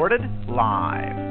Recorded 0.00 0.22
live. 0.48 1.29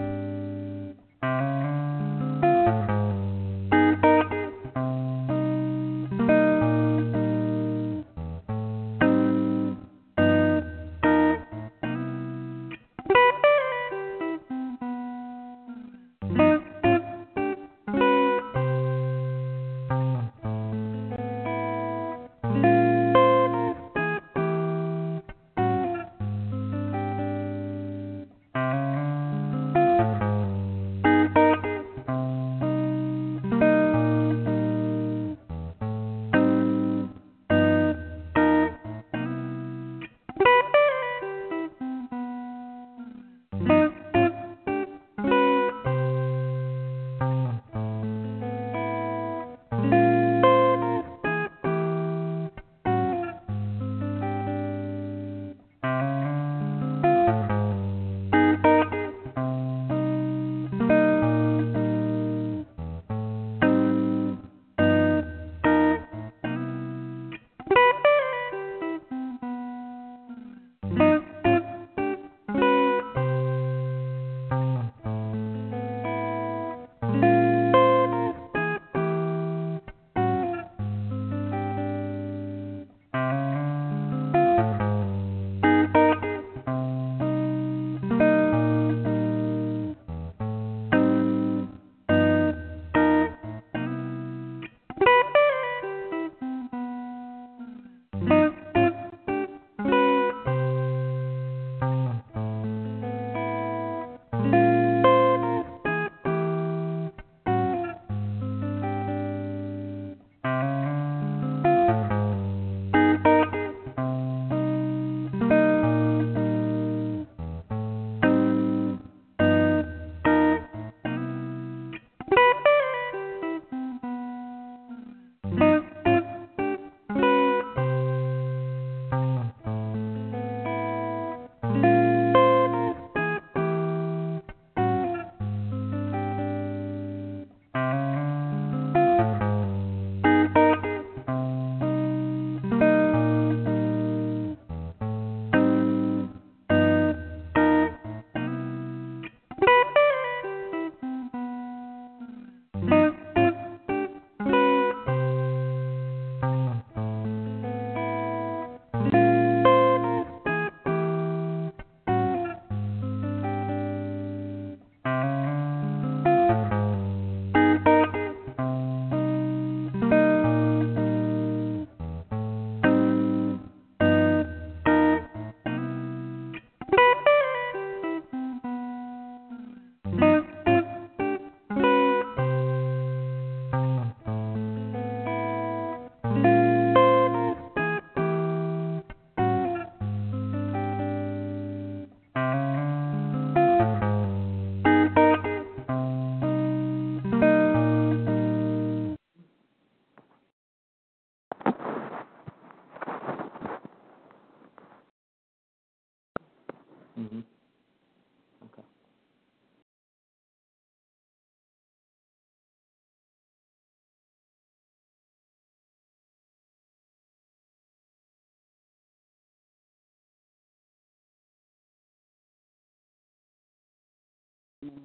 Mhm. 224.83 224.99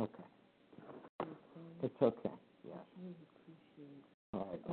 Okay. 0.00 0.24
It's 1.82 2.02
okay. 2.02 2.30
Yes. 2.64 2.76
All 4.32 4.48
right. 4.50 4.66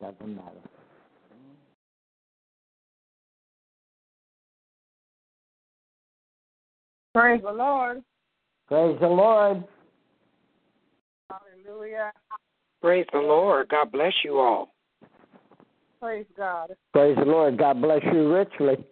Doesn't 0.00 0.36
matter. 0.36 0.60
Praise 7.14 7.42
the 7.42 7.52
Lord. 7.52 8.02
Praise 8.68 8.98
the 9.00 9.08
Lord. 9.08 9.64
Hallelujah. 11.30 12.12
Praise 12.82 13.06
the 13.12 13.20
Lord. 13.20 13.68
God 13.68 13.92
bless 13.92 14.12
you 14.24 14.38
all. 14.38 14.74
Praise 16.00 16.26
God. 16.36 16.70
Praise 16.92 17.16
the 17.16 17.24
Lord. 17.24 17.56
God 17.56 17.80
bless 17.80 18.02
you 18.12 18.34
richly. 18.34 18.84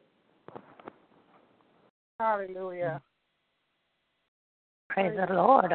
Hallelujah. 2.21 3.03
Praise 4.91 5.19
the 5.29 5.35
Lord. 5.35 5.75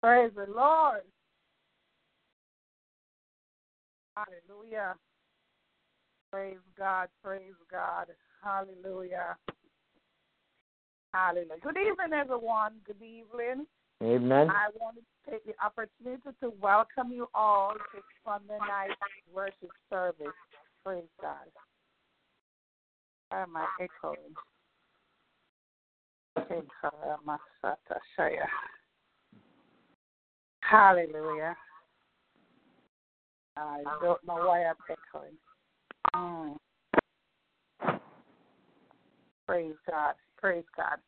Praise 0.00 0.30
the 0.36 0.46
Lord. 0.54 1.00
Hallelujah. 4.14 4.94
Praise 6.30 6.58
God. 6.78 7.08
Praise 7.24 7.54
God. 7.68 8.06
Hallelujah. 8.44 9.36
Hallelujah. 11.12 11.60
Good 11.62 11.78
evening, 11.78 12.16
everyone. 12.16 12.74
Good 12.86 13.02
evening. 13.02 13.66
Amen. 14.02 14.48
I 14.50 14.68
wanted 14.80 15.00
to 15.00 15.30
take 15.30 15.44
the 15.44 15.54
opportunity 15.64 16.22
to 16.40 16.52
welcome 16.60 17.10
you 17.10 17.28
all 17.34 17.72
to 17.72 18.00
Sunday 18.24 18.58
night 18.60 18.96
worship 19.34 19.70
service. 19.90 20.26
Praise 20.84 21.02
God. 21.20 21.36
Am 23.32 23.56
I 23.56 23.66
echoing? 23.80 24.34
Hallelujah. 30.60 31.56
I 33.56 33.82
don't 34.00 34.24
know 34.26 34.34
why 34.34 34.64
I'm 34.64 34.76
echoing. 34.88 36.56
Mm. 37.84 38.00
Praise 39.46 39.74
God. 39.90 40.14
Praise 40.40 40.64
God. 40.76 40.98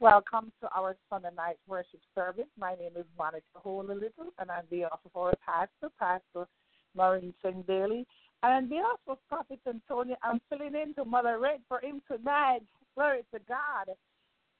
Welcome 0.00 0.52
to 0.60 0.68
our 0.76 0.94
Sunday 1.10 1.30
night 1.36 1.56
worship 1.66 1.98
service. 2.14 2.46
My 2.56 2.76
name 2.76 2.92
is 2.96 3.04
Monica 3.18 3.42
Holy 3.56 3.96
Little, 3.96 4.32
and 4.38 4.48
I'm 4.48 4.62
the 4.70 4.76
behalf 4.76 5.00
of 5.04 5.10
our 5.16 5.34
pastor, 5.44 5.92
Pastor 5.98 6.46
Maureen 6.94 7.34
Singh 7.42 7.64
Daly. 7.66 8.06
And 8.44 8.52
on 8.52 8.68
behalf 8.68 9.00
of 9.08 9.18
Prophet 9.28 9.58
Antonio, 9.66 10.14
I'm 10.22 10.40
filling 10.48 10.80
in 10.80 10.94
to 10.94 11.04
Mother 11.04 11.40
Red 11.40 11.62
for 11.66 11.80
him 11.80 12.00
tonight. 12.06 12.60
Glory 12.94 13.22
to 13.34 13.40
God. 13.48 13.88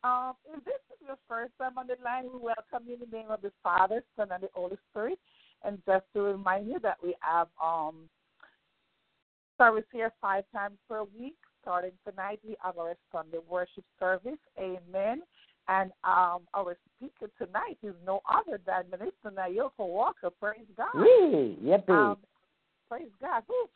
Um, 0.03 0.35
if 0.53 0.65
this 0.65 0.83
is 0.91 1.07
your 1.07 1.19
first 1.29 1.53
time 1.57 1.79
on 1.79 1.87
the 1.87 1.95
line, 2.05 2.25
we 2.25 2.41
welcome 2.41 2.89
you 2.89 2.95
in 2.95 3.09
the 3.09 3.17
name 3.17 3.31
of 3.31 3.41
the 3.41 3.53
Father, 3.63 4.03
Son, 4.17 4.27
and 4.33 4.43
the 4.43 4.49
Holy 4.55 4.77
Spirit. 4.91 5.21
And 5.63 5.79
just 5.87 6.05
to 6.15 6.23
remind 6.23 6.67
you 6.67 6.81
that 6.83 6.97
we 7.01 7.15
have 7.21 7.47
um, 7.63 8.09
service 9.57 9.85
here 9.93 10.13
five 10.21 10.43
times 10.53 10.79
per 10.89 11.05
week. 11.17 11.37
Starting 11.69 11.93
tonight, 12.09 12.41
we 12.43 12.57
have 12.63 12.79
our 12.79 12.95
Sunday 13.13 13.37
worship 13.47 13.85
service. 14.01 14.39
Amen. 14.59 15.21
And 15.69 15.91
um, 16.03 16.41
our 16.55 16.79
speaker 16.97 17.31
tonight 17.37 17.77
is 17.83 17.93
no 18.07 18.23
other 18.27 18.59
than 18.65 18.85
Minister 18.91 19.31
Nayoko 19.31 19.87
Walker. 19.87 20.31
Praise 20.41 20.65
God. 20.79 20.87
Wee, 20.95 21.59
yippee. 21.63 21.91
Um, 21.91 22.17
praise 22.89 23.11
God. 23.21 23.43
Woo. 23.51 23.69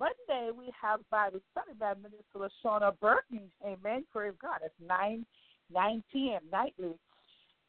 Monday 0.00 0.50
we 0.50 0.72
have 0.82 0.98
Bible 1.12 1.38
study 1.52 1.78
by 1.78 1.94
Minister 1.94 2.50
Lashona 2.64 2.98
Burton. 2.98 3.42
Amen. 3.64 4.04
Praise 4.12 4.34
God. 4.42 4.58
It's 4.64 4.74
9, 4.84 5.24
9 5.72 6.04
p.m. 6.12 6.40
nightly. 6.50 6.98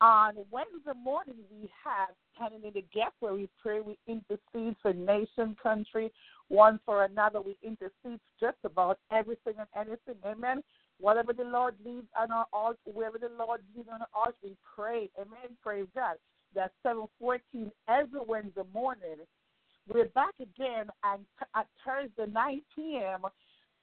On 0.01 0.33
Wednesday 0.51 0.99
morning 1.01 1.35
we 1.49 1.69
have 1.83 2.09
standing 2.35 2.63
in 2.63 2.73
the 2.73 2.85
gap 2.93 3.13
where 3.19 3.33
we 3.33 3.49
pray, 3.61 3.79
we 3.79 3.97
intercede 4.07 4.75
for 4.81 4.93
nation, 4.93 5.55
country, 5.61 6.11
one 6.49 6.79
for 6.85 7.05
another. 7.05 7.41
We 7.41 7.57
intercede 7.63 8.19
just 8.39 8.57
about 8.63 8.99
everything 9.11 9.53
and 9.57 9.67
anything. 9.75 10.21
Amen. 10.25 10.61
Whatever 10.99 11.33
the 11.33 11.43
Lord 11.43 11.75
leads 11.85 12.07
on 12.19 12.31
our 12.31 12.45
altar, 12.51 12.77
wherever 12.85 13.17
the 13.17 13.31
Lord 13.37 13.61
leads 13.75 13.89
on 13.91 14.01
our 14.01 14.07
altar, 14.13 14.37
we 14.43 14.55
pray. 14.75 15.09
Amen. 15.17 15.57
Praise 15.61 15.87
God. 15.95 16.15
That's 16.55 16.73
714 16.83 17.71
every 17.87 18.19
Wednesday 18.27 18.61
morning. 18.73 19.17
We're 19.87 20.05
back 20.09 20.33
again 20.39 20.87
at, 21.03 21.19
at 21.55 21.67
Thursday 21.85 22.31
9 22.31 22.61
p.m. 22.75 23.21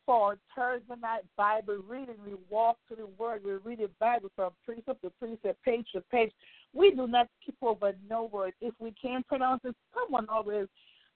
for 0.06 0.37
Thursday 0.56 0.94
night 1.00 1.23
Bible 1.37 1.79
reading. 1.88 2.17
We 2.25 2.35
walk 2.49 2.79
through 2.87 2.99
the 2.99 3.06
Word. 3.06 3.43
We 3.44 3.52
read 3.52 3.81
the 3.81 3.91
Bible 3.99 4.31
from 4.37 4.52
precept 4.64 5.02
to 5.02 5.11
precept, 5.19 5.62
page 5.64 5.87
to 5.94 6.00
page. 6.11 6.32
We 6.73 6.91
do 6.91 7.06
not 7.06 7.29
skip 7.43 7.56
over 7.62 7.93
no 8.08 8.25
word. 8.25 8.52
If 8.61 8.75
we 8.79 8.93
can't 9.00 9.26
pronounce 9.26 9.62
it, 9.64 9.75
someone 9.94 10.26
always 10.29 10.69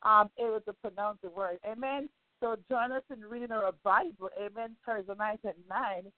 um, 0.02 0.28
able 0.38 0.60
to 0.60 0.72
pronounce 0.72 1.18
the 1.22 1.30
word. 1.30 1.58
Amen. 1.70 2.08
So 2.40 2.56
join 2.68 2.92
us 2.92 3.02
in 3.10 3.20
reading 3.20 3.52
our 3.52 3.72
Bible. 3.84 4.30
Amen. 4.38 4.76
Thursday 4.84 5.14
night 5.16 5.40
at 5.46 5.56
9. 5.68 6.12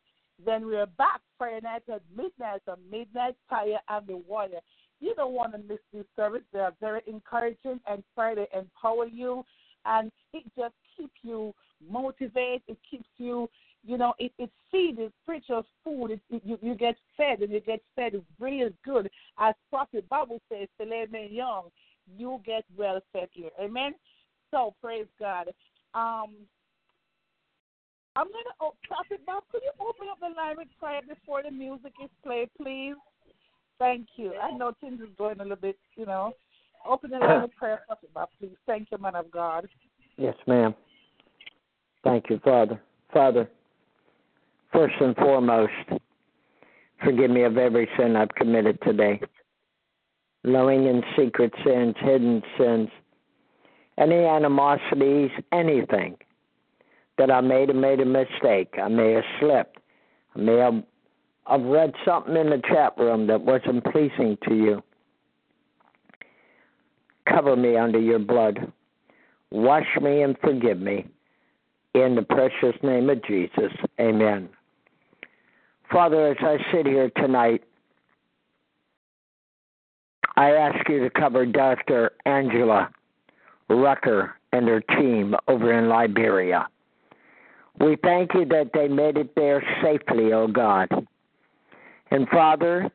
Then 0.44 0.66
we 0.66 0.76
are 0.76 0.86
back 0.86 1.20
Friday 1.38 1.60
night 1.62 1.82
at 1.92 2.02
midnight 2.14 2.62
on 2.68 2.78
Midnight 2.90 3.36
Fire 3.48 3.78
and 3.88 4.06
the 4.06 4.16
Water. 4.16 4.60
You 5.00 5.14
don't 5.14 5.32
want 5.32 5.52
to 5.52 5.58
miss 5.58 5.78
these 5.92 6.04
services. 6.14 6.46
They 6.52 6.60
are 6.60 6.74
very 6.80 7.02
encouraging 7.06 7.80
and 7.86 8.02
to 8.16 8.46
empower 8.56 9.06
you. 9.06 9.44
And 9.84 10.10
it 10.32 10.44
just 10.56 10.74
keeps 10.96 11.14
you 11.22 11.54
motivated. 11.90 12.62
It 12.69 12.78
keeps 12.88 13.08
you, 13.17 13.49
you 13.84 13.99
know, 13.99 14.14
it, 14.19 14.32
it 14.38 14.50
feeds, 14.70 14.99
it's 15.00 15.14
spiritual 15.23 15.64
food. 15.84 16.12
It, 16.12 16.20
it, 16.31 16.43
you, 16.44 16.58
you 16.62 16.75
get 16.75 16.96
fed 17.17 17.40
and 17.40 17.52
you 17.52 17.61
get 17.61 17.81
fed 17.94 18.20
real 18.38 18.70
good. 18.84 19.11
As 19.38 19.55
Prophet 19.70 20.08
Bible 20.08 20.40
says, 20.50 20.69
filet 20.78 21.06
you 22.17 22.40
get 22.44 22.64
well 22.76 23.00
fed 23.12 23.28
here. 23.32 23.50
Amen? 23.61 23.94
So, 24.50 24.75
praise 24.81 25.06
God. 25.19 25.49
Um, 25.94 26.34
I'm 28.14 28.28
going 28.32 28.44
to, 28.44 28.55
oh, 28.61 28.75
Prophet 28.87 29.20
Bob, 29.26 29.43
could 29.52 29.61
you 29.62 29.73
open 29.81 30.06
up 30.11 30.19
the 30.20 30.34
line 30.34 30.56
with 30.56 30.69
prayer 30.81 31.00
before 31.06 31.43
the 31.43 31.50
music 31.50 31.93
is 32.02 32.11
played, 32.25 32.49
please? 32.56 32.94
Thank 33.78 34.06
you. 34.17 34.34
I 34.43 34.56
know 34.56 34.73
things 34.81 35.00
is 35.00 35.08
going 35.19 35.38
a 35.40 35.43
little 35.43 35.56
bit, 35.56 35.76
you 35.96 36.06
know. 36.06 36.32
Open 36.88 37.11
the 37.11 37.19
line 37.19 37.43
with 37.43 37.56
prayer, 37.56 37.82
Prophet 37.87 38.14
Bob, 38.14 38.28
please. 38.38 38.56
Thank 38.67 38.88
you, 38.90 38.99
man 38.99 39.17
of 39.17 39.31
God. 39.31 39.69
Yes, 40.17 40.34
ma'am. 40.46 40.75
Thank 42.06 42.30
you, 42.30 42.40
Father. 42.44 42.80
Father, 43.12 43.50
first 44.72 44.94
and 45.00 45.16
foremost, 45.16 45.72
forgive 47.02 47.32
me 47.32 47.42
of 47.42 47.58
every 47.58 47.88
sin 47.98 48.14
I've 48.14 48.32
committed 48.36 48.78
today. 48.82 49.20
Knowing 50.44 50.86
and 50.86 51.02
secret 51.18 51.52
sins, 51.64 51.96
hidden 51.98 52.44
sins, 52.56 52.90
any 53.98 54.24
animosities, 54.24 55.32
anything 55.50 56.16
that 57.18 57.28
I 57.28 57.40
made 57.40 57.70
have 57.70 57.76
made 57.76 57.98
a 57.98 58.04
mistake. 58.04 58.74
I 58.80 58.86
may 58.86 59.14
have 59.14 59.24
slipped. 59.40 59.78
I 60.36 60.38
may 60.38 60.58
have 60.58 60.84
I've 61.48 61.62
read 61.62 61.92
something 62.04 62.36
in 62.36 62.50
the 62.50 62.62
chat 62.68 62.96
room 62.98 63.26
that 63.26 63.40
wasn't 63.40 63.84
pleasing 63.84 64.38
to 64.48 64.54
you. 64.54 64.82
Cover 67.28 67.56
me 67.56 67.76
under 67.76 67.98
your 67.98 68.20
blood. 68.20 68.72
Wash 69.50 69.88
me 70.00 70.22
and 70.22 70.36
forgive 70.38 70.78
me. 70.78 71.06
In 71.96 72.14
the 72.14 72.20
precious 72.20 72.76
name 72.82 73.08
of 73.08 73.25
Jesus. 73.25 73.72
Amen. 73.98 74.50
Father, 75.90 76.28
as 76.28 76.37
I 76.40 76.58
sit 76.70 76.84
here 76.84 77.10
tonight, 77.16 77.64
I 80.37 80.50
ask 80.50 80.87
you 80.90 81.00
to 81.00 81.09
cover 81.09 81.47
Dr. 81.47 82.12
Angela 82.26 82.90
Rucker 83.70 84.35
and 84.52 84.68
her 84.68 84.82
team 84.82 85.35
over 85.49 85.73
in 85.73 85.88
Liberia. 85.88 86.68
We 87.80 87.97
thank 88.04 88.35
you 88.35 88.44
that 88.44 88.73
they 88.75 88.88
made 88.88 89.16
it 89.16 89.35
there 89.35 89.64
safely, 89.82 90.35
O 90.35 90.42
oh 90.42 90.49
God. 90.49 90.90
And 92.11 92.28
Father, 92.28 92.90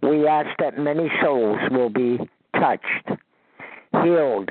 we 0.00 0.28
ask 0.28 0.56
that 0.60 0.78
many 0.78 1.10
souls 1.20 1.58
will 1.72 1.90
be 1.90 2.20
touched, 2.54 3.18
healed, 4.00 4.50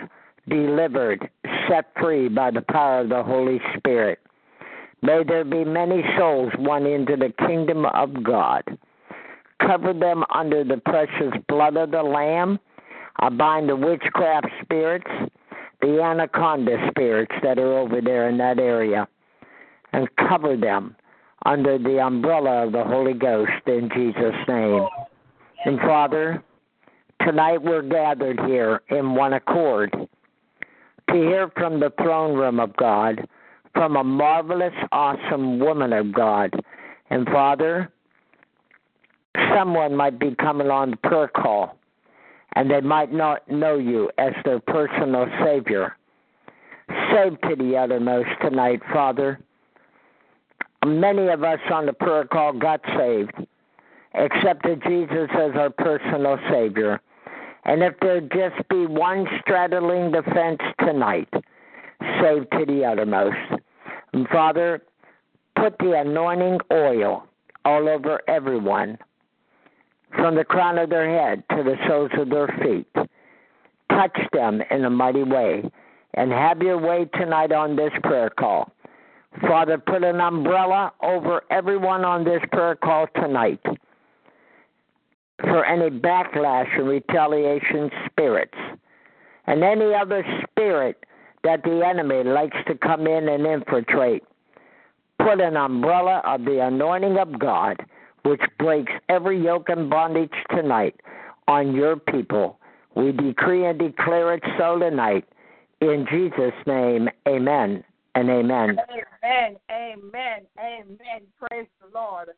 delivered, 0.50 1.30
set 1.70 1.86
free 2.00 2.28
by 2.28 2.52
the 2.52 2.62
power 2.62 3.02
of 3.02 3.10
the 3.10 3.24
Holy 3.24 3.60
Spirit. 3.78 4.20
May 5.02 5.24
there 5.24 5.46
be 5.46 5.64
many 5.64 6.04
souls 6.18 6.52
won 6.58 6.86
into 6.86 7.16
the 7.16 7.34
kingdom 7.48 7.86
of 7.86 8.24
God. 8.24 8.64
Cover 9.60 9.94
them 9.94 10.24
under 10.34 10.64
the 10.64 10.78
precious 10.78 11.34
blood 11.48 11.78
of 11.78 11.92
the 11.92 12.02
Lamb. 12.02 12.60
I 13.20 13.30
bind 13.30 13.70
the 13.70 13.76
witchcraft 13.76 14.48
spirits, 14.64 15.10
the 15.82 16.02
anaconda 16.02 16.78
spirits 16.90 17.34
that 17.44 17.60
are 17.60 17.78
over 17.78 18.02
there 18.02 18.30
in 18.30 18.38
that 18.38 18.60
area, 18.60 19.08
and 19.94 20.08
cover 20.30 20.58
them 20.58 20.96
under 21.46 21.78
the 21.78 22.00
umbrella 22.00 22.66
of 22.66 22.72
the 22.72 22.84
Holy 22.84 23.14
Ghost 23.14 23.52
in 23.68 23.90
Jesus' 23.96 24.36
name. 24.48 24.88
And 25.66 25.80
Father, 25.80 26.44
tonight 27.26 27.62
we're 27.62 27.82
gathered 27.84 28.40
here 28.42 28.82
in 28.90 29.16
one 29.16 29.34
accord 29.34 29.96
to 31.10 31.16
hear 31.16 31.52
from 31.56 31.80
the 31.80 31.92
throne 32.02 32.36
room 32.36 32.60
of 32.60 32.76
God, 32.78 33.28
from 33.74 33.96
a 33.96 34.04
marvelous, 34.04 34.74
awesome 34.92 35.60
woman 35.60 35.94
of 35.94 36.14
God. 36.14 36.54
And 37.10 37.26
Father, 37.28 37.92
someone 39.56 39.96
might 39.96 40.20
be 40.20 40.36
coming 40.36 40.70
on 40.70 40.92
the 40.92 40.98
prayer 40.98 41.30
call 41.30 41.78
and 42.58 42.72
they 42.72 42.82
might 42.82 43.14
not 43.14 43.48
know 43.50 43.78
you 43.78 44.10
as 44.18 44.34
their 44.44 44.60
personal 44.60 45.28
Savior. 45.44 45.96
Save 47.12 47.40
to 47.42 47.56
the 47.56 47.78
uttermost 47.78 48.30
tonight, 48.42 48.82
Father. 48.92 49.40
Many 50.84 51.28
of 51.28 51.44
us 51.44 51.60
on 51.72 51.86
the 51.86 51.94
prayer 51.94 52.26
call 52.26 52.54
got 52.54 52.82
saved, 52.98 53.34
accepted 54.16 54.82
Jesus 54.88 55.30
as 55.34 55.52
our 55.56 55.70
personal 55.70 56.40
Savior. 56.50 57.00
And 57.68 57.84
if 57.84 58.00
there 58.00 58.22
just 58.22 58.68
be 58.70 58.86
one 58.86 59.28
straddling 59.42 60.12
the 60.12 60.24
fence 60.34 60.62
tonight, 60.80 61.28
save 62.22 62.50
to 62.52 62.66
the 62.66 62.86
uttermost. 62.86 63.62
And 64.14 64.26
Father, 64.30 64.82
put 65.58 65.78
the 65.80 66.00
anointing 66.00 66.60
oil 66.72 67.28
all 67.66 67.90
over 67.90 68.22
everyone 68.30 68.98
from 70.16 70.36
the 70.36 70.46
crown 70.46 70.78
of 70.78 70.90
their 70.90 71.10
head 71.10 71.44
to 71.50 71.64
the 71.64 71.76
soles 71.88 72.12
of 72.18 72.30
their 72.30 72.48
feet. 72.64 72.88
Touch 73.92 74.18
them 74.32 74.62
in 74.72 74.86
a 74.86 74.90
mighty 74.90 75.24
way 75.24 75.70
and 76.14 76.32
have 76.32 76.62
your 76.62 76.78
way 76.78 77.04
tonight 77.16 77.52
on 77.52 77.76
this 77.76 77.92
prayer 78.04 78.30
call. 78.30 78.72
Father, 79.42 79.78
put 79.78 80.06
an 80.06 80.22
umbrella 80.22 80.94
over 81.04 81.44
everyone 81.52 82.06
on 82.06 82.24
this 82.24 82.42
prayer 82.50 82.76
call 82.76 83.08
tonight 83.16 83.60
for 85.42 85.66
any 85.66 85.90
backlash 85.90 86.68
and 86.78 86.88
retaliation 86.88 87.90
spirits 88.06 88.58
and 89.46 89.64
any 89.64 89.94
other 89.94 90.24
spirit 90.44 91.04
that 91.44 91.64
the 91.64 91.86
enemy 91.86 92.24
likes 92.24 92.58
to 92.68 92.76
come 92.76 93.08
in 93.08 93.30
and 93.30 93.46
infiltrate. 93.46 94.24
Put 95.20 95.40
an 95.40 95.56
umbrella 95.56 96.22
of 96.26 96.46
the 96.46 96.64
anointing 96.64 97.18
of 97.18 97.40
God, 97.40 97.78
which 98.24 98.42
breaks 98.60 98.92
every 99.10 99.42
yoke 99.42 99.70
and 99.70 99.90
bondage 99.90 100.34
tonight 100.56 101.00
on 101.48 101.74
your 101.74 101.96
people. 101.96 102.60
We 102.96 103.12
decree 103.12 103.66
and 103.66 103.80
declare 103.80 104.34
it 104.34 104.44
so 104.58 104.78
tonight. 104.80 105.26
In 105.82 106.08
Jesus' 106.12 106.54
name, 106.66 107.10
amen 107.28 107.84
and 108.16 108.30
amen. 108.30 108.78
Amen, 108.90 109.58
amen, 109.72 110.42
amen. 110.60 111.22
Praise 111.40 111.68
the 111.82 111.88
Lord. 111.94 112.30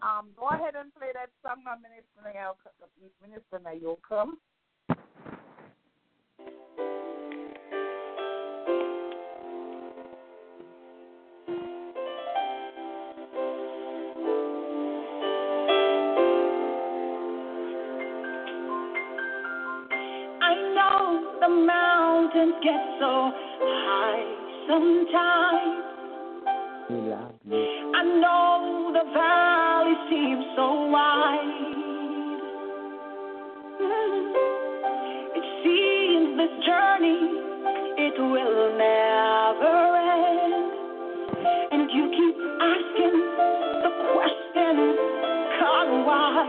Um, 0.00 0.28
go 0.38 0.48
ahead 0.48 0.74
and 0.78 0.94
play 0.94 1.08
that 1.14 1.30
song, 1.42 1.64
Minister 1.82 2.22
Nayo. 2.24 2.54
Minister 3.20 3.58
Nayo, 3.58 3.96
come. 4.08 4.38
I 20.40 20.54
know 20.74 21.38
the 21.40 21.48
mountains 21.48 22.54
get 22.62 22.80
so 23.00 23.32
high 23.60 24.66
sometimes. 24.68 25.87
I 26.90 28.02
know 28.02 28.90
the 28.94 29.04
valley 29.12 29.96
seems 30.08 30.44
so 30.56 30.86
wide. 30.88 31.66
It 35.36 35.44
seems 35.62 36.38
this 36.38 36.54
journey 36.64 37.20
it 38.00 38.16
will 38.18 38.72
never 38.78 39.76
end. 40.00 40.72
And 41.72 41.90
you 41.92 42.08
keep 42.08 42.36
asking 42.58 43.16
the 43.84 43.92
question, 44.14 44.74
God, 45.60 45.88
why? 46.06 46.48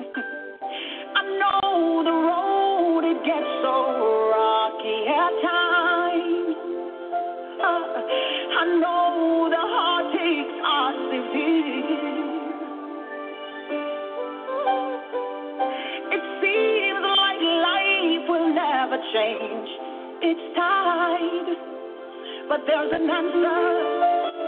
I 1.14 1.22
know 1.38 2.02
the 2.04 2.16
road 2.24 3.04
it 3.04 3.20
gets 3.22 3.50
so 3.60 3.74
rocky 4.32 5.04
at 5.08 5.42
times. 5.42 5.59
There's 22.66 22.92
an 22.92 23.10
answer 23.10 23.60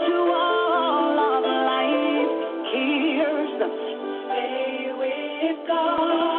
to 0.05 0.15
all 0.33 1.19
of 1.19 1.43
life. 1.43 2.33
Here's 2.73 3.59
the 3.59 3.69
stay 4.25 4.91
with 4.97 5.67
God. 5.67 6.32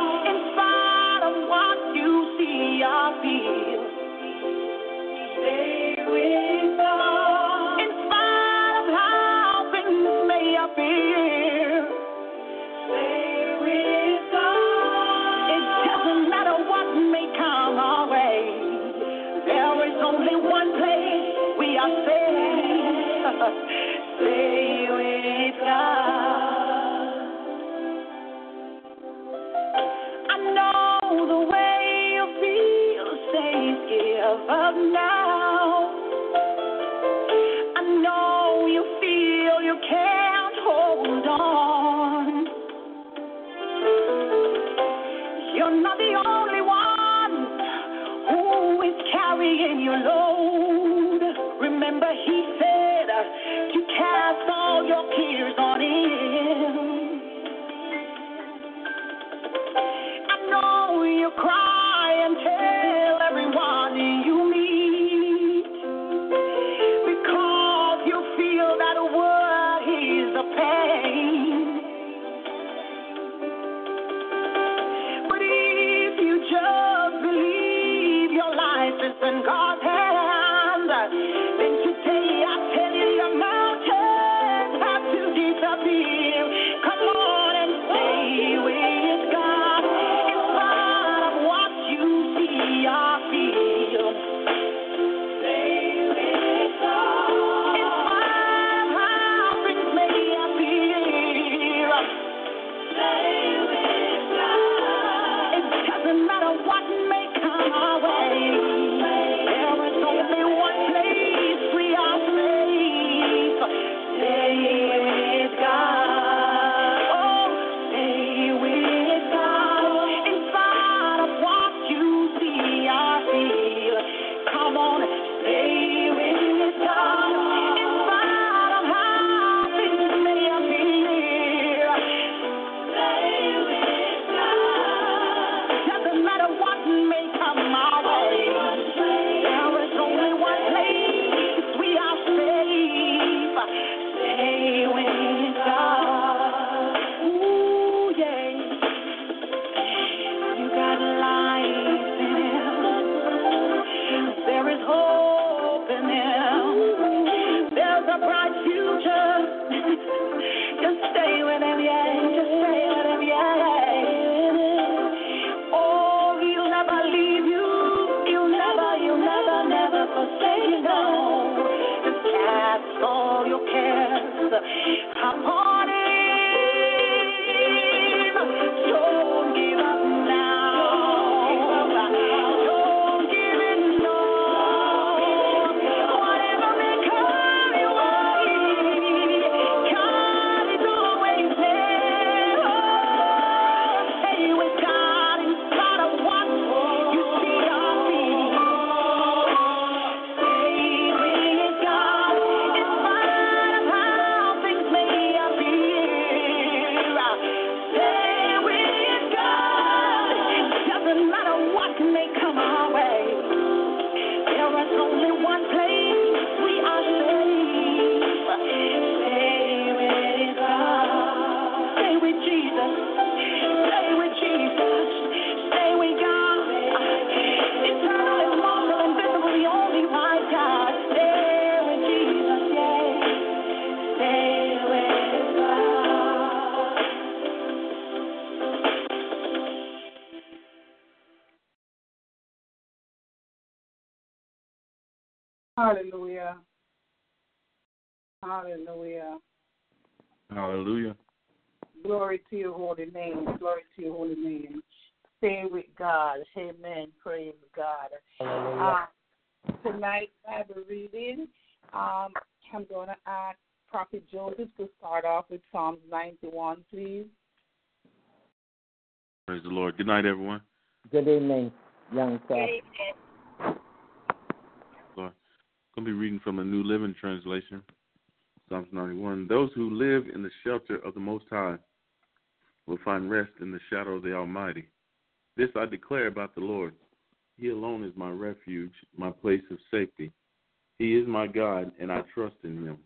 My 291.35 291.49
God, 291.49 291.91
and 292.01 292.13
I 292.13 292.23
trust 292.33 292.55
in 292.63 292.87
him. 292.87 292.99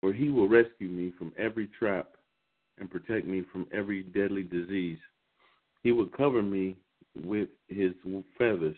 For 0.00 0.12
he 0.12 0.30
will 0.30 0.48
rescue 0.48 0.88
me 0.88 1.12
from 1.18 1.32
every 1.38 1.68
trap 1.78 2.08
and 2.78 2.90
protect 2.90 3.26
me 3.26 3.42
from 3.52 3.66
every 3.72 4.02
deadly 4.02 4.42
disease. 4.42 4.98
He 5.82 5.92
will 5.92 6.08
cover 6.08 6.42
me 6.42 6.76
with 7.24 7.50
his 7.68 7.92
feathers. 8.38 8.76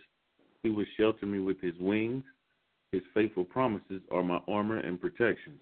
He 0.65 0.71
will 0.71 0.87
shelter 0.97 1.25
me 1.25 1.39
with 1.39 1.61
his 1.61 1.75
wings. 1.79 2.25
His 2.91 3.03
faithful 3.15 3.45
promises 3.45 4.03
are 4.11 4.25
my 4.25 4.41
armor 4.49 4.79
and 4.79 5.01
protection. 5.01 5.55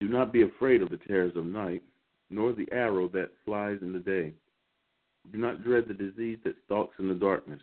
Do 0.00 0.08
not 0.08 0.32
be 0.32 0.42
afraid 0.42 0.80
of 0.80 0.90
the 0.90 0.96
terrors 1.08 1.36
of 1.36 1.44
night, 1.44 1.82
nor 2.30 2.52
the 2.52 2.68
arrow 2.70 3.08
that 3.08 3.30
flies 3.44 3.78
in 3.82 3.92
the 3.92 3.98
day. 3.98 4.32
Do 5.32 5.38
not 5.38 5.64
dread 5.64 5.86
the 5.88 5.94
disease 5.94 6.38
that 6.44 6.54
stalks 6.66 6.98
in 7.00 7.08
the 7.08 7.14
darkness, 7.14 7.62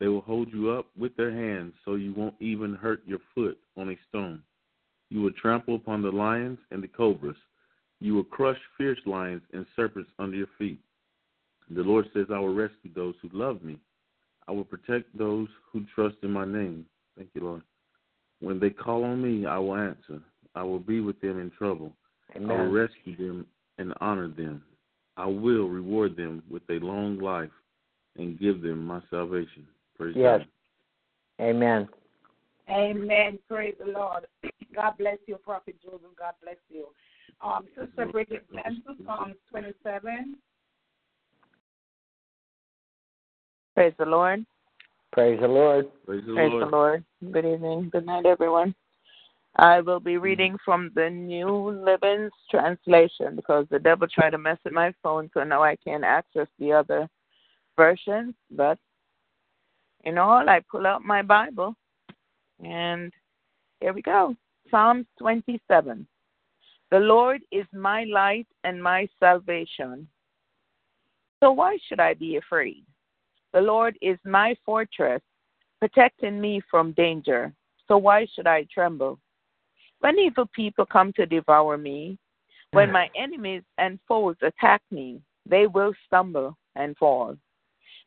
They 0.00 0.08
will 0.08 0.22
hold 0.22 0.52
you 0.52 0.70
up 0.70 0.86
with 0.98 1.16
their 1.16 1.30
hands 1.30 1.72
so 1.84 1.94
you 1.94 2.12
won't 2.14 2.34
even 2.40 2.74
hurt 2.74 3.02
your 3.06 3.20
foot 3.34 3.58
on 3.76 3.90
a 3.90 3.98
stone. 4.08 4.42
You 5.10 5.22
will 5.22 5.32
trample 5.32 5.76
upon 5.76 6.02
the 6.02 6.10
lions 6.10 6.58
and 6.70 6.82
the 6.82 6.88
cobras. 6.88 7.36
You 8.00 8.14
will 8.14 8.24
crush 8.24 8.58
fierce 8.76 8.98
lions 9.06 9.42
and 9.52 9.64
serpents 9.76 10.10
under 10.18 10.36
your 10.36 10.48
feet. 10.58 10.80
The 11.70 11.82
Lord 11.82 12.06
says, 12.12 12.26
I 12.32 12.38
will 12.38 12.54
rescue 12.54 12.90
those 12.94 13.14
who 13.22 13.30
love 13.32 13.62
me. 13.62 13.78
I 14.46 14.52
will 14.52 14.64
protect 14.64 15.16
those 15.16 15.48
who 15.72 15.84
trust 15.94 16.16
in 16.22 16.30
my 16.30 16.44
name. 16.44 16.84
Thank 17.16 17.30
you, 17.34 17.42
Lord. 17.42 17.62
When 18.40 18.60
they 18.60 18.70
call 18.70 19.04
on 19.04 19.22
me, 19.22 19.46
I 19.46 19.58
will 19.58 19.76
answer. 19.76 20.20
I 20.54 20.62
will 20.62 20.80
be 20.80 21.00
with 21.00 21.20
them 21.20 21.40
in 21.40 21.50
trouble. 21.56 21.92
Amen. 22.36 22.50
I 22.50 22.62
will 22.62 22.72
rescue 22.72 23.16
them 23.16 23.46
and 23.78 23.94
honor 24.00 24.28
them. 24.28 24.62
I 25.16 25.26
will 25.26 25.68
reward 25.68 26.16
them 26.16 26.42
with 26.50 26.62
a 26.68 26.84
long 26.84 27.18
life 27.18 27.50
and 28.16 28.38
give 28.38 28.62
them 28.62 28.84
my 28.84 29.00
salvation. 29.10 29.66
Praise 29.96 30.16
Yes. 30.16 30.40
God. 30.40 30.48
Amen. 31.46 31.88
Amen. 32.68 33.38
Praise 33.48 33.74
the 33.78 33.90
Lord. 33.92 34.26
God 34.74 34.94
bless 34.98 35.18
you, 35.26 35.36
Prophet 35.36 35.76
Joseph. 35.82 36.16
God 36.18 36.34
bless 36.42 36.56
you. 36.68 36.86
Um, 37.40 37.66
Sister 37.78 38.06
Bridget 38.06 38.44
Benson, 38.52 38.96
Psalms 39.04 39.36
27. 39.50 40.36
Praise 43.74 43.94
the 43.98 44.06
Lord. 44.06 44.46
Praise 45.12 45.38
the 45.40 45.48
Lord. 45.48 45.86
Praise 46.06 46.22
the 46.26 46.34
Praise 46.34 46.50
Lord. 46.50 46.62
the 46.62 46.70
Lord. 46.70 47.04
Good 47.32 47.44
evening. 47.44 47.90
Good 47.92 48.06
night, 48.06 48.26
everyone. 48.26 48.74
I 49.56 49.80
will 49.80 50.00
be 50.00 50.16
reading 50.16 50.56
from 50.64 50.90
the 50.96 51.08
New 51.08 51.70
Living 51.84 52.28
Translation 52.50 53.36
because 53.36 53.66
the 53.70 53.78
devil 53.78 54.08
tried 54.12 54.30
to 54.30 54.38
mess 54.38 54.58
with 54.64 54.72
my 54.72 54.92
phone, 55.02 55.30
so 55.32 55.44
now 55.44 55.62
I 55.62 55.76
can't 55.76 56.02
access 56.02 56.48
the 56.58 56.72
other 56.72 57.08
versions. 57.76 58.34
But 58.50 58.78
in 60.04 60.18
all, 60.18 60.48
I 60.48 60.60
pull 60.70 60.86
out 60.86 61.04
my 61.04 61.22
Bible, 61.22 61.74
and 62.62 63.12
here 63.80 63.92
we 63.92 64.02
go. 64.02 64.36
Psalms 64.70 65.06
27. 65.18 66.06
The 66.90 66.98
Lord 66.98 67.42
is 67.50 67.66
my 67.72 68.04
light 68.04 68.46
and 68.62 68.82
my 68.82 69.08
salvation. 69.18 70.06
So 71.40 71.52
why 71.52 71.78
should 71.86 72.00
I 72.00 72.14
be 72.14 72.36
afraid? 72.36 72.84
The 73.52 73.60
Lord 73.60 73.96
is 74.00 74.18
my 74.24 74.56
fortress, 74.64 75.22
protecting 75.80 76.40
me 76.40 76.60
from 76.70 76.92
danger. 76.92 77.52
So 77.88 77.98
why 77.98 78.26
should 78.34 78.46
I 78.46 78.66
tremble? 78.72 79.18
When 80.00 80.18
evil 80.18 80.48
people 80.54 80.86
come 80.86 81.12
to 81.14 81.26
devour 81.26 81.76
me, 81.76 82.18
when 82.72 82.88
mm. 82.88 82.92
my 82.92 83.10
enemies 83.16 83.62
and 83.78 83.98
foes 84.06 84.36
attack 84.42 84.82
me, 84.90 85.20
they 85.46 85.66
will 85.66 85.92
stumble 86.06 86.56
and 86.76 86.96
fall. 86.96 87.36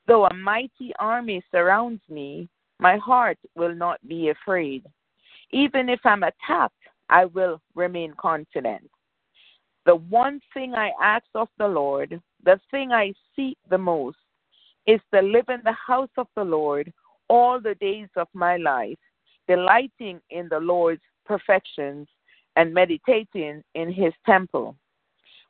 Though 0.08 0.26
a 0.26 0.34
mighty 0.34 0.94
army 1.00 1.44
surrounds 1.52 2.02
me, 2.10 2.48
my 2.80 2.98
heart 2.98 3.38
will 3.56 3.76
not 3.76 4.00
be 4.08 4.30
afraid. 4.30 4.84
Even 5.52 5.90
if 5.90 6.00
I'm 6.06 6.24
attacked, 6.24 6.74
I 7.10 7.26
will 7.26 7.62
remain 7.76 8.14
confident. 8.18 8.90
The 9.86 9.96
one 9.96 10.40
thing 10.54 10.74
I 10.74 10.92
ask 11.02 11.26
of 11.36 11.50
the 11.58 11.68
Lord, 11.68 12.22
the 12.44 12.60
thing 12.72 12.92
I 12.92 13.14
seek 13.36 13.58
the 13.70 13.78
most, 13.78 14.18
is 14.86 15.02
to 15.14 15.22
live 15.22 15.46
in 15.50 15.62
the 15.64 15.74
house 15.74 16.10
of 16.18 16.28
the 16.36 16.44
Lord 16.44 16.92
all 17.30 17.60
the 17.60 17.76
days 17.76 18.10
of 18.16 18.28
my 18.34 18.56
life, 18.58 18.98
delighting 19.48 20.22
in 20.30 20.48
the 20.50 20.60
Lord's 20.60 21.02
perfections 21.26 22.08
and 22.56 22.74
meditating 22.74 23.62
in 23.76 23.92
his 23.92 24.14
temple. 24.26 24.76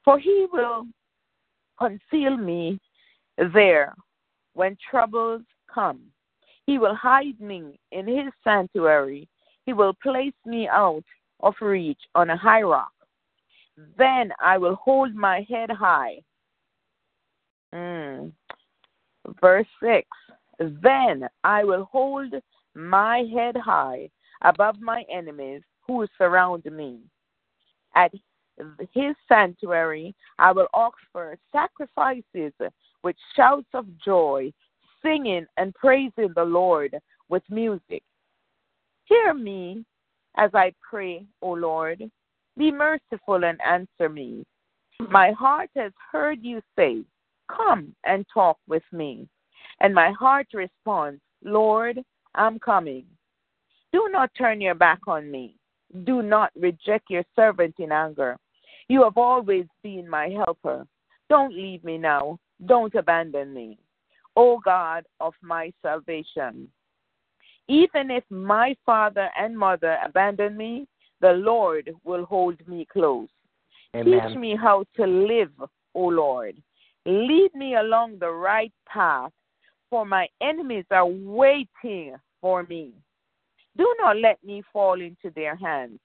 For 0.03 0.17
he 0.17 0.47
will 0.51 0.87
conceal 1.77 2.37
me 2.37 2.79
there 3.53 3.93
when 4.57 4.75
troubles 4.89 5.43
come. 5.71 6.01
He 6.65 6.79
will 6.79 6.95
hide 6.95 7.39
me 7.39 7.79
in 7.91 8.07
his 8.07 8.33
sanctuary. 8.43 9.29
He 9.67 9.73
will 9.73 9.93
place 10.01 10.33
me 10.45 10.67
out 10.67 11.03
of 11.41 11.53
reach 11.61 12.01
on 12.15 12.31
a 12.31 12.35
high 12.35 12.63
rock. 12.63 12.91
Then 13.97 14.31
I 14.41 14.57
will 14.57 14.75
hold 14.75 15.13
my 15.13 15.45
head 15.47 15.69
high. 15.69 16.17
Mm. 17.73 18.31
Verse 19.39 19.67
6 19.83 20.07
Then 20.81 21.29
I 21.43 21.63
will 21.63 21.87
hold 21.91 22.33
my 22.73 23.25
head 23.31 23.55
high 23.55 24.09
above 24.41 24.81
my 24.81 25.03
enemies 25.13 25.61
who 25.85 26.07
surround 26.17 26.65
me. 26.65 26.97
At 27.95 28.11
his 28.91 29.15
sanctuary 29.29 30.15
I 30.39 30.51
will 30.51 30.67
offer 30.73 31.37
sacrifices 31.51 32.53
with 33.07 33.15
shouts 33.37 33.69
of 33.73 33.85
joy, 34.03 34.51
singing 35.01 35.45
and 35.55 35.73
praising 35.75 36.33
the 36.35 36.43
Lord 36.43 36.93
with 37.29 37.41
music. 37.49 38.03
Hear 39.05 39.33
me 39.33 39.85
as 40.35 40.51
I 40.53 40.73
pray, 40.81 41.23
O 41.41 41.51
Lord. 41.51 42.03
Be 42.57 42.69
merciful 42.69 43.45
and 43.45 43.57
answer 43.65 44.09
me. 44.09 44.45
My 45.09 45.31
heart 45.31 45.69
has 45.77 45.93
heard 46.11 46.39
you 46.41 46.61
say, 46.77 47.05
Come 47.49 47.95
and 48.05 48.25
talk 48.33 48.57
with 48.67 48.83
me. 48.91 49.29
And 49.79 49.95
my 49.95 50.11
heart 50.11 50.47
responds, 50.53 51.21
Lord, 51.45 52.03
I'm 52.35 52.59
coming. 52.59 53.05
Do 53.93 54.09
not 54.11 54.31
turn 54.37 54.59
your 54.59 54.75
back 54.75 54.99
on 55.07 55.31
me. 55.31 55.55
Do 56.03 56.21
not 56.21 56.51
reject 56.57 57.09
your 57.09 57.23
servant 57.37 57.75
in 57.79 57.93
anger. 57.93 58.35
You 58.89 59.01
have 59.05 59.15
always 59.15 59.65
been 59.81 60.09
my 60.09 60.27
helper. 60.27 60.85
Don't 61.29 61.53
leave 61.53 61.85
me 61.85 61.97
now. 61.97 62.37
Don't 62.65 62.93
abandon 62.95 63.53
me. 63.53 63.77
O 64.35 64.59
God 64.59 65.05
of 65.19 65.33
my 65.41 65.71
salvation. 65.81 66.67
Even 67.67 68.11
if 68.11 68.23
my 68.29 68.75
father 68.85 69.29
and 69.37 69.57
mother 69.57 69.97
abandon 70.03 70.55
me, 70.55 70.87
the 71.21 71.33
Lord 71.33 71.93
will 72.03 72.25
hold 72.25 72.55
me 72.67 72.87
close. 72.91 73.29
Teach 74.03 74.35
me 74.35 74.55
how 74.55 74.85
to 74.95 75.05
live, 75.05 75.51
O 75.95 76.01
Lord. 76.01 76.55
Lead 77.05 77.53
me 77.55 77.75
along 77.75 78.19
the 78.19 78.29
right 78.29 78.71
path, 78.85 79.31
for 79.89 80.05
my 80.05 80.27
enemies 80.41 80.85
are 80.91 81.07
waiting 81.07 82.15
for 82.41 82.63
me. 82.63 82.91
Do 83.77 83.95
not 83.99 84.17
let 84.17 84.43
me 84.43 84.63
fall 84.73 84.99
into 85.01 85.31
their 85.35 85.55
hands, 85.55 85.99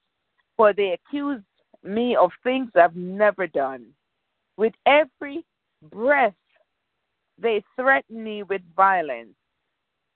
for 0.55 0.73
they 0.73 0.91
accuse 0.91 1.41
me 1.83 2.15
of 2.15 2.31
things 2.43 2.71
I've 2.75 2.95
never 2.95 3.47
done. 3.47 3.87
With 4.57 4.73
every 4.85 5.45
breath, 5.91 6.33
they 7.39 7.63
threaten 7.75 8.23
me 8.23 8.43
with 8.43 8.61
violence. 8.75 9.35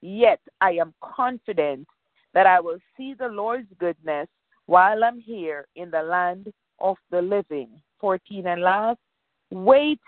Yet 0.02 0.40
I 0.62 0.72
am 0.74 0.94
confident 1.02 1.88
that 2.34 2.46
I 2.46 2.60
will 2.60 2.78
see 2.96 3.14
the 3.14 3.28
Lord's 3.28 3.68
goodness 3.80 4.28
while 4.68 5.04
I'm 5.04 5.20
here 5.20 5.66
in 5.76 5.90
the 5.90 6.04
land 6.04 6.52
of 6.80 6.98
the 7.10 7.22
living. 7.22 7.70
14 8.00 8.46
and 8.46 8.62
last, 8.62 9.00
wait 9.50 10.00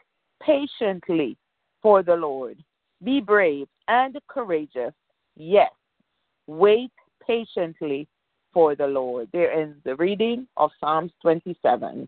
patiently 0.42 1.38
for 1.82 2.04
the 2.04 2.16
Lord. 2.16 2.58
Be 3.04 3.20
brave 3.20 3.68
and 3.88 4.16
courageous. 4.28 4.94
Yes, 5.36 5.72
wait 6.48 6.92
patiently 7.26 8.08
for 8.54 8.76
the 8.76 8.88
Lord. 8.88 9.30
There 9.32 9.52
ends 9.52 9.78
the 9.86 9.96
reading 9.96 10.48
of 10.58 10.72
Psalms 10.80 11.12
27. 11.22 12.08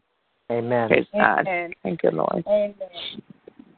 Amen. 0.51 0.89
Praise 0.89 1.05
God. 1.13 1.39
Amen. 1.39 1.73
Thank 1.83 2.03
you, 2.03 2.11
Lord. 2.11 2.43
Amen. 2.47 2.75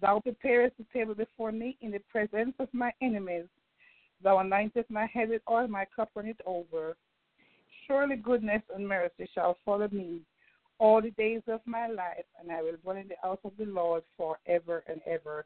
Thou 0.00 0.20
preparest 0.20 0.76
the 0.78 0.86
table 0.92 1.14
before 1.14 1.52
me 1.52 1.76
in 1.80 1.90
the 1.90 2.00
presence 2.10 2.54
of 2.58 2.68
my 2.72 2.92
enemies. 3.02 3.46
Thou 4.22 4.36
anointest 4.36 4.90
my 4.90 5.06
head 5.06 5.28
with 5.28 5.42
oil, 5.50 5.68
my 5.68 5.86
cup 5.94 6.10
runneth 6.14 6.40
over. 6.46 6.96
Surely 7.86 8.16
goodness 8.16 8.62
and 8.74 8.86
mercy 8.86 9.28
shall 9.34 9.56
follow 9.64 9.88
me 9.90 10.20
all 10.78 11.02
the 11.02 11.10
days 11.10 11.42
of 11.46 11.60
my 11.66 11.86
life, 11.88 12.24
and 12.40 12.50
I 12.50 12.62
will 12.62 12.76
dwell 12.82 12.96
in 12.96 13.08
the 13.08 13.16
house 13.22 13.38
of 13.44 13.52
the 13.58 13.66
Lord 13.66 14.02
forever 14.16 14.82
and 14.88 15.00
ever. 15.06 15.44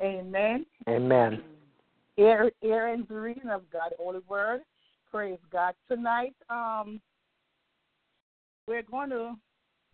Amen. 0.00 0.66
Amen. 0.88 1.42
Here, 2.16 2.50
here 2.60 2.86
ends 2.86 3.08
the 3.08 3.14
reading 3.14 3.50
of 3.50 3.68
God's 3.70 3.94
holy 3.98 4.20
word. 4.28 4.60
Praise 5.10 5.38
God. 5.52 5.74
Tonight, 5.88 6.34
um, 6.50 7.00
we're 8.66 8.82
going 8.82 9.10
to 9.10 9.34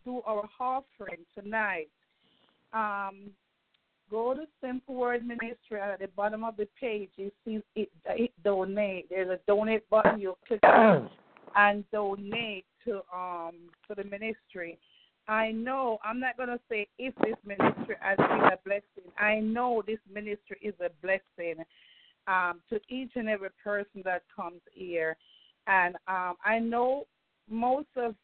do 0.05 0.21
our 0.27 0.49
offering 0.61 1.25
tonight. 1.35 1.89
Um, 2.73 3.31
go 4.13 4.35
to 4.35 4.43
Simple 4.61 4.95
Word 4.95 5.27
Ministry 5.27 5.81
at 5.81 5.99
the 5.99 6.07
bottom 6.09 6.45
of 6.45 6.57
the 6.59 6.69
page. 6.79 7.09
You 7.17 7.33
see 7.45 7.61
it, 7.75 7.91
it 8.07 8.31
donate. 8.45 9.09
There's 9.09 9.31
a 9.31 9.41
donate 9.49 9.89
button. 9.89 10.21
You 10.21 10.37
click 10.47 10.61
on 10.63 11.11
and 11.57 11.83
donate 11.91 12.67
to 12.85 13.01
um 13.13 13.55
to 13.89 13.95
the 13.97 14.05
ministry. 14.05 14.79
I 15.29 15.53
know 15.53 15.99
I'm 16.05 16.21
not 16.21 16.37
gonna 16.37 16.61
say 16.69 16.87
if 16.99 17.15
this 17.25 17.37
ministry 17.45 17.97
has 18.01 18.19
been 18.19 18.53
a 18.53 18.59
blessing. 18.65 19.11
I 19.19 19.41
know 19.41 19.83
this 19.87 19.99
ministry 20.13 20.59
is 20.61 20.75
a 20.81 20.91
blessing 21.01 21.65
um, 22.29 22.61
to 22.69 22.79
each 22.89 23.13
and 23.17 23.29
every 23.29 23.51
person 23.65 24.03
that 24.05 24.23
comes 24.35 24.61
here, 24.73 25.17
and 25.67 25.97
um, 26.07 26.35
I 26.45 26.59
know 26.59 27.07
most 27.49 27.89
of 27.97 28.15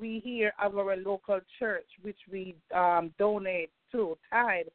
we 0.00 0.20
here 0.24 0.52
of 0.62 0.76
our 0.76 0.96
local 0.96 1.40
church, 1.58 1.86
which 2.02 2.18
we 2.30 2.56
um, 2.74 3.12
donate 3.18 3.70
to 3.92 4.18
tithe. 4.30 4.66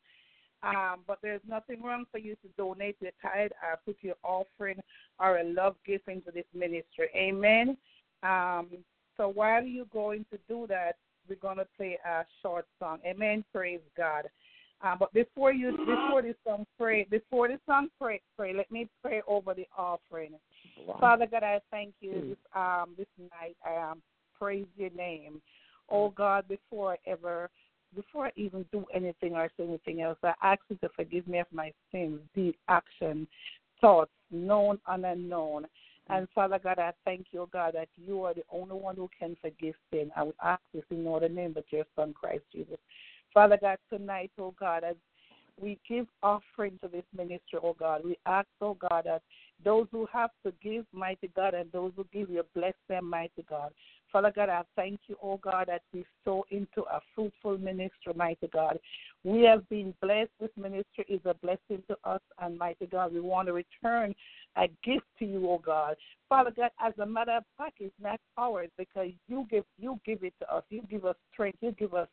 Um, 0.63 1.01
but 1.05 1.19
there's 1.21 1.41
nothing 1.47 1.83
wrong 1.83 2.05
for 2.11 2.19
you 2.19 2.35
to 2.35 2.47
donate 2.57 2.95
your 3.01 3.11
tithe 3.21 3.51
or 3.61 3.79
put 3.85 3.97
your 4.01 4.15
offering 4.23 4.79
or 5.19 5.39
a 5.39 5.43
love 5.43 5.75
gift 5.85 6.07
into 6.07 6.31
this 6.31 6.45
ministry. 6.53 7.09
Amen. 7.15 7.77
Um, 8.23 8.67
so 9.17 9.27
while 9.27 9.63
you're 9.63 9.85
going 9.85 10.25
to 10.31 10.39
do 10.47 10.65
that, 10.69 10.93
we're 11.27 11.35
going 11.35 11.57
to 11.57 11.67
play 11.77 11.97
a 12.05 12.23
short 12.41 12.65
song. 12.79 12.99
Amen. 13.05 13.43
Praise 13.51 13.81
God. 13.97 14.25
Uh, 14.83 14.95
but 14.99 15.13
before 15.13 15.53
you, 15.53 15.71
before 15.71 16.21
this 16.21 16.35
song 16.45 16.65
pray, 16.77 17.05
before 17.05 17.47
the 17.47 17.57
song 17.65 17.87
pray, 17.99 18.19
pray. 18.37 18.53
Let 18.53 18.69
me 18.69 18.89
pray 19.01 19.21
over 19.27 19.53
the 19.53 19.67
offering. 19.77 20.31
Father 20.99 21.25
God, 21.25 21.43
I 21.43 21.61
thank 21.71 21.93
you 22.01 22.11
this 22.29 22.37
um 22.53 22.89
this 22.97 23.07
night. 23.17 23.55
I 23.65 23.91
um 23.91 24.01
praise 24.37 24.65
your 24.75 24.89
name. 24.89 25.41
Oh 25.89 26.09
God, 26.09 26.47
before 26.49 26.93
I 26.93 26.97
ever 27.09 27.49
before 27.95 28.27
I 28.27 28.31
even 28.35 28.65
do 28.71 28.85
anything 28.93 29.33
or 29.33 29.49
say 29.57 29.63
anything 29.63 30.01
else, 30.01 30.17
I 30.23 30.33
ask 30.41 30.61
you 30.69 30.77
to 30.77 30.89
forgive 30.95 31.27
me 31.27 31.39
of 31.39 31.47
my 31.51 31.71
sins, 31.91 32.19
deed, 32.35 32.55
action, 32.67 33.27
thoughts, 33.81 34.11
known 34.31 34.79
and 34.87 35.05
unknown. 35.05 35.63
Mm. 36.09 36.17
And 36.17 36.27
Father 36.33 36.59
God, 36.63 36.79
I 36.79 36.91
thank 37.05 37.27
you, 37.31 37.47
God, 37.51 37.73
that 37.75 37.89
you 37.97 38.23
are 38.23 38.33
the 38.33 38.43
only 38.51 38.75
one 38.75 38.95
who 38.95 39.09
can 39.17 39.37
forgive 39.41 39.75
sin. 39.91 40.11
I 40.15 40.23
would 40.23 40.35
ask 40.43 40.61
this 40.73 40.83
in 40.89 41.03
no 41.03 41.15
other 41.15 41.29
name 41.29 41.53
but 41.53 41.65
your 41.71 41.85
Son, 41.95 42.13
Christ 42.13 42.43
Jesus. 42.51 42.77
Father 43.33 43.57
God, 43.59 43.77
tonight, 43.89 44.31
oh 44.39 44.53
God, 44.59 44.83
as 44.83 44.95
we 45.59 45.79
give 45.87 46.07
offering 46.21 46.79
to 46.81 46.87
this 46.87 47.03
ministry, 47.15 47.59
oh 47.61 47.75
God, 47.77 48.01
we 48.03 48.17
ask, 48.25 48.47
oh 48.61 48.75
God, 48.75 49.03
that 49.05 49.21
those 49.63 49.87
who 49.91 50.07
have 50.11 50.31
to 50.45 50.53
give, 50.61 50.85
mighty 50.93 51.29
God, 51.35 51.53
and 51.53 51.71
those 51.71 51.91
who 51.95 52.05
give, 52.11 52.29
you 52.29 52.43
bless 52.55 52.73
them, 52.89 53.09
mighty 53.09 53.45
God. 53.49 53.71
Father 54.13 54.31
God, 54.33 54.49
I 54.49 54.61
thank 54.75 54.99
you, 55.07 55.17
oh 55.23 55.37
God, 55.37 55.65
that 55.69 55.81
we 55.91 56.05
sow 56.23 56.45
into 56.51 56.83
a 56.83 57.01
fruitful 57.15 57.57
ministry, 57.57 58.13
mighty 58.15 58.47
God. 58.47 58.77
We 59.23 59.41
have 59.41 59.67
been 59.69 59.91
blessed. 60.01 60.29
This 60.39 60.51
ministry 60.55 61.05
is 61.09 61.19
a 61.25 61.33
blessing 61.33 61.81
to 61.87 61.97
us, 62.05 62.21
and 62.39 62.55
mighty 62.55 62.85
God, 62.85 63.11
we 63.11 63.19
want 63.19 63.47
to 63.47 63.53
return 63.53 64.13
a 64.55 64.67
gift 64.83 65.05
to 65.17 65.25
you, 65.25 65.49
oh 65.49 65.57
God. 65.65 65.95
Father 66.29 66.51
God, 66.55 66.69
as 66.79 66.93
a 66.99 67.05
matter 67.05 67.31
of 67.31 67.43
fact, 67.57 67.77
it's 67.79 67.93
not 67.99 68.19
ours 68.37 68.69
because 68.77 69.09
you 69.27 69.47
give 69.49 69.63
you 69.79 69.99
give 70.05 70.23
it 70.23 70.33
to 70.41 70.53
us. 70.53 70.63
You 70.69 70.83
give 70.89 71.05
us 71.05 71.15
strength. 71.33 71.57
You 71.61 71.71
give 71.71 71.93
us 71.95 72.07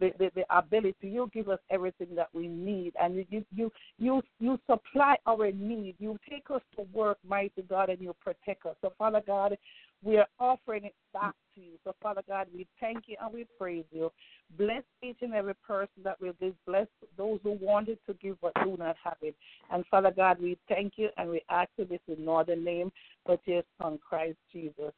the, 0.00 0.10
the, 0.18 0.30
the 0.34 0.56
ability. 0.56 1.08
You 1.08 1.30
give 1.32 1.48
us 1.48 1.58
everything 1.70 2.14
that 2.16 2.28
we 2.34 2.48
need, 2.48 2.92
and 3.00 3.26
you 3.30 3.44
you 3.54 3.72
you 3.98 4.22
you 4.38 4.58
supply 4.70 5.16
our 5.26 5.50
need. 5.52 5.96
You 5.98 6.18
take 6.28 6.50
us 6.50 6.62
to 6.76 6.82
work, 6.92 7.18
mighty 7.26 7.62
God, 7.62 7.88
and 7.90 8.00
you 8.00 8.14
protect 8.22 8.66
us. 8.66 8.76
So, 8.82 8.92
Father 8.98 9.22
God, 9.26 9.56
we 10.02 10.16
are 10.18 10.26
offering 10.38 10.84
it 10.84 10.94
back 11.12 11.34
to 11.54 11.60
you. 11.60 11.72
So, 11.84 11.94
Father 12.02 12.22
God, 12.28 12.46
we 12.54 12.66
thank 12.80 13.04
you 13.06 13.16
and 13.20 13.32
we 13.32 13.46
praise 13.58 13.84
you. 13.90 14.12
Bless 14.56 14.82
each 15.02 15.18
and 15.22 15.34
every 15.34 15.54
person 15.54 16.02
that 16.04 16.20
will 16.20 16.34
give. 16.40 16.54
Bless 16.66 16.86
those 17.16 17.40
who 17.42 17.58
wanted 17.60 17.98
to 18.06 18.14
give 18.14 18.40
but 18.40 18.52
do 18.62 18.76
not 18.78 18.96
have 19.02 19.16
it. 19.22 19.34
And 19.70 19.84
Father 19.90 20.12
God, 20.14 20.40
we 20.40 20.56
thank 20.68 20.94
you 20.96 21.08
and 21.16 21.30
we 21.30 21.42
ask 21.50 21.70
you 21.76 21.84
this 21.84 22.00
in 22.08 22.24
no 22.24 22.36
other 22.36 22.56
name 22.56 22.92
but 23.26 23.40
your 23.44 23.62
Son, 23.80 23.98
Christ 24.06 24.38
Jesus. 24.52 24.92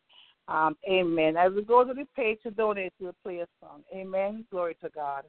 Um, 0.48 0.76
amen. 0.88 1.36
As 1.36 1.52
we 1.52 1.62
go 1.62 1.84
to 1.84 1.94
the 1.94 2.06
page 2.16 2.38
to 2.42 2.50
donate, 2.50 2.92
we'll 3.00 3.14
play 3.22 3.38
a 3.38 3.46
song. 3.60 3.82
Amen. 3.94 4.44
Glory 4.50 4.76
to 4.82 4.90
God. 4.90 5.24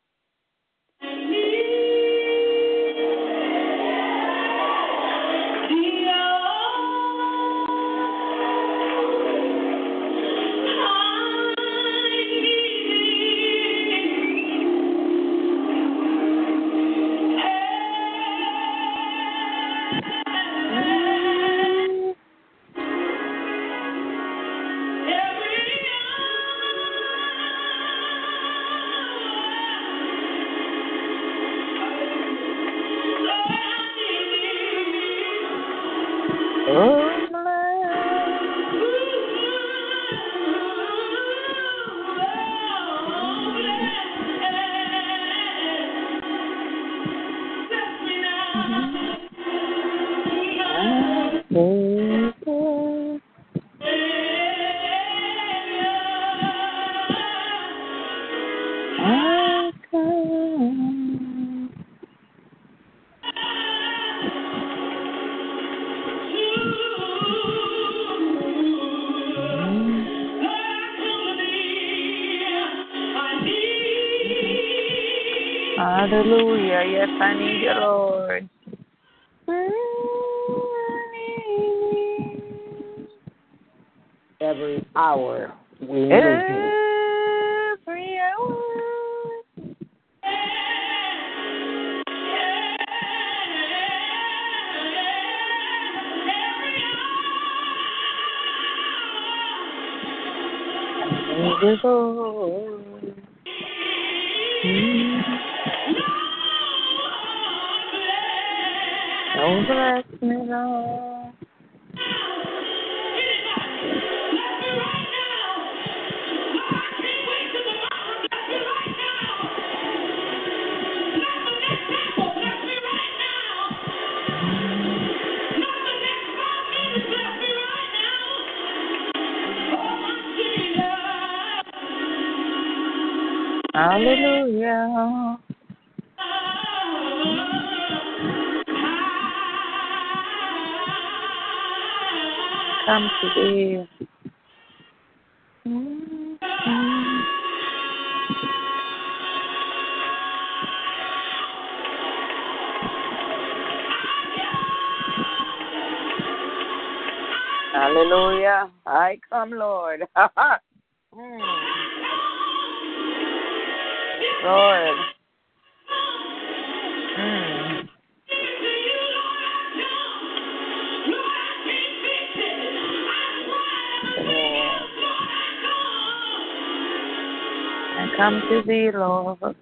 Lord. 178.72 179.56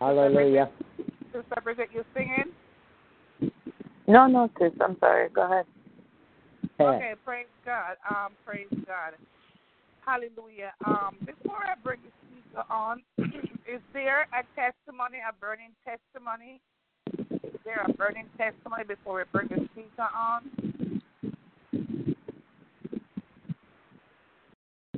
Hallelujah. 0.00 0.70
Sister 1.32 1.60
Bridget, 1.62 1.88
you 1.92 2.04
singing? 2.14 2.52
No, 4.06 4.26
no, 4.26 4.50
sis. 4.58 4.72
I'm 4.80 4.96
sorry. 5.00 5.28
Go 5.30 5.42
ahead. 5.42 5.66
Okay, 6.80 7.14
praise 7.24 7.46
God. 7.64 7.96
Um, 8.08 8.32
praise 8.44 8.68
God. 8.86 9.14
Hallelujah. 10.04 10.72
Um, 10.84 11.16
before 11.24 11.64
I 11.64 11.74
bring 11.82 12.00
the 12.02 12.10
speaker 12.28 12.64
on, 12.70 13.02
is 13.18 13.80
there 13.92 14.22
a 14.32 14.44
testimony, 14.54 15.18
a 15.18 15.32
burning 15.40 15.72
testimony? 15.84 16.60
Is 17.44 17.60
there 17.64 17.84
a 17.86 17.92
burning 17.94 18.26
testimony 18.38 18.84
before 18.84 19.16
we 19.16 19.22
bring 19.32 19.48
the 19.48 19.66
speaker 19.72 20.08
on? 20.14 20.42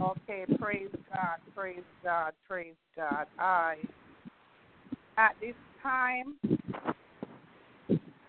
Okay, 0.00 0.44
praise 0.60 0.90
God, 1.12 1.38
praise 1.56 1.82
God, 2.04 2.32
praise 2.46 2.74
God. 2.94 3.26
I 3.38 3.76
at 5.18 5.34
this 5.40 5.54
time 5.82 6.36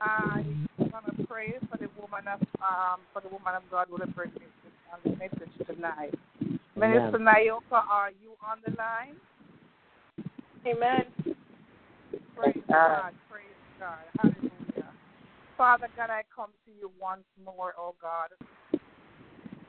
I'm 0.02 0.58
gonna 0.92 1.28
pray 1.28 1.54
for 1.70 1.78
the 1.78 1.90
woman 2.00 2.28
of 2.28 2.42
um 2.62 3.02
for 3.14 3.22
the 3.22 3.30
woman 3.30 3.54
of 3.56 3.64
God 3.70 3.88
who 3.90 3.98
will 3.98 4.08
bring 4.16 4.32
this 4.34 4.74
on 4.92 5.00
the 5.04 5.12
message 5.18 5.54
tonight. 5.68 6.16
Minister 6.76 7.20
Nayoka, 7.20 7.84
are 7.90 8.10
you 8.22 8.32
on 8.42 8.58
the 8.66 8.74
line? 8.76 9.16
Amen. 10.66 11.06
Praise 12.36 12.64
God, 12.68 13.14
praise 13.30 13.60
God, 13.80 14.00
hallelujah. 14.18 14.90
Father 15.58 15.88
God, 15.96 16.10
I 16.10 16.24
come 16.36 16.50
to 16.66 16.72
you 16.80 16.90
once 17.00 17.24
more, 17.46 17.74
oh 17.78 17.94
God. 18.02 18.30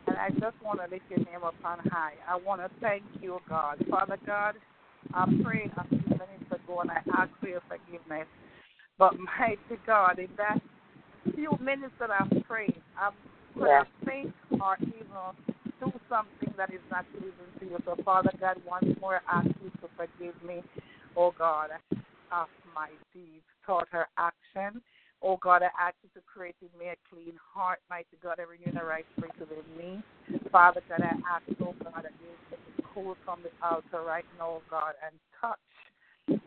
And 0.06 0.16
I 0.16 0.30
just 0.30 0.56
want 0.64 0.80
to 0.80 0.90
lift 0.90 1.04
your 1.10 1.18
name 1.18 1.44
up 1.44 1.54
on 1.64 1.78
high. 1.90 2.14
I 2.28 2.36
want 2.36 2.60
to 2.62 2.70
thank 2.80 3.02
you, 3.20 3.40
God. 3.48 3.84
Father 3.90 4.16
God, 4.24 4.54
I 5.12 5.26
prayed 5.42 5.70
a 5.76 5.88
few 5.88 5.99
minutes 6.20 6.52
ago 6.52 6.80
and 6.80 6.90
I 6.90 7.00
asked 7.16 7.32
for 7.40 7.48
your 7.48 7.62
forgiveness. 7.68 8.28
But 8.98 9.14
mighty 9.18 9.80
God, 9.86 10.18
in 10.18 10.28
that 10.36 10.60
few 11.34 11.56
minutes 11.60 11.94
that 11.98 12.10
I've 12.10 12.44
prayed, 12.44 12.80
I'm 13.00 13.12
going 13.56 13.84
to 13.84 14.06
think 14.06 14.32
or 14.60 14.76
even 14.80 15.00
do 15.80 15.92
something 16.08 16.52
that 16.56 16.70
is 16.72 16.84
not 16.90 17.06
pleasing 17.12 17.50
to 17.58 17.64
you. 17.64 17.78
So, 17.84 17.96
Father 18.04 18.32
God, 18.38 18.56
once 18.66 18.86
more, 19.00 19.20
I 19.28 19.38
ask 19.38 19.48
you 19.62 19.70
to 19.80 19.88
forgive 19.96 20.36
me, 20.44 20.62
oh 21.16 21.32
God, 21.36 21.70
of 22.32 22.48
my 22.74 22.88
deeds, 23.12 23.48
thought, 23.66 23.88
or 23.92 24.06
action. 24.18 24.80
Oh 25.22 25.36
God, 25.36 25.62
I 25.62 25.68
ask 25.88 25.96
you 26.02 26.08
to 26.14 26.22
create 26.24 26.56
in 26.62 26.72
me 26.78 26.88
a 26.88 26.96
clean 27.12 27.36
heart, 27.52 27.80
mighty 27.90 28.16
God, 28.22 28.38
and 28.38 28.48
renew 28.48 28.72
the 28.72 28.84
right 28.84 29.04
spirit 29.16 29.36
within 29.38 29.68
me. 29.76 30.02
Father 30.50 30.80
God, 30.88 31.02
I 31.02 31.12
ask, 31.28 31.44
oh 31.60 31.74
God, 31.84 32.04
that 32.04 32.12
you 32.20 32.32
take 32.48 32.76
the 32.76 32.82
cool 32.94 33.16
from 33.24 33.40
the 33.42 33.50
altar 33.60 34.02
right 34.06 34.24
now, 34.38 34.60
oh 34.60 34.62
God, 34.70 34.94
and 35.04 35.14
touch 35.40 35.58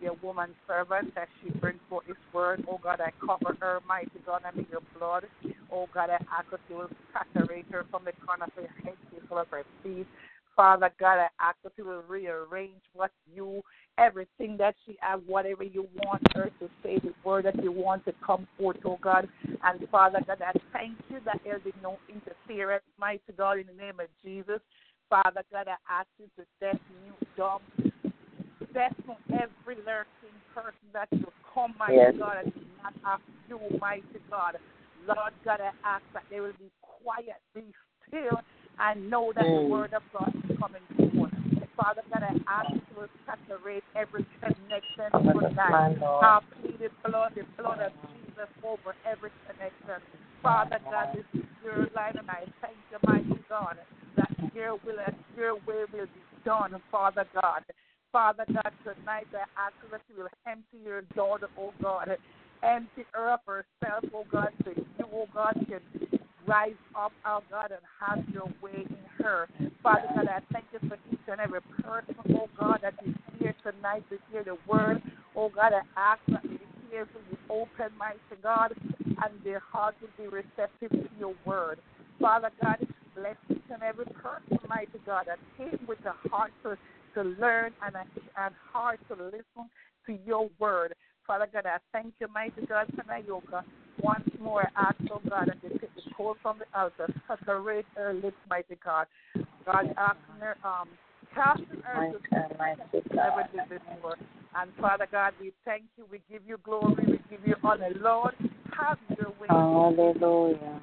your 0.02 0.16
woman 0.22 0.50
servant 0.68 1.14
as 1.18 1.28
she 1.42 1.52
brings 1.60 1.80
forth 1.90 2.08
this 2.08 2.18
word. 2.34 2.66
Oh 2.70 2.80
God, 2.82 3.02
I 3.02 3.12
cover 3.26 3.58
her, 3.60 3.80
mighty 3.88 4.12
God, 4.26 4.42
under 4.48 4.66
your 4.70 4.82
blood. 4.98 5.26
Oh 5.72 5.88
God, 5.94 6.10
I 6.10 6.16
ask 6.16 6.50
that 6.52 6.60
you 6.70 6.76
will 6.76 6.90
saturate 7.14 7.66
her 7.72 7.86
from 7.90 8.06
the 8.06 8.14
corner 8.26 8.46
of 8.46 8.54
her 8.56 8.70
head 8.84 8.96
to 9.12 9.28
the 9.28 9.36
of 9.36 9.48
her 9.50 9.64
feet. 9.82 10.08
Father 10.56 10.92
God, 11.00 11.18
I 11.18 11.28
ask 11.40 11.58
that 11.64 11.74
you 11.78 11.86
will 11.86 12.04
rearrange 12.04 12.82
what 12.94 13.12
you, 13.34 13.62
everything 13.98 14.56
that 14.58 14.76
she 14.86 14.98
has, 15.00 15.20
whatever 15.26 15.64
you 15.64 15.88
want 16.04 16.22
her 16.36 16.52
to 16.60 16.70
say, 16.84 17.00
the 17.00 17.14
word 17.24 17.46
that 17.46 17.62
you 17.64 17.72
want 17.72 18.06
to 18.06 18.14
come 18.26 18.48
forth, 18.58 18.78
oh 18.86 19.00
God. 19.02 19.28
And 19.64 19.88
Father 19.90 20.20
God, 20.28 20.42
I 20.42 20.52
thank 20.72 20.96
you 21.10 21.20
that 21.26 21.40
there'll 21.44 21.60
be 21.62 21.74
no 21.82 21.98
interference, 22.08 22.84
mighty 23.00 23.34
God, 23.36 23.60
in 23.60 23.68
the 23.68 23.74
name 23.74 24.00
of 24.00 24.08
Jesus. 24.24 24.60
Father 25.10 25.44
God, 25.52 25.68
I 25.68 25.76
ask 25.92 26.08
you 26.20 26.26
to 26.38 26.46
deaf, 26.60 26.80
mute, 27.04 27.30
dumb, 27.36 27.62
deafen 28.74 29.16
every 29.32 29.76
lurking 29.86 30.36
person 30.54 30.90
that 30.94 31.10
will 31.12 31.34
come, 31.54 31.76
mighty 31.78 31.98
Yes. 31.98 32.16
God, 32.18 32.38
and 32.44 32.54
do 32.54 32.62
not 32.84 32.94
have 33.04 33.22
you, 33.48 33.60
mighty 33.80 34.20
God. 34.30 34.58
Lord 35.08 35.34
God, 35.44 35.62
I 35.62 35.72
ask 35.84 36.04
that 36.14 36.24
they 36.30 36.40
will 36.40 36.54
be 36.54 36.72
quiet, 36.82 37.42
be 37.54 37.74
still, 38.08 38.40
and 38.80 39.10
know 39.10 39.32
that 39.34 39.44
the 39.44 39.62
Mm. 39.62 39.70
word 39.70 39.94
of 39.94 40.04
God 40.12 40.34
is 40.36 40.58
coming 40.58 40.86
forth. 41.14 41.32
Father 41.76 42.04
God, 42.12 42.24
I 42.24 42.36
ask 42.48 42.70
you 42.74 43.02
to 43.02 43.10
saturate 43.26 43.84
every 43.96 44.26
connection 44.40 45.10
the 45.12 45.34
tonight. 45.34 45.98
I 46.02 46.40
plead 46.62 46.80
the 46.80 46.90
blood, 47.04 47.34
the 47.36 47.44
blood 47.58 47.80
of 47.80 47.92
Jesus 48.14 48.50
over 48.64 48.96
every 49.06 49.32
connection. 49.48 50.02
Father 50.42 50.80
God, 50.90 51.10
this 51.14 51.26
is 51.34 51.46
your 51.64 51.90
line, 51.96 52.18
and 52.18 52.30
I 52.30 52.46
thank 52.62 52.78
you, 52.92 52.98
mighty 53.06 53.40
God, 53.50 53.78
that 54.16 54.32
your 54.54 54.76
will 54.86 55.00
and 55.06 55.16
your 55.36 55.56
way 55.56 55.86
will 55.92 56.06
be 56.06 56.22
done, 56.46 56.82
Father 56.92 57.26
God. 57.34 57.64
Father 58.14 58.46
God, 58.48 58.72
tonight 58.84 59.26
I 59.34 59.44
ask 59.58 59.74
that 59.92 60.02
you 60.08 60.22
will 60.22 60.30
empty 60.46 60.78
your 60.86 61.02
daughter, 61.16 61.48
oh 61.58 61.74
God. 61.82 62.16
Empty 62.62 63.06
her 63.12 63.32
of 63.32 63.40
herself, 63.48 64.06
oh 64.14 64.24
God, 64.32 64.50
so 64.64 64.70
you, 64.70 64.86
oh 65.12 65.28
God, 65.34 65.56
can 65.68 65.82
rise 66.46 66.76
up, 66.96 67.12
oh 67.26 67.42
God, 67.50 67.72
and 67.72 67.82
have 68.00 68.24
your 68.32 68.48
way 68.62 68.86
in 68.88 68.98
her. 69.18 69.50
Father 69.82 70.08
God, 70.16 70.28
I 70.28 70.42
thank 70.54 70.66
you 70.72 70.88
for 70.88 70.96
each 71.12 71.20
and 71.28 71.42
every 71.42 71.62
person, 71.82 72.16
oh 72.36 72.48
God, 72.58 72.82
that 72.84 72.94
is 73.04 73.16
here 73.40 73.56
tonight 73.64 74.04
to 74.12 74.20
hear 74.32 74.44
the 74.44 74.58
word. 74.68 75.02
Oh 75.36 75.50
God, 75.50 75.74
I 75.74 75.82
ask 75.98 76.22
that 76.28 76.44
the 76.44 76.96
ears 76.96 77.08
will 77.16 77.22
be 77.32 77.38
open, 77.50 77.98
mighty 77.98 78.20
God, 78.44 78.74
and 79.06 79.44
their 79.44 79.60
hearts 79.72 79.98
will 80.02 80.24
be 80.24 80.30
receptive 80.30 80.92
to 80.92 81.10
your 81.18 81.34
word. 81.48 81.80
Father 82.22 82.52
God, 82.62 82.78
bless 83.16 83.36
each 83.50 83.58
and 83.72 83.82
every 83.82 84.06
person, 84.06 84.60
mighty 84.70 85.00
God, 85.04 85.26
that 85.26 85.40
came 85.58 85.80
with 85.88 86.00
a 86.06 86.30
heart 86.30 86.52
to, 86.64 86.78
to 87.16 87.24
learn 87.24 87.72
and 87.86 87.96
a 87.96 88.06
and 88.38 88.56
heart 88.72 89.00
to 89.10 89.16
listen 89.16 89.70
to 90.06 90.18
your 90.26 90.50
word. 90.60 90.94
Father 91.26 91.48
God, 91.52 91.66
I 91.66 91.78
thank 91.94 92.14
you, 92.20 92.28
mighty 92.28 92.66
God, 92.68 92.88
oh 93.30 93.44
God. 93.50 93.64
Once 94.02 94.28
more, 94.40 94.70
I 94.76 94.88
ask, 94.88 94.96
oh 95.12 95.22
God, 95.30 95.48
that 95.48 95.58
you 95.64 95.70
take 95.80 95.96
the 95.96 96.02
coal 96.18 96.36
from 96.42 96.60
the 96.60 96.80
altar, 96.80 97.08
saturate 97.28 97.86
her 97.96 98.14
lips, 98.14 98.36
mighty 98.50 98.78
God. 98.84 99.08
God, 99.66 99.94
asking 99.98 100.42
her, 100.42 100.58
um, 100.66 100.90
casting 101.34 101.82
her 101.84 102.12
to 102.12 102.20
never 103.14 103.48
did 103.54 103.70
before. 103.70 104.16
And 104.56 104.72
Father 104.80 105.08
God, 105.10 105.34
we 105.40 105.54
thank 105.66 105.84
you, 105.98 106.06
we 106.12 106.22
give 106.30 106.42
you 106.46 106.58
glory, 106.64 107.04
we 107.08 107.20
give 107.30 107.46
you 107.46 107.56
honor. 107.64 107.90
Lord, 108.00 108.36
have 108.78 108.98
your 109.18 109.30
way. 109.40 109.48
Hallelujah. 109.50 110.82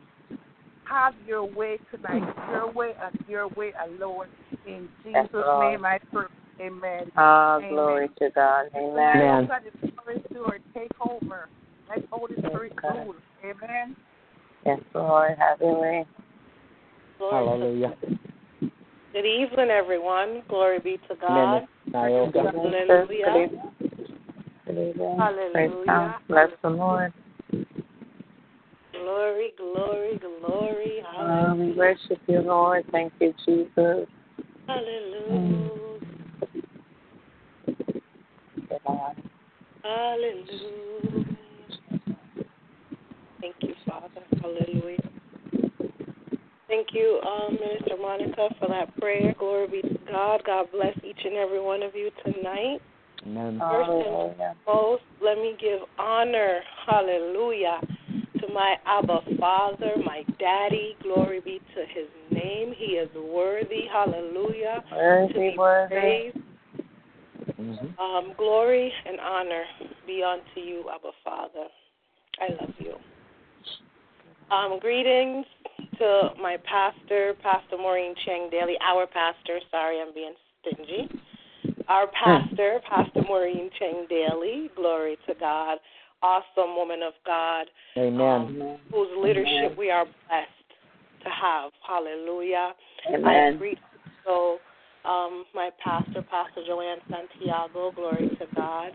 Have 0.90 1.14
your 1.24 1.44
way 1.44 1.78
tonight, 1.94 2.24
your 2.50 2.72
way 2.72 2.94
and 3.00 3.14
your 3.28 3.46
way 3.50 3.72
alone. 3.86 4.26
In 4.66 4.88
Jesus' 5.04 5.28
Lord. 5.32 5.72
name 5.72 5.84
I 5.86 5.98
pray. 6.12 6.24
Amen. 6.60 7.12
Ah, 7.16 7.58
Amen. 7.58 7.70
glory 7.70 8.10
to 8.18 8.30
God. 8.34 8.66
Amen. 8.74 9.22
Amen. 9.22 9.48
Let 9.48 9.62
the 9.64 9.92
Holy 10.04 10.22
Spirit 10.28 10.62
take 10.74 10.90
over. 11.00 11.48
Let 11.88 12.04
Holy 12.10 12.34
Spirit 12.38 12.72
God. 12.82 12.96
rule. 12.96 13.14
Amen. 13.44 13.94
Yes, 14.66 14.80
Lord. 14.92 15.38
Have 15.38 15.60
your 15.60 15.80
way. 15.80 16.06
Hallelujah. 17.20 17.94
Good 19.12 19.26
evening, 19.26 19.70
everyone. 19.70 20.42
Glory 20.48 20.80
be 20.80 20.98
to 21.08 21.14
God. 21.20 21.62
Nayoka. 21.90 22.32
Good. 22.32 22.42
Good 22.42 22.64
Hallelujah. 22.64 23.46
evening. 23.46 23.62
Good 24.66 24.88
evening. 24.90 25.16
Hallelujah. 25.18 25.52
Praise 25.52 25.70
God. 25.86 26.14
Bless 26.28 26.48
the 26.62 26.70
Lord. 26.70 27.12
Glory, 29.00 29.52
glory, 29.56 30.18
glory. 30.18 31.02
Ah, 31.06 31.54
we 31.54 31.72
worship 31.72 32.18
you, 32.26 32.40
Lord. 32.40 32.84
Thank 32.92 33.14
you, 33.18 33.32
Jesus. 33.46 34.06
Hallelujah. 34.66 36.00
Good 38.68 38.80
Hallelujah. 39.82 41.24
Thank 43.40 43.56
you, 43.60 43.74
Father. 43.86 44.08
Hallelujah. 44.42 44.98
Thank 46.68 46.88
you, 46.92 47.20
um, 47.26 47.54
Minister 47.54 47.96
Monica, 48.00 48.48
for 48.58 48.68
that 48.68 48.94
prayer. 49.00 49.34
Glory 49.38 49.66
be 49.68 49.88
to 49.88 49.98
God. 50.12 50.42
God 50.44 50.66
bless 50.72 50.94
each 51.02 51.24
and 51.24 51.36
every 51.36 51.60
one 51.60 51.82
of 51.82 51.94
you 51.94 52.10
tonight. 52.22 52.80
Amen. 53.26 53.58
First 53.58 53.90
and 53.90 54.04
Hallelujah. 54.04 54.56
foremost, 54.64 55.02
let 55.22 55.36
me 55.38 55.56
give 55.60 55.80
honor, 55.98 56.60
hallelujah, 56.86 57.80
to 57.80 57.88
my 58.52 58.76
Abba 58.86 59.20
Father, 59.38 59.94
my 60.04 60.24
Daddy. 60.38 60.96
Glory 61.02 61.40
be 61.40 61.60
to 61.74 61.80
his 61.80 62.08
name. 62.30 62.72
He 62.76 62.96
is 62.96 63.08
worthy, 63.14 63.86
hallelujah, 63.92 64.84
to 64.90 65.34
be 65.34 65.54
worthy. 65.56 65.94
praised. 65.94 66.36
Mhm. 67.58 67.98
Um, 67.98 68.32
glory 68.34 68.92
and 69.06 69.20
honor 69.20 69.64
be 70.06 70.22
unto 70.22 70.60
you, 70.60 70.88
Abba 70.90 71.12
Father. 71.24 71.68
I 72.40 72.48
love 72.48 72.74
you. 72.78 72.98
Um, 74.50 74.78
greetings 74.78 75.46
to 75.98 76.32
my 76.40 76.56
pastor, 76.58 77.34
Pastor 77.42 77.76
Maureen 77.76 78.14
Chang 78.24 78.48
Daly, 78.50 78.76
our 78.80 79.06
pastor. 79.06 79.60
Sorry, 79.70 80.00
I'm 80.00 80.12
being 80.12 80.34
stingy. 80.60 81.08
Our 81.88 82.06
pastor, 82.08 82.80
Pastor 82.88 83.22
Maureen 83.22 83.70
Chang 83.78 84.06
Daly. 84.08 84.70
Glory 84.76 85.18
to 85.26 85.34
God. 85.34 85.78
Awesome 86.22 86.76
woman 86.76 87.02
of 87.02 87.14
God 87.24 87.66
Amen. 87.96 88.20
Amen. 88.20 88.78
whose 88.92 89.08
leadership 89.22 89.76
we 89.78 89.90
are 89.90 90.04
blessed 90.04 90.70
to 91.24 91.30
have. 91.30 91.72
Hallelujah. 91.86 92.72
I 93.08 93.52
greet 93.58 93.78
also 94.26 94.60
um, 95.04 95.44
my 95.54 95.70
pastor, 95.82 96.22
Pastor 96.30 96.62
Joanne 96.66 96.98
Santiago. 97.08 97.90
Glory 97.94 98.28
to 98.38 98.46
God. 98.54 98.92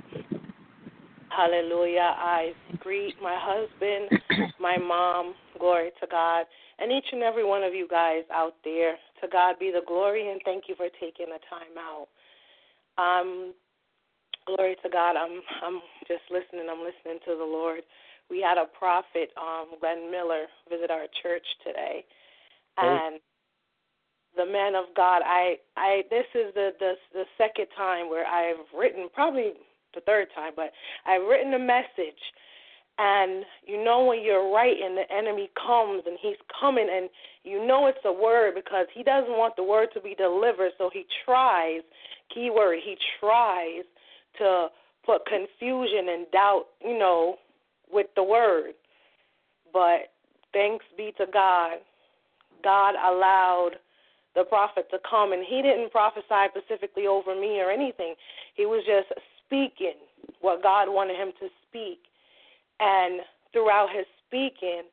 Hallelujah. 1.30 2.14
I 2.18 2.54
greet 2.80 3.16
my 3.22 3.38
husband, 3.40 4.50
my 4.60 4.78
mom. 4.78 5.34
Glory 5.60 5.92
to 6.00 6.08
God. 6.10 6.46
And 6.78 6.92
each 6.92 7.06
and 7.12 7.24
every 7.24 7.46
one 7.46 7.64
of 7.64 7.74
you 7.74 7.88
guys 7.90 8.24
out 8.34 8.56
there. 8.64 8.96
To 9.22 9.28
God 9.32 9.56
be 9.60 9.72
the 9.72 9.82
glory, 9.88 10.30
and 10.30 10.42
thank 10.46 10.66
you 10.68 10.76
for 10.76 10.88
taking 11.00 11.28
the 11.28 11.40
time 11.50 11.78
out. 11.80 12.08
Um, 13.02 13.54
glory 14.46 14.76
to 14.84 14.90
God. 14.90 15.16
I'm 15.16 15.42
I'm 15.64 15.82
just 16.08 16.24
listening. 16.30 16.68
I'm 16.70 16.86
listening 16.86 17.20
to 17.26 17.36
the 17.38 17.46
Lord. 17.46 17.82
We 18.30 18.42
had 18.42 18.58
a 18.58 18.66
prophet, 18.66 19.30
um, 19.38 19.78
Glenn 19.80 20.10
Miller, 20.10 20.46
visit 20.70 20.90
our 20.90 21.06
church 21.22 21.46
today, 21.64 22.06
and 22.78 23.20
the 24.36 24.46
man 24.46 24.76
of 24.76 24.86
God. 24.96 25.22
I 25.26 25.58
I 25.78 26.04
this 26.10 26.26
is 26.34 26.54
the 26.54 26.72
the 26.80 26.94
the 27.14 27.26
second 27.38 27.68
time 27.76 28.10
where 28.10 28.26
I've 28.26 28.66
written, 28.78 29.08
probably 29.14 29.54
the 29.94 30.02
third 30.02 30.28
time, 30.36 30.54
but 30.56 30.72
I've 31.06 31.28
written 31.28 31.54
a 31.54 31.60
message. 31.60 32.22
And 32.98 33.44
you 33.66 33.84
know 33.84 34.06
when 34.06 34.24
you're 34.24 34.54
writing, 34.54 34.96
the 34.96 35.14
enemy 35.14 35.50
comes 35.56 36.04
and 36.06 36.18
he's 36.22 36.40
coming, 36.62 36.88
and 36.90 37.10
you 37.44 37.66
know 37.66 37.88
it's 37.88 38.06
a 38.06 38.14
word 38.14 38.56
because 38.56 38.88
he 38.94 39.04
doesn't 39.04 39.38
want 39.38 39.58
the 39.58 39.64
word 39.64 39.90
to 39.96 40.02
be 40.02 40.16
delivered. 40.16 40.72
So 40.78 40.90
he 40.94 41.06
tries, 41.26 41.82
keyword, 42.34 42.80
he 42.84 42.96
tries 43.20 43.84
to 44.40 44.68
put 45.06 45.26
confusion 45.26 46.10
and 46.10 46.26
doubt, 46.32 46.66
you 46.84 46.98
know, 46.98 47.36
with 47.92 48.08
the 48.16 48.24
word. 48.24 48.74
But 49.72 50.12
thanks 50.54 50.86
be 50.98 51.14
to 51.18 51.26
God, 51.32 51.78
God 52.64 52.96
allowed 52.96 53.72
the 54.36 54.44
prophet 54.44 54.88
to 54.92 54.98
come, 55.10 55.32
and 55.32 55.44
he 55.48 55.62
didn't 55.62 55.92
prophesy 55.92 56.50
specifically 56.50 57.08
over 57.08 57.36
me 57.40 57.62
or 57.62 57.72
anything. 57.72 58.16
He 58.56 58.66
was 58.66 58.84
just 58.86 59.08
speaking 59.46 59.96
what 60.42 60.64
God 60.64 60.88
wanted 60.90 61.16
him 61.16 61.32
to 61.40 61.48
speak. 61.70 62.00
And 62.80 63.22
throughout 63.54 63.88
his 63.96 64.06
speaking, 64.28 64.84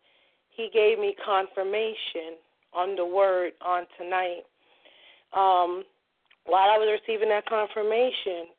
he 0.51 0.69
gave 0.73 0.99
me 0.99 1.17
confirmation 1.25 2.39
on 2.73 2.95
the 2.97 3.05
word 3.05 3.53
on 3.65 3.85
tonight. 3.99 4.43
Um, 5.35 5.85
while 6.45 6.71
I 6.71 6.79
was 6.79 6.99
receiving 7.01 7.29
that 7.31 7.47
confirmation, 7.47 8.53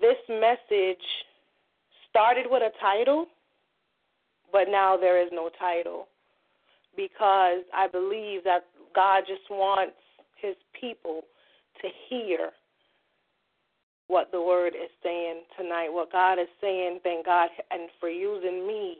this 0.00 0.16
message 0.28 1.02
started 2.10 2.46
with 2.48 2.62
a 2.62 2.70
title, 2.80 3.26
but 4.52 4.68
now 4.68 4.96
there 4.96 5.20
is 5.22 5.28
no 5.32 5.50
title 5.58 6.08
because 6.96 7.62
I 7.74 7.86
believe 7.90 8.44
that 8.44 8.64
God 8.94 9.24
just 9.26 9.48
wants 9.50 9.96
his 10.40 10.56
people 10.78 11.22
to 11.82 11.88
hear 12.08 12.50
what 14.08 14.30
the 14.32 14.40
word 14.40 14.74
is 14.74 14.90
saying 15.02 15.42
tonight, 15.56 15.90
what 15.90 16.10
God 16.10 16.38
is 16.38 16.48
saying. 16.60 17.00
Thank 17.02 17.26
God 17.26 17.50
and 17.70 17.88
for 18.00 18.08
using 18.08 18.66
me, 18.66 18.98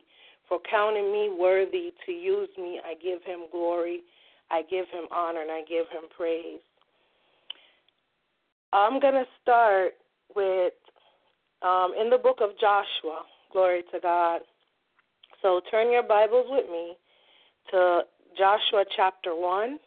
for 0.48 0.58
counting 0.70 1.10
me 1.12 1.30
worthy 1.36 1.92
to 2.06 2.12
use 2.12 2.50
me. 2.56 2.80
I 2.84 2.94
give 2.94 3.22
him 3.24 3.46
glory, 3.50 4.02
I 4.50 4.62
give 4.62 4.86
him 4.90 5.06
honor, 5.10 5.42
and 5.42 5.50
I 5.50 5.62
give 5.68 5.88
him 5.88 6.08
praise. 6.16 6.60
I'm 8.72 9.00
going 9.00 9.14
to 9.14 9.24
start 9.42 9.94
with 10.36 10.74
um, 11.62 11.92
in 12.00 12.10
the 12.10 12.18
book 12.18 12.38
of 12.40 12.50
Joshua. 12.60 13.22
Glory 13.52 13.82
to 13.92 14.00
God. 14.00 14.40
So 15.42 15.60
turn 15.70 15.90
your 15.90 16.02
Bibles 16.02 16.46
with 16.48 16.68
me 16.70 16.96
to 17.70 18.00
Joshua 18.36 18.84
chapter 18.96 19.34
1, 19.34 19.78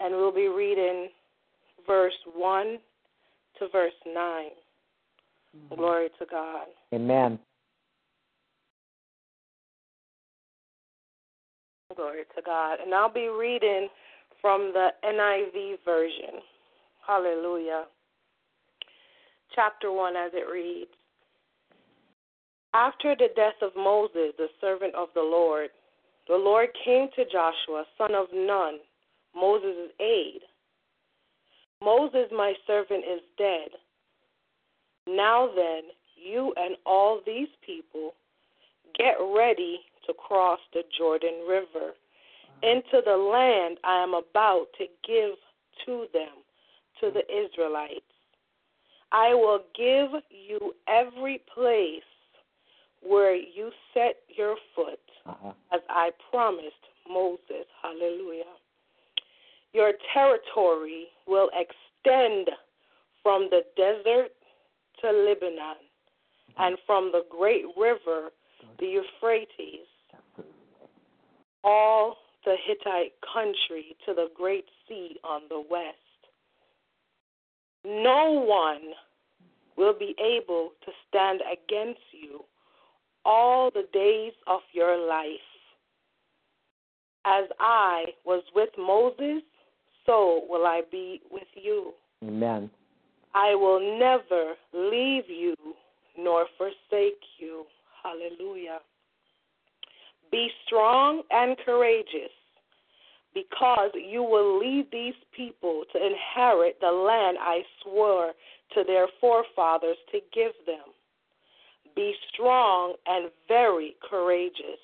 and 0.00 0.14
we'll 0.14 0.34
be 0.34 0.48
reading 0.48 1.08
verse 1.86 2.12
1 2.34 2.78
to 3.58 3.68
verse 3.68 3.92
9. 4.06 4.44
Glory 5.76 6.08
to 6.18 6.26
God. 6.30 6.66
Amen. 6.94 7.38
Glory 11.94 12.22
to 12.34 12.42
God. 12.42 12.78
And 12.82 12.94
I'll 12.94 13.12
be 13.12 13.28
reading 13.28 13.88
from 14.40 14.72
the 14.72 14.88
NIV 15.04 15.76
version. 15.84 16.40
Hallelujah. 17.06 17.84
Chapter 19.54 19.92
1 19.92 20.16
as 20.16 20.32
it 20.34 20.50
reads 20.50 20.90
After 22.74 23.14
the 23.14 23.28
death 23.36 23.60
of 23.60 23.72
Moses, 23.76 24.32
the 24.38 24.48
servant 24.60 24.94
of 24.94 25.08
the 25.14 25.20
Lord, 25.20 25.68
the 26.28 26.36
Lord 26.36 26.68
came 26.84 27.08
to 27.16 27.24
Joshua, 27.24 27.84
son 27.98 28.14
of 28.14 28.28
Nun, 28.32 28.78
Moses' 29.34 29.90
aide. 30.00 30.40
Moses, 31.82 32.28
my 32.32 32.54
servant, 32.66 33.04
is 33.04 33.20
dead. 33.36 33.70
Now 35.06 35.50
then, 35.54 35.82
you 36.16 36.54
and 36.56 36.76
all 36.86 37.20
these 37.26 37.48
people 37.66 38.14
get 38.96 39.16
ready 39.34 39.80
to 40.06 40.14
cross 40.14 40.60
the 40.72 40.82
Jordan 40.96 41.44
River 41.48 41.92
into 42.62 43.02
the 43.04 43.16
land 43.16 43.78
I 43.82 44.02
am 44.02 44.14
about 44.14 44.66
to 44.78 44.86
give 45.06 45.34
to 45.86 46.06
them, 46.12 46.44
to 47.00 47.10
the 47.10 47.24
Israelites. 47.28 48.11
I 49.12 49.34
will 49.34 49.60
give 49.76 50.22
you 50.30 50.74
every 50.88 51.42
place 51.54 52.02
where 53.02 53.34
you 53.34 53.70
set 53.92 54.16
your 54.28 54.56
foot, 54.74 55.00
Uh-huh. 55.26 55.52
as 55.70 55.80
I 55.88 56.10
promised 56.30 56.86
Moses. 57.08 57.66
Hallelujah. 57.82 58.56
Your 59.72 59.92
territory 60.12 61.08
will 61.26 61.50
extend 61.52 62.50
from 63.22 63.48
the 63.50 63.64
desert 63.76 64.32
to 65.00 65.10
Lebanon 65.10 65.76
and 66.58 66.78
from 66.86 67.12
the 67.12 67.24
great 67.30 67.64
river, 67.76 68.32
the 68.78 68.86
Euphrates, 68.86 69.86
all 71.64 72.18
the 72.44 72.56
Hittite 72.56 73.14
country 73.20 73.96
to 74.04 74.14
the 74.14 74.30
great 74.34 74.66
sea 74.88 75.18
on 75.24 75.42
the 75.48 75.60
west. 75.60 75.96
No 77.84 78.44
one 78.46 78.94
will 79.76 79.94
be 79.98 80.14
able 80.20 80.70
to 80.84 80.92
stand 81.08 81.40
against 81.40 82.00
you 82.12 82.44
all 83.24 83.70
the 83.70 83.86
days 83.92 84.32
of 84.46 84.60
your 84.72 84.96
life. 85.08 85.26
As 87.24 87.44
I 87.60 88.06
was 88.24 88.42
with 88.54 88.70
Moses, 88.76 89.42
so 90.06 90.42
will 90.48 90.66
I 90.66 90.82
be 90.90 91.20
with 91.30 91.46
you. 91.54 91.92
Amen. 92.24 92.70
I 93.34 93.54
will 93.54 93.80
never 93.98 94.54
leave 94.72 95.24
you 95.28 95.54
nor 96.18 96.46
forsake 96.58 97.22
you. 97.38 97.64
Hallelujah. 98.02 98.78
Be 100.30 100.48
strong 100.66 101.22
and 101.30 101.56
courageous 101.64 102.32
because 103.34 103.90
you 103.94 104.22
will 104.22 104.58
lead 104.58 104.86
these 104.92 105.14
people 105.34 105.84
to 105.92 105.98
inherit 105.98 106.78
the 106.80 106.90
land 106.90 107.38
I 107.40 107.60
swore 107.82 108.32
to 108.74 108.84
their 108.86 109.06
forefathers 109.20 109.96
to 110.12 110.20
give 110.34 110.52
them. 110.66 110.92
Be 111.94 112.14
strong 112.32 112.94
and 113.06 113.30
very 113.48 113.96
courageous. 114.08 114.80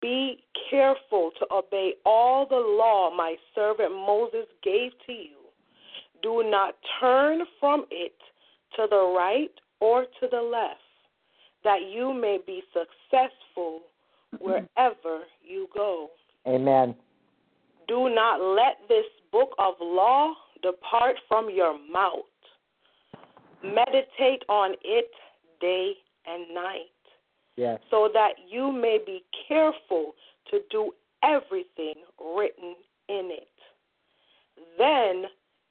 Be 0.00 0.42
careful 0.70 1.30
to 1.38 1.46
obey 1.52 1.94
all 2.04 2.46
the 2.46 2.56
law 2.56 3.14
my 3.14 3.36
servant 3.54 3.92
Moses 3.92 4.46
gave 4.62 4.92
to 5.06 5.12
you. 5.12 5.36
Do 6.22 6.42
not 6.46 6.74
turn 7.00 7.40
from 7.58 7.84
it 7.90 8.16
to 8.76 8.86
the 8.88 9.14
right 9.16 9.50
or 9.80 10.04
to 10.20 10.28
the 10.30 10.40
left, 10.40 10.80
that 11.64 11.90
you 11.90 12.12
may 12.14 12.38
be 12.46 12.62
successful 12.72 13.80
wherever 14.38 15.24
you 15.42 15.68
go. 15.74 16.10
Amen. 16.46 16.94
Do 17.90 18.08
not 18.08 18.40
let 18.40 18.88
this 18.88 19.04
book 19.32 19.50
of 19.58 19.74
law 19.80 20.32
depart 20.62 21.16
from 21.26 21.50
your 21.50 21.76
mouth. 21.90 22.22
Meditate 23.64 24.44
on 24.48 24.76
it 24.84 25.10
day 25.60 25.94
and 26.24 26.54
night, 26.54 26.94
Yes. 27.56 27.80
so 27.90 28.08
that 28.14 28.34
you 28.48 28.70
may 28.70 28.98
be 29.04 29.24
careful 29.48 30.14
to 30.52 30.60
do 30.70 30.92
everything 31.24 31.96
written 32.20 32.76
in 33.08 33.32
it. 33.32 33.48
Then 34.78 35.24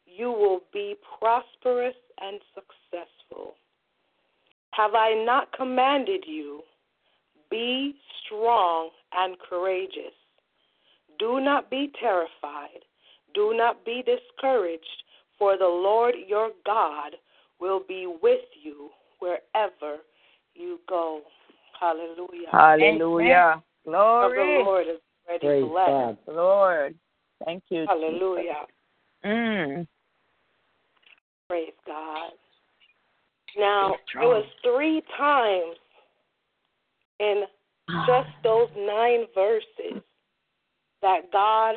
you 0.05 0.29
will 0.29 0.63
be 0.73 0.95
prosperous 1.19 1.95
and 2.19 2.41
successful. 2.53 3.55
Have 4.71 4.93
I 4.93 5.13
not 5.13 5.53
commanded 5.53 6.25
you? 6.27 6.63
Be 7.49 7.95
strong 8.25 8.89
and 9.13 9.39
courageous. 9.39 10.18
Do 11.19 11.39
not 11.39 11.69
be 11.69 11.91
terrified. 11.99 12.83
Do 13.33 13.53
not 13.55 13.85
be 13.85 14.03
discouraged, 14.03 15.03
for 15.37 15.57
the 15.57 15.65
Lord 15.65 16.15
your 16.27 16.49
God 16.65 17.15
will 17.59 17.81
be 17.87 18.07
with 18.21 18.39
you 18.61 18.89
wherever 19.19 19.97
you 20.55 20.79
go. 20.87 21.21
Hallelujah. 21.79 22.49
Hallelujah. 22.51 23.53
Of 23.55 23.63
Glory. 23.85 24.35
the 24.35 24.63
Lord 24.65 24.87
is 24.87 25.01
ready 25.27 25.47
Praise 25.47 25.63
blessed. 25.63 25.89
God. 25.89 26.17
Lord. 26.27 26.95
Thank 27.45 27.63
you. 27.69 27.85
Hallelujah. 27.87 28.65
Mm. 29.25 29.87
Praise 31.47 31.73
God. 31.85 32.31
Now, 33.57 33.93
it 33.93 34.25
was 34.25 34.45
three 34.63 35.01
times 35.17 35.75
in 37.19 37.43
just 38.07 38.29
those 38.43 38.69
nine 38.77 39.25
verses 39.33 40.03
that 41.01 41.31
God 41.31 41.75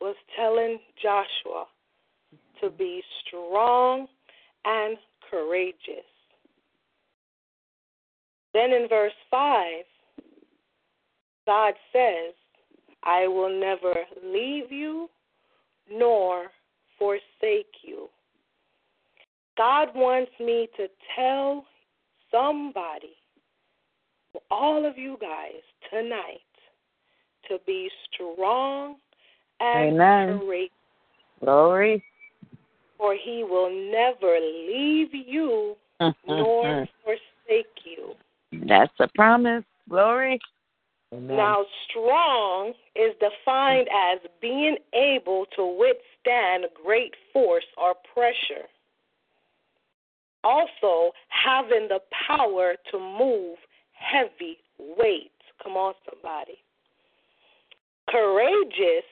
was 0.00 0.16
telling 0.36 0.78
Joshua 1.02 1.66
to 2.60 2.70
be 2.70 3.02
strong 3.26 4.06
and 4.64 4.96
courageous. 5.30 6.04
Then 8.52 8.72
in 8.72 8.86
verse 8.88 9.12
5, 9.30 9.84
God 11.46 11.74
says, 11.92 12.34
I 13.04 13.26
will 13.26 13.60
never 13.60 13.94
leave 14.24 14.70
you 14.70 15.08
nor 15.90 16.46
forsake 16.98 17.72
you. 17.82 18.08
God 19.56 19.88
wants 19.94 20.32
me 20.38 20.68
to 20.76 20.86
tell 21.16 21.64
somebody, 22.30 23.16
all 24.50 24.86
of 24.86 24.96
you 24.96 25.16
guys, 25.20 25.62
tonight, 25.90 26.40
to 27.50 27.58
be 27.66 27.90
strong 28.12 28.96
and 29.60 29.94
Amen. 29.94 30.38
courageous, 30.38 30.70
Glory. 31.40 32.02
for 32.96 33.14
He 33.14 33.44
will 33.44 33.70
never 33.70 34.38
leave 34.40 35.12
you 35.12 35.76
mm-hmm. 36.00 36.30
nor 36.30 36.88
forsake 37.04 37.66
you. 37.84 38.14
That's 38.66 38.92
a 38.98 39.08
promise. 39.14 39.64
Glory. 39.88 40.40
Amen. 41.12 41.36
Now, 41.36 41.64
strong 41.88 42.72
is 42.94 43.12
defined 43.14 43.88
mm. 43.88 44.14
as 44.14 44.20
being 44.40 44.76
able 44.94 45.44
to 45.56 45.66
withstand 45.66 46.66
great 46.84 47.14
force 47.32 47.64
or 47.76 47.94
pressure. 48.14 48.66
Also, 50.44 51.12
having 51.28 51.88
the 51.88 51.98
power 52.26 52.74
to 52.92 52.98
move 52.98 53.58
heavy 53.92 54.58
weights. 54.78 55.30
Come 55.62 55.72
on, 55.72 55.94
somebody. 56.08 56.58
Courageous 58.10 59.04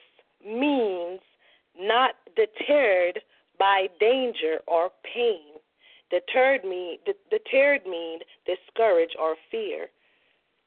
means 0.45 1.21
not 1.79 2.15
deterred 2.35 3.19
by 3.57 3.87
danger 3.99 4.59
or 4.67 4.89
pain. 5.13 5.59
Deterred 6.09 6.63
mean 6.63 6.97
deterred 7.29 7.85
mean 7.85 8.19
discouraged 8.45 9.15
or 9.19 9.35
fear. 9.51 9.87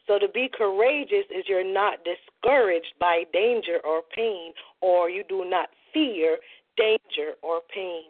So 0.07 0.18
to 0.18 0.28
be 0.28 0.49
courageous 0.53 1.26
is 1.30 1.45
you're 1.49 1.64
not 1.64 1.99
discouraged 2.05 2.95
by 2.99 3.24
danger 3.33 3.78
or 3.85 4.03
pain, 4.14 4.53
or 4.80 5.11
you 5.11 5.24
do 5.28 5.45
not 5.45 5.68
fear 5.93 6.39
danger 6.76 7.33
or 7.43 7.61
pain. 7.72 8.05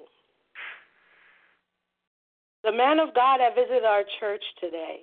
The 2.65 2.73
man 2.73 2.99
of 2.99 3.15
God 3.15 3.41
that 3.41 3.55
visited 3.55 3.85
our 3.85 4.05
church 4.21 4.43
today 4.61 5.01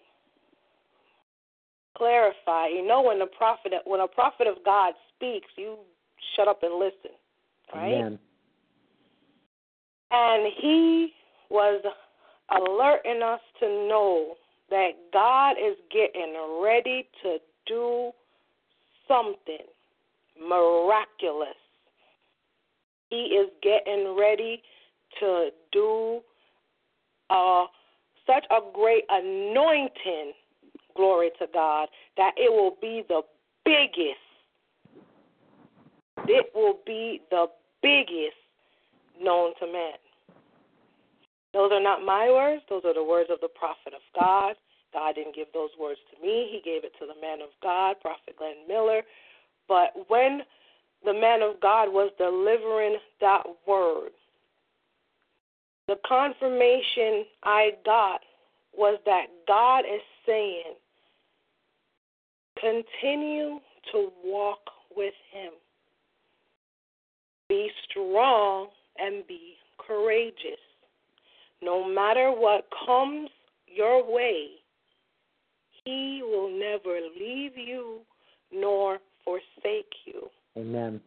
clarify. 2.00 2.68
You 2.68 2.88
know 2.88 3.02
when 3.02 3.20
the 3.20 3.28
prophet 3.28 3.74
when 3.86 4.00
a 4.00 4.08
prophet 4.08 4.47
of 4.47 4.56
God 4.66 4.93
speaks, 5.16 5.47
you 5.56 5.78
shut 6.36 6.47
up 6.47 6.64
and 6.64 6.80
listen, 6.80 7.12
right? 7.76 7.93
Amen. 7.93 8.20
And 10.12 10.52
he 10.60 11.14
was 11.50 11.84
alerting 12.50 13.22
us 13.22 13.41
to 13.60 13.68
know 13.68 14.36
that 14.72 14.91
God 15.14 15.52
is 15.52 15.76
getting 15.91 16.36
ready 16.64 17.08
to 17.24 17.38
do 17.68 18.12
something 19.08 19.66
miraculous. 20.39 21.50
He 23.10 23.18
is 23.18 23.50
getting 23.62 24.16
ready 24.18 24.62
to 25.20 25.50
do 25.72 26.22
uh, 27.30 27.66
such 28.26 28.45
a 28.52 28.60
great 28.74 29.04
anointing, 29.10 30.34
glory 31.00 31.32
to 31.39 31.47
God, 31.54 31.88
that 32.18 32.34
it 32.36 32.52
will 32.52 32.76
be 32.82 33.04
the 33.08 33.22
biggest. 33.64 34.20
It 36.28 36.52
will 36.54 36.80
be 36.86 37.22
the 37.32 37.45
biggest 37.82 38.36
known 39.22 39.54
to 39.62 39.66
man. 39.66 39.93
Those 41.54 41.72
are 41.72 41.82
not 41.82 42.04
my 42.04 42.28
words, 42.28 42.64
those 42.70 42.84
are 42.84 42.93
the 42.93 43.04
words 43.04 43.30
of 43.32 43.39
the 43.39 43.47
prophet 43.47 43.93
of 43.95 44.02
God. 44.14 44.56
God 44.91 45.16
didn't 45.16 45.36
give 45.36 45.47
those 45.54 45.70
words 45.80 46.00
to 46.12 46.22
me, 46.22 46.50
He 46.52 46.62
gave 46.70 46.84
it 46.84 46.91
to 47.00 47.06
the 47.08 47.20
man 47.22 47.39
of 47.41 47.50
God, 47.64 47.95
Prophet 48.02 48.36
Glenn 48.38 48.68
Miller. 48.68 49.02
But 49.70 49.93
when 50.10 50.41
the 51.06 51.14
man 51.14 51.41
of 51.41 51.62
God 51.62 51.88
was 51.93 52.12
delivering 52.18 52.97
that 53.22 53.43
word, 53.66 54.12
the 55.88 55.95
confirmation 56.06 57.26
I 57.43 57.72
got 57.86 58.22
was 58.76 59.00
that 59.06 59.28
God 59.47 59.80
is 59.80 60.02
saying, 60.26 60.76
continue 62.60 63.60
to 63.91 64.10
walk 64.24 64.60
with 64.95 65.14
Him. 65.32 65.53
Be 67.47 67.70
strong 67.89 68.68
and 68.97 69.26
be 69.28 69.53
courageous. 69.86 70.60
No 71.62 71.88
matter 71.88 72.32
what 72.32 72.68
comes 72.86 73.30
your 73.68 74.03
way, 74.12 74.47
He 75.84 76.22
will 76.24 76.49
never 76.49 76.99
leave 77.20 77.57
you 77.57 77.99
nor 78.51 78.99
forsake 79.24 79.93
you. 80.05 80.30
Amen. 80.57 81.01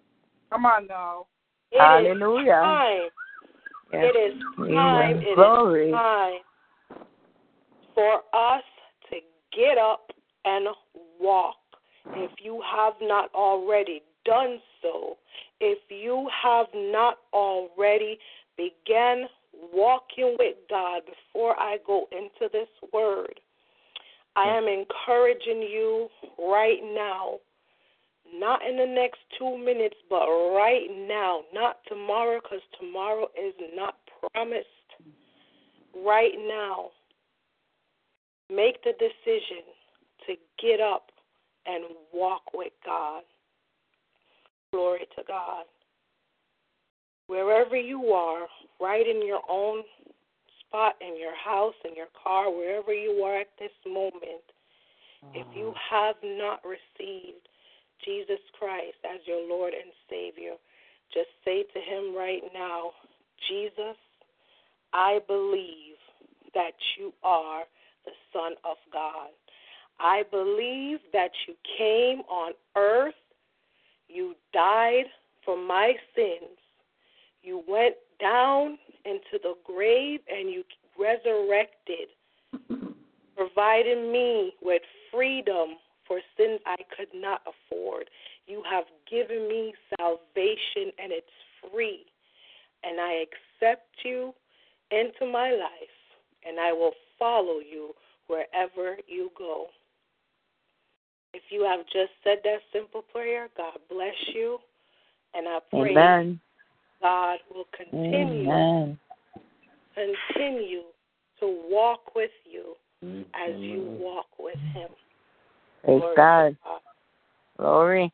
Come 0.50 0.66
on 0.66 0.86
now. 0.86 1.26
It 1.70 1.76
is 1.76 1.80
Hallelujah. 1.80 2.60
time. 2.62 3.08
Yes. 3.92 4.04
It 4.14 4.34
is 4.34 4.42
time. 4.56 4.76
Amen. 4.76 5.16
It 5.22 5.28
is 5.28 5.34
Glory. 5.34 5.90
time 5.92 6.40
for 7.94 8.16
us 8.32 8.62
to 9.10 9.16
get 9.56 9.78
up 9.78 10.10
and 10.44 10.66
walk. 11.20 11.56
If 12.14 12.32
you 12.42 12.62
have 12.74 12.94
not 13.00 13.32
already 13.34 14.02
done 14.24 14.58
so, 14.80 15.16
if 15.60 15.78
you 15.88 16.28
have 16.42 16.66
not 16.74 17.18
already 17.32 18.18
began 18.56 19.26
walking 19.72 20.36
with 20.38 20.56
God 20.68 21.02
before 21.06 21.58
I 21.58 21.78
go 21.86 22.08
into 22.10 22.50
this 22.52 22.68
word, 22.92 23.40
I 24.34 24.48
am 24.56 24.64
encouraging 24.64 25.62
you 25.62 26.08
right 26.38 26.80
now, 26.82 27.38
not 28.34 28.60
in 28.66 28.76
the 28.76 28.86
next 28.86 29.18
two 29.38 29.58
minutes, 29.58 29.96
but 30.08 30.26
right 30.26 30.86
now, 31.06 31.42
not 31.52 31.78
tomorrow, 31.86 32.40
because 32.42 32.62
tomorrow 32.80 33.28
is 33.38 33.54
not 33.74 33.96
promised. 34.32 34.66
Right 35.94 36.32
now, 36.48 36.90
make 38.48 38.82
the 38.82 38.92
decision 38.92 39.64
to 40.26 40.34
get 40.60 40.80
up 40.80 41.10
and 41.66 41.84
walk 42.12 42.42
with 42.54 42.72
God. 42.84 43.22
Glory 44.72 45.06
to 45.16 45.22
God. 45.26 45.64
Wherever 47.26 47.76
you 47.76 48.06
are, 48.08 48.46
right 48.80 49.06
in 49.06 49.26
your 49.26 49.42
own 49.48 49.82
spot, 50.60 50.94
in 51.00 51.18
your 51.18 51.36
house, 51.36 51.74
in 51.84 51.94
your 51.94 52.08
car, 52.22 52.50
wherever 52.50 52.92
you 52.92 53.22
are 53.24 53.40
at 53.40 53.48
this 53.58 53.70
moment, 53.86 54.42
if 55.34 55.46
you 55.54 55.72
mm. 55.72 55.74
have 55.90 56.16
not 56.24 56.60
received 56.64 57.46
Jesus 58.04 58.40
Christ 58.58 58.98
as 59.06 59.20
your 59.26 59.48
Lord 59.48 59.72
and 59.72 59.92
Savior, 60.10 60.54
just 61.14 61.28
say 61.44 61.62
to 61.62 61.78
Him 61.78 62.16
right 62.16 62.42
now, 62.52 62.90
Jesus, 63.48 63.96
I 64.92 65.20
believe 65.26 65.96
that 66.54 66.72
you 66.98 67.12
are 67.22 67.62
the 68.04 68.12
Son 68.32 68.52
of 68.64 68.76
God. 68.92 69.30
I 70.00 70.22
believe 70.30 70.98
that 71.12 71.30
you 71.46 71.54
came 71.78 72.20
on 72.28 72.52
earth, 72.76 73.14
you 74.08 74.34
died 74.52 75.04
for 75.44 75.56
my 75.56 75.94
sins, 76.14 76.58
you 77.42 77.62
went 77.66 77.96
down 78.20 78.78
into 79.04 79.38
the 79.42 79.54
grave, 79.64 80.20
and 80.28 80.50
you 80.50 80.62
resurrected, 80.98 82.08
providing 83.36 84.12
me 84.12 84.52
with 84.62 84.82
freedom 85.12 85.76
for 86.06 86.20
sins 86.36 86.60
I 86.66 86.76
could 86.96 87.08
not 87.14 87.42
afford. 87.42 88.10
You 88.46 88.62
have 88.70 88.84
given 89.10 89.48
me 89.48 89.74
salvation, 89.98 90.92
and 90.98 91.12
it's 91.12 91.26
free. 91.72 92.04
And 92.84 93.00
I 93.00 93.24
accept 93.24 93.88
you 94.04 94.34
into 94.90 95.30
my 95.30 95.50
life, 95.50 95.96
and 96.46 96.58
I 96.60 96.72
will 96.72 96.92
follow 97.18 97.58
you 97.58 97.92
wherever 98.26 98.96
you 99.06 99.30
go. 99.36 99.66
If 101.34 101.42
you 101.50 101.64
have 101.64 101.80
just 101.86 102.12
said 102.22 102.38
that 102.44 102.58
simple 102.72 103.02
prayer, 103.02 103.48
God 103.56 103.78
bless 103.88 104.14
you. 104.34 104.58
And 105.34 105.48
I 105.48 105.58
pray 105.70 105.92
Amen. 105.92 106.40
God 107.00 107.38
will 107.52 107.64
continue 107.76 108.44
Amen. 108.44 108.98
continue 109.94 110.82
to 111.40 111.62
walk 111.68 112.14
with 112.14 112.30
you 112.44 112.74
as 113.34 113.54
you 113.58 113.96
walk 113.98 114.26
with 114.38 114.58
him. 114.74 114.88
Praise 115.84 116.00
Glory 116.00 116.16
God. 116.16 116.56
God. 116.64 116.80
Glory. 117.58 118.12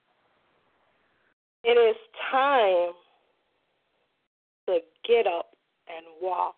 It 1.64 1.70
is 1.70 1.96
time 2.30 2.92
to 4.66 4.78
get 5.06 5.26
up 5.26 5.50
and 5.88 6.06
walk. 6.22 6.54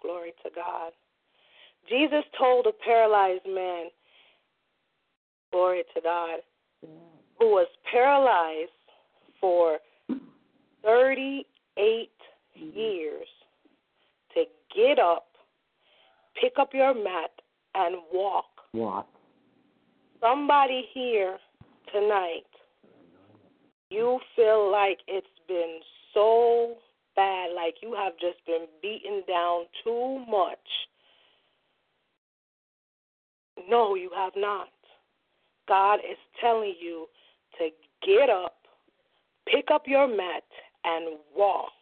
Glory 0.00 0.32
to 0.42 0.50
God. 0.54 0.92
Jesus 1.88 2.24
told 2.38 2.66
a 2.66 2.72
paralyzed 2.84 3.46
man, 3.46 3.86
glory 5.52 5.84
to 5.94 6.00
God, 6.00 6.40
who 7.38 7.46
was 7.46 7.68
paralyzed 7.90 8.70
for 9.40 9.78
38 10.84 11.44
mm-hmm. 12.58 12.78
years 12.78 13.26
to 14.34 14.44
get 14.74 14.98
up, 14.98 15.26
pick 16.40 16.54
up 16.58 16.70
your 16.72 16.94
mat, 16.94 17.30
and 17.74 17.96
walk. 18.12 18.46
Walk. 18.72 19.08
Somebody 20.20 20.84
here 20.92 21.38
tonight, 21.92 22.42
you 23.90 24.18
feel 24.36 24.70
like 24.70 24.98
it's 25.06 25.26
been 25.48 25.80
so 26.14 26.76
bad, 27.16 27.50
like 27.54 27.74
you 27.82 27.94
have 27.94 28.12
just 28.14 28.44
been 28.46 28.66
beaten 28.80 29.22
down 29.28 29.64
too 29.84 30.24
much. 30.28 30.58
No, 33.68 33.94
you 33.94 34.10
have 34.16 34.32
not. 34.36 34.68
God 35.72 36.00
is 36.00 36.18
telling 36.38 36.74
you 36.78 37.06
to 37.58 37.70
get 38.06 38.28
up, 38.28 38.56
pick 39.46 39.68
up 39.72 39.84
your 39.86 40.06
mat, 40.06 40.42
and 40.84 41.16
walk. 41.34 41.72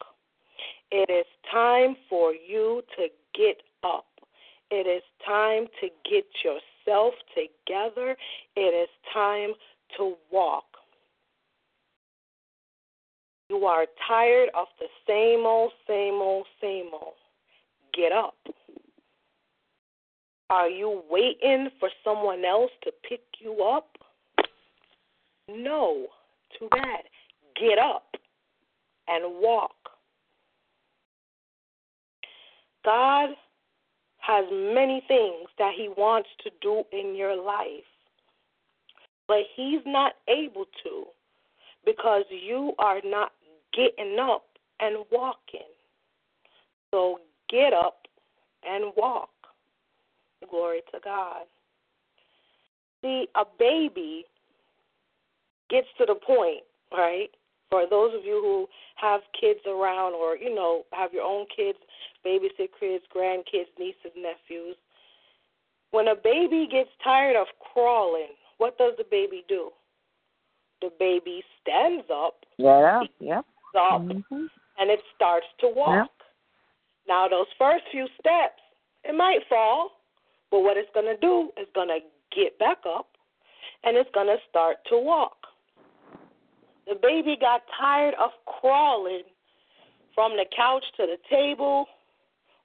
It 0.93 1.11
is 1.11 1.26
time 1.53 1.97
for 2.09 2.32
you 2.32 2.82
to 2.97 3.09
get 3.34 3.57
up. 3.82 4.07
It 4.70 4.86
is 4.86 5.03
time 5.26 5.66
to 5.80 5.88
get 6.09 6.24
yourself 6.45 7.14
together. 7.34 8.16
It 8.55 8.61
is 8.61 8.88
time 9.12 9.55
to 9.97 10.14
walk. 10.30 10.66
You 13.49 13.64
are 13.64 13.86
tired 14.07 14.51
of 14.57 14.68
the 14.78 14.86
same 15.05 15.45
old, 15.45 15.72
same 15.88 16.22
old, 16.22 16.47
same 16.61 16.91
old. 16.93 17.14
Get 17.93 18.12
up. 18.12 18.36
Are 20.51 20.68
you 20.68 21.03
waiting 21.09 21.68
for 21.78 21.88
someone 22.03 22.44
else 22.44 22.72
to 22.82 22.90
pick 23.09 23.22
you 23.38 23.62
up? 23.62 23.96
No. 25.48 26.07
Too 26.59 26.68
bad. 26.70 27.05
Get 27.55 27.78
up 27.78 28.16
and 29.07 29.40
walk. 29.40 29.76
God 32.84 33.30
has 34.18 34.44
many 34.51 35.03
things 35.07 35.48
that 35.59 35.72
He 35.76 35.88
wants 35.96 36.28
to 36.42 36.51
do 36.61 36.82
in 36.92 37.14
your 37.14 37.40
life, 37.40 37.84
but 39.28 39.38
He's 39.55 39.80
not 39.86 40.14
able 40.28 40.64
to 40.82 41.05
because 41.84 42.24
you 42.30 42.72
are 42.78 43.01
not 43.05 43.32
getting 43.72 44.18
up 44.18 44.44
and 44.80 45.05
walking. 45.12 45.61
So 46.90 47.20
get 47.48 47.72
up 47.72 48.07
and 48.64 48.92
walk. 48.96 49.30
Glory 50.51 50.80
to 50.92 51.01
God. 51.03 51.42
See, 53.03 53.28
a 53.34 53.44
baby 53.59 54.24
gets 55.70 55.86
to 55.98 56.05
the 56.07 56.16
point, 56.16 56.62
right? 56.92 57.30
For 57.70 57.86
those 57.88 58.12
of 58.14 58.24
you 58.24 58.40
who 58.42 58.68
have 58.96 59.20
kids 59.40 59.61
around 59.66 60.14
or, 60.14 60.36
you 60.36 60.55
know, 60.55 60.84
have 60.92 61.12
your 61.12 61.22
own 61.22 61.46
kids, 61.55 61.78
babysit 62.26 62.68
kids, 62.78 63.05
grandkids, 63.14 63.70
nieces, 63.78 64.12
nephews, 64.16 64.76
when 65.92 66.09
a 66.09 66.14
baby 66.14 66.68
gets 66.70 66.90
tired 67.03 67.36
of 67.36 67.46
crawling, 67.72 68.34
what 68.59 68.76
does 68.76 68.92
the 68.98 69.05
baby 69.11 69.44
do? 69.48 69.70
The 70.82 70.90
baby 70.98 71.42
stands 71.61 72.05
up, 72.11 72.44
Yeah. 72.59 73.03
Yep. 73.20 73.44
up, 73.74 74.03
Mhm. 74.03 74.51
and 74.78 74.90
it 74.90 75.03
starts 75.14 75.46
to 75.59 75.68
walk. 75.68 76.11
Now, 77.07 77.28
those 77.28 77.51
first 77.59 77.84
few 77.88 78.09
steps, 78.18 78.62
it 79.05 79.14
might 79.14 79.46
fall, 79.46 79.99
but 80.51 80.61
what 80.61 80.76
it's 80.76 80.90
going 80.94 81.07
to 81.07 81.16
do 81.20 81.51
is 81.61 81.66
going 81.74 81.88
to 81.88 81.98
get 82.34 82.59
back 82.59 82.78
up 82.86 83.09
and 83.84 83.96
it's 83.96 84.11
going 84.14 84.26
to 84.26 84.36
start 84.48 84.76
to 84.88 84.98
walk. 84.98 85.36
The 86.86 86.96
baby 87.01 87.36
got 87.40 87.62
tired 87.78 88.14
of 88.20 88.30
crawling 88.46 89.22
from 90.14 90.32
the 90.32 90.44
couch 90.55 90.84
to 90.96 91.07
the 91.07 91.18
table 91.30 91.86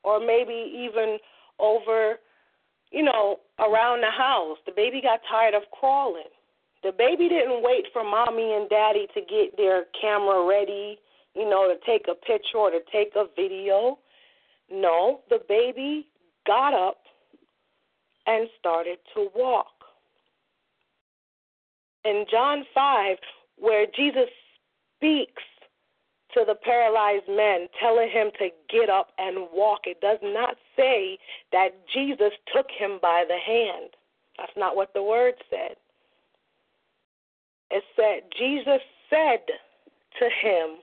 or 0.04 0.20
maybe 0.20 0.54
even 0.54 1.18
over 1.60 2.18
you 2.92 3.04
know, 3.04 3.40
around 3.60 4.02
the 4.02 4.10
house. 4.10 4.58
The 4.66 4.72
baby 4.72 5.02
got 5.02 5.20
tired 5.30 5.54
of 5.54 5.64
crawling. 5.72 6.32
The 6.84 6.92
baby 6.92 7.28
didn't 7.28 7.62
wait 7.64 7.86
for 7.92 8.04
mommy 8.04 8.54
and 8.54 8.70
daddy 8.70 9.08
to 9.14 9.22
get 9.22 9.58
their 9.58 9.86
camera 10.00 10.48
ready, 10.48 10.98
you 11.36 11.50
know, 11.50 11.68
to 11.68 11.76
take 11.86 12.06
a 12.08 12.16
picture 12.16 12.58
or 12.58 12.70
to 12.70 12.80
take 12.92 13.14
a 13.16 13.26
video. 13.36 14.00
No, 14.72 15.22
the 15.30 15.40
baby 15.50 16.08
got 16.48 16.74
up 16.74 17.00
and 18.28 18.48
started 18.60 18.98
to 19.14 19.30
walk. 19.36 19.68
In 22.04 22.26
John 22.30 22.64
5, 22.74 23.18
where 23.58 23.86
Jesus 23.96 24.30
speaks 24.98 25.44
to 26.34 26.44
the 26.46 26.56
paralyzed 26.56 27.28
man, 27.30 27.68
telling 27.80 28.10
him 28.10 28.30
to 28.40 28.50
get 28.70 28.90
up 28.90 29.10
and 29.18 29.48
walk, 29.54 29.82
it 29.86 30.02
does 30.02 30.20
not 30.22 30.56
say 30.76 31.18
that 31.52 31.70
Jesus 31.92 32.32
took 32.54 32.68
him 32.70 33.00
by 33.02 33.24
the 33.28 33.38
hand. 33.38 33.92
That's 34.38 34.52
not 34.58 34.76
what 34.76 34.94
the 34.94 35.02
word 35.02 35.36
said. 35.50 35.78
It 37.72 37.84
said, 37.96 38.30
Jesus 38.38 38.82
said 39.10 39.46
to 40.20 40.26
him, 40.26 40.78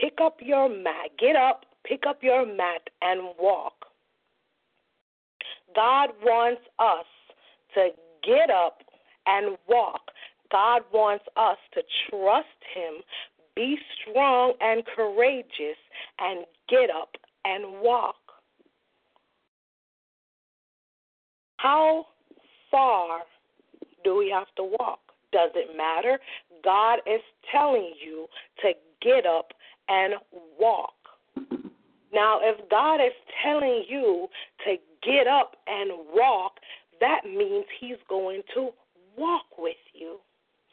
Pick 0.00 0.18
up 0.22 0.38
your 0.40 0.68
mat, 0.68 1.10
get 1.18 1.34
up, 1.34 1.64
pick 1.84 2.04
up 2.06 2.22
your 2.22 2.46
mat, 2.46 2.82
and 3.02 3.34
walk. 3.38 3.77
God 5.78 6.10
wants 6.24 6.62
us 6.80 7.06
to 7.74 7.90
get 8.26 8.50
up 8.50 8.78
and 9.26 9.56
walk. 9.68 10.00
God 10.50 10.82
wants 10.92 11.24
us 11.36 11.56
to 11.74 11.82
trust 12.10 12.48
Him, 12.74 12.94
be 13.54 13.78
strong 14.02 14.54
and 14.60 14.82
courageous, 14.96 15.78
and 16.18 16.44
get 16.68 16.90
up 16.90 17.10
and 17.44 17.80
walk. 17.80 18.16
How 21.58 22.06
far 22.72 23.20
do 24.02 24.16
we 24.16 24.34
have 24.34 24.48
to 24.56 24.64
walk? 24.80 24.98
Does 25.30 25.50
it 25.54 25.76
matter? 25.76 26.18
God 26.64 26.98
is 27.06 27.20
telling 27.52 27.92
you 28.04 28.26
to 28.62 28.72
get 29.00 29.26
up 29.26 29.52
and 29.88 30.14
walk. 30.58 30.94
Now, 32.12 32.40
if 32.42 32.68
God 32.68 32.96
is 32.96 33.12
telling 33.44 33.84
you 33.88 34.26
to 34.64 34.76
get 35.02 35.26
up 35.26 35.56
and 35.66 35.90
walk, 36.14 36.52
that 37.00 37.24
means 37.24 37.64
He's 37.80 37.96
going 38.08 38.42
to 38.54 38.70
walk 39.16 39.58
with 39.58 39.76
you. 39.94 40.18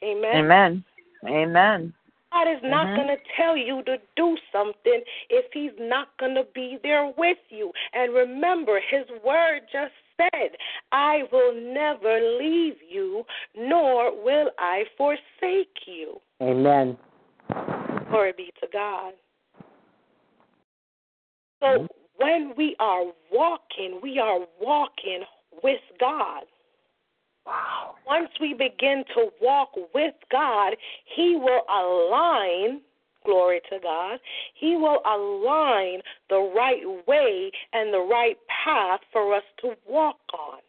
Amen. 0.03 0.45
Amen. 0.45 0.83
Amen. 1.27 1.93
God 2.31 2.47
is 2.49 2.61
not 2.63 2.87
Mhm. 2.87 2.95
going 2.95 3.07
to 3.07 3.23
tell 3.37 3.55
you 3.55 3.81
to 3.83 3.97
do 4.15 4.37
something 4.51 5.01
if 5.29 5.51
He's 5.53 5.77
not 5.79 6.15
going 6.17 6.35
to 6.35 6.43
be 6.43 6.77
there 6.77 7.07
with 7.17 7.37
you. 7.49 7.71
And 7.93 8.13
remember, 8.13 8.79
His 8.79 9.09
word 9.23 9.61
just 9.71 9.93
said, 10.17 10.57
I 10.91 11.23
will 11.31 11.53
never 11.53 12.19
leave 12.37 12.81
you, 12.81 13.25
nor 13.53 14.11
will 14.11 14.51
I 14.57 14.85
forsake 14.97 15.87
you. 15.87 16.19
Amen. 16.41 16.97
Glory 18.09 18.33
be 18.33 18.51
to 18.59 18.67
God. 18.71 19.13
So 21.61 21.87
when 22.17 22.53
we 22.57 22.75
are 22.79 23.05
walking, 23.31 23.99
we 24.01 24.19
are 24.19 24.39
walking 24.61 25.23
with 25.63 25.81
God. 25.99 26.43
Wow. 27.45 27.95
Once 28.07 28.29
we 28.41 28.53
begin 28.53 29.03
to 29.15 29.27
walk 29.41 29.69
with 29.93 30.15
God, 30.31 30.75
He 31.15 31.35
will 31.35 31.61
align, 31.69 32.81
glory 33.23 33.61
to 33.69 33.79
God, 33.81 34.19
He 34.55 34.75
will 34.75 34.99
align 35.05 36.01
the 36.29 36.51
right 36.55 36.81
way 37.07 37.51
and 37.73 37.93
the 37.93 37.99
right 37.99 38.37
path 38.63 39.01
for 39.11 39.35
us 39.35 39.43
to 39.61 39.73
walk 39.87 40.17
on. 40.33 40.59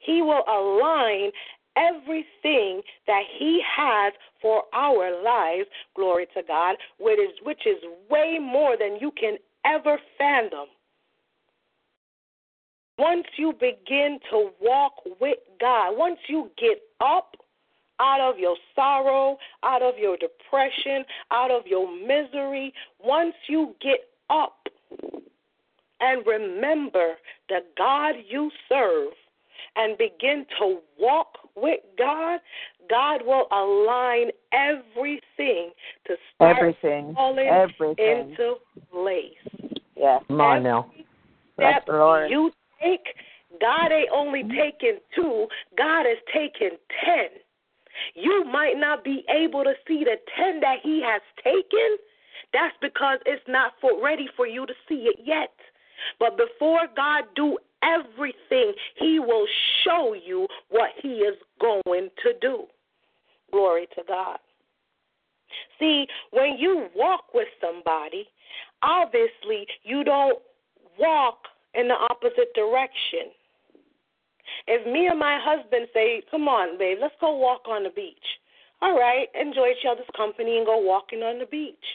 He 0.00 0.22
will 0.22 0.44
align 0.48 1.30
everything 1.76 2.82
that 3.06 3.22
He 3.38 3.62
has 3.76 4.12
for 4.42 4.64
our 4.72 5.22
lives, 5.22 5.68
glory 5.94 6.26
to 6.34 6.42
God, 6.42 6.76
which 6.98 7.18
is, 7.20 7.30
which 7.42 7.66
is 7.66 7.76
way 8.10 8.38
more 8.40 8.76
than 8.76 8.98
you 9.00 9.12
can 9.12 9.36
ever 9.64 9.98
fathom. 10.16 10.66
Once 12.98 13.26
you 13.36 13.52
begin 13.52 14.18
to 14.30 14.50
walk 14.60 14.94
with 15.20 15.38
God, 15.60 15.96
once 15.96 16.18
you 16.28 16.50
get 16.58 16.78
up 17.00 17.36
out 18.00 18.20
of 18.20 18.38
your 18.38 18.56
sorrow, 18.74 19.36
out 19.62 19.82
of 19.82 19.94
your 19.98 20.16
depression, 20.16 21.04
out 21.30 21.50
of 21.50 21.66
your 21.66 21.90
misery, 21.90 22.72
once 23.02 23.34
you 23.48 23.74
get 23.80 24.00
up 24.30 24.66
and 26.00 26.24
remember 26.26 27.14
the 27.48 27.60
God 27.76 28.14
you 28.28 28.50
serve 28.68 29.12
and 29.76 29.96
begin 29.98 30.44
to 30.58 30.78
walk 30.98 31.38
with 31.56 31.80
God, 31.96 32.40
God 32.88 33.20
will 33.24 33.46
align 33.52 34.30
everything 34.52 35.70
to 36.06 36.14
start 36.34 36.56
Everything. 36.58 37.14
falling 37.14 37.46
Everything. 37.48 38.30
into 38.30 38.54
place. 38.92 39.74
Yes. 39.96 40.22
Come 40.28 40.40
on 40.40 40.62
now. 40.62 40.90
Bless 41.56 41.82
Step 41.82 41.88
Lord. 41.88 42.30
you 42.30 42.52
take, 42.82 43.06
God 43.60 43.92
ain't 43.92 44.10
only 44.12 44.42
taking 44.42 44.98
two, 45.14 45.46
God 45.76 46.02
is 46.02 46.18
taking 46.32 46.76
ten. 47.04 47.28
You 48.14 48.44
might 48.44 48.76
not 48.76 49.02
be 49.02 49.24
able 49.28 49.64
to 49.64 49.74
see 49.86 50.04
the 50.04 50.16
ten 50.36 50.60
that 50.60 50.76
He 50.82 51.02
has 51.04 51.22
taken. 51.42 51.98
That's 52.52 52.76
because 52.80 53.18
it's 53.26 53.42
not 53.48 53.72
for, 53.80 54.02
ready 54.02 54.28
for 54.36 54.46
you 54.46 54.66
to 54.66 54.74
see 54.88 55.08
it 55.12 55.20
yet. 55.24 55.52
But 56.20 56.36
before 56.36 56.86
God 56.96 57.24
do 57.34 57.58
everything, 57.82 58.72
He 58.96 59.18
will 59.18 59.46
show 59.84 60.14
you 60.14 60.46
what 60.70 60.90
He 61.02 61.08
is 61.08 61.36
going 61.60 62.08
to 62.22 62.32
do. 62.40 62.64
Glory 63.50 63.86
to 63.96 64.02
God. 64.06 64.38
See, 65.78 66.06
when 66.30 66.56
you 66.58 66.88
walk 66.94 67.32
with 67.34 67.48
somebody, 67.60 68.28
obviously 68.82 69.66
you 69.82 70.04
don't 70.04 70.38
walk 70.98 71.38
in 71.78 71.86
the 71.86 71.94
opposite 71.94 72.52
direction. 72.54 73.30
If 74.66 74.84
me 74.86 75.06
and 75.06 75.18
my 75.18 75.38
husband 75.40 75.86
say, 75.94 76.22
Come 76.30 76.48
on, 76.48 76.78
babe, 76.78 76.98
let's 77.00 77.14
go 77.20 77.36
walk 77.36 77.62
on 77.68 77.84
the 77.84 77.90
beach. 77.90 78.26
All 78.82 78.98
right, 78.98 79.28
enjoy 79.34 79.68
each 79.70 79.86
other's 79.88 80.06
company 80.16 80.58
and 80.58 80.66
go 80.66 80.78
walking 80.78 81.20
on 81.20 81.38
the 81.38 81.46
beach. 81.46 81.86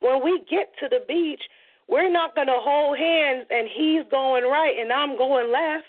When 0.00 0.22
we 0.22 0.42
get 0.50 0.72
to 0.80 0.88
the 0.88 1.04
beach, 1.06 1.40
we're 1.88 2.10
not 2.10 2.34
going 2.34 2.46
to 2.48 2.58
hold 2.58 2.98
hands 2.98 3.46
and 3.50 3.68
he's 3.68 4.02
going 4.10 4.44
right 4.44 4.74
and 4.78 4.92
I'm 4.92 5.16
going 5.16 5.52
left, 5.52 5.84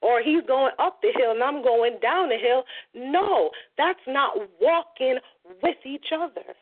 or 0.00 0.20
he's 0.20 0.42
going 0.46 0.72
up 0.78 1.00
the 1.00 1.12
hill 1.16 1.32
and 1.32 1.42
I'm 1.42 1.62
going 1.62 1.98
down 2.02 2.28
the 2.28 2.36
hill. 2.36 2.64
No, 2.94 3.50
that's 3.78 4.00
not 4.06 4.36
walking 4.60 5.18
with 5.62 5.76
each 5.84 6.06
other. 6.14 6.56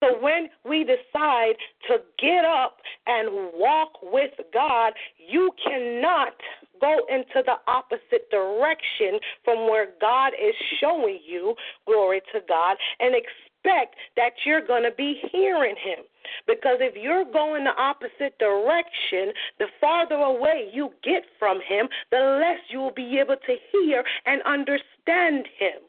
So 0.00 0.18
when 0.20 0.48
we 0.64 0.84
decide 0.84 1.54
to 1.88 1.98
get 2.18 2.44
up 2.44 2.76
and 3.06 3.28
walk 3.54 3.92
with 4.02 4.32
God, 4.52 4.92
you 5.16 5.50
cannot 5.64 6.34
go 6.80 7.00
into 7.08 7.42
the 7.44 7.54
opposite 7.66 8.30
direction 8.30 9.18
from 9.44 9.70
where 9.70 9.88
God 10.00 10.32
is 10.34 10.54
showing 10.80 11.20
you, 11.26 11.54
glory 11.86 12.20
to 12.34 12.40
God, 12.46 12.76
and 13.00 13.14
expect 13.14 13.96
that 14.16 14.32
you're 14.44 14.66
going 14.66 14.82
to 14.82 14.94
be 14.96 15.20
hearing 15.32 15.76
Him. 15.82 16.04
Because 16.46 16.78
if 16.80 16.94
you're 16.94 17.24
going 17.24 17.64
the 17.64 17.70
opposite 17.70 18.38
direction, 18.38 19.32
the 19.58 19.66
farther 19.80 20.16
away 20.16 20.68
you 20.72 20.90
get 21.02 21.22
from 21.38 21.60
Him, 21.66 21.88
the 22.10 22.38
less 22.40 22.58
you 22.68 22.80
will 22.80 22.94
be 22.94 23.18
able 23.18 23.36
to 23.36 23.56
hear 23.72 24.04
and 24.26 24.42
understand 24.42 25.46
Him. 25.58 25.80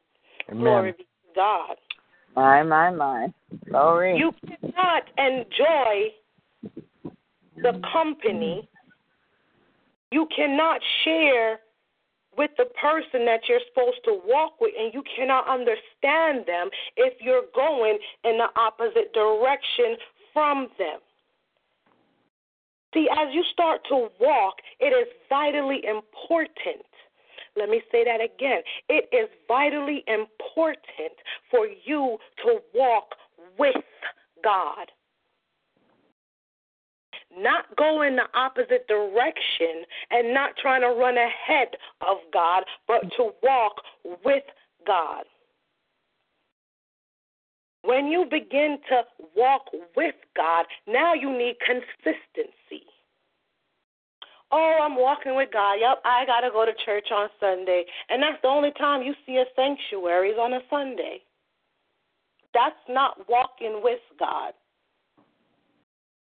Amen. 0.50 0.64
Glory 0.64 0.92
be 0.94 1.04
to 1.04 1.36
God. 1.36 1.76
My, 2.38 2.62
my, 2.62 2.92
my. 2.92 3.34
Glory. 3.68 4.16
You 4.16 4.32
cannot 4.46 5.04
enjoy 5.18 6.14
the 7.56 7.82
company. 7.92 8.70
You 10.12 10.28
cannot 10.36 10.80
share 11.04 11.62
with 12.38 12.52
the 12.60 12.66
person 12.80 13.26
that 13.26 13.40
you're 13.50 13.60
supposed 13.70 14.02
to 14.06 14.22
walk 14.24 14.62
with, 14.62 14.72
and 14.80 14.94
you 14.94 15.04
cannot 15.16 15.50
understand 15.50 16.46
them 16.46 16.70
if 16.96 17.16
you're 17.22 17.46
going 17.56 17.98
in 18.24 18.38
the 18.38 18.50
opposite 18.56 19.12
direction 19.14 19.98
from 20.32 20.68
them. 20.78 21.00
See, 22.94 23.08
as 23.18 23.34
you 23.34 23.44
start 23.52 23.82
to 23.90 24.10
walk, 24.20 24.58
it 24.80 24.94
is 24.94 25.08
vitally 25.28 25.82
important. 25.90 26.86
Let 27.58 27.70
me 27.70 27.82
say 27.92 28.04
that 28.04 28.22
again. 28.22 28.62
It 28.88 29.10
is 29.12 29.30
vitally 29.48 30.04
important 30.08 31.14
for 31.50 31.68
you 31.86 32.18
to 32.46 32.60
walk 32.74 33.16
with 33.58 33.76
God. 34.44 34.92
Not 37.36 37.76
go 37.76 38.04
in 38.04 38.16
the 38.16 38.28
opposite 38.34 38.88
direction 38.88 39.84
and 40.12 40.34
not 40.34 40.52
trying 40.62 40.82
to 40.82 40.90
run 40.90 41.18
ahead 41.18 41.70
of 42.02 42.18
God, 42.32 42.64
but 42.88 43.02
to 43.18 43.32
walk 43.44 43.82
with 44.24 44.44
God. 44.86 45.24
When 47.84 48.08
you 48.08 48.26
begin 48.30 48.80
to 48.90 49.04
walk 49.36 49.70
with 49.96 50.16
God, 50.36 50.66
now 50.88 51.14
you 51.14 51.32
need 51.32 51.56
consistency. 51.66 52.86
Oh, 54.52 54.78
I'm 54.82 54.96
walking 54.96 55.36
with 55.36 55.50
God. 55.52 55.76
Yep, 55.80 56.02
I 56.06 56.26
got 56.26 56.42
to 56.42 56.50
go 56.52 56.66
to 56.66 56.72
church 56.86 57.08
on 57.12 57.30
Sunday. 57.40 57.84
And 58.10 58.24
that's 58.24 58.42
the 58.42 58.48
only 58.48 58.72
time 58.78 59.02
you 59.02 59.14
see 59.26 59.38
a 59.38 59.46
sanctuary 59.56 60.30
is 60.30 60.38
on 60.40 60.54
a 60.54 60.62
Sunday. 60.70 61.20
That's 62.54 62.80
not 62.90 63.28
walking 63.28 63.82
with 63.84 64.00
God. 64.20 64.54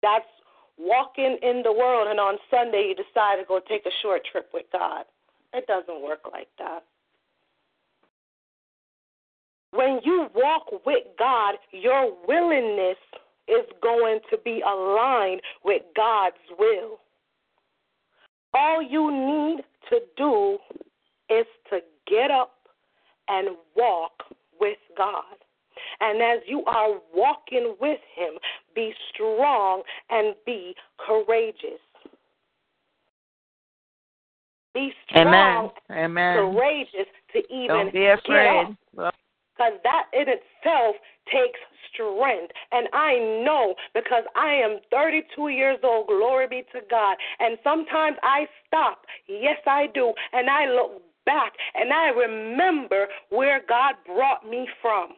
That's 0.02 0.26
walking 0.78 1.38
in 1.42 1.62
the 1.62 1.72
world, 1.72 2.08
and 2.08 2.18
on 2.18 2.38
Sunday 2.50 2.88
you 2.88 2.94
decide 2.94 3.36
to 3.36 3.44
go 3.46 3.60
take 3.68 3.86
a 3.86 3.94
short 4.02 4.22
trip 4.30 4.48
with 4.54 4.66
God. 4.72 5.04
It 5.52 5.66
doesn't 5.66 6.02
work 6.02 6.20
like 6.32 6.48
that. 6.58 6.84
When 9.72 10.00
you 10.04 10.28
walk 10.34 10.84
with 10.84 11.04
God, 11.18 11.54
your 11.72 12.12
willingness 12.26 12.98
is 13.48 13.66
going 13.82 14.20
to 14.30 14.38
be 14.38 14.62
aligned 14.66 15.40
with 15.64 15.82
God's 15.96 16.36
will. 16.58 16.98
All 18.54 18.82
you 18.82 19.10
need 19.10 19.64
to 19.90 20.00
do 20.16 20.58
is 21.30 21.46
to 21.70 21.80
get 22.06 22.30
up 22.30 22.54
and 23.28 23.56
walk 23.76 24.12
with 24.60 24.78
God. 24.96 25.24
And 26.00 26.20
as 26.22 26.40
you 26.46 26.64
are 26.66 27.00
walking 27.14 27.76
with 27.80 28.00
Him, 28.14 28.34
be 28.74 28.92
strong 29.12 29.82
and 30.10 30.34
be 30.44 30.74
courageous. 30.98 31.80
Be 34.74 34.92
strong, 35.08 35.70
Amen. 35.90 36.04
Amen. 36.04 36.36
courageous 36.36 37.06
to 37.32 37.38
even 37.54 37.68
Don't 37.68 37.92
be 37.92 38.06
afraid. 38.06 38.76
Because 39.56 39.72
that 39.84 40.04
in 40.12 40.26
itself 40.28 40.96
takes 41.26 41.58
strength. 41.92 42.52
And 42.70 42.88
I 42.92 43.42
know 43.44 43.74
because 43.94 44.24
I 44.34 44.54
am 44.54 44.78
32 44.90 45.48
years 45.48 45.78
old, 45.82 46.08
glory 46.08 46.46
be 46.48 46.62
to 46.72 46.80
God. 46.90 47.16
And 47.40 47.58
sometimes 47.62 48.16
I 48.22 48.46
stop, 48.66 49.04
yes, 49.28 49.58
I 49.66 49.86
do, 49.92 50.12
and 50.32 50.48
I 50.48 50.66
look 50.66 51.02
back 51.24 51.52
and 51.74 51.92
I 51.92 52.08
remember 52.08 53.06
where 53.30 53.62
God 53.68 53.94
brought 54.06 54.48
me 54.48 54.68
from. 54.80 55.10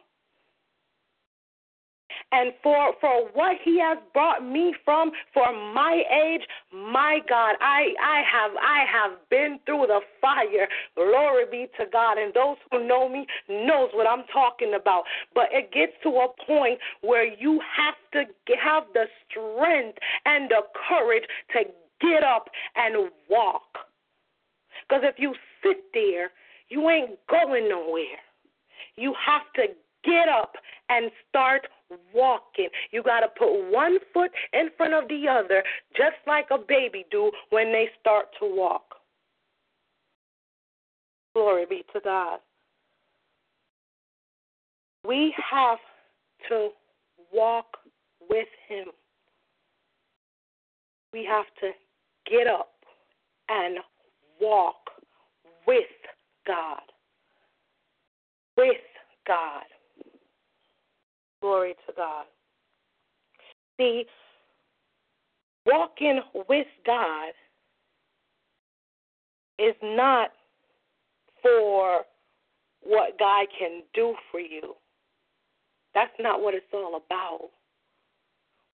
And 2.31 2.53
for 2.63 2.93
for 2.99 3.29
what 3.33 3.57
he 3.63 3.79
has 3.79 3.97
brought 4.13 4.43
me 4.43 4.73
from 4.83 5.11
for 5.33 5.53
my 5.53 6.03
age, 6.11 6.41
my 6.73 7.19
God, 7.29 7.55
I 7.61 7.93
I 8.01 8.23
have 8.29 8.51
I 8.61 8.83
have 8.91 9.29
been 9.29 9.59
through 9.65 9.87
the 9.87 10.01
fire. 10.19 10.67
Glory 10.95 11.45
be 11.49 11.67
to 11.79 11.85
God. 11.91 12.17
And 12.17 12.33
those 12.33 12.57
who 12.71 12.87
know 12.87 13.07
me 13.07 13.25
knows 13.47 13.89
what 13.93 14.07
I'm 14.07 14.25
talking 14.33 14.73
about. 14.73 15.03
But 15.33 15.45
it 15.51 15.71
gets 15.71 15.93
to 16.03 16.09
a 16.09 16.27
point 16.45 16.79
where 17.01 17.25
you 17.25 17.61
have 17.77 17.95
to 18.13 18.25
have 18.61 18.83
the 18.93 19.05
strength 19.29 19.97
and 20.25 20.49
the 20.49 20.63
courage 20.89 21.23
to 21.53 21.63
get 22.01 22.23
up 22.23 22.49
and 22.75 23.11
walk. 23.29 23.77
Because 24.87 25.03
if 25.05 25.15
you 25.17 25.33
sit 25.63 25.77
there, 25.93 26.31
you 26.69 26.89
ain't 26.89 27.11
going 27.29 27.69
nowhere. 27.69 28.19
You 28.95 29.13
have 29.25 29.43
to 29.55 29.73
get 30.03 30.29
up 30.29 30.53
and 30.89 31.11
start 31.29 31.67
walking. 32.13 32.69
You 32.91 33.03
got 33.03 33.21
to 33.21 33.27
put 33.37 33.71
one 33.71 33.97
foot 34.13 34.31
in 34.53 34.69
front 34.77 34.93
of 34.93 35.07
the 35.07 35.27
other, 35.27 35.63
just 35.95 36.17
like 36.27 36.47
a 36.51 36.57
baby 36.57 37.05
do 37.11 37.31
when 37.49 37.71
they 37.71 37.89
start 37.99 38.27
to 38.39 38.45
walk. 38.45 38.95
Glory 41.33 41.65
be 41.69 41.83
to 41.93 41.99
God. 42.03 42.39
We 45.05 45.35
have 45.51 45.79
to 46.49 46.69
walk 47.33 47.77
with 48.29 48.47
Him. 48.67 48.87
We 51.13 51.25
have 51.25 51.45
to 51.61 51.71
get 52.29 52.47
up 52.47 52.71
and 53.49 53.77
walk 54.41 54.75
with 55.67 55.83
God. 56.47 56.81
With 58.57 58.75
God. 59.27 59.63
Glory 61.45 61.75
to 61.85 61.93
God. 61.95 62.25
See, 63.77 64.05
walking 65.63 66.21
with 66.49 66.65
God 66.87 67.33
is 69.59 69.75
not 69.83 70.31
for 71.43 72.01
what 72.81 73.19
God 73.19 73.45
can 73.59 73.83
do 73.93 74.15
for 74.31 74.39
you. 74.39 74.73
That's 75.93 76.09
not 76.19 76.41
what 76.41 76.55
it's 76.55 76.65
all 76.73 76.95
about. 77.05 77.51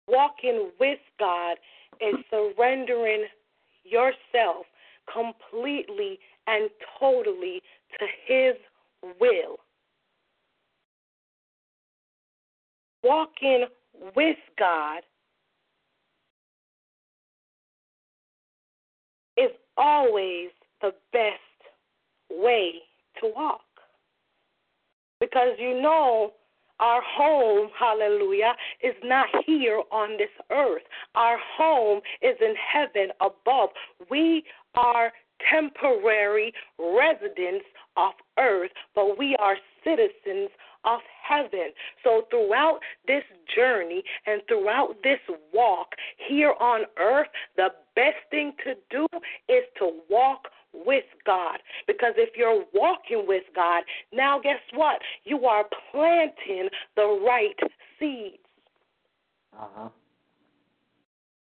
Walking 0.08 0.72
with 0.80 0.98
God 1.20 1.58
is 2.02 2.16
surrendering 2.32 3.26
yourself 3.84 4.66
completely 5.14 6.18
and 6.48 6.72
totally 7.00 7.62
to 8.00 8.06
His 8.26 8.56
will. 9.20 9.58
Walking 13.06 13.68
with 14.16 14.38
God 14.58 15.04
is 19.38 19.52
always 19.78 20.50
the 20.82 20.92
best 21.14 21.36
way 22.32 22.82
to 23.22 23.32
walk. 23.36 23.62
Because 25.20 25.50
you 25.60 25.80
know, 25.80 26.32
our 26.80 27.02
home, 27.06 27.70
hallelujah, 27.80 28.56
is 28.82 28.96
not 29.04 29.28
here 29.46 29.84
on 29.92 30.18
this 30.18 30.30
earth. 30.50 30.82
Our 31.14 31.38
home 31.58 32.02
is 32.24 32.36
in 32.42 32.56
heaven 32.56 33.10
above. 33.22 33.70
We 34.10 34.46
are 34.74 35.12
temporary 35.52 36.54
residents 36.80 37.66
of 37.98 38.14
earth, 38.40 38.72
but 38.96 39.16
we 39.20 39.36
are 39.36 39.58
citizens 39.84 40.50
of 40.86 41.00
heaven. 41.28 41.72
So, 42.04 42.24
throughout 42.30 42.80
this 43.08 43.24
journey 43.56 44.04
and 44.26 44.42
throughout 44.48 44.96
this 45.04 45.20
walk 45.54 45.90
here 46.28 46.54
on 46.60 46.82
earth, 47.00 47.28
the 47.56 47.70
best 47.96 48.18
thing 48.30 48.54
to 48.64 48.76
do 48.90 49.08
is 49.50 49.64
to 49.80 50.00
walk 50.10 50.48
with 50.74 51.06
God. 51.26 51.60
Because 51.88 52.14
if 52.18 52.36
you're 52.36 52.64
walking 52.74 53.26
with 53.28 53.44
God, 53.56 53.84
now 54.12 54.40
guess 54.40 54.60
what? 54.74 55.00
You 55.24 55.46
are 55.46 55.66
planting 55.92 56.70
the 56.96 57.24
right 57.26 57.56
seeds. 58.00 58.38
Uh-huh. 59.58 59.90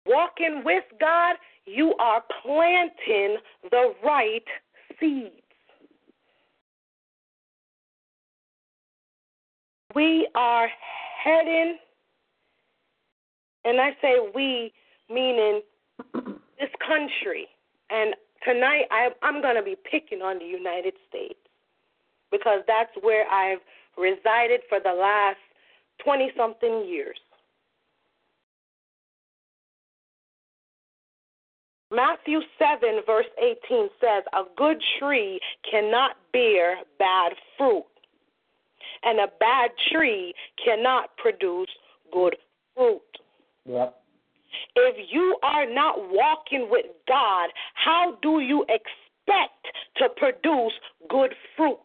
Walking 0.06 0.62
with 0.64 0.84
God, 0.98 1.36
you 1.66 1.94
are 2.00 2.22
planting 2.42 3.36
the 3.70 3.92
right 4.04 4.44
seeds. 4.98 5.34
We 9.94 10.28
are 10.34 10.68
heading, 11.24 11.78
and 13.64 13.80
I 13.80 13.90
say 14.00 14.16
we, 14.34 14.72
meaning 15.08 15.62
this 16.14 16.70
country. 16.86 17.48
And 17.90 18.14
tonight 18.44 18.84
I, 18.90 19.08
I'm 19.22 19.42
going 19.42 19.56
to 19.56 19.62
be 19.62 19.76
picking 19.90 20.22
on 20.22 20.38
the 20.38 20.44
United 20.44 20.94
States 21.08 21.38
because 22.30 22.60
that's 22.66 22.92
where 23.00 23.28
I've 23.28 23.58
resided 23.98 24.60
for 24.68 24.78
the 24.82 24.92
last 24.92 25.38
20 26.04 26.30
something 26.36 26.86
years. 26.86 27.18
Matthew 31.92 32.38
7, 32.56 33.00
verse 33.04 33.26
18 33.42 33.88
says, 34.00 34.22
A 34.32 34.42
good 34.56 34.80
tree 35.00 35.40
cannot 35.68 36.12
bear 36.32 36.76
bad 37.00 37.32
fruit, 37.58 37.84
and 39.02 39.18
a 39.18 39.28
bad 39.38 39.70
tree 39.92 40.34
cannot 40.62 41.16
produce 41.16 41.68
good 42.12 42.36
fruit. 42.74 43.00
Yep. 43.66 43.96
If 44.76 44.96
you 45.10 45.36
are 45.42 45.72
not 45.72 45.96
walking 46.10 46.68
with 46.70 46.86
God, 47.06 47.50
how 47.74 48.18
do 48.22 48.40
you 48.40 48.62
expect 48.62 49.66
to 49.96 50.08
produce 50.16 50.72
good 51.08 51.34
fruit? 51.56 51.78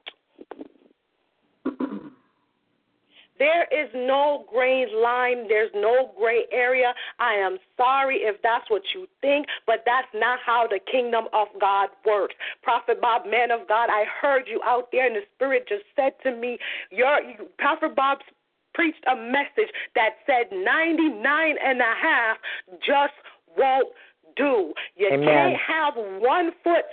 There 3.45 3.67
is 3.69 3.91
no 3.93 4.43
gray 4.51 4.87
line. 4.91 5.47
There's 5.47 5.69
no 5.75 6.11
gray 6.17 6.45
area. 6.51 6.91
I 7.19 7.33
am 7.35 7.59
sorry 7.77 8.17
if 8.21 8.41
that's 8.41 8.67
what 8.71 8.81
you 8.95 9.05
think, 9.21 9.45
but 9.67 9.83
that's 9.85 10.07
not 10.15 10.39
how 10.43 10.65
the 10.67 10.79
kingdom 10.91 11.25
of 11.31 11.47
God 11.61 11.89
works. 12.03 12.33
Prophet 12.63 12.99
Bob, 12.99 13.27
man 13.29 13.51
of 13.51 13.67
God, 13.67 13.89
I 13.91 14.05
heard 14.19 14.47
you 14.47 14.61
out 14.65 14.89
there, 14.91 15.05
and 15.05 15.15
the 15.15 15.21
Spirit 15.35 15.67
just 15.69 15.83
said 15.95 16.13
to 16.23 16.35
me, 16.35 16.57
your 16.89 17.19
Prophet 17.59 17.95
Bob 17.95 18.17
preached 18.73 19.05
a 19.05 19.15
message 19.15 19.71
that 19.93 20.17
said 20.25 20.49
99 20.51 21.55
and 21.63 21.79
a 21.81 21.93
half 22.01 22.37
just 22.79 23.13
won't 23.55 23.89
do. 24.35 24.73
You 24.95 25.09
Amen. 25.13 25.27
can't 25.27 25.55
have 25.55 25.93
one 26.19 26.51
foot 26.63 26.85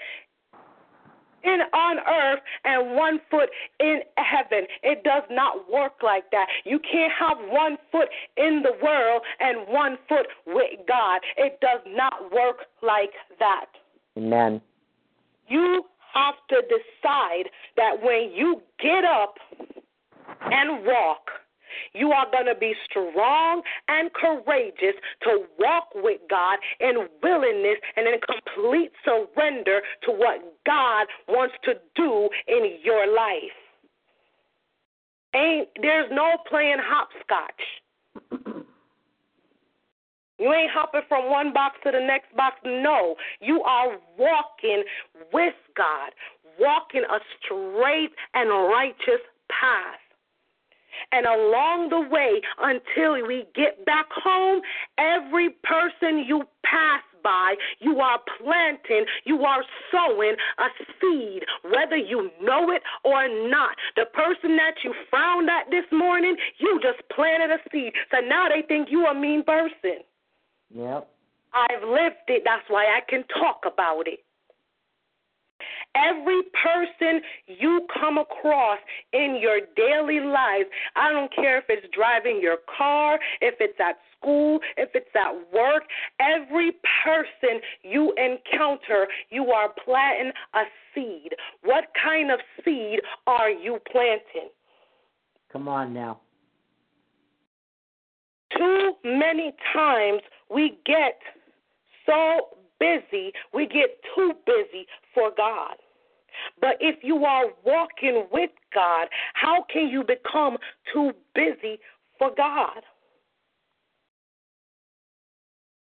in 1.45 1.61
on 1.73 1.99
earth 1.99 2.41
and 2.65 2.97
one 2.97 3.21
foot 3.31 3.51
in 3.81 4.01
heaven. 4.17 4.67
It 4.83 5.05
does 5.05 5.25
not 5.31 5.71
work 5.71 6.03
like 6.03 6.31
that. 6.31 6.47
You 6.65 6.79
can't 6.81 7.13
have 7.19 7.39
one 7.49 7.77
foot 7.91 8.09
in 8.37 8.63
the 8.63 8.73
world 8.83 9.23
and 9.41 9.67
one 9.69 9.99
foot 10.09 10.27
with 10.47 10.79
God. 10.89 11.21
It 11.37 11.59
does 11.61 11.81
not 11.87 12.33
work 12.33 12.67
like 12.83 13.13
that. 13.39 13.67
Amen. 14.17 14.61
You 15.49 15.85
have 16.15 16.35
to 16.51 16.63
decide 16.63 17.51
that 17.77 18.03
when 18.03 18.31
you 18.35 18.61
get 18.81 19.05
up 19.05 19.37
and 20.41 20.85
walk, 20.85 21.31
you 21.93 22.13
are 22.13 22.27
going 22.31 22.47
to 22.47 22.59
be 22.59 22.75
strong 22.85 23.63
and 23.89 24.11
courageous 24.13 24.97
to 25.23 25.45
walk 25.59 25.89
with 25.95 26.21
God 26.29 26.59
in 26.81 27.09
willingness 27.23 27.79
and 27.97 28.07
in 28.07 28.15
complete 28.21 28.93
surrender 29.05 29.81
to 30.05 30.13
what 30.13 30.41
God 30.67 31.07
wants 31.29 31.55
to 31.65 31.75
do 31.95 32.29
in 32.49 32.79
your 32.83 33.13
life. 33.15 33.57
Ain't 35.35 35.69
there's 35.81 36.11
no 36.13 36.37
playing 36.49 36.77
hopscotch. 36.79 38.63
You 40.43 40.53
ain't 40.53 40.73
hopping 40.75 41.03
from 41.09 41.31
one 41.31 41.53
box 41.53 41.77
to 41.85 41.93
the 41.93 42.01
next 42.01 42.35
box. 42.37 42.57
No, 42.65 43.15
you 43.41 43.63
are 43.63 43.97
walking 44.19 44.83
with 45.33 45.55
God, 45.77 46.11
walking 46.59 47.05
a 47.05 47.19
straight 47.39 48.11
and 48.35 48.51
righteous 48.51 49.23
path. 49.49 50.02
And 51.13 51.27
along 51.27 51.91
the 51.91 52.01
way, 52.01 52.41
until 52.61 53.27
we 53.27 53.45
get 53.55 53.85
back 53.85 54.07
home, 54.11 54.63
every 54.99 55.51
person 55.63 56.25
you 56.27 56.43
pass 56.65 57.03
by, 57.23 57.55
you 57.79 58.01
are 58.01 58.19
planting, 58.41 59.05
you 59.25 59.45
are 59.45 59.63
sowing 59.91 60.35
a 60.59 60.69
seed, 61.01 61.45
whether 61.63 61.97
you 61.97 62.31
know 62.43 62.71
it 62.71 62.83
or 63.05 63.29
not. 63.49 63.77
The 63.97 64.07
person 64.13 64.57
that 64.57 64.75
you 64.83 64.95
frowned 65.09 65.49
at 65.49 65.71
this 65.71 65.85
morning, 65.93 66.37
you 66.59 66.81
just 66.83 67.09
planted 67.15 67.51
a 67.51 67.59
seed. 67.71 67.93
So 68.11 68.19
now 68.27 68.49
they 68.49 68.67
think 68.67 68.89
you 68.91 69.07
a 69.07 69.15
mean 69.15 69.45
person. 69.45 70.03
Yep. 70.75 71.09
I've 71.55 71.83
lived 71.83 72.29
it. 72.29 72.43
That's 72.45 72.65
why 72.69 72.87
I 72.87 73.01
can 73.09 73.25
talk 73.41 73.63
about 73.67 74.09
it. 74.09 74.21
Every 75.95 76.43
person 76.63 77.21
you 77.47 77.87
come 78.01 78.19
across 78.19 78.79
in 79.13 79.39
your 79.41 79.61
daily 79.77 80.21
life, 80.21 80.67
I 80.97 81.13
don't 81.13 81.35
care 81.35 81.59
if 81.59 81.65
it's 81.69 81.87
driving 81.95 82.41
your 82.41 82.59
car, 82.79 83.19
if 83.41 83.55
it's 83.61 83.79
at 83.79 83.99
school, 84.17 84.61
if 84.77 84.91
it's 84.95 85.15
at 85.15 85.33
work, 85.53 85.85
every 86.21 86.73
person 87.05 87.61
you 87.83 88.15
encounter, 88.17 89.07
you 89.31 89.51
are 89.51 89.69
planting 89.85 90.33
a 90.55 90.63
seed. 90.95 91.35
What 91.63 91.85
kind 92.03 92.31
of 92.31 92.41
seed 92.65 93.01
are 93.27 93.51
you 93.51 93.79
planting? 93.91 94.51
Come 95.53 95.69
on 95.69 95.93
now. 95.93 96.21
Too 98.57 98.93
many 99.05 99.53
times 99.75 100.23
we 100.51 100.79
get 100.85 101.19
so 102.07 102.49
busy, 102.83 103.33
we 103.55 103.67
get 103.67 104.01
too 104.15 104.33
busy 104.45 104.87
for 105.15 105.31
God. 105.37 105.77
But 106.61 106.77
if 106.81 106.97
you 107.03 107.25
are 107.25 107.47
walking 107.65 108.27
with 108.33 108.51
God, 108.75 109.09
how 109.35 109.65
can 109.73 109.89
you 109.89 110.03
become 110.03 110.57
too 110.93 111.13
busy 111.35 111.79
for 112.19 112.31
God? 112.37 112.83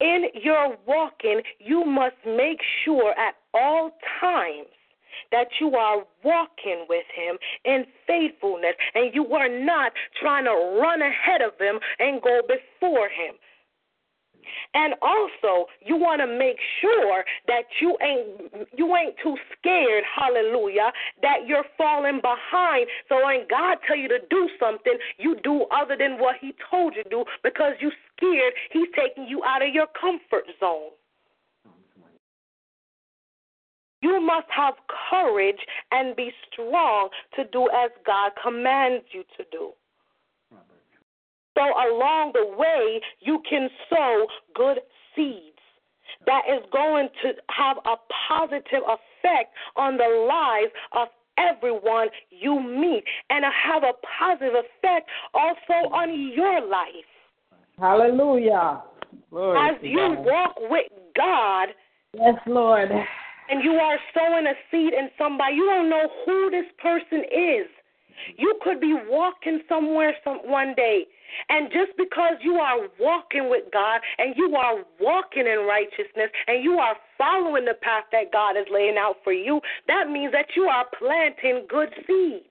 In 0.00 0.26
your 0.42 0.76
walking, 0.86 1.42
you 1.58 1.84
must 1.84 2.16
make 2.24 2.60
sure 2.84 3.12
at 3.18 3.34
all 3.52 3.90
times 4.20 4.68
that 5.32 5.48
you 5.60 5.74
are 5.74 6.04
walking 6.24 6.86
with 6.88 7.04
Him 7.14 7.36
in 7.64 7.84
faithfulness 8.06 8.74
and 8.94 9.14
you 9.14 9.26
are 9.34 9.48
not 9.48 9.92
trying 10.20 10.44
to 10.44 10.78
run 10.80 11.02
ahead 11.02 11.42
of 11.42 11.52
Him 11.58 11.80
and 11.98 12.22
go 12.22 12.40
before 12.46 13.08
Him. 13.08 13.34
And 14.74 14.94
also, 15.02 15.66
you 15.84 15.96
want 15.96 16.20
to 16.20 16.26
make 16.26 16.58
sure 16.80 17.24
that 17.46 17.64
you 17.80 17.96
ain't 18.02 18.68
you 18.76 18.96
ain't 18.96 19.14
too 19.22 19.36
scared, 19.58 20.04
hallelujah, 20.04 20.92
that 21.22 21.46
you're 21.46 21.66
falling 21.76 22.20
behind. 22.20 22.86
So 23.08 23.24
when 23.24 23.46
God 23.48 23.78
tell 23.86 23.96
you 23.96 24.08
to 24.08 24.18
do 24.30 24.48
something, 24.58 24.94
you 25.18 25.36
do 25.42 25.66
other 25.70 25.96
than 25.96 26.18
what 26.18 26.36
he 26.40 26.54
told 26.70 26.94
you 26.96 27.02
to 27.04 27.08
do 27.08 27.24
because 27.42 27.74
you 27.80 27.90
scared 28.16 28.52
he's 28.72 28.88
taking 28.96 29.26
you 29.26 29.42
out 29.44 29.62
of 29.62 29.72
your 29.72 29.86
comfort 30.00 30.44
zone. 30.60 30.90
You 34.00 34.20
must 34.20 34.46
have 34.50 34.74
courage 35.10 35.58
and 35.90 36.14
be 36.14 36.30
strong 36.50 37.08
to 37.34 37.44
do 37.52 37.68
as 37.70 37.90
God 38.06 38.32
commands 38.40 39.04
you 39.12 39.24
to 39.36 39.44
do. 39.50 39.72
So 41.58 41.64
along 41.64 42.32
the 42.34 42.54
way, 42.56 43.00
you 43.18 43.42
can 43.48 43.68
sow 43.90 44.26
good 44.54 44.78
seeds 45.16 45.58
that 46.24 46.42
is 46.48 46.62
going 46.72 47.08
to 47.22 47.32
have 47.50 47.78
a 47.78 47.96
positive 48.28 48.86
effect 48.86 49.52
on 49.74 49.96
the 49.96 50.26
lives 50.28 50.72
of 50.92 51.08
everyone 51.36 52.08
you 52.30 52.60
meet 52.60 53.02
and 53.30 53.44
have 53.44 53.82
a 53.82 53.92
positive 54.18 54.54
effect 54.54 55.08
also 55.34 55.90
on 55.92 56.32
your 56.36 56.64
life. 56.64 57.10
Hallelujah. 57.80 58.82
Glory 59.30 59.58
As 59.58 59.76
you 59.82 60.14
God. 60.14 60.24
walk 60.24 60.54
with 60.70 60.92
God. 61.16 61.68
Yes, 62.14 62.34
Lord. 62.46 62.90
And 63.50 63.64
you 63.64 63.72
are 63.72 63.98
sowing 64.14 64.46
a 64.46 64.54
seed 64.70 64.92
in 64.92 65.08
somebody. 65.18 65.56
You 65.56 65.66
don't 65.66 65.90
know 65.90 66.08
who 66.24 66.50
this 66.50 66.66
person 66.80 67.24
is. 67.24 67.66
You 68.36 68.58
could 68.62 68.80
be 68.80 68.94
walking 69.08 69.62
somewhere 69.68 70.14
some 70.22 70.38
one 70.44 70.74
day 70.76 71.06
and 71.48 71.70
just 71.70 71.96
because 71.96 72.34
you 72.42 72.54
are 72.54 72.88
walking 72.98 73.50
with 73.50 73.64
God 73.72 74.00
and 74.18 74.34
you 74.36 74.54
are 74.56 74.84
walking 75.00 75.46
in 75.46 75.66
righteousness 75.66 76.30
and 76.46 76.62
you 76.62 76.78
are 76.78 76.96
following 77.16 77.64
the 77.64 77.74
path 77.74 78.04
that 78.12 78.32
God 78.32 78.56
is 78.56 78.66
laying 78.72 78.96
out 78.98 79.16
for 79.24 79.32
you, 79.32 79.60
that 79.86 80.10
means 80.10 80.32
that 80.32 80.56
you 80.56 80.64
are 80.64 80.86
planting 80.98 81.66
good 81.68 81.90
seeds. 82.06 82.44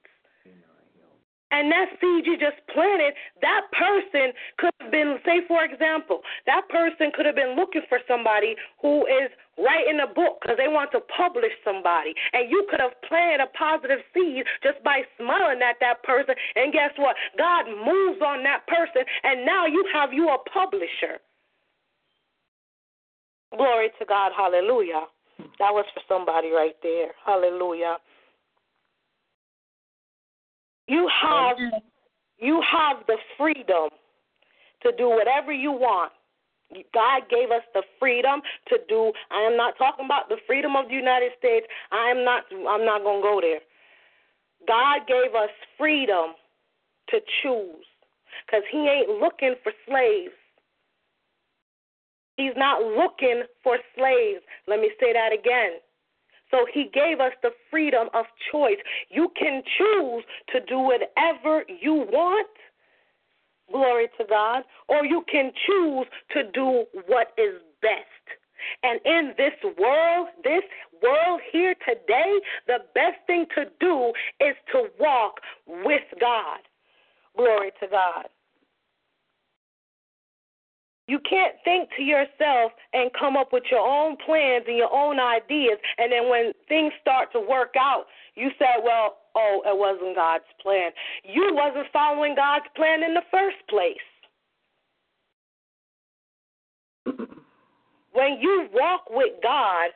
And 1.52 1.72
that 1.72 1.88
seed 2.02 2.28
you 2.28 2.36
just 2.36 2.60
planted, 2.74 3.14
that 3.42 3.64
person 3.72 4.36
could 4.58 4.72
have 4.82 4.92
been, 4.92 5.18
say, 5.24 5.48
for 5.48 5.64
example, 5.64 6.22
that 6.46 6.68
person 6.68 7.12
could 7.16 7.26
have 7.26 7.36
been 7.36 7.56
looking 7.56 7.84
for 7.88 8.00
somebody 8.08 8.56
who 8.82 9.08
is 9.08 9.32
writing 9.58 10.04
a 10.04 10.12
book 10.12 10.44
because 10.44 10.58
they 10.60 10.68
want 10.68 10.92
to 10.92 11.00
publish 11.08 11.56
somebody. 11.64 12.14
And 12.34 12.52
you 12.52 12.68
could 12.70 12.82
have 12.84 13.00
planted 13.08 13.40
a 13.40 13.48
positive 13.58 14.04
seed 14.14 14.44
just 14.62 14.84
by 14.84 15.08
smiling 15.16 15.64
at 15.64 15.80
that 15.80 16.04
person. 16.04 16.36
And 16.56 16.74
guess 16.74 16.92
what? 16.98 17.16
God 17.38 17.66
moves 17.66 18.20
on 18.20 18.44
that 18.44 18.68
person, 18.68 19.08
and 19.24 19.46
now 19.46 19.66
you 19.66 19.88
have 19.94 20.12
you 20.12 20.28
a 20.28 20.38
publisher. 20.52 21.24
Glory 23.56 23.90
to 24.00 24.06
God. 24.06 24.32
Hallelujah. 24.36 25.08
That 25.60 25.72
was 25.72 25.86
for 25.94 26.02
somebody 26.08 26.50
right 26.52 26.76
there. 26.84 27.16
Hallelujah. 27.26 27.98
You 30.88 31.10
have 31.22 31.58
you 32.38 32.62
have 32.62 33.06
the 33.08 33.18
freedom 33.38 33.90
to 34.84 34.92
do 34.98 35.10
whatever 35.10 35.52
you 35.52 35.72
want 35.72 36.12
God 36.94 37.24
gave 37.30 37.52
us 37.52 37.64
the 37.74 37.84
freedom 38.00 38.42
to 38.68 38.78
do. 38.90 39.12
I 39.32 39.42
am 39.42 39.56
not 39.56 39.78
talking 39.78 40.06
about 40.06 40.28
the 40.28 40.38
freedom 40.46 40.76
of 40.76 40.90
the 40.90 40.96
United 40.96 41.32
States. 41.38 41.66
I 41.92 42.12
am 42.12 42.26
not. 42.26 42.44
I'm 42.52 42.86
not 42.86 43.04
going 43.04 43.22
to 43.22 43.28
go 43.28 43.40
there. 43.42 43.62
God 44.68 45.08
gave 45.08 45.34
us 45.34 45.50
freedom 45.78 46.36
to 47.10 47.20
choose, 47.42 47.86
because 48.46 48.64
He 48.72 48.80
ain't 48.80 49.10
looking 49.22 49.56
for 49.64 49.72
slaves. 49.88 50.36
He's 52.36 52.56
not 52.58 52.82
looking 52.82 53.44
for 53.64 53.78
slaves. 53.96 54.42
Let 54.68 54.80
me 54.80 54.92
say 55.00 55.14
that 55.14 55.32
again. 55.32 55.80
So 56.52 56.66
he 56.74 56.90
gave 56.94 57.20
us 57.20 57.34
the 57.44 57.52
freedom 57.70 58.08
of 58.14 58.26
choice. 58.52 58.78
You 59.10 59.32
can 59.38 59.62
choose 59.78 60.24
to 60.54 60.60
do 60.66 60.80
whatever 60.80 61.64
you 61.82 61.94
want 61.94 62.48
Glory 63.72 64.08
to 64.18 64.26
God. 64.30 64.64
Or 64.88 65.06
you 65.06 65.24
can 65.30 65.52
choose 65.66 66.08
to 66.32 66.52
do 66.52 66.86
what 67.08 67.34
is 67.38 67.62
best. 67.82 68.04
And 68.84 69.00
in 69.06 69.34
this 69.38 69.54
world, 69.78 70.28
this 70.44 70.64
world 71.02 71.42
here 71.52 71.76
today, 71.88 72.40
the 72.66 72.80
best 72.96 73.18
thing 73.28 73.46
to 73.56 73.66
do 73.80 74.12
is 74.40 74.56
to 74.72 74.88
walk 75.00 75.40
with 75.68 76.02
God. 76.20 76.60
Glory 77.36 77.72
to 77.82 77.88
God. 77.88 78.26
You 81.08 81.20
can't 81.20 81.56
think 81.64 81.90
to 81.98 82.04
yourself 82.04 82.74
and 82.94 83.10
come 83.18 83.38
up 83.38 83.54
with 83.54 83.64
your 83.72 83.80
own 83.80 84.18
plans 84.26 84.66
and 84.68 84.76
your 84.76 84.94
own 84.94 85.20
ideas, 85.20 85.80
and 85.98 86.12
then 86.12 86.30
when 86.30 86.52
things 86.68 86.92
start 87.02 87.32
to 87.32 87.40
work 87.40 87.76
out, 87.80 88.06
you 88.36 88.50
say, 88.60 88.76
well, 88.84 89.18
oh, 89.36 89.62
it 89.66 89.78
wasn't 89.78 90.16
God's 90.16 90.44
plan. 90.62 90.92
You 91.24 91.52
wasn't 91.54 91.88
following 91.94 92.36
God's 92.36 92.66
plan 92.76 93.04
in 93.04 93.14
the 93.14 93.24
first 93.32 93.58
place. 93.70 93.96
when 98.18 98.42
you 98.42 98.68
walk 98.74 99.06
with 99.12 99.34
God, 99.44 99.92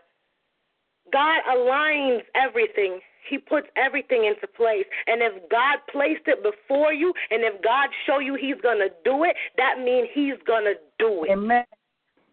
God 1.12 1.42
aligns 1.50 2.22
everything. 2.36 3.00
He 3.28 3.38
puts 3.40 3.68
everything 3.76 4.26
into 4.26 4.46
place. 4.46 4.86
And 5.08 5.22
if 5.22 5.50
God 5.50 5.80
placed 5.92 6.28
it 6.28 6.44
before 6.44 6.94
you 6.94 7.14
and 7.32 7.42
if 7.44 7.62
God 7.64 7.90
show 8.06 8.20
you 8.20 8.36
he's 8.36 8.62
to 8.78 8.90
do 9.04 9.24
it, 9.24 9.36
that 9.58 9.80
means 9.84 10.08
he's 10.14 10.38
to 10.66 10.76
do 11.02 11.26
it. 11.26 11.32
Amen. 11.32 11.66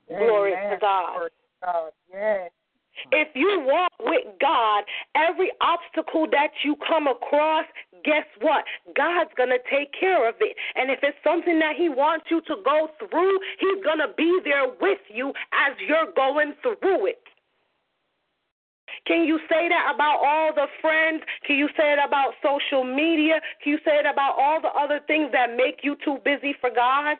Glory 0.09 0.53
Amen. 0.53 0.71
to 0.71 0.79
God. 0.79 1.31
God. 1.65 1.91
Yes. 2.13 2.51
If 3.13 3.29
you 3.35 3.63
walk 3.65 3.93
with 4.01 4.27
God, 4.41 4.85
every 5.15 5.53
obstacle 5.61 6.27
that 6.33 6.51
you 6.65 6.77
come 6.87 7.07
across, 7.07 7.65
guess 8.05 8.27
what? 8.41 8.65
God's 8.97 9.31
going 9.37 9.51
to 9.51 9.63
take 9.71 9.93
care 9.99 10.29
of 10.29 10.35
it. 10.41 10.57
And 10.75 10.91
if 10.91 10.99
it's 11.03 11.19
something 11.23 11.59
that 11.59 11.77
He 11.77 11.89
wants 11.89 12.27
you 12.31 12.41
to 12.43 12.57
go 12.65 12.89
through, 12.99 13.39
He's 13.61 13.85
going 13.85 13.99
to 13.99 14.13
be 14.17 14.41
there 14.45 14.67
with 14.81 14.99
you 15.13 15.31
as 15.53 15.77
you're 15.87 16.13
going 16.17 16.55
through 16.63 17.07
it. 17.07 17.23
Can 19.07 19.25
you 19.25 19.39
say 19.49 19.69
that 19.69 19.93
about 19.95 20.19
all 20.25 20.53
the 20.55 20.67
friends? 20.81 21.23
Can 21.47 21.57
you 21.57 21.69
say 21.77 21.93
it 21.93 21.99
about 22.05 22.35
social 22.43 22.85
media? 22.85 23.41
Can 23.63 23.73
you 23.73 23.79
say 23.85 23.97
it 23.99 24.07
about 24.11 24.35
all 24.39 24.61
the 24.61 24.69
other 24.69 25.01
things 25.07 25.31
that 25.33 25.57
make 25.57 25.81
you 25.83 25.97
too 26.05 26.19
busy 26.25 26.55
for 26.61 26.71
God? 26.71 27.17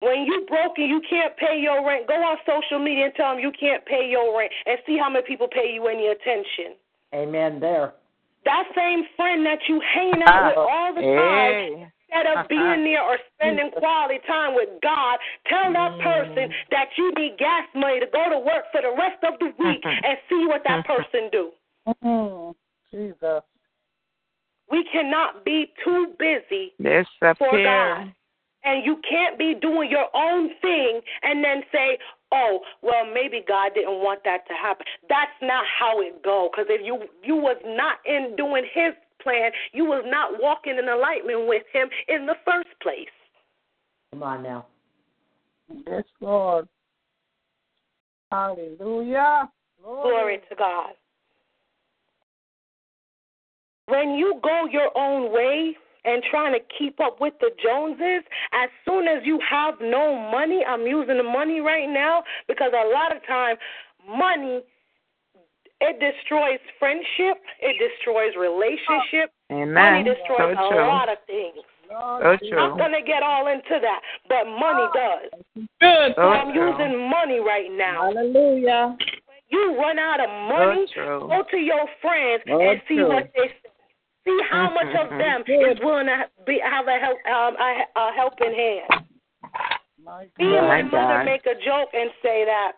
When 0.00 0.24
you 0.26 0.46
broke 0.48 0.78
and 0.78 0.88
you 0.88 1.02
can't 1.10 1.36
pay 1.36 1.58
your 1.60 1.84
rent, 1.84 2.06
go 2.06 2.14
on 2.14 2.38
social 2.46 2.78
media 2.78 3.06
and 3.06 3.14
tell 3.14 3.34
them 3.34 3.42
you 3.42 3.50
can't 3.58 3.84
pay 3.84 4.08
your 4.08 4.36
rent 4.38 4.52
and 4.66 4.78
see 4.86 4.96
how 4.96 5.10
many 5.10 5.26
people 5.26 5.48
pay 5.48 5.72
you 5.72 5.88
any 5.88 6.06
attention. 6.06 6.78
Amen 7.14 7.58
there. 7.58 7.94
That 8.44 8.64
same 8.76 9.02
friend 9.16 9.44
that 9.44 9.58
you 9.68 9.80
hang 9.82 10.22
out 10.22 10.46
with 10.46 10.56
all 10.70 10.94
the 10.94 11.02
time, 11.02 11.52
Hey. 11.52 11.90
instead 12.08 12.38
of 12.38 12.48
being 12.48 12.84
there 12.84 13.02
or 13.02 13.18
spending 13.34 13.70
quality 13.72 14.20
time 14.26 14.54
with 14.54 14.68
God, 14.82 15.18
tell 15.46 15.72
that 15.72 15.98
person 15.98 16.52
that 16.70 16.88
you 16.96 17.12
need 17.16 17.36
gas 17.36 17.66
money 17.74 17.98
to 17.98 18.06
go 18.06 18.30
to 18.30 18.38
work 18.38 18.70
for 18.70 18.80
the 18.80 18.94
rest 18.94 19.18
of 19.26 19.38
the 19.40 19.50
week 19.58 19.82
and 19.84 20.16
see 20.30 20.46
what 20.46 20.62
that 20.64 20.86
person 20.86 21.28
do. 21.32 21.50
Mm, 22.04 22.54
Jesus. 22.92 23.42
We 24.70 24.86
cannot 24.92 25.44
be 25.44 25.72
too 25.84 26.14
busy 26.18 26.72
for 26.78 27.02
Disappear. 27.34 27.64
God. 27.64 28.14
And 28.64 28.84
you 28.84 29.00
can't 29.08 29.38
be 29.38 29.54
doing 29.60 29.90
your 29.90 30.06
own 30.14 30.50
thing 30.60 31.00
and 31.22 31.44
then 31.44 31.62
say, 31.72 31.98
oh, 32.32 32.60
well, 32.82 33.06
maybe 33.12 33.42
God 33.46 33.72
didn't 33.74 34.02
want 34.02 34.20
that 34.24 34.46
to 34.48 34.54
happen. 34.54 34.84
That's 35.08 35.30
not 35.42 35.64
how 35.78 36.00
it 36.00 36.22
go. 36.22 36.50
Because 36.50 36.66
if 36.68 36.84
you 36.84 37.04
you 37.22 37.36
was 37.36 37.56
not 37.64 37.98
in 38.04 38.34
doing 38.36 38.64
His 38.72 38.94
plan, 39.22 39.50
you 39.72 39.84
was 39.84 40.04
not 40.06 40.40
walking 40.40 40.76
in 40.78 40.88
alignment 40.88 41.48
with 41.48 41.62
Him 41.72 41.88
in 42.08 42.26
the 42.26 42.34
first 42.44 42.68
place. 42.82 43.06
Come 44.12 44.22
on 44.22 44.42
now. 44.42 44.66
Yes, 45.86 46.04
Lord. 46.20 46.68
Hallelujah. 48.30 49.50
Glory 49.82 50.40
to 50.48 50.56
God. 50.56 50.90
When 53.86 54.10
you 54.10 54.38
go 54.42 54.66
your 54.70 54.90
own 54.96 55.32
way 55.32 55.76
and 56.08 56.22
trying 56.30 56.52
to 56.54 56.60
keep 56.78 57.00
up 57.00 57.20
with 57.20 57.34
the 57.40 57.50
Joneses, 57.62 58.24
as 58.52 58.70
soon 58.86 59.06
as 59.06 59.20
you 59.24 59.38
have 59.48 59.74
no 59.80 60.16
money, 60.16 60.64
I'm 60.66 60.86
using 60.86 61.18
the 61.18 61.22
money 61.22 61.60
right 61.60 61.88
now 61.88 62.22
because 62.48 62.72
a 62.72 62.88
lot 62.88 63.14
of 63.14 63.24
time 63.26 63.56
money 64.08 64.62
it 65.80 66.00
destroys 66.00 66.58
friendship, 66.78 67.38
it 67.60 67.76
destroys 67.78 68.34
relationship, 68.34 69.30
and 69.50 69.74
money 69.74 70.02
destroys 70.02 70.56
So 70.56 70.64
a 70.64 70.74
true. 70.74 70.88
lot 70.88 71.08
of 71.08 71.18
things. 71.26 71.62
So 71.88 71.94
I'm 71.94 72.38
true. 72.38 72.78
gonna 72.78 73.04
get 73.04 73.22
all 73.22 73.46
into 73.46 73.78
that, 73.80 74.00
but 74.28 74.44
money 74.46 74.88
does. 74.94 75.30
Good. 75.80 76.12
So 76.16 76.22
So 76.22 76.22
I'm 76.22 76.52
true. 76.52 76.72
using 76.72 77.08
money 77.08 77.38
right 77.38 77.70
now. 77.70 78.10
Hallelujah. 78.12 78.96
You 79.50 79.76
run 79.78 79.98
out 79.98 80.20
of 80.20 80.28
money, 80.28 80.86
So 80.94 81.26
go 81.28 81.42
to 81.50 81.56
your 81.56 81.86
friends 82.02 82.42
So 82.46 82.60
and 82.60 82.80
see 82.88 82.96
true. 82.96 83.08
what 83.08 83.30
they 83.34 83.48
say. 83.62 83.67
See 84.28 84.42
how 84.50 84.68
much 84.70 84.94
of 84.94 85.08
Mhm. 85.08 85.18
them 85.18 85.44
is 85.48 85.80
willing 85.80 86.06
to 86.06 86.28
be 86.44 86.58
have 86.58 86.86
a 86.86 86.98
help 86.98 87.18
um 87.26 87.56
a, 87.58 87.86
a 87.96 88.12
helping 88.12 88.54
hand. 88.54 89.06
My 90.04 90.28
Me 90.38 90.56
and 90.56 90.68
my 90.68 90.82
My 90.82 90.82
mother 90.82 91.14
God. 91.14 91.24
make 91.24 91.46
a 91.46 91.54
joke 91.54 91.90
and 91.94 92.12
say 92.22 92.44
that 92.44 92.72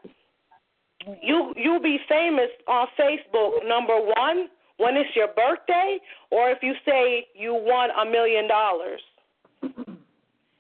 you 1.21 1.53
you 1.57 1.81
be 1.81 1.99
famous 2.09 2.51
on 2.69 2.87
Facebook 2.99 3.67
number 3.67 3.99
one 3.99 4.49
when 4.77 4.97
it's 4.97 5.15
your 5.17 5.29
birthday, 5.29 5.99
or 6.31 6.51
if 6.51 6.63
you 6.63 6.75
say 6.85 7.27
you 7.35 7.53
won 7.55 7.91
a 7.91 8.05
million 8.05 8.47
dollars. 8.47 9.03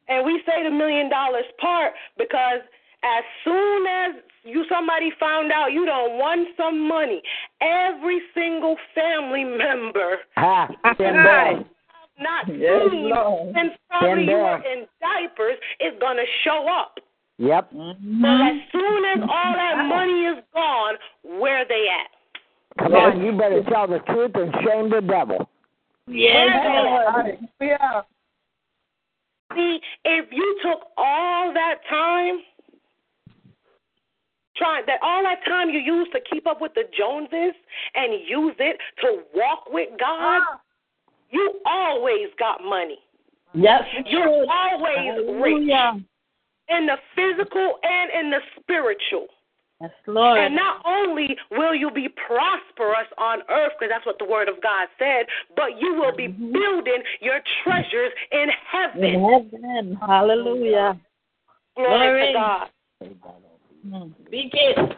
And 0.08 0.26
we 0.26 0.42
say 0.44 0.64
the 0.64 0.70
million 0.70 1.08
dollars 1.08 1.44
part 1.58 1.94
because 2.18 2.60
as 3.04 3.24
soon 3.44 3.86
as 3.86 4.14
you 4.44 4.64
somebody 4.68 5.10
found 5.20 5.52
out 5.52 5.72
you 5.72 5.84
don't 5.86 6.18
won 6.18 6.46
some 6.56 6.86
money, 6.88 7.22
every 7.60 8.20
single 8.34 8.76
family 8.94 9.44
member 9.44 10.16
Ha! 10.36 10.68
Been 10.98 11.14
Right. 11.16 11.56
there. 11.56 11.64
not 12.18 12.48
Yes, 12.48 12.90
seen 12.90 13.08
Lord. 13.10 13.54
since 13.54 13.72
probably 13.88 14.24
you 14.24 14.36
were 14.36 14.56
in 14.58 14.86
diapers 15.00 15.56
is 15.80 15.92
gonna 16.00 16.26
show 16.44 16.66
up. 16.68 16.98
Yep. 17.38 17.70
So 17.70 17.76
Mm-hmm. 17.78 18.24
as 18.24 18.56
soon 18.72 19.04
as 19.06 19.20
all 19.22 19.52
that 19.54 19.84
money 19.88 20.26
is 20.26 20.44
gone, 20.52 20.96
where 21.24 21.64
they 21.64 21.86
at? 21.88 22.10
Come 22.78 22.94
on, 22.94 23.22
you 23.24 23.32
better 23.32 23.62
tell 23.64 23.86
the 23.86 24.00
truth 24.00 24.32
and 24.34 24.54
shame 24.64 24.90
the 24.90 25.00
devil. 25.00 25.48
Where 26.06 26.16
they 26.16 26.28
at? 26.28 27.40
Hallelujah. 27.60 28.04
See, 29.54 29.80
if 30.04 30.26
you 30.30 30.58
took 30.62 30.80
all 30.96 31.52
that 31.54 31.76
time, 31.88 32.40
trying 34.60 34.84
that 34.86 35.00
all 35.02 35.22
that 35.24 35.40
time 35.48 35.70
you 35.70 35.80
used 35.80 36.12
to 36.12 36.20
keep 36.30 36.46
up 36.46 36.60
with 36.60 36.74
the 36.74 36.84
Joneses 36.96 37.56
and 37.94 38.12
use 38.28 38.54
it 38.58 38.76
to 39.00 39.22
walk 39.34 39.64
with 39.70 39.88
God, 39.98 40.42
ah. 40.44 40.60
you 41.30 41.60
always 41.64 42.28
got 42.38 42.62
money. 42.62 42.98
Yes, 43.54 43.82
You're 44.06 44.46
always 44.48 45.42
rich 45.42 45.70
in 46.68 46.86
the 46.86 46.96
physical 47.16 47.78
and 47.82 48.10
in 48.20 48.30
the 48.30 48.38
spiritual. 48.60 49.26
Yes, 49.80 49.90
Lord. 50.06 50.38
And 50.38 50.54
not 50.54 50.82
only 50.84 51.36
will 51.50 51.74
you 51.74 51.90
be 51.90 52.08
prosperous 52.26 53.08
on 53.16 53.40
earth, 53.48 53.72
because 53.78 53.90
that's 53.90 54.04
what 54.04 54.18
the 54.18 54.26
Word 54.26 54.48
of 54.48 54.62
God 54.62 54.88
said, 54.98 55.24
but 55.56 55.80
you 55.80 55.94
will 55.94 56.14
be 56.14 56.28
mm-hmm. 56.28 56.52
building 56.52 57.02
your 57.20 57.40
treasures 57.64 58.12
in 58.30 58.48
heaven. 58.70 59.02
In 59.02 59.20
heaven. 59.20 59.98
Hallelujah. 60.06 61.00
Glory, 61.76 61.88
Glory. 61.88 62.26
to 62.26 63.14
God. 63.14 63.49
Mm. 63.86 64.12
It. 64.30 64.96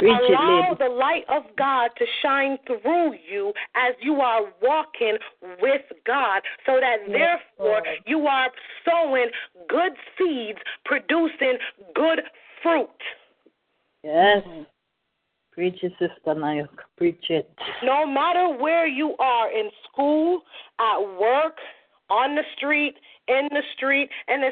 Preach 0.00 0.16
Allow 0.30 0.76
the 0.78 0.88
light 0.88 1.24
of 1.28 1.42
God 1.58 1.90
to 1.98 2.06
shine 2.22 2.56
through 2.66 3.12
you 3.30 3.52
as 3.74 3.94
you 4.00 4.14
are 4.22 4.44
walking 4.62 5.18
with 5.60 5.82
God, 6.06 6.40
so 6.64 6.80
that 6.80 7.00
therefore 7.06 7.82
you 8.06 8.26
are 8.26 8.48
sowing 8.88 9.26
good 9.68 9.92
seeds, 10.16 10.58
producing 10.86 11.58
good 11.94 12.22
fruit. 12.62 12.88
Yes. 14.02 14.42
Preach 15.52 15.82
it, 15.82 15.92
Sister 15.98 16.34
Nayak. 16.34 16.68
Preach 16.96 17.24
it. 17.28 17.50
No 17.82 18.06
matter 18.06 18.56
where 18.58 18.86
you 18.86 19.14
are 19.18 19.52
in 19.52 19.68
school, 19.84 20.40
at 20.78 20.98
work, 21.20 21.58
on 22.08 22.34
the 22.34 22.42
street, 22.56 22.94
in 23.28 23.48
the 23.50 23.62
street, 23.76 24.08
and 24.28 24.42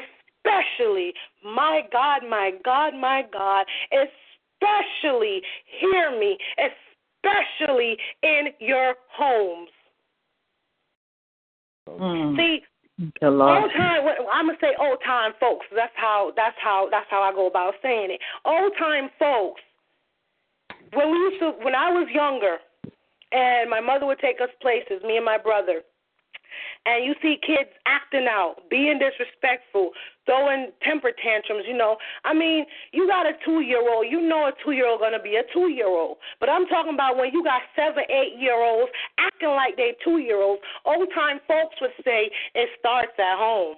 especially, 0.45 1.13
my 1.43 1.81
God, 1.91 2.21
my 2.29 2.51
God, 2.63 2.93
my 2.93 3.23
God, 3.31 3.65
especially, 3.91 5.41
hear 5.79 6.17
me, 6.19 6.37
especially 6.57 7.97
in 8.23 8.47
your 8.59 8.95
homes. 9.11 9.69
Mm. 11.87 12.37
See, 12.37 12.59
Thank 12.99 13.13
you, 13.21 13.29
Lord. 13.29 13.63
old 13.63 13.71
time. 13.71 14.01
I'm 14.31 14.47
gonna 14.47 14.57
say 14.59 14.75
old 14.79 14.99
time 15.05 15.31
folks. 15.39 15.65
That's 15.73 15.93
how. 15.95 16.33
That's 16.35 16.55
how. 16.61 16.89
That's 16.91 17.07
how 17.09 17.21
I 17.21 17.31
go 17.33 17.47
about 17.47 17.73
saying 17.81 18.11
it. 18.11 18.19
Old 18.45 18.73
time 18.77 19.09
folks. 19.17 19.61
When 20.93 21.11
we 21.11 21.17
used 21.17 21.39
to, 21.39 21.51
when 21.63 21.75
I 21.75 21.91
was 21.91 22.07
younger, 22.13 22.57
and 23.31 23.69
my 23.69 23.79
mother 23.79 24.05
would 24.05 24.19
take 24.19 24.41
us 24.41 24.49
places, 24.61 25.01
me 25.03 25.15
and 25.15 25.25
my 25.25 25.37
brother, 25.37 25.81
and 26.85 27.05
you 27.05 27.13
see 27.21 27.37
kids 27.45 27.69
acting 27.85 28.27
out, 28.29 28.55
being 28.69 28.99
disrespectful, 28.99 29.91
throwing 30.25 30.71
temper 30.83 31.11
tantrums. 31.23 31.65
You 31.67 31.77
know, 31.77 31.97
I 32.23 32.33
mean, 32.33 32.65
you 32.91 33.07
got 33.07 33.25
a 33.25 33.33
two-year-old. 33.45 34.07
You 34.09 34.21
know, 34.21 34.47
a 34.47 34.51
two-year-old 34.63 34.99
gonna 34.99 35.21
be 35.21 35.35
a 35.35 35.43
two-year-old. 35.53 36.17
But 36.39 36.49
I'm 36.49 36.65
talking 36.67 36.93
about 36.93 37.17
when 37.17 37.31
you 37.33 37.43
got 37.43 37.61
seven, 37.75 38.03
eight-year-olds 38.09 38.91
acting 39.19 39.49
like 39.49 39.75
they 39.77 39.95
two-year-olds. 40.03 40.61
Old-time 40.85 41.39
folks 41.47 41.75
would 41.81 41.91
say 42.03 42.29
it 42.55 42.69
starts 42.79 43.13
at 43.17 43.37
home. 43.37 43.75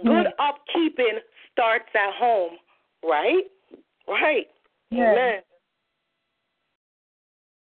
Mm-hmm. 0.00 0.08
Good 0.08 0.26
upkeeping 0.38 1.18
starts 1.52 1.88
at 1.94 2.14
home, 2.14 2.52
right? 3.02 3.44
Right. 4.08 4.46
Yeah. 4.90 5.12
Amen. 5.12 5.40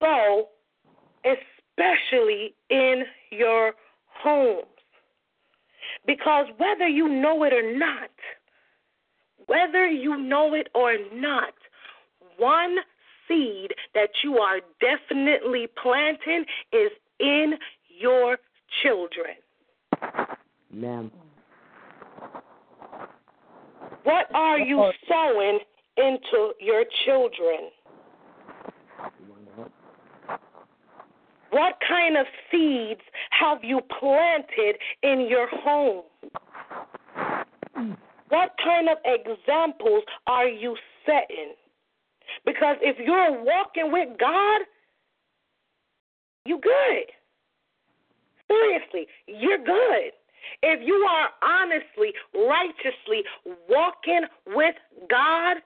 So, 0.01 0.49
especially 1.79 2.55
in 2.71 3.05
your 3.31 3.73
homes. 4.23 4.65
Because 6.07 6.47
whether 6.59 6.89
you 6.89 7.09
know 7.09 7.45
it 7.45 7.53
or 7.53 7.77
not, 7.77 8.11
whether 9.47 9.87
you 9.87 10.17
know 10.19 10.55
it 10.55 10.69
or 10.75 10.95
not, 11.13 11.55
one 12.37 12.77
seed 13.27 13.73
that 13.95 14.11
you 14.23 14.39
are 14.39 14.61
definitely 14.81 15.67
planting 15.83 16.45
is 16.73 16.91
in 17.21 17.55
your 18.01 18.39
children. 18.83 19.35
Amen. 20.73 21.11
What 24.05 24.27
are 24.35 24.59
you 24.59 24.91
sowing 25.09 25.59
into 25.97 26.53
your 26.61 26.85
children? 27.05 27.71
What 31.51 31.79
kind 31.87 32.17
of 32.17 32.27
seeds 32.51 33.01
have 33.31 33.59
you 33.63 33.81
planted 33.99 34.77
in 35.03 35.27
your 35.29 35.49
home? 35.51 36.05
What 38.29 38.51
kind 38.63 38.89
of 38.89 38.99
examples 39.05 40.05
are 40.27 40.49
you 40.49 40.77
setting? 41.07 41.55
Because 42.45 42.77
if 42.83 42.99
you're 42.99 43.43
walking 43.43 43.91
with 43.91 44.09
God, 44.19 44.61
you're 46.45 46.61
good. 46.61 47.07
Seriously, 48.49 49.07
you're 49.27 49.59
good. 49.59 50.13
If 50.63 50.81
you 50.87 50.95
are 50.95 51.29
honestly, 51.43 52.13
righteously 52.35 53.23
walking 53.69 54.23
with 54.49 54.75
God, 55.11 55.59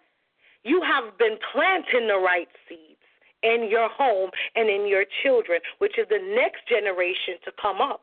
you 0.64 0.82
have 0.82 1.16
been 1.18 1.36
planting 1.52 2.08
the 2.08 2.18
right 2.18 2.48
seeds 2.68 2.91
in 3.43 3.68
your 3.70 3.88
home 3.88 4.30
and 4.57 4.68
in 4.68 4.86
your 4.86 5.05
children, 5.22 5.61
which 5.78 5.99
is 5.99 6.07
the 6.09 6.18
next 6.34 6.68
generation 6.68 7.34
to 7.45 7.53
come 7.61 7.80
up. 7.80 8.03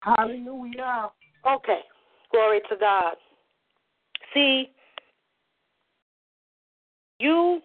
Hallelujah. 0.00 1.10
Okay. 1.46 1.80
Glory 2.30 2.60
to 2.68 2.76
God. 2.76 3.14
See, 4.34 4.70
you 7.18 7.60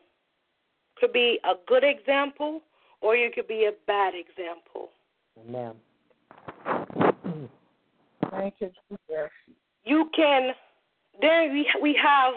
could 0.98 1.14
be 1.14 1.40
a 1.44 1.54
good 1.68 1.84
example 1.84 2.62
or 3.02 3.16
you 3.16 3.30
could 3.34 3.48
be 3.48 3.66
a 3.66 3.74
bad 3.86 4.14
example. 4.16 4.90
Amen. 5.40 5.74
Thank 8.32 8.56
you, 8.60 8.72
Jesus. 8.90 9.30
You 9.84 10.10
can 10.16 10.54
there 11.20 11.52
we 11.52 11.68
we 11.82 12.00
have 12.02 12.34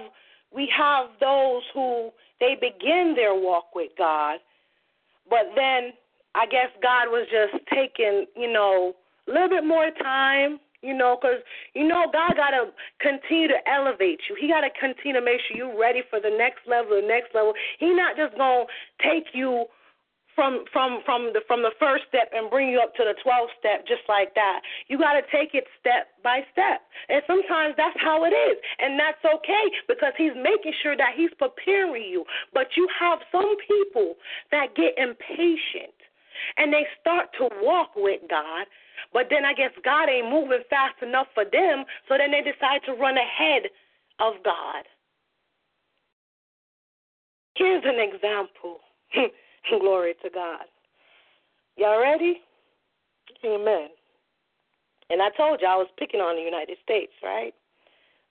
we 0.55 0.71
have 0.77 1.07
those 1.21 1.63
who 1.73 2.11
they 2.41 2.55
begin 2.55 3.15
their 3.17 3.35
walk 3.35 3.75
with 3.75 3.91
God, 3.99 4.39
but 5.29 5.51
then 5.57 5.93
I 6.35 6.47
guess 6.47 6.69
God 6.83 7.09
was 7.09 7.27
just 7.31 7.65
taking, 7.73 8.27
you 8.37 8.53
know, 8.53 8.95
a 9.29 9.33
little 9.33 9.49
bit 9.49 9.65
more 9.65 9.91
time, 10.03 10.59
you 10.83 10.95
know, 10.95 11.17
because, 11.21 11.39
you 11.75 11.87
know, 11.87 12.07
God 12.13 12.37
got 12.37 12.51
to 12.51 12.67
continue 13.01 13.49
to 13.49 13.59
elevate 13.69 14.21
you. 14.29 14.37
He 14.39 14.49
got 14.49 14.61
to 14.61 14.71
continue 14.79 15.19
to 15.19 15.25
make 15.25 15.41
sure 15.47 15.57
you're 15.57 15.81
ready 15.81 16.03
for 16.11 16.21
the 16.21 16.31
next 16.31 16.61
level, 16.69 17.01
the 17.01 17.07
next 17.07 17.35
level. 17.35 17.55
He 17.79 17.95
not 17.95 18.17
just 18.17 18.37
going 18.37 18.67
to 18.67 19.09
take 19.09 19.29
you 19.33 19.67
from 20.35 20.65
from 20.73 21.01
from 21.05 21.33
the 21.33 21.41
from 21.47 21.63
the 21.63 21.73
first 21.79 22.05
step 22.09 22.31
and 22.35 22.51
bring 22.51 22.69
you 22.69 22.81
up 22.81 22.95
to 22.97 23.05
the 23.05 23.15
12th 23.25 23.55
step 23.59 23.87
just 23.87 24.03
like 24.09 24.35
that. 24.35 24.61
You 24.89 24.99
got 24.99 25.15
to 25.15 25.23
take 25.31 25.55
it 25.55 25.65
step 25.81 26.09
by 26.23 26.43
step. 26.53 26.83
And 27.09 27.23
sometimes 27.27 27.75
that's 27.77 27.97
how 28.01 28.25
it 28.25 28.35
is. 28.35 28.57
And 28.79 28.99
that's 28.99 29.23
okay 29.25 29.65
because 29.89 30.13
he's 30.19 30.35
making 30.35 30.75
sure 30.83 30.97
that 30.97 31.15
he's 31.17 31.33
preparing 31.39 32.05
you. 32.05 32.25
But 32.53 32.75
you 32.77 32.89
have 32.99 33.19
some 33.31 33.57
people 33.67 34.15
that 34.51 34.75
get 34.75 34.99
impatient 34.99 35.95
and 36.57 36.73
they 36.73 36.87
start 37.01 37.29
to 37.39 37.49
walk 37.63 37.95
with 37.97 38.21
God, 38.29 38.67
but 39.13 39.27
then 39.31 39.45
I 39.45 39.55
guess 39.55 39.71
God 39.85 40.09
ain't 40.09 40.29
moving 40.29 40.63
fast 40.69 41.01
enough 41.03 41.29
for 41.35 41.45
them, 41.45 41.85
so 42.09 42.19
then 42.19 42.31
they 42.33 42.43
decide 42.43 42.83
to 42.87 42.93
run 42.93 43.17
ahead 43.17 43.71
of 44.19 44.35
God. 44.45 44.85
Here's 47.57 47.85
an 47.87 48.01
example. 48.03 48.81
Glory 49.81 50.15
to 50.23 50.31
God. 50.31 50.65
Y'all 51.77 52.01
ready? 52.01 52.41
Amen. 53.45 53.89
And 55.11 55.21
I 55.21 55.29
told 55.37 55.61
you 55.61 55.69
I 55.69 55.77
was 55.77 55.89
picking 55.99 56.21
on 56.21 56.37
the 56.37 56.43
United 56.43 56.79
States, 56.83 57.13
right? 57.23 57.53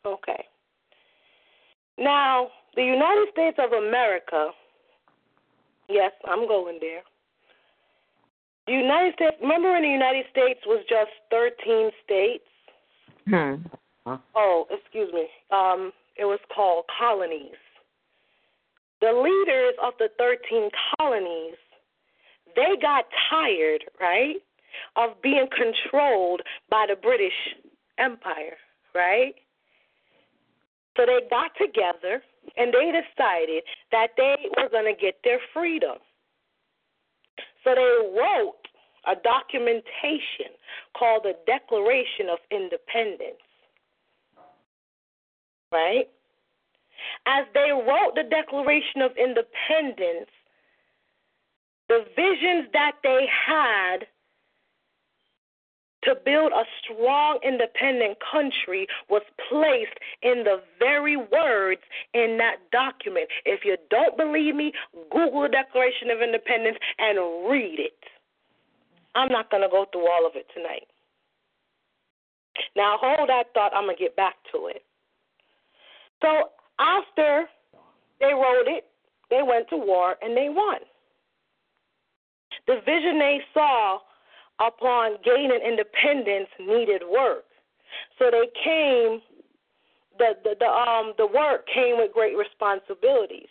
Okay. 0.05 0.45
Now, 1.97 2.47
the 2.75 2.84
United 2.84 3.27
States 3.31 3.57
of 3.59 3.71
America, 3.71 4.49
yes, 5.88 6.11
I'm 6.27 6.47
going 6.47 6.79
there. 6.81 7.01
The 8.65 8.73
United 8.73 9.14
States, 9.15 9.35
remember 9.41 9.73
when 9.73 9.84
the 9.84 9.89
United 9.89 10.26
States 10.31 10.60
was 10.65 10.84
just 10.89 11.11
13 11.30 11.91
states? 12.03 12.43
Hmm. 13.27 13.55
Oh, 14.35 14.65
excuse 14.72 15.11
me. 15.14 15.27
Um, 15.51 15.91
it 16.18 16.26
was 16.26 16.39
called 16.53 16.85
colonies. 16.97 17.60
The 19.03 19.11
leaders 19.11 19.75
of 19.84 19.91
the 19.99 20.07
13 20.17 20.69
colonies, 20.95 21.55
they 22.55 22.77
got 22.81 23.03
tired, 23.30 23.84
right, 23.99 24.38
of 24.95 25.21
being 25.21 25.47
controlled 25.51 26.41
by 26.69 26.85
the 26.88 26.95
British 26.95 27.34
Empire, 27.99 28.55
right? 28.95 29.35
So 30.95 31.05
they 31.05 31.19
got 31.30 31.51
together 31.59 32.23
and 32.55 32.73
they 32.73 32.93
decided 32.95 33.63
that 33.91 34.11
they 34.15 34.38
were 34.55 34.69
going 34.69 34.95
to 34.95 34.97
get 34.97 35.15
their 35.25 35.39
freedom. 35.53 35.97
So 37.65 37.75
they 37.75 38.17
wrote 38.17 38.55
a 39.05 39.15
documentation 39.21 40.55
called 40.97 41.23
the 41.23 41.34
Declaration 41.45 42.30
of 42.31 42.38
Independence. 42.51 43.43
Right? 45.73 46.07
As 47.25 47.45
they 47.53 47.71
wrote 47.71 48.15
the 48.15 48.23
Declaration 48.30 49.01
of 49.01 49.11
Independence, 49.17 50.30
the 51.89 52.05
visions 52.15 52.69
that 52.73 52.93
they 53.03 53.27
had 53.30 54.07
to 56.03 56.15
build 56.25 56.51
a 56.51 56.63
strong, 56.84 57.39
independent 57.43 58.17
country 58.19 58.88
was 59.09 59.21
placed 59.49 59.97
in 60.21 60.43
the 60.43 60.61
very 60.80 61.15
words 61.15 61.81
in 62.13 62.38
that 62.38 62.57
document. 62.71 63.27
If 63.45 63.61
you 63.63 63.77
don't 63.89 64.17
believe 64.17 64.55
me, 64.55 64.73
Google 65.11 65.43
the 65.43 65.49
Declaration 65.49 66.09
of 66.09 66.21
Independence 66.21 66.77
and 66.99 67.49
read 67.49 67.80
it. 67.80 67.99
I'm 69.15 69.30
not 69.30 69.49
going 69.49 69.63
to 69.63 69.69
go 69.69 69.85
through 69.91 70.09
all 70.11 70.25
of 70.25 70.34
it 70.35 70.47
tonight. 70.53 70.88
Now, 72.75 72.97
hold 72.99 73.30
that 73.30 73.53
thought. 73.53 73.71
I'm 73.75 73.85
going 73.85 73.95
to 73.95 74.03
get 74.03 74.15
back 74.15 74.35
to 74.51 74.67
it. 74.67 74.84
So, 76.21 76.49
after 76.79 77.45
they 78.19 78.33
wrote 78.33 78.67
it, 78.67 78.85
they 79.29 79.41
went 79.41 79.69
to 79.69 79.77
war 79.77 80.15
and 80.21 80.35
they 80.35 80.49
won. 80.49 80.79
The 82.67 82.81
vision 82.85 83.19
they 83.19 83.41
saw 83.53 83.99
upon 84.59 85.17
gaining 85.23 85.59
independence 85.65 86.49
needed 86.59 87.01
work. 87.11 87.45
So 88.19 88.29
they 88.31 88.47
came 88.63 89.21
the, 90.17 90.33
the 90.43 90.55
the 90.59 90.65
um 90.65 91.13
the 91.17 91.25
work 91.27 91.67
came 91.73 91.97
with 91.97 92.13
great 92.13 92.37
responsibilities. 92.37 93.49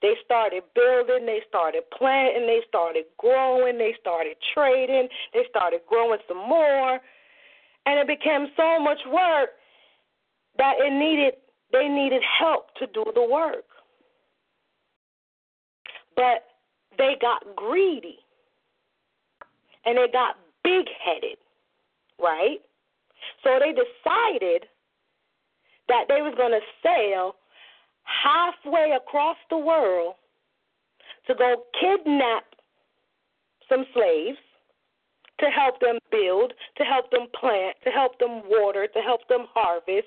They 0.00 0.14
started 0.24 0.62
building, 0.74 1.26
they 1.26 1.40
started 1.48 1.82
planting, 1.96 2.46
they 2.46 2.60
started 2.68 3.04
growing, 3.18 3.78
they 3.78 3.94
started 4.00 4.36
trading, 4.54 5.08
they 5.34 5.42
started 5.50 5.80
growing 5.88 6.20
some 6.28 6.38
more, 6.38 7.00
and 7.86 7.98
it 7.98 8.06
became 8.06 8.46
so 8.56 8.78
much 8.78 8.98
work 9.10 9.50
that 10.58 10.74
it 10.78 10.92
needed 10.92 11.34
they 11.72 11.88
needed 11.88 12.22
help 12.22 12.74
to 12.76 12.86
do 12.88 13.04
the 13.14 13.24
work. 13.24 13.64
But 16.14 16.44
they 16.98 17.16
got 17.20 17.56
greedy 17.56 18.18
and 19.84 19.96
they 19.96 20.06
got 20.12 20.36
big 20.62 20.86
headed, 21.04 21.38
right? 22.20 22.58
So 23.42 23.58
they 23.58 23.72
decided 23.72 24.66
that 25.88 26.04
they 26.08 26.22
was 26.22 26.34
going 26.36 26.52
to 26.52 26.60
sail 26.82 27.34
halfway 28.04 28.92
across 28.92 29.36
the 29.50 29.58
world 29.58 30.14
to 31.26 31.34
go 31.34 31.64
kidnap 31.80 32.44
some 33.68 33.84
slaves 33.94 34.38
to 35.40 35.46
help 35.46 35.80
them 35.80 35.98
build, 36.10 36.52
to 36.76 36.84
help 36.84 37.10
them 37.10 37.26
plant, 37.38 37.76
to 37.84 37.90
help 37.90 38.18
them 38.18 38.42
water, 38.46 38.86
to 38.86 39.00
help 39.00 39.26
them 39.28 39.46
harvest. 39.52 40.06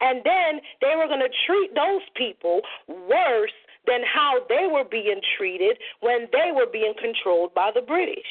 And 0.00 0.22
then 0.24 0.60
they 0.80 0.94
were 0.96 1.06
going 1.06 1.20
to 1.20 1.32
treat 1.46 1.74
those 1.74 2.02
people 2.16 2.60
worse 2.88 3.52
than 3.86 4.00
how 4.02 4.40
they 4.48 4.68
were 4.70 4.84
being 4.84 5.20
treated 5.36 5.76
when 6.00 6.28
they 6.32 6.52
were 6.54 6.66
being 6.70 6.94
controlled 7.00 7.54
by 7.54 7.70
the 7.74 7.82
British. 7.82 8.30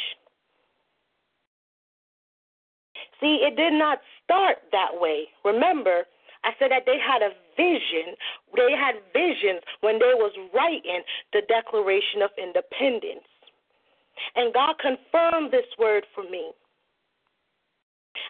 See, 3.20 3.46
it 3.46 3.56
did 3.56 3.74
not 3.74 4.00
start 4.24 4.58
that 4.72 4.90
way. 4.94 5.28
Remember, 5.46 6.06
I 6.44 6.52
said 6.58 6.72
that 6.72 6.84
they 6.86 6.98
had 6.98 7.22
a 7.22 7.36
vision. 7.56 8.16
They 8.56 8.74
had 8.74 8.96
visions 9.14 9.62
when 9.82 10.00
they 10.00 10.16
was 10.16 10.34
writing 10.54 11.04
the 11.34 11.42
Declaration 11.48 12.24
of 12.24 12.32
Independence. 12.38 13.28
And 14.36 14.54
God 14.54 14.76
confirmed 14.80 15.52
this 15.52 15.70
word 15.78 16.06
for 16.16 16.24
me. 16.24 16.52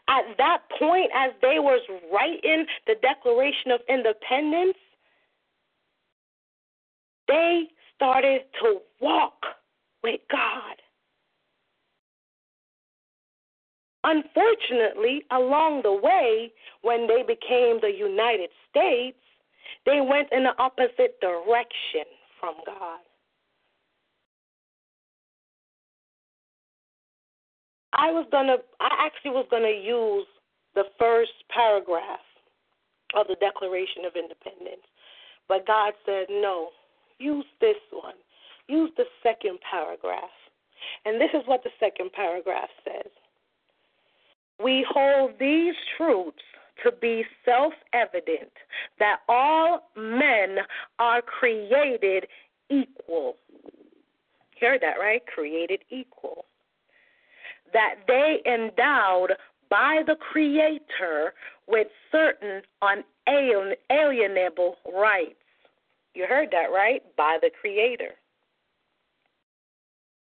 At 0.08 0.38
that 0.38 0.60
point, 0.78 1.10
as 1.16 1.32
they 1.42 1.60
was 1.60 1.82
writing 2.12 2.66
the 2.88 2.96
Declaration 3.02 3.72
of 3.72 3.82
Independence, 3.90 4.78
they 7.28 7.68
started 7.96 8.42
to 8.62 8.80
walk 9.00 9.46
with 10.04 10.20
God. 10.30 10.76
Unfortunately, 14.04 15.24
along 15.32 15.84
the 15.84 15.94
way, 15.94 16.52
when 16.82 17.08
they 17.08 17.22
became 17.22 17.80
the 17.80 17.94
United 17.96 18.50
States, 18.70 19.18
they 19.86 20.02
went 20.02 20.28
in 20.32 20.44
the 20.44 20.58
opposite 20.58 21.20
direction 21.22 22.06
from 22.40 22.56
God. 22.66 23.00
I 27.94 28.12
was 28.12 28.26
gonna 28.32 28.58
I 28.80 28.90
actually 29.06 29.32
was 29.32 29.48
gonna 29.52 29.68
use 29.70 30.28
the 30.76 30.86
first 30.98 31.34
paragraph 31.50 32.20
of 33.16 33.28
the 33.28 33.36
Declaration 33.36 34.06
of 34.06 34.16
Independence. 34.16 34.86
But 35.48 35.68
God 35.68 35.94
said, 36.06 36.28
no, 36.30 36.70
use 37.20 37.46
this 37.60 37.76
one. 37.92 38.16
Use 38.68 38.92
the 38.98 39.04
second 39.22 39.60
paragraph. 39.70 40.32
And 41.06 41.20
this 41.20 41.30
is 41.34 41.42
what 41.46 41.64
the 41.64 41.70
second 41.80 42.12
paragraph 42.14 42.70
says 42.86 43.12
We 44.64 44.86
hold 44.90 45.32
these 45.40 45.76
truths 45.98 46.38
to 46.84 46.92
be 47.02 47.24
self 47.46 47.74
evident 47.94 48.52
that 48.98 49.18
all 49.28 49.90
men 49.96 50.58
are 51.00 51.22
created 51.22 52.26
equal. 52.70 53.36
Hear 54.56 54.80
that, 54.80 54.96
right? 55.00 55.22
Created 55.28 55.82
equal. 55.90 56.46
That 57.74 57.96
they 58.08 58.42
endowed 58.46 59.34
by 59.70 60.04
the 60.06 60.16
Creator 60.16 61.34
with 61.68 61.88
certain 62.12 62.62
unalienable 62.82 64.76
rights. 64.94 65.36
You 66.14 66.26
heard 66.28 66.50
that, 66.52 66.72
right? 66.74 67.02
By 67.16 67.38
the 67.42 67.50
Creator. 67.62 68.12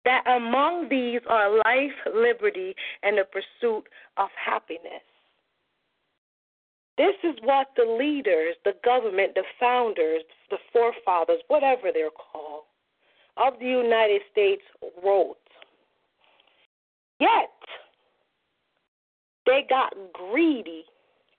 That 0.05 0.25
among 0.27 0.89
these 0.89 1.21
are 1.29 1.57
life, 1.57 1.97
liberty, 2.15 2.75
and 3.03 3.19
the 3.19 3.25
pursuit 3.25 3.85
of 4.17 4.29
happiness. 4.35 5.03
This 6.99 7.15
is 7.25 7.37
what 7.43 7.69
the 7.77 7.85
leaders, 7.85 8.57
the 8.65 8.75
government, 8.85 9.35
the 9.35 9.45
founders, 9.59 10.23
the 10.51 10.59
forefathers, 10.71 11.41
whatever 11.49 11.91
they're 11.95 12.11
called, 12.11 12.65
of 13.39 13.59
the 13.59 13.67
United 13.67 14.21
States 14.31 14.63
wrote. 15.03 15.37
Yet, 17.21 17.51
they 19.47 19.67
got 19.69 19.93
greedy 20.13 20.85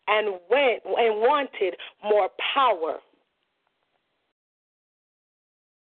and 0.07 0.35
went 0.49 0.83
and 0.85 1.21
wanted 1.21 1.75
more 2.03 2.29
power. 2.53 2.99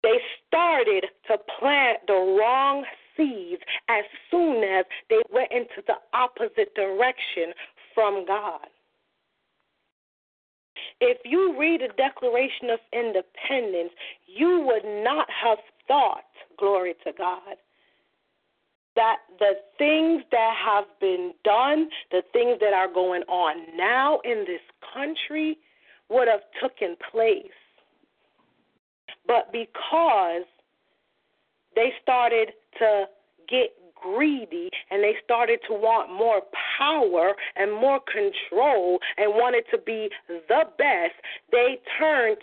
They 0.04 0.18
started 0.48 1.06
to 1.28 1.38
plant 1.60 2.00
the 2.08 2.14
wrong 2.14 2.86
seeds 3.16 3.62
as 3.88 4.04
soon 4.30 4.64
as 4.64 4.86
they 5.10 5.22
went 5.32 5.52
into 5.52 5.84
the 5.88 5.96
opposite 6.14 6.74
direction 6.76 7.54
from 7.94 8.26
God. 8.26 8.68
If 11.00 11.18
you 11.26 11.56
read 11.60 11.82
the 11.82 11.94
Declaration 11.98 12.70
of 12.72 12.80
Independence, 12.94 13.92
you 14.28 14.64
would 14.66 15.04
not 15.04 15.28
have 15.30 15.58
thought, 15.88 16.24
glory 16.58 16.94
to 17.04 17.12
God, 17.18 17.58
that 18.96 19.18
the 19.40 19.54
things 19.78 20.24
that 20.32 20.54
have 20.66 20.86
been 21.00 21.34
done, 21.44 21.90
the 22.12 22.22
things 22.34 22.58
that 22.60 22.74
are 22.74 22.92
going 22.92 23.24
on 23.24 23.78
now 23.78 24.20
in 24.24 24.46
this 24.46 24.62
country 24.94 25.58
would 26.10 26.28
have 26.28 26.42
taken 26.62 26.96
place. 27.12 27.46
But 29.26 29.52
because 29.52 30.44
they 31.76 31.94
started 32.02 32.50
to 32.80 33.06
get 33.48 33.70
greedy 33.96 34.70
and 34.90 35.04
they 35.04 35.16
started 35.24 35.60
to 35.68 35.74
want 35.74 36.12
more 36.12 36.42
power 36.78 37.34
and 37.56 37.72
more 37.72 38.00
control 38.00 39.00
and 39.18 39.32
wanted 39.34 39.64
to 39.72 39.78
be 39.78 40.10
the 40.28 40.64
best, 40.78 41.14
they 41.52 41.80
turned 42.00 42.38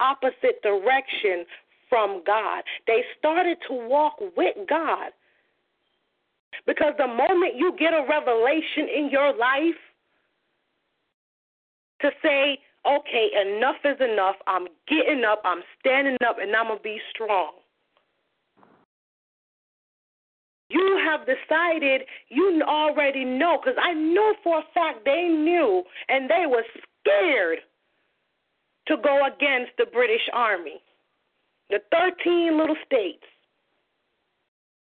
opposite 0.00 0.62
direction 0.62 1.44
from 1.88 2.22
God. 2.26 2.62
They 2.86 3.04
started 3.18 3.58
to 3.68 3.74
walk 3.74 4.14
with 4.36 4.56
God 4.68 5.10
because 6.66 6.94
the 6.98 7.06
moment 7.06 7.56
you 7.56 7.74
get 7.78 7.92
a 7.92 8.04
revelation 8.08 8.88
in 8.94 9.10
your 9.10 9.36
life 9.36 9.80
to 12.00 12.10
say, 12.22 12.58
okay, 12.86 13.30
enough 13.46 13.76
is 13.84 14.00
enough, 14.00 14.36
I'm 14.46 14.66
getting 14.88 15.24
up, 15.24 15.42
I'm 15.44 15.62
standing 15.80 16.16
up, 16.26 16.36
and 16.40 16.54
I'm 16.54 16.66
going 16.66 16.78
to 16.78 16.82
be 16.82 16.98
strong. 17.14 17.52
You 20.68 21.00
have 21.04 21.26
decided, 21.26 22.02
you 22.28 22.62
already 22.66 23.24
know, 23.24 23.60
because 23.62 23.78
I 23.82 23.92
know 23.92 24.34
for 24.42 24.58
a 24.58 24.62
fact 24.72 25.04
they 25.04 25.28
knew 25.28 25.82
and 26.08 26.30
they 26.30 26.46
were 26.48 26.64
scared 27.02 27.58
to 28.88 28.96
go 28.96 29.26
against 29.26 29.72
the 29.78 29.86
British 29.92 30.28
Army. 30.32 30.80
The 31.68 31.80
13 31.90 32.58
little 32.58 32.76
states. 32.86 33.24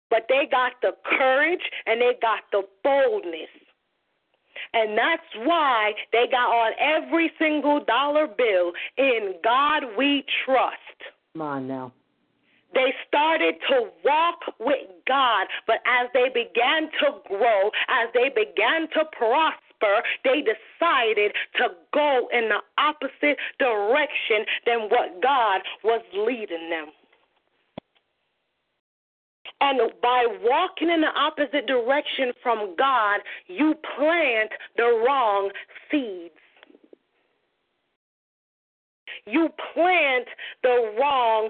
But 0.10 0.26
they 0.27 0.48
got 0.49 0.73
the 0.81 0.91
courage 1.06 1.61
and 1.86 2.02
they 2.02 2.14
got 2.22 2.41
the 2.52 2.64
boldness. 2.84 3.49
And 4.73 4.98
that's 4.98 5.48
why 5.48 5.94
they 6.11 6.26
got 6.30 6.49
on 6.49 6.73
every 6.80 7.31
single 7.40 7.84
dollar 7.84 8.27
bill 8.27 8.73
in 8.98 9.36
God 9.44 9.84
we 9.98 10.23
trust. 10.45 10.76
Come 11.34 11.41
on 11.41 11.68
now. 11.68 11.94
They 12.73 12.94
started 13.07 13.56
to 13.69 13.90
walk 14.06 14.40
with 14.60 14.88
God, 15.07 15.48
but 15.65 15.77
as 15.88 16.07
they 16.14 16.30
began 16.30 16.90
to 17.02 17.18
grow, 17.27 17.72
as 17.88 18.10
they 18.14 18.30
began 18.30 18.88
to 18.94 19.06
prosper, 19.18 20.03
they 20.23 20.41
decided 20.45 21.31
to 21.56 21.69
go 21.94 22.30
in 22.31 22.49
the 22.49 22.60
opposite 22.77 23.38
direction 23.57 24.45
than 24.65 24.81
what 24.90 25.22
God 25.22 25.61
was 25.84 26.02
leading 26.14 26.69
them. 26.69 26.90
And 29.61 29.80
by 30.02 30.26
walking 30.41 30.90
in 30.90 31.02
the 31.02 31.07
opposite 31.07 31.68
direction 31.68 32.31
from 32.41 32.76
God, 32.77 33.19
you 33.48 33.76
plant 33.95 34.52
the 34.77 35.03
wrong 35.06 35.52
seeds. 35.91 36.34
You 39.26 39.49
plant 39.73 40.27
the 40.64 40.95
wrong 40.99 41.49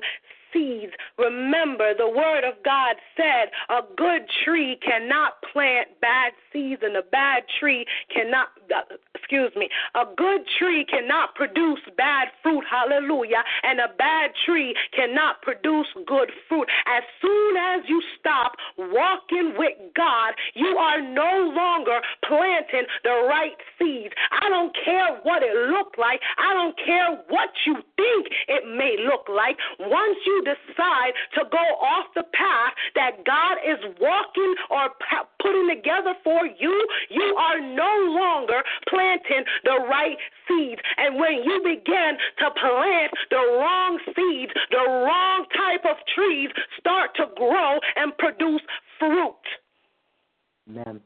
seeds. 0.53 0.93
Remember, 1.17 1.93
the 1.97 2.07
word 2.07 2.43
of 2.43 2.55
God 2.63 2.95
said 3.15 3.51
a 3.69 3.81
good 3.95 4.23
tree 4.43 4.77
cannot 4.81 5.41
plant 5.51 5.87
bad 6.01 6.33
seeds, 6.51 6.81
and 6.83 6.95
a 6.95 7.03
bad 7.03 7.43
tree 7.59 7.85
cannot, 8.13 8.49
uh, 8.75 8.95
excuse 9.15 9.51
me, 9.55 9.69
a 9.95 10.05
good 10.15 10.41
tree 10.57 10.85
cannot 10.85 11.35
produce 11.35 11.79
bad 11.97 12.29
fruit. 12.41 12.63
Hallelujah. 12.69 13.43
And 13.63 13.79
a 13.79 13.89
bad 13.97 14.31
tree 14.45 14.75
cannot 14.95 15.41
produce 15.41 15.87
good 16.07 16.31
fruit. 16.47 16.67
As 16.87 17.03
soon 17.21 17.57
as 17.57 17.81
you 17.87 18.01
stop 18.19 18.53
walking 18.77 19.53
with 19.57 19.77
God, 19.95 20.33
you 20.55 20.77
are 20.77 21.01
no 21.01 21.51
longer 21.55 21.99
planting 22.27 22.85
the 23.03 23.25
right 23.27 23.57
seeds. 23.77 24.13
I 24.31 24.49
don't 24.49 24.75
care 24.85 25.19
what 25.23 25.43
it 25.43 25.55
looked 25.71 25.97
like, 25.97 26.19
I 26.37 26.53
don't 26.53 26.77
care 26.77 27.21
what 27.29 27.49
you 27.65 27.75
think 27.95 28.27
it 28.47 28.63
may 28.65 28.95
look 29.03 29.27
like. 29.29 29.57
Once 29.79 30.17
you 30.25 30.38
decide 30.43 31.13
to 31.35 31.43
go 31.51 31.65
off 31.81 32.07
the 32.15 32.23
path 32.33 32.73
that 32.95 33.23
God 33.25 33.57
is 33.65 33.79
walking 33.99 34.55
or 34.69 34.89
putting 35.41 35.69
together 35.69 36.13
for 36.23 36.45
you, 36.45 36.87
you 37.09 37.35
are 37.37 37.59
no 37.59 38.13
longer 38.13 38.61
planting 38.87 39.43
the 39.63 39.85
right 39.89 40.17
seeds. 40.47 40.81
And 40.97 41.15
when 41.15 41.43
you 41.43 41.59
begin 41.63 42.17
to 42.39 42.51
plant 42.59 43.11
the 43.29 43.43
wrong 43.59 43.99
seeds, 44.15 44.51
the 44.71 44.85
wrong 44.87 45.45
type 45.55 45.85
of 45.85 45.97
trees 46.15 46.49
start 46.79 47.11
to 47.15 47.25
grow 47.35 47.79
and 47.95 48.17
produce 48.17 48.61
fruit. 48.97 49.35
Amen. 50.69 51.01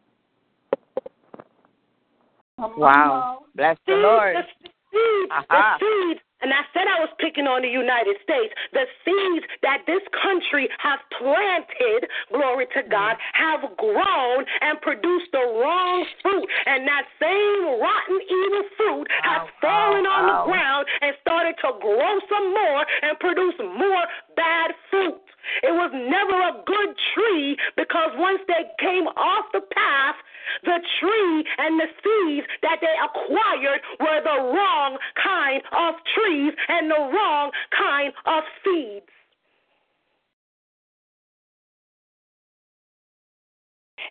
Wow. 2.57 3.45
Bless 3.55 3.77
the 3.87 3.93
Lord. 3.93 4.35
The 4.35 4.43
seeds, 4.91 5.31
the 5.49 5.63
seeds 5.79 6.21
and 6.43 6.51
I 6.51 6.67
said 6.75 6.83
I 6.91 6.99
was 6.99 7.09
picking 7.17 7.47
on 7.47 7.63
the 7.63 7.71
United 7.71 8.19
States. 8.19 8.51
The 8.75 8.83
seeds 9.07 9.47
that 9.63 9.87
this 9.87 10.03
country 10.11 10.67
has 10.83 10.99
planted, 11.15 12.11
glory 12.27 12.67
to 12.75 12.83
God, 12.83 13.15
have 13.31 13.63
grown 13.79 14.43
and 14.59 14.75
produced 14.83 15.31
the 15.31 15.39
wrong 15.39 16.03
fruit. 16.21 16.47
And 16.67 16.83
that 16.83 17.07
same 17.15 17.79
rotten, 17.79 18.19
evil 18.27 18.65
fruit 18.75 19.07
has 19.23 19.47
fallen 19.63 20.03
on 20.03 20.27
the 20.27 20.37
ground 20.51 20.85
and 20.99 21.15
started 21.23 21.55
to 21.63 21.79
grow 21.79 22.13
some 22.27 22.51
more 22.51 22.83
and 23.07 23.15
produce 23.23 23.55
more 23.79 24.03
bad 24.35 24.71
fruit. 24.89 25.21
It 25.61 25.71
was 25.71 25.91
never 25.91 26.37
a 26.39 26.63
good 26.65 26.95
tree 27.13 27.57
because 27.75 28.11
once 28.15 28.39
they 28.47 28.63
came 28.79 29.07
off 29.07 29.45
the 29.51 29.61
path, 29.61 30.15
the 30.63 30.79
tree 30.99 31.45
and 31.57 31.79
the 31.79 31.87
seeds 32.03 32.47
that 32.61 32.79
they 32.81 32.95
acquired 33.03 33.81
were 33.99 34.21
the 34.23 34.39
wrong 34.55 34.97
kind 35.21 35.61
of 35.71 35.95
trees 36.15 36.53
and 36.69 36.89
the 36.89 36.99
wrong 37.11 37.51
kind 37.77 38.13
of 38.25 38.43
seeds. 38.63 39.05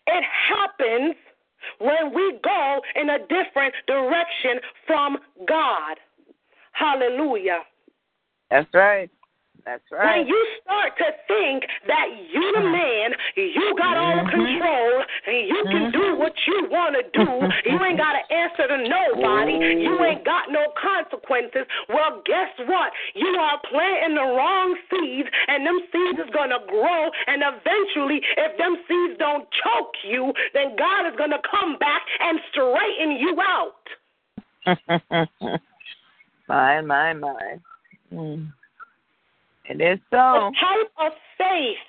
It 0.06 0.24
happens 0.24 1.14
when 1.78 2.14
we 2.14 2.38
go 2.42 2.80
in 2.96 3.10
a 3.10 3.18
different 3.18 3.74
direction 3.86 4.60
from 4.86 5.18
God. 5.46 5.98
Hallelujah. 6.72 7.60
That's 8.50 8.68
right. 8.74 9.10
That's 9.64 9.84
right. 9.92 10.18
When 10.18 10.26
you 10.26 10.40
start 10.62 10.98
to 10.98 11.08
think 11.30 11.62
that 11.86 12.06
you 12.34 12.42
the 12.52 12.66
mm-hmm. 12.66 12.72
man, 12.74 13.08
you 13.38 13.74
got 13.78 13.94
all 13.96 14.16
the 14.18 14.26
mm-hmm. 14.26 14.58
control, 14.58 14.94
and 15.26 15.38
you 15.46 15.60
can 15.70 15.84
do 15.94 16.02
mm-hmm. 16.02 16.18
what 16.18 16.34
you 16.46 16.66
want 16.66 16.98
to 16.98 17.04
do, 17.14 17.28
you 17.70 17.78
ain't 17.78 17.98
got 17.98 18.18
to 18.18 18.24
answer 18.26 18.66
to 18.66 18.78
nobody, 18.82 19.54
you 19.78 19.94
ain't 20.02 20.26
got 20.26 20.50
no 20.50 20.74
consequences. 20.74 21.62
Well, 21.88 22.22
guess 22.26 22.50
what? 22.66 22.90
You 23.14 23.30
are 23.38 23.62
planting 23.70 24.18
the 24.18 24.26
wrong 24.26 24.74
seeds, 24.90 25.30
and 25.46 25.62
them 25.62 25.78
seeds 25.94 26.18
is 26.26 26.30
going 26.34 26.50
to 26.50 26.62
grow, 26.66 27.10
and 27.30 27.46
eventually, 27.46 28.18
if 28.18 28.58
them 28.58 28.82
seeds 28.90 29.14
don't 29.22 29.46
choke 29.62 29.94
you, 30.02 30.34
then 30.54 30.74
God 30.74 31.06
is 31.06 31.14
going 31.14 31.30
to 31.30 31.42
come 31.46 31.78
back 31.78 32.02
and 32.18 32.42
straighten 32.50 33.14
you 33.14 33.38
out. 33.38 33.86
my, 36.48 36.80
my, 36.82 37.12
my. 37.14 37.58
Mm. 38.12 38.52
It 39.64 39.80
is 39.80 39.98
so. 40.10 40.50
The 40.50 40.56
type 40.60 40.92
of 40.98 41.12
faith, 41.38 41.88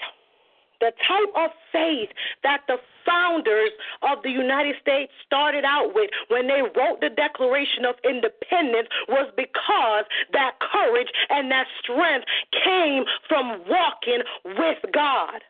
the 0.80 0.92
type 1.08 1.34
of 1.36 1.50
faith 1.72 2.10
that 2.44 2.62
the 2.68 2.78
founders 3.06 3.72
of 4.02 4.22
the 4.24 4.30
United 4.30 4.76
States 4.82 5.12
started 5.26 5.64
out 5.66 5.94
with 5.94 6.10
when 6.30 6.48
they 6.48 6.62
wrote 6.62 7.02
the 7.02 7.10
Declaration 7.10 7.86
of 7.86 7.96
Independence 8.04 8.88
was 9.10 9.32
because 9.36 10.06
that 10.34 10.60
courage 10.60 11.08
and 11.30 11.52
that 11.52 11.68
strength 11.82 12.28
came 12.64 13.04
from 13.28 13.64
walking 13.68 14.22
with 14.46 14.80
God. 14.94 15.42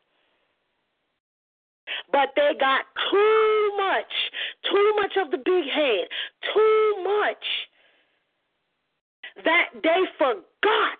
But 2.11 2.29
they 2.35 2.51
got 2.59 2.85
too 3.11 3.71
much, 3.77 4.13
too 4.71 4.93
much 4.95 5.13
of 5.17 5.31
the 5.31 5.37
big 5.37 5.65
head, 5.69 6.07
too 6.53 7.03
much 7.03 7.45
that 9.43 9.69
they 9.83 10.01
forgot 10.17 10.99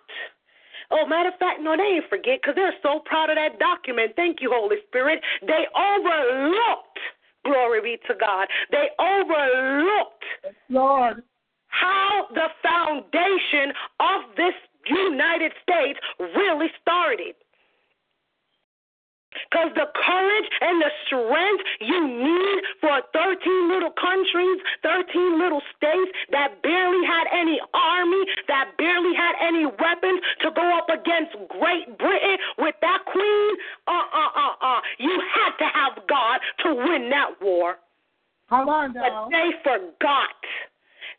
Oh, 0.94 1.06
matter 1.06 1.30
of 1.30 1.38
fact, 1.40 1.60
no, 1.60 1.76
they 1.76 1.98
ain't 1.98 2.08
forget 2.08 2.38
because 2.40 2.54
they're 2.54 2.78
so 2.80 3.00
proud 3.04 3.28
of 3.28 3.36
that 3.36 3.58
document. 3.58 4.12
Thank 4.14 4.38
you, 4.40 4.50
Holy 4.54 4.76
Spirit. 4.86 5.20
They 5.42 5.66
overlooked, 5.74 6.98
glory 7.44 7.80
be 7.82 7.98
to 8.06 8.14
God, 8.14 8.46
they 8.70 8.88
overlooked 9.02 10.24
Lord. 10.68 11.24
how 11.66 12.26
the 12.32 12.46
foundation 12.62 13.74
of 13.98 14.36
this 14.36 14.54
United 14.86 15.52
States 15.62 15.98
really 16.20 16.68
started. 16.80 17.34
Because 19.50 19.70
the 19.74 19.88
courage 19.94 20.48
and 20.60 20.82
the 20.82 20.92
strength 21.06 21.64
you 21.80 22.00
need 22.06 22.58
for 22.80 23.02
13 23.12 23.68
little 23.68 23.92
countries, 23.92 24.58
13 24.82 25.38
little 25.38 25.62
states 25.76 26.12
that 26.30 26.62
barely 26.62 27.04
had 27.06 27.26
any 27.32 27.60
army, 27.72 28.22
that 28.48 28.76
barely 28.78 29.14
had 29.14 29.34
any 29.40 29.66
weapons 29.66 30.20
to 30.40 30.50
go 30.50 30.66
up 30.76 30.88
against 30.90 31.34
Great 31.48 31.98
Britain 31.98 32.36
with 32.58 32.74
that 32.80 33.04
queen, 33.06 33.50
uh 33.86 34.06
uh 34.12 34.30
uh 34.34 34.54
uh. 34.60 34.80
You 34.98 35.22
had 35.34 35.56
to 35.58 35.68
have 35.72 36.06
God 36.08 36.40
to 36.64 36.74
win 36.74 37.10
that 37.10 37.40
war. 37.40 37.76
Come 38.48 38.68
on 38.68 38.92
now. 38.92 39.28
But 39.28 39.30
they 39.30 39.50
forgot 39.62 40.36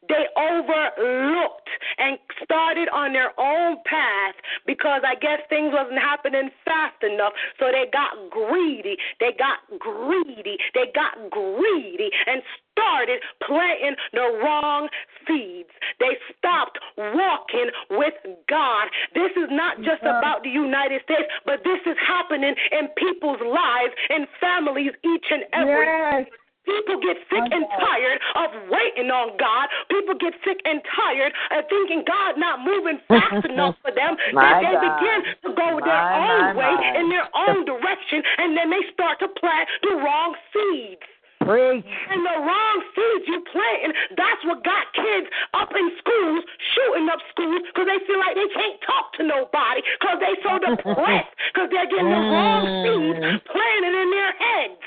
they 0.07 0.25
overlooked 0.37 1.69
and 1.97 2.17
started 2.43 2.89
on 2.89 3.13
their 3.13 3.31
own 3.39 3.77
path 3.85 4.35
because 4.65 5.01
I 5.05 5.15
guess 5.15 5.39
things 5.49 5.71
wasn't 5.73 5.99
happening 5.99 6.49
fast 6.63 7.01
enough. 7.03 7.33
So 7.59 7.71
they 7.71 7.89
got 7.91 8.13
greedy. 8.29 8.97
They 9.19 9.33
got 9.37 9.63
greedy. 9.79 10.57
They 10.73 10.91
got 10.93 11.29
greedy 11.29 12.09
and 12.27 12.41
started 12.71 13.19
planting 13.47 13.95
the 14.11 14.41
wrong 14.43 14.89
seeds. 15.27 15.71
They 15.99 16.19
stopped 16.37 16.77
walking 16.97 17.71
with 17.91 18.13
God. 18.49 18.87
This 19.13 19.31
is 19.37 19.47
not 19.49 19.77
just 19.77 20.03
about 20.03 20.43
the 20.43 20.49
United 20.49 21.01
States, 21.03 21.31
but 21.45 21.63
this 21.63 21.79
is 21.85 21.95
happening 22.05 22.55
in 22.71 22.87
people's 22.97 23.41
lives, 23.41 23.93
and 24.09 24.27
families, 24.39 24.91
each 25.03 25.25
and 25.31 25.43
every 25.53 25.85
Yes. 25.85 26.44
People 26.65 26.97
get 26.99 27.17
sick 27.29 27.45
and 27.45 27.65
tired 27.77 28.19
of 28.41 28.49
waiting 28.73 29.09
on 29.13 29.37
God. 29.37 29.69
People 29.89 30.17
get 30.17 30.33
sick 30.41 30.57
and 30.65 30.81
tired 30.97 31.31
of 31.53 31.65
thinking 31.69 32.03
God 32.05 32.37
not 32.41 32.65
moving 32.65 32.99
fast 33.07 33.45
enough 33.45 33.77
for 33.85 33.93
them. 33.93 34.17
That 34.33 34.65
they 34.65 34.73
God. 34.73 34.81
begin 34.81 35.19
to 35.45 35.49
go 35.53 35.69
their 35.79 35.93
My, 35.93 36.25
own 36.25 36.41
my, 36.41 36.53
way 36.57 36.73
my. 36.73 36.99
in 36.99 37.05
their 37.09 37.29
own 37.33 37.65
direction, 37.65 38.21
and 38.41 38.57
then 38.57 38.69
they 38.73 38.81
start 38.93 39.21
to 39.21 39.29
plant 39.37 39.69
the 39.85 39.95
wrong 40.01 40.33
seeds. 40.51 41.05
Preach. 41.45 41.85
And 42.09 42.25
the 42.25 42.37
wrong 42.41 42.77
seeds 42.95 43.25
you 43.27 43.43
planting, 43.51 43.93
that's 44.17 44.41
what 44.49 44.63
got 44.63 44.89
kids 44.97 45.27
up 45.53 45.69
in 45.77 45.91
schools, 46.01 46.41
shooting 46.73 47.05
up 47.11 47.19
schools, 47.29 47.61
because 47.69 47.85
they 47.85 48.01
feel 48.07 48.17
like 48.17 48.33
they 48.33 48.49
can't 48.49 48.79
talk 48.81 49.13
to 49.19 49.23
nobody, 49.27 49.85
because 49.99 50.17
they 50.23 50.33
so 50.41 50.57
depressed, 50.57 51.29
because 51.53 51.69
they're 51.69 51.91
getting 51.91 52.09
the 52.09 52.23
wrong 52.33 52.65
seeds 52.81 53.21
planted 53.51 53.93
in 53.93 54.09
their 54.09 54.33
heads. 54.41 54.81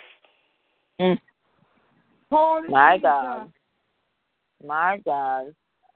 Mm. 0.98 1.18
Holy 2.30 2.68
My 2.68 2.98
God. 2.98 3.52
My 4.64 5.00
God. 5.04 5.54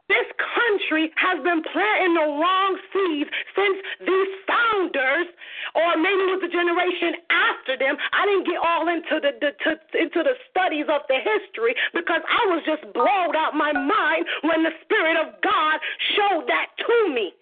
This 0.09 0.29
country 0.37 1.09
has 1.17 1.41
been 1.41 1.65
planting 1.73 2.13
the 2.13 2.29
wrong 2.37 2.73
seeds 2.93 3.31
since 3.57 3.79
these 4.05 4.33
founders, 4.45 5.25
or 5.73 5.97
maybe 5.97 6.21
it 6.29 6.33
was 6.37 6.45
the 6.45 6.53
generation 6.53 7.17
after 7.33 7.81
them. 7.81 7.97
I 8.13 8.29
didn't 8.29 8.45
get 8.45 8.61
all 8.61 8.93
into 8.93 9.25
the, 9.25 9.33
the 9.41 9.57
to, 9.65 9.71
into 9.97 10.21
the 10.21 10.37
studies 10.53 10.85
of 10.93 11.09
the 11.09 11.17
history 11.17 11.73
because 11.97 12.21
I 12.29 12.43
was 12.53 12.61
just 12.69 12.85
blown 12.93 13.33
out 13.33 13.57
my 13.57 13.73
mind 13.73 14.29
when 14.45 14.61
the 14.61 14.77
Spirit 14.85 15.17
of 15.17 15.41
God 15.41 15.81
showed 16.13 16.45
that 16.45 16.69
to 16.77 16.97
me. 17.15 17.33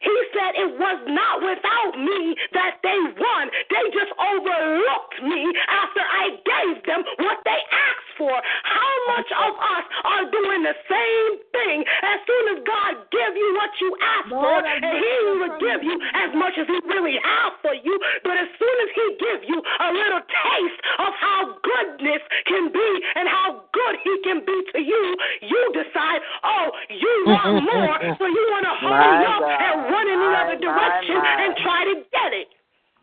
He 0.00 0.16
said 0.34 0.58
it 0.58 0.72
was 0.74 0.98
not 1.06 1.40
without 1.40 1.94
me 1.96 2.34
that 2.52 2.82
they 2.82 2.98
won. 3.14 3.44
They 3.70 3.84
just 3.94 4.12
overlooked 4.18 5.22
me 5.22 5.48
after 5.70 6.02
I 6.02 6.24
gave 6.44 6.76
them 6.84 7.00
what 7.22 7.38
they 7.46 7.60
asked 7.72 8.07
for. 8.18 8.34
How 8.34 8.94
much 9.14 9.30
of 9.30 9.52
us 9.56 9.84
are 10.04 10.24
doing 10.28 10.66
the 10.66 10.74
same 10.90 11.30
thing? 11.54 11.76
As 12.02 12.18
soon 12.26 12.44
as 12.52 12.58
God 12.66 12.92
give 13.14 13.32
you 13.38 13.48
what 13.56 13.72
you 13.80 13.90
ask 14.02 14.28
for, 14.28 14.58
and 14.58 14.82
He 14.82 15.14
will 15.38 15.54
give 15.62 15.80
you 15.86 15.96
as 16.18 16.30
much 16.34 16.58
as 16.58 16.66
He 16.66 16.78
really 16.90 17.16
has 17.16 17.52
for 17.62 17.72
you. 17.78 17.94
But 18.26 18.36
as 18.36 18.50
soon 18.58 18.76
as 18.84 18.90
He 18.92 19.06
give 19.22 19.40
you 19.48 19.58
a 19.62 19.88
little 19.94 20.22
taste 20.26 20.80
of 20.98 21.10
how 21.16 21.40
goodness 21.62 22.22
can 22.50 22.68
be 22.74 22.88
and 23.14 23.30
how 23.30 23.62
good 23.70 23.94
He 24.02 24.14
can 24.26 24.42
be 24.44 24.58
to 24.74 24.80
you, 24.82 25.04
you 25.46 25.62
decide, 25.72 26.20
oh, 26.42 26.66
you 26.90 27.14
want 27.30 27.62
more, 27.62 27.96
so 28.18 28.24
you 28.26 28.44
want 28.50 28.66
to 28.66 28.74
hurry 28.82 29.22
up 29.30 29.40
God. 29.46 29.62
and 29.62 29.76
run 29.94 30.06
in 30.10 30.18
the 30.18 30.30
My, 30.34 30.42
other 30.42 30.58
my, 30.58 30.66
direction 30.66 31.16
my. 31.22 31.42
and 31.46 31.50
try 31.62 31.80
to 31.86 31.94
get 32.10 32.30
it. 32.34 32.48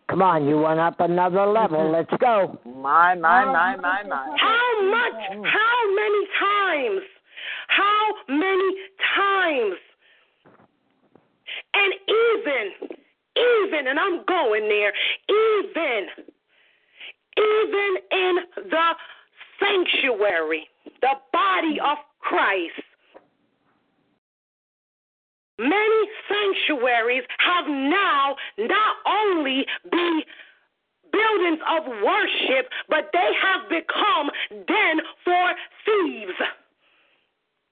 Come 0.10 0.22
on, 0.22 0.48
you 0.48 0.60
went 0.60 0.80
up 0.80 1.00
another 1.00 1.46
level. 1.46 1.80
Mm-hmm. 1.80 1.94
Let's 1.94 2.22
go. 2.22 2.60
My, 2.66 3.16
my, 3.16 3.44
oh, 3.44 3.52
my, 3.52 3.76
my, 3.78 4.04
my. 4.04 4.38
How 4.40 4.82
much? 4.92 5.20
Mm. 5.32 5.44
How 5.46 5.96
many 5.96 6.28
times? 6.40 7.02
How 7.68 8.14
many 8.30 8.76
times? 9.16 9.76
And 11.74 11.94
even, 12.08 12.90
even, 13.36 13.88
and 13.88 14.00
I'm 14.00 14.24
going 14.26 14.70
there, 14.70 14.94
even, 15.30 16.08
even 17.38 17.96
in 18.12 18.36
the 18.70 18.96
sanctuary, 19.60 20.68
the 21.02 21.14
body 21.34 21.80
of 21.84 21.98
Christ, 22.20 22.82
many 25.60 26.10
sanctuaries 26.30 27.24
have 27.40 27.68
now 27.68 28.36
not 28.58 28.96
only 29.08 29.66
be 29.92 30.26
buildings 31.12 31.60
of 31.70 31.86
worship, 32.04 32.70
but 32.90 33.10
they 33.14 33.32
have 33.42 33.70
become 33.70 34.30
den 34.68 35.00
for 35.24 35.52
thieves. 35.86 36.40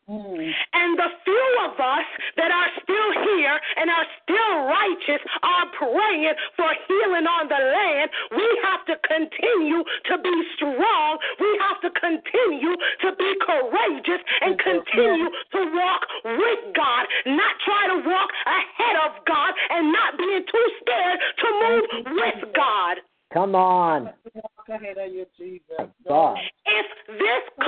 Mm. 0.10 0.36
And 0.36 1.00
the 1.00 1.10
few 1.24 1.50
of 1.64 1.80
us 1.80 2.08
that 2.36 2.52
are 2.52 2.72
still 2.84 3.10
here 3.24 3.56
and 3.80 3.88
are 3.88 4.08
still 4.20 4.54
righteous 4.68 5.24
are 5.44 5.68
praying 5.80 6.36
for 6.60 6.68
healing 6.88 7.24
on 7.24 7.48
the 7.48 7.56
land. 7.56 8.12
We 8.36 8.48
have 8.68 8.84
to 8.92 9.00
continue 9.08 9.80
to 9.80 10.16
be 10.20 10.36
strong. 10.60 11.18
We 11.40 11.50
have 11.64 11.80
to 11.88 11.92
continue 11.96 12.76
to 12.76 13.10
be 13.16 13.32
courageous 13.48 14.20
and 14.44 14.60
continue 14.60 15.32
to 15.56 15.60
walk 15.72 16.04
with 16.36 16.76
God, 16.76 17.08
not 17.24 17.56
try 17.64 17.88
to 17.96 17.98
walk 18.04 18.30
ahead 18.44 18.96
of 19.08 19.24
God 19.24 19.54
and 19.72 19.88
not 19.88 20.18
being 20.18 20.44
too 20.52 20.68
scared 20.84 21.20
to 21.40 21.48
move 21.64 21.88
with 22.12 22.56
God. 22.56 22.98
Come 23.34 23.56
on. 23.56 24.12
Walk 24.36 24.68
ahead 24.68 24.98
of 24.98 25.14
you, 25.14 25.26
Jesus. 25.38 25.88
God. 26.06 26.38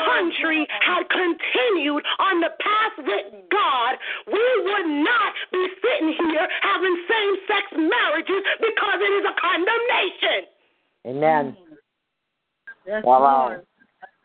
If 0.06 0.30
this 0.30 0.38
country 0.38 0.68
had 0.82 1.04
continued 1.10 2.04
on 2.20 2.42
the 2.42 2.50
path 2.60 2.94
with 2.98 3.50
God, 3.52 3.98
we 4.28 4.64
would 4.64 5.04
not 5.04 5.34
be 5.52 5.68
sitting 5.82 6.14
here 6.30 6.48
having 6.62 6.96
same 7.10 7.36
sex 7.48 7.66
marriages 7.74 8.44
because 8.60 9.00
it 9.02 9.14
is 9.14 9.26
a 9.26 9.34
condemnation. 9.40 10.48
Amen. 11.08 11.58
Yes, 12.88 13.04
Wow. 13.04 13.64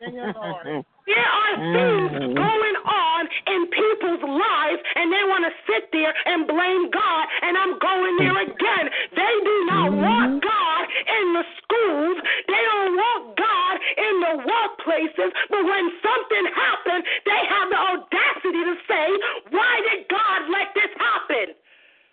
Lord. 0.02 0.85
There 1.11 1.32
are 1.43 1.55
things 1.59 2.11
mm. 2.23 2.35
going 2.39 2.77
on 2.87 3.20
in 3.51 3.61
people's 3.66 4.23
lives, 4.23 4.81
and 4.95 5.11
they 5.11 5.24
want 5.27 5.43
to 5.43 5.53
sit 5.66 5.91
there 5.91 6.15
and 6.15 6.47
blame 6.47 6.87
God. 6.95 7.24
And 7.43 7.59
I'm 7.59 7.74
going 7.82 8.15
there 8.23 8.39
mm. 8.39 8.47
again. 8.47 8.87
They 9.11 9.35
do 9.43 9.57
not 9.66 9.89
mm. 9.91 10.03
want 10.07 10.32
God 10.39 10.82
in 10.87 11.27
the 11.35 11.45
schools, 11.59 12.16
they 12.47 12.62
don't 12.62 12.95
want 12.95 13.23
God 13.37 13.74
in 13.99 14.15
the 14.23 14.35
workplaces. 14.47 15.31
But 15.51 15.62
when 15.66 15.85
something 15.99 16.47
happens, 16.55 17.05
they 17.27 17.43
have 17.47 17.66
the 17.70 17.81
audacity 17.81 18.62
to 18.70 18.77
say, 18.87 19.07
Why 19.51 19.73
did 19.91 20.07
God 20.09 20.41
let 20.51 20.69
this 20.74 20.93
happen? 20.95 21.47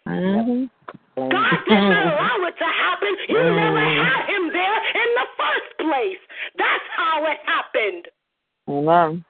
Mm-hmm. 0.08 0.78
God 1.18 1.58
didn't 1.66 1.98
allow 1.98 2.38
it 2.46 2.56
to 2.62 2.70
happen. 2.70 3.12
You 3.28 3.42
never 3.42 3.82
had 3.82 4.30
him 4.30 4.54
there 4.54 4.80
in 4.94 5.10
the 5.18 5.28
first 5.34 5.70
place. 5.82 6.22
That's 6.56 6.88
how 6.96 7.26
it 7.26 7.40
happened. 7.46 8.08
Amen. 8.68 9.24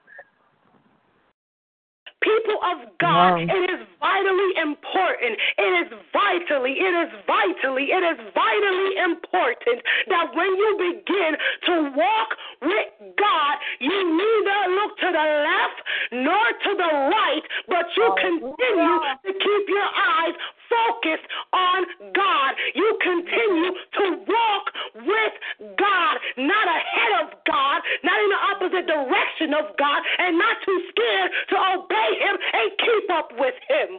People 2.21 2.55
of 2.63 2.97
God, 2.99 3.35
Wow. 3.35 3.37
it 3.39 3.69
is 3.71 3.87
vitally 4.07 4.51
important. 4.63 5.33
It 5.59 5.71
is 5.83 5.89
vitally, 6.15 6.73
it 6.79 6.93
is 6.95 7.11
vitally, 7.27 7.91
it 7.91 8.03
is 8.03 8.19
vitally 8.31 8.91
important 9.03 9.79
that 10.07 10.31
when 10.31 10.51
you 10.55 10.69
begin 10.79 11.31
to 11.67 11.75
walk 11.91 12.29
with 12.63 12.89
God, 13.19 13.55
you 13.79 13.91
neither 13.91 14.59
look 14.79 14.91
to 15.03 15.09
the 15.11 15.27
left 15.43 15.79
nor 16.11 16.45
to 16.63 16.71
the 16.77 16.91
right, 17.11 17.45
but 17.67 17.85
you 17.99 18.07
oh, 18.07 18.15
continue 18.15 18.99
to 19.27 19.31
keep 19.33 19.63
your 19.67 19.89
eyes 19.91 20.35
focused 20.69 21.27
on 21.53 21.79
God. 22.13 22.51
You 22.75 22.87
continue 23.01 23.71
to 23.71 24.05
walk 24.27 24.65
with 25.03 25.35
God, 25.79 26.15
not 26.37 26.65
ahead 26.67 27.13
of 27.23 27.27
God, 27.47 27.79
not 28.03 28.17
in 28.19 28.29
the 28.29 28.41
opposite 28.51 28.85
direction 28.87 29.53
of 29.55 29.75
God, 29.77 29.99
and 30.19 30.37
not 30.37 30.55
too 30.63 30.79
scared 30.91 31.31
to 31.49 31.55
obey 31.79 32.09
Him 32.19 32.35
and 32.35 32.67
keep 32.77 33.05
up 33.11 33.31
with 33.39 33.55
Him. 33.67 33.96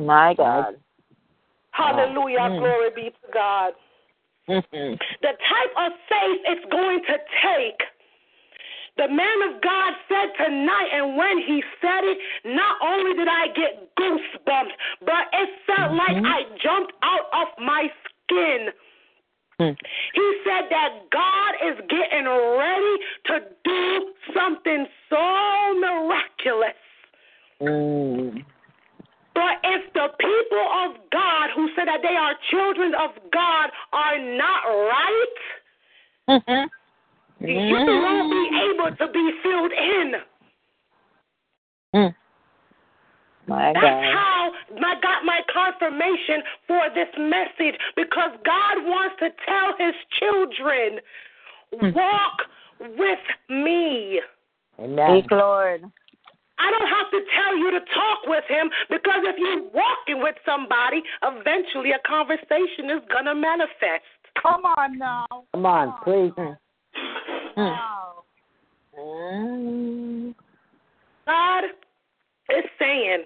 My 0.00 0.34
God. 0.34 0.74
Hallelujah. 1.72 2.38
Mm. 2.38 2.58
Glory 2.58 2.90
be 2.94 3.10
to 3.10 3.32
God. 3.32 3.74
Mhm. 4.48 4.98
The 5.22 5.28
type 5.28 5.72
of 5.76 5.92
faith 6.08 6.40
it's 6.44 6.64
going 6.72 7.04
to 7.04 7.18
take. 7.42 7.82
The 8.96 9.08
man 9.08 9.42
of 9.42 9.60
God 9.60 9.94
said 10.08 10.34
tonight, 10.36 10.88
and 10.92 11.16
when 11.16 11.38
he 11.38 11.62
said 11.80 12.04
it, 12.04 12.18
not 12.44 12.76
only 12.82 13.14
did 13.16 13.28
I 13.28 13.46
get 13.48 13.94
goosebumps, 13.96 14.72
but 15.06 15.28
it 15.32 15.48
felt 15.66 15.92
like 15.92 16.16
I 16.16 16.42
jumped 16.58 16.92
out 17.02 17.28
of 17.32 17.48
my 17.58 17.90
skin. 18.04 18.72
Hmm. 19.58 19.72
He 20.14 20.40
said 20.44 20.68
that 20.70 21.10
God 21.10 21.54
is 21.62 21.76
getting 21.88 22.26
ready 22.26 22.96
to 23.26 23.40
do 23.64 24.14
something 24.34 24.86
so 25.08 25.74
miraculous. 25.78 26.80
Mm. 27.60 28.44
But 29.34 29.58
if 29.62 29.92
the 29.94 30.08
people 30.18 30.66
of 30.84 30.96
God 31.12 31.50
who 31.54 31.68
say 31.76 31.84
that 31.84 32.00
they 32.02 32.16
are 32.16 32.34
children 32.50 32.94
of 32.94 33.10
God 33.32 33.70
are 33.92 34.18
not 34.18 34.64
right, 34.66 35.36
Mhm. 36.28 36.70
you 37.40 37.86
won't 37.86 38.30
be 38.30 38.60
able 38.60 38.96
to 38.96 39.08
be 39.08 39.32
filled 39.42 39.72
in. 39.72 40.24
Mm. 41.94 42.14
My 43.46 43.72
That's 43.72 43.84
God. 43.84 44.04
how 44.14 44.54
I 44.84 44.94
got 45.00 45.24
my 45.24 45.42
confirmation 45.52 46.42
for 46.66 46.90
this 46.90 47.08
message 47.18 47.78
because 47.96 48.30
God 48.44 48.84
wants 48.84 49.16
to 49.18 49.30
tell 49.46 49.76
his 49.76 49.94
children, 50.18 51.00
Hmm. 51.72 51.92
walk 51.92 52.46
with 52.80 53.20
me. 53.48 54.20
Amen. 54.78 55.20
Speak, 55.20 55.30
Lord. 55.30 55.84
I 56.60 56.70
don't 56.70 56.88
have 56.88 57.10
to 57.10 57.20
tell 57.32 57.56
you 57.56 57.70
to 57.72 57.80
talk 57.80 58.18
with 58.26 58.44
him 58.48 58.70
because 58.90 59.24
if 59.24 59.36
you're 59.38 59.64
walking 59.72 60.22
with 60.22 60.36
somebody, 60.44 61.02
eventually 61.24 61.92
a 61.92 62.00
conversation 62.06 62.92
is 62.92 63.00
going 63.10 63.24
to 63.24 63.34
manifest. 63.34 64.04
Come 64.40 64.64
on 64.76 64.98
now. 64.98 65.26
Come 65.52 65.64
on, 65.66 65.94
please. 66.04 66.32
Wow. 67.56 68.24
Mm. 68.98 70.34
God 71.26 71.64
is 72.50 72.64
saying, 72.78 73.24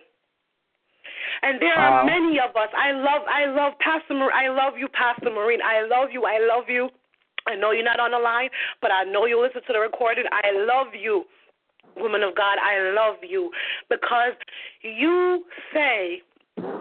and 1.42 1.60
there 1.60 1.76
Wow. 1.76 2.00
are 2.00 2.04
many 2.04 2.38
of 2.38 2.54
us. 2.56 2.68
I 2.76 2.92
love, 2.92 3.22
I 3.28 3.46
love 3.46 3.72
Pastor. 3.80 4.14
Mar- 4.14 4.32
I 4.32 4.48
love 4.48 4.78
you, 4.78 4.88
Pastor 4.88 5.30
Marine. 5.30 5.60
I 5.62 5.82
love 5.82 6.10
you. 6.12 6.24
I 6.24 6.38
love 6.38 6.68
you. 6.68 6.88
I 7.46 7.54
know 7.54 7.72
you're 7.72 7.84
not 7.84 8.00
on 8.00 8.12
the 8.12 8.18
line, 8.18 8.48
but 8.80 8.90
I 8.90 9.04
know 9.04 9.26
you 9.26 9.40
listen 9.40 9.60
to 9.66 9.72
the 9.72 9.80
recording. 9.80 10.24
I 10.32 10.50
love 10.64 10.94
you, 10.94 11.24
woman 11.96 12.22
of 12.22 12.34
God. 12.36 12.58
I 12.62 12.92
love 12.94 13.16
you 13.22 13.50
because 13.88 14.34
you 14.82 15.44
say, 15.72 16.22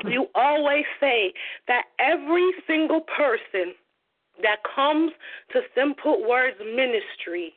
you 0.05 0.27
always 0.35 0.85
say 0.99 1.33
that 1.67 1.85
every 1.99 2.51
single 2.67 3.01
person 3.01 3.73
that 4.41 4.57
comes 4.75 5.11
to 5.51 5.61
Simple 5.75 6.27
Words 6.27 6.57
Ministry 6.59 7.53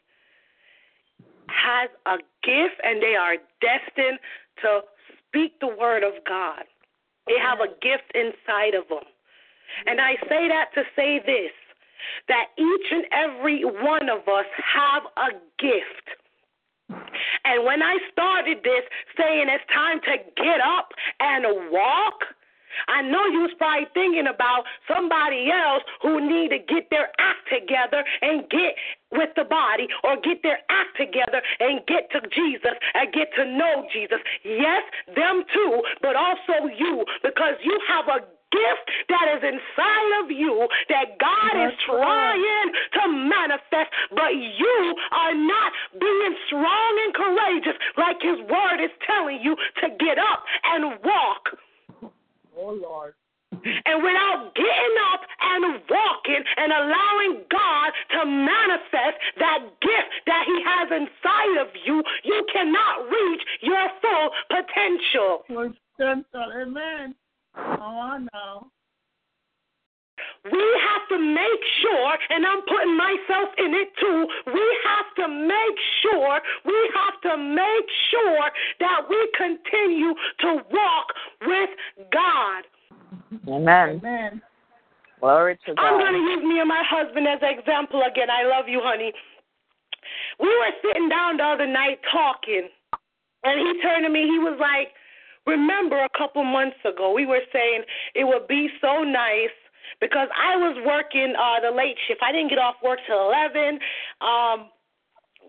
has 1.49 1.91
a 2.07 2.17
gift 2.43 2.81
and 2.83 3.03
they 3.03 3.15
are 3.15 3.37
destined 3.61 4.19
to 4.63 4.81
speak 5.29 5.59
the 5.61 5.69
word 5.69 6.03
of 6.03 6.13
God. 6.27 6.65
They 7.27 7.39
have 7.43 7.59
a 7.61 7.69
gift 7.81 8.13
inside 8.15 8.75
of 8.75 8.89
them. 8.89 9.05
And 9.87 10.01
I 10.01 10.15
say 10.29 10.49
that 10.49 10.71
to 10.75 10.83
say 10.95 11.21
this 11.25 11.53
that 12.29 12.47
each 12.57 12.87
and 12.91 13.05
every 13.11 13.65
one 13.65 14.09
of 14.09 14.29
us 14.29 14.47
have 14.63 15.03
a 15.17 15.33
gift. 15.59 16.07
And 16.89 17.65
when 17.65 17.83
I 17.83 17.99
started 18.13 18.59
this 18.63 18.83
saying 19.19 19.47
it's 19.49 19.65
time 19.73 20.01
to 20.01 20.17
get 20.37 20.61
up 20.61 20.91
and 21.21 21.71
walk, 21.71 22.23
I 22.89 23.03
know 23.03 23.25
you 23.27 23.41
was 23.41 23.55
probably 23.57 23.89
thinking 23.95 24.27
about 24.27 24.65
somebody 24.85 25.49
else 25.51 25.83
who 26.03 26.21
need 26.21 26.51
to 26.51 26.59
get 26.59 26.91
their 26.91 27.09
act 27.19 27.49
together 27.49 28.05
and 28.21 28.49
get 28.51 28.77
with 29.11 29.31
the 29.37 29.45
body 29.45 29.89
or 30.05 30.21
get 30.21 30.43
their 30.43 30.59
act 30.69 30.97
together 30.99 31.41
and 31.61 31.81
get 31.87 32.11
to 32.13 32.21
Jesus 32.29 32.77
and 32.95 33.13
get 33.13 33.33
to 33.37 33.45
know 33.45 33.87
Jesus. 33.93 34.19
Yes, 34.45 34.83
them 35.15 35.45
too, 35.55 35.83
but 36.03 36.17
also 36.17 36.69
you 36.77 37.05
because 37.23 37.55
you 37.65 37.81
have 37.89 38.09
a 38.09 38.36
gift 38.53 38.87
that 39.09 39.27
is 39.37 39.43
inside 39.43 40.13
of 40.23 40.31
you 40.31 40.69
that 40.89 41.19
God 41.19 41.53
is 41.67 41.73
trying 41.87 42.73
to 42.95 43.03
manifest, 43.09 43.91
but 44.11 44.33
you 44.35 44.95
are 45.13 45.35
not 45.35 45.73
being 45.99 46.35
strong 46.47 46.93
and 47.05 47.15
courageous 47.15 47.77
like 47.97 48.19
His 48.21 48.39
Word 48.49 48.79
is 48.83 48.93
telling 49.07 49.41
you 49.43 49.57
to 49.83 49.87
get 49.99 50.19
up 50.19 50.43
and 50.65 50.99
walk. 51.05 51.45
Oh, 52.57 52.73
Lord. 52.73 53.15
And 53.53 54.03
without 54.03 54.53
getting 54.55 54.97
up 55.13 55.23
and 55.41 55.81
walking 55.89 56.43
and 56.57 56.73
allowing 56.73 57.43
God 57.51 57.89
to 58.15 58.27
manifest 58.27 59.17
that 59.39 59.61
gift 59.81 60.13
that 60.27 60.45
He 60.47 60.63
has 60.63 60.89
inside 60.93 61.57
of 61.63 61.69
you, 61.85 62.03
you 62.25 62.47
cannot 62.53 63.09
reach 63.09 63.43
your 63.63 63.89
full 64.03 64.31
potential. 64.51 65.77
Lord, 68.33 68.35
center. 68.35 68.35
Amen. 68.35 68.35
Come 68.35 68.35
on 68.35 68.35
now. 68.35 68.71
We 70.45 70.65
have 70.89 71.09
to 71.09 71.19
make 71.19 71.63
sure, 71.83 72.19
and 72.31 72.47
I'm 72.47 72.63
putting 72.63 72.97
myself 72.97 73.51
in 73.59 73.75
it 73.75 73.89
too, 74.01 74.27
we 74.47 74.79
have 74.87 75.15
to 75.17 75.29
make 75.29 75.79
sure, 76.03 76.41
we 76.65 76.91
have 76.95 77.21
to 77.23 77.37
make 77.37 77.89
sure 78.11 78.51
that 78.81 79.01
we 79.11 79.29
continue 79.37 80.15
to 80.41 80.63
walk 80.71 81.07
with 81.43 81.71
God. 82.13 82.65
Amen. 83.49 84.01
Amen. 84.01 84.43
Glory 85.21 85.59
to 85.67 85.75
God. 85.75 85.85
I'm 85.85 85.99
going 85.99 86.13
to 86.13 86.19
use 86.19 86.45
me 86.45 86.61
and 86.61 86.69
my 86.69 86.83
husband 86.87 87.27
as 87.27 87.41
an 87.43 87.59
example 87.59 88.03
again. 88.03 88.29
I 88.31 88.45
love 88.45 88.69
you, 88.69 88.81
honey. 88.83 89.13
We 90.39 90.47
were 90.47 90.73
sitting 90.83 91.09
down 91.09 91.39
the 91.39 91.45
other 91.45 91.67
night 91.67 91.99
talking, 92.13 92.69
and 93.43 93.61
he 93.61 93.83
turned 93.83 94.05
to 94.05 94.11
me. 94.11 94.23
He 94.23 94.39
was 94.39 94.59
like, 94.61 94.93
Remember 95.47 96.03
a 96.03 96.09
couple 96.17 96.45
months 96.45 96.77
ago, 96.85 97.13
we 97.13 97.27
were 97.27 97.43
saying 97.53 97.83
it 98.15 98.25
would 98.25 98.49
be 98.49 98.69
so 98.81 99.05
nice 99.05 99.55
because 100.01 100.29
I 100.35 100.57
was 100.57 100.77
working 100.85 101.35
uh, 101.39 101.61
the 101.61 101.75
late 101.75 101.97
shift. 102.07 102.21
I 102.23 102.33
didn't 102.33 102.51
get 102.51 102.59
off 102.59 102.77
work 102.83 102.99
till 103.07 103.29
11. 103.29 103.79
Um, 104.21 104.71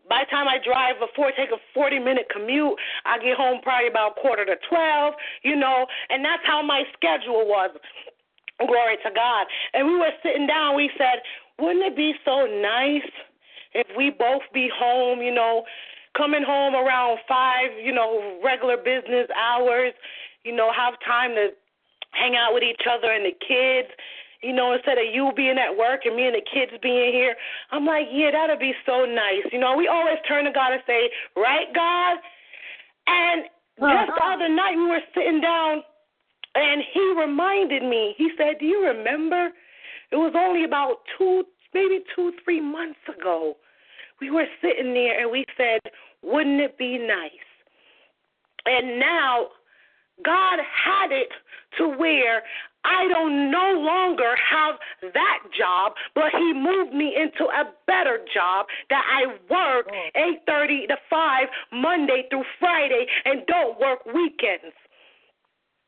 by 0.10 0.24
the 0.24 0.32
time 0.32 0.48
I 0.48 0.58
drive 0.64 0.96
before 1.00 1.32
take 1.36 1.52
a 1.52 1.60
40 1.74 2.00
minute 2.00 2.28
commute, 2.32 2.76
I 3.06 3.18
get 3.20 3.36
home 3.36 3.60
probably 3.62 3.90
about 3.90 4.16
quarter 4.16 4.46
to 4.46 4.56
12, 4.70 5.14
you 5.44 5.56
know, 5.56 5.86
and 6.10 6.24
that's 6.24 6.44
how 6.46 6.62
my 6.62 6.84
schedule 6.94 7.48
was. 7.48 7.72
Glory 8.60 8.98
to 9.04 9.12
God. 9.14 9.46
And 9.74 9.88
we 9.88 9.98
were 9.98 10.14
sitting 10.24 10.48
down, 10.48 10.76
we 10.76 10.90
said, 10.98 11.22
wouldn't 11.60 11.86
it 11.86 11.96
be 11.96 12.14
so 12.26 12.46
nice 12.46 13.10
if 13.74 13.86
we 13.96 14.10
both 14.10 14.42
be 14.54 14.70
home, 14.74 15.22
you 15.22 15.34
know, 15.34 15.64
coming 16.18 16.44
home 16.44 16.74
around 16.74 17.20
5, 17.28 17.72
you 17.82 17.94
know, 17.94 18.40
regular 18.44 18.78
business 18.78 19.28
hours, 19.38 19.94
you 20.44 20.56
know, 20.56 20.72
have 20.74 20.96
time 21.06 21.32
to 21.36 21.50
hang 22.12 22.36
out 22.36 22.54
with 22.54 22.64
each 22.64 22.82
other 22.90 23.12
and 23.12 23.24
the 23.26 23.36
kids, 23.48 23.88
you 24.42 24.54
know, 24.54 24.74
instead 24.74 24.98
of 24.98 25.06
you 25.14 25.32
being 25.36 25.58
at 25.58 25.78
work 25.78 26.02
and 26.06 26.16
me 26.16 26.26
and 26.26 26.36
the 26.36 26.46
kids 26.52 26.72
being 26.82 27.14
here. 27.14 27.36
I'm 27.72 27.86
like, 27.86 28.08
yeah, 28.12 28.32
that'd 28.32 28.60
be 28.60 28.74
so 28.86 29.06
nice. 29.06 29.46
You 29.52 29.60
know, 29.60 29.78
we 29.78 29.88
always 29.88 30.18
turn 30.28 30.46
to 30.46 30.52
God 30.52 30.74
and 30.74 30.82
say, 30.88 31.10
right, 31.36 31.68
God? 31.74 32.18
And 33.08 33.44
just 33.80 34.10
the 34.10 34.14
uh-huh. 34.18 34.34
other 34.34 34.50
night 34.50 34.76
we 34.76 34.88
were 34.88 35.06
sitting 35.14 35.40
down 35.40 35.84
and 36.56 36.82
he 36.94 37.14
reminded 37.18 37.84
me, 37.84 38.16
he 38.18 38.32
said, 38.38 38.58
Do 38.60 38.66
you 38.66 38.84
remember? 38.84 39.50
It 40.12 40.16
was 40.16 40.34
only 40.36 40.64
about 40.64 40.98
two, 41.18 41.44
maybe 41.74 42.00
two, 42.16 42.32
three 42.44 42.62
months 42.62 43.00
ago. 43.08 43.56
We 44.20 44.32
were 44.32 44.46
sitting 44.62 44.94
there 44.94 45.22
and 45.22 45.32
we 45.32 45.46
said, 45.56 45.80
Wouldn't 46.24 46.62
it 46.62 46.78
be 46.78 46.98
nice? 46.98 47.32
And 48.66 49.00
now 49.00 49.48
God 50.24 50.60
had 50.60 51.12
it 51.12 51.30
to 51.78 51.88
where 51.98 52.44
I 52.84 53.08
don't 53.10 53.52
no 53.52 53.74
longer 53.80 54.36
have 54.36 54.76
that 55.14 55.40
job, 55.58 55.94
but 56.16 56.32
he 56.32 56.54
moved 56.54 56.94
me 56.94 57.16
into 57.16 57.46
a 57.46 57.74
better 57.86 58.20
job 58.34 58.66
that 58.90 59.04
I 59.06 59.28
work 59.52 59.88
oh. 59.92 60.10
eight 60.16 60.40
thirty 60.46 60.88
to 60.88 60.96
five 61.10 61.48
Monday 61.72 62.28
through 62.30 62.46
Friday 62.60 63.06
and 63.26 63.46
don't 63.48 63.80
work 63.80 64.06
weekends. 64.06 64.76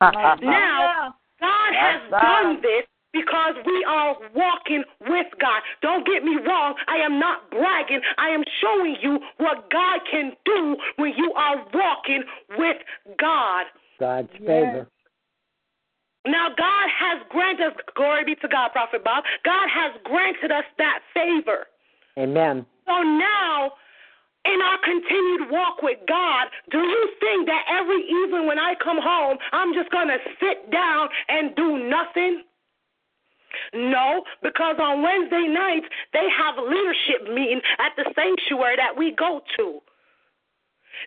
now 0.00 1.14
God 1.40 1.72
has 1.74 2.10
done 2.10 2.60
this 2.62 2.86
because 3.12 3.54
we 3.66 3.84
are 3.88 4.16
walking 4.34 4.84
with 5.08 5.26
God. 5.40 5.62
Don't 5.82 6.06
get 6.06 6.24
me 6.24 6.36
wrong, 6.46 6.74
I 6.88 6.96
am 7.04 7.18
not 7.18 7.50
bragging. 7.50 8.00
I 8.18 8.28
am 8.28 8.42
showing 8.60 8.96
you 9.02 9.18
what 9.38 9.70
God 9.70 10.00
can 10.10 10.32
do 10.44 10.76
when 10.96 11.12
you 11.16 11.32
are 11.34 11.56
walking 11.74 12.24
with 12.58 12.76
God. 13.18 13.66
God's 13.98 14.30
favor. 14.38 14.88
Now, 16.26 16.48
God 16.48 16.88
has 16.92 17.22
granted 17.30 17.68
us, 17.68 17.72
glory 17.96 18.24
be 18.24 18.34
to 18.36 18.48
God, 18.48 18.72
Prophet 18.72 19.02
Bob. 19.02 19.24
God 19.44 19.68
has 19.72 19.92
granted 20.04 20.52
us 20.52 20.64
that 20.76 21.00
favor. 21.14 21.66
Amen. 22.18 22.66
So 22.86 23.02
now, 23.02 23.72
in 24.44 24.60
our 24.60 24.78
continued 24.84 25.50
walk 25.50 25.82
with 25.82 25.98
God, 26.06 26.48
do 26.70 26.78
you 26.78 27.08
think 27.20 27.46
that 27.46 27.64
every 27.72 28.04
evening 28.04 28.46
when 28.46 28.58
I 28.58 28.74
come 28.82 28.98
home, 29.00 29.38
I'm 29.52 29.72
just 29.72 29.90
going 29.90 30.08
to 30.08 30.18
sit 30.40 30.70
down 30.70 31.08
and 31.28 31.56
do 31.56 31.78
nothing? 31.88 32.44
No, 33.74 34.24
because 34.42 34.76
on 34.78 35.02
Wednesday 35.02 35.46
nights, 35.48 35.86
they 36.12 36.26
have 36.36 36.56
a 36.58 36.62
leadership 36.62 37.32
meeting 37.32 37.60
at 37.78 37.92
the 37.96 38.10
sanctuary 38.14 38.76
that 38.76 38.96
we 38.96 39.12
go 39.12 39.40
to. 39.58 39.80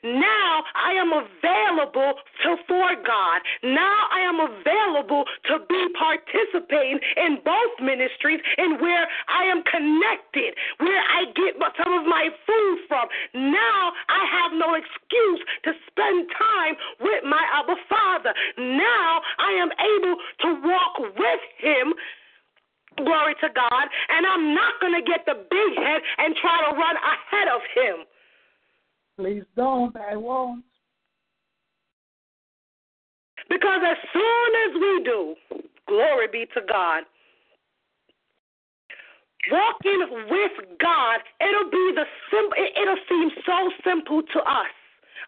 Now 0.01 0.63
I 0.73 0.93
am 0.97 1.11
available 1.13 2.13
to 2.43 2.57
for 2.67 2.89
God. 3.05 3.41
Now 3.61 4.07
I 4.09 4.21
am 4.25 4.39
available 4.39 5.25
to 5.45 5.59
be 5.69 5.81
participating 5.93 6.99
in 7.17 7.37
both 7.45 7.73
ministries 7.79 8.41
and 8.57 8.81
where 8.81 9.05
I 9.27 9.43
am 9.43 9.61
connected, 9.63 10.55
where 10.79 11.03
I 11.03 11.25
get 11.35 11.61
some 11.77 11.93
of 11.93 12.05
my 12.07 12.29
food 12.47 12.77
from. 12.87 13.07
Now 13.33 13.91
I 14.09 14.25
have 14.41 14.57
no 14.57 14.73
excuse 14.73 15.41
to 15.65 15.71
spend 15.87 16.29
time 16.37 16.75
with 16.99 17.23
my 17.23 17.43
Abba 17.53 17.75
Father. 17.87 18.33
Now 18.57 19.21
I 19.37 19.51
am 19.61 19.69
able 19.77 20.15
to 20.41 20.67
walk 20.67 20.99
with 20.99 21.43
Him. 21.59 21.93
Glory 22.97 23.35
to 23.41 23.49
God. 23.53 23.85
And 24.09 24.25
I'm 24.25 24.53
not 24.53 24.73
going 24.81 24.93
to 24.93 25.01
get 25.01 25.25
the 25.25 25.45
big 25.49 25.77
head 25.77 26.01
and 26.17 26.35
try 26.35 26.69
to 26.69 26.75
run 26.75 26.95
ahead 26.95 27.47
of 27.53 27.61
him. 27.75 28.05
Please 29.17 29.43
don't. 29.55 29.95
I 29.95 30.15
won't. 30.15 30.63
Because 33.49 33.81
as 33.85 33.97
soon 34.13 34.49
as 34.65 34.73
we 34.75 35.03
do, 35.03 35.35
glory 35.87 36.27
be 36.31 36.45
to 36.53 36.61
God, 36.67 37.03
walking 39.51 40.07
with 40.29 40.79
God, 40.79 41.19
it'll 41.41 41.69
be 41.69 41.91
the 41.95 42.05
simple. 42.31 42.57
It'll 42.57 43.03
seem 43.09 43.29
so 43.45 43.69
simple 43.83 44.21
to 44.23 44.39
us. 44.39 44.73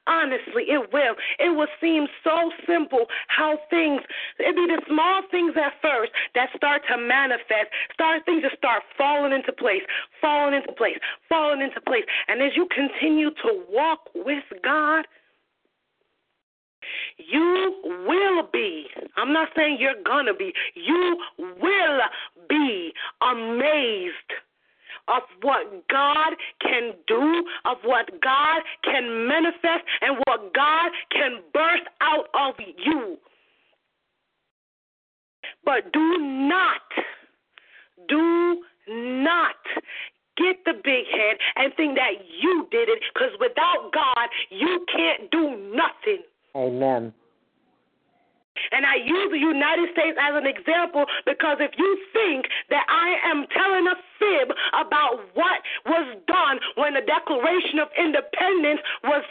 Honestly, 0.07 0.69
it 0.69 0.93
will. 0.93 1.15
It 1.39 1.49
will 1.55 1.67
seem 1.81 2.07
so 2.23 2.51
simple 2.67 3.05
how 3.27 3.57
things, 3.69 4.01
it 4.37 4.55
be 4.55 4.67
the 4.67 4.81
small 4.87 5.23
things 5.31 5.53
at 5.57 5.73
first 5.81 6.11
that 6.35 6.49
start 6.55 6.83
to 6.91 6.97
manifest, 6.97 7.73
start 7.93 8.23
things 8.25 8.43
to 8.43 8.55
start 8.55 8.83
falling 8.97 9.33
into 9.33 9.51
place, 9.51 9.81
falling 10.21 10.53
into 10.53 10.71
place, 10.73 10.97
falling 11.27 11.61
into 11.61 11.81
place. 11.81 12.05
And 12.27 12.41
as 12.41 12.51
you 12.55 12.67
continue 12.73 13.31
to 13.31 13.63
walk 13.69 14.09
with 14.13 14.43
God, 14.63 15.05
you 17.17 17.73
will 18.07 18.47
be, 18.53 18.85
I'm 19.17 19.33
not 19.33 19.49
saying 19.55 19.77
you're 19.79 20.03
gonna 20.05 20.35
be, 20.35 20.53
you 20.75 21.17
will 21.37 21.99
be 22.47 22.93
amazed 23.21 24.31
of 25.07 25.23
what 25.41 25.87
God 25.89 26.33
can 26.61 26.93
do, 27.07 27.43
of 27.65 27.77
what 27.83 28.09
God 28.21 28.61
can 28.83 29.27
manifest, 29.27 29.83
and 30.01 30.17
what 30.27 30.53
God 30.53 30.91
can 31.11 31.41
burst 31.53 31.87
out 32.01 32.27
of 32.33 32.55
you. 32.83 33.17
But 35.63 35.91
do 35.93 36.17
not, 36.19 36.81
do 38.07 38.61
not 38.87 39.55
get 40.37 40.57
the 40.65 40.73
big 40.73 41.05
head 41.11 41.37
and 41.55 41.73
think 41.75 41.95
that 41.95 42.11
you 42.41 42.67
did 42.71 42.89
it 42.89 42.99
because 43.13 43.31
without 43.39 43.91
God, 43.93 44.27
you 44.49 44.85
can't 44.91 45.31
do 45.31 45.73
nothing. 45.73 46.23
Amen. 46.55 47.13
And 48.71 48.85
I 48.85 48.95
use 48.95 49.29
the 49.31 49.39
United 49.39 49.91
States 49.91 50.15
as 50.15 50.31
an 50.31 50.47
example 50.47 51.05
because 51.25 51.59
if 51.59 51.71
you 51.77 51.91
think 52.15 52.47
that 52.69 52.87
I 52.87 53.19
am 53.27 53.45
telling 53.51 53.85
a 53.87 53.97
fib 54.15 54.55
about 54.71 55.27
what 55.35 55.59
was 55.85 56.15
done 56.27 56.59
when 56.75 56.95
the 56.95 57.03
Declaration 57.25 57.79
of 57.79 57.89
Independence 57.97 58.81
was 59.03 59.23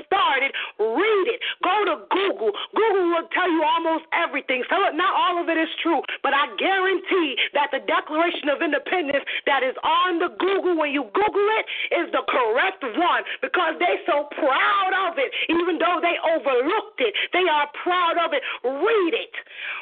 Declaration 8.04 8.52
of 8.52 8.60
Independence 8.60 9.24
that 9.48 9.64
is 9.64 9.72
on 9.80 10.20
the 10.20 10.28
Google 10.36 10.76
when 10.76 10.92
you 10.92 11.08
Google 11.16 11.48
it 11.56 11.66
is 12.04 12.12
the 12.12 12.20
correct 12.28 12.84
one 13.00 13.24
because 13.40 13.80
they're 13.80 14.04
so 14.04 14.28
proud 14.36 14.92
of 15.08 15.16
it, 15.16 15.32
even 15.48 15.80
though 15.80 16.04
they 16.04 16.20
overlooked 16.20 17.00
it. 17.00 17.16
They 17.32 17.48
are 17.48 17.64
proud 17.80 18.20
of 18.20 18.36
it. 18.36 18.44
Read 18.60 19.14
it. 19.16 19.34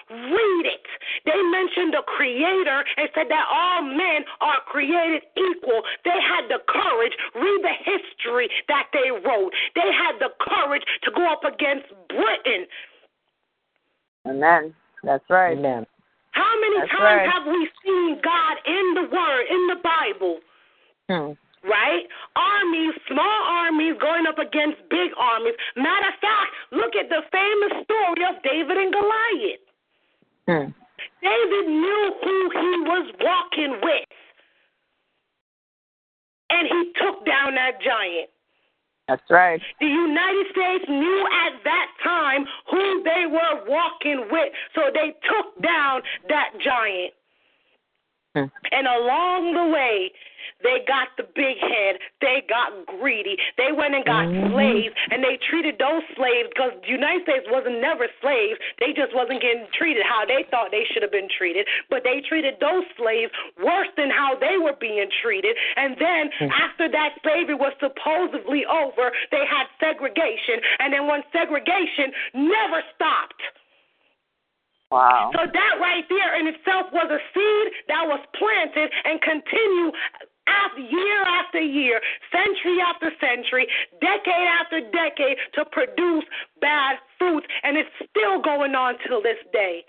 Read 0.07 0.67
it. 0.71 0.87
They 1.27 1.35
mentioned 1.51 1.99
the 1.99 2.07
Creator 2.07 2.85
and 2.97 3.11
said 3.11 3.27
that 3.27 3.47
all 3.51 3.83
men 3.83 4.23
are 4.39 4.63
created 4.71 5.27
equal. 5.35 5.83
They 6.07 6.15
had 6.23 6.47
the 6.47 6.63
courage. 6.71 7.19
Read 7.35 7.61
the 7.67 7.75
history 7.83 8.47
that 8.69 8.87
they 8.95 9.11
wrote. 9.11 9.51
They 9.75 9.91
had 9.91 10.23
the 10.23 10.31
courage 10.39 10.87
to 11.03 11.11
go 11.11 11.27
up 11.27 11.43
against 11.43 11.91
Britain. 12.07 12.71
Amen. 14.31 14.75
That's 15.03 15.25
right. 15.29 15.59
Amen. 15.59 15.87
How 16.33 16.53
many 16.61 16.81
That's 16.81 16.93
times 16.93 17.21
right. 17.23 17.33
have 17.33 17.45
we 17.47 17.69
seen 17.85 18.21
God 18.25 18.55
in 18.67 18.87
the 18.97 19.07
Word, 19.13 19.45
in 19.49 19.63
the 19.69 19.81
Bible? 19.81 20.41
Hmm. 21.11 21.35
right? 21.69 22.07
Armies, 22.37 22.95
small 23.11 23.41
armies 23.47 23.95
going 24.01 24.27
up 24.27 24.39
against 24.39 24.81
big 24.89 25.11
armies. 25.19 25.55
Matter 25.77 26.09
of 26.09 26.19
fact, 26.23 26.51
look 26.71 26.95
at 26.97 27.11
the 27.11 27.23
famous 27.31 27.85
story 27.85 28.23
of 28.27 28.43
David 28.43 28.77
and 28.79 28.91
Goliath. 28.93 29.65
Hmm. 30.47 30.69
David 31.23 31.65
knew 31.69 32.05
who 32.23 32.37
he 32.51 32.73
was 32.87 33.07
walking 33.21 33.79
with, 33.83 34.09
and 36.51 36.67
he 36.67 36.93
took 36.99 37.27
down 37.27 37.55
that 37.55 37.79
giant. 37.83 38.31
That's 39.09 39.23
right. 39.31 39.61
The 39.81 39.87
United 39.87 40.47
States 40.53 40.85
knew 40.89 41.27
at 41.47 41.65
that 41.65 41.89
time 42.05 42.47
who 42.71 43.03
they 43.03 43.27
were 43.27 43.69
walking 43.69 44.29
with, 44.31 44.53
so 44.75 44.83
they 44.95 45.13
took 45.29 45.63
down 45.63 46.03
that 46.29 46.51
giant. 46.65 47.13
Hmm. 48.35 48.49
And 48.71 48.87
along 48.87 49.55
the 49.55 49.73
way, 49.73 50.13
they 50.63 50.85
got 50.87 51.09
the 51.17 51.25
big 51.35 51.59
head. 51.59 51.99
They 52.21 52.43
got 52.49 52.87
greedy. 52.87 53.37
They 53.57 53.73
went 53.73 53.95
and 53.95 54.05
got 54.05 54.27
Mhm. 54.27 54.53
slaves, 54.53 54.95
and 55.11 55.23
they 55.23 55.37
treated 55.37 55.79
those 55.79 56.03
slaves 56.15 56.49
because 56.49 56.73
the 56.83 56.89
United 56.89 57.23
States 57.23 57.49
wasn't 57.49 57.81
never 57.81 58.09
slaves. 58.21 58.59
They 58.79 58.93
just 58.93 59.13
wasn't 59.13 59.41
getting 59.41 59.67
treated 59.73 60.05
how 60.05 60.25
they 60.25 60.45
thought 60.45 60.71
they 60.71 60.85
should 60.85 61.03
have 61.03 61.13
been 61.13 61.29
treated. 61.29 61.67
But 61.89 62.05
they 62.05 62.21
treated 62.21 62.59
those 62.61 62.85
slaves 62.97 63.33
worse 63.59 63.89
than 63.97 64.11
how 64.11 64.35
they 64.37 64.59
were 64.59 64.75
being 64.75 65.11
treated. 65.23 65.57
And 65.77 65.97
then 65.97 66.33
after 66.51 66.89
that 66.89 67.21
slavery 67.23 67.55
was 67.55 67.73
supposedly 67.81 68.67
over, 68.67 69.13
they 69.31 69.45
had 69.47 69.67
segregation. 69.81 70.61
And 70.79 70.93
then 70.93 71.07
when 71.07 71.23
segregation 71.33 72.13
never 72.35 72.83
stopped. 72.95 73.43
Wow. 74.91 75.31
So 75.33 75.47
that 75.47 75.75
right 75.81 76.05
there 76.11 76.39
in 76.39 76.47
itself 76.49 76.93
was 76.93 77.09
a 77.09 77.19
seed 77.33 77.73
that 77.89 78.05
was 78.05 78.21
planted 78.37 78.93
and 79.05 79.21
continue 79.23 79.91
after 80.49 80.81
year 80.81 81.23
after 81.23 81.61
year, 81.61 82.01
century 82.31 82.79
after 82.83 83.11
century, 83.21 83.67
decade 84.01 84.49
after 84.61 84.81
decade 84.91 85.37
to 85.55 85.65
produce 85.71 86.25
bad 86.61 86.97
fruits, 87.19 87.47
and 87.63 87.77
it's 87.77 87.91
still 88.11 88.41
going 88.43 88.75
on 88.75 88.95
till 89.07 89.23
this 89.23 89.39
day. 89.53 89.85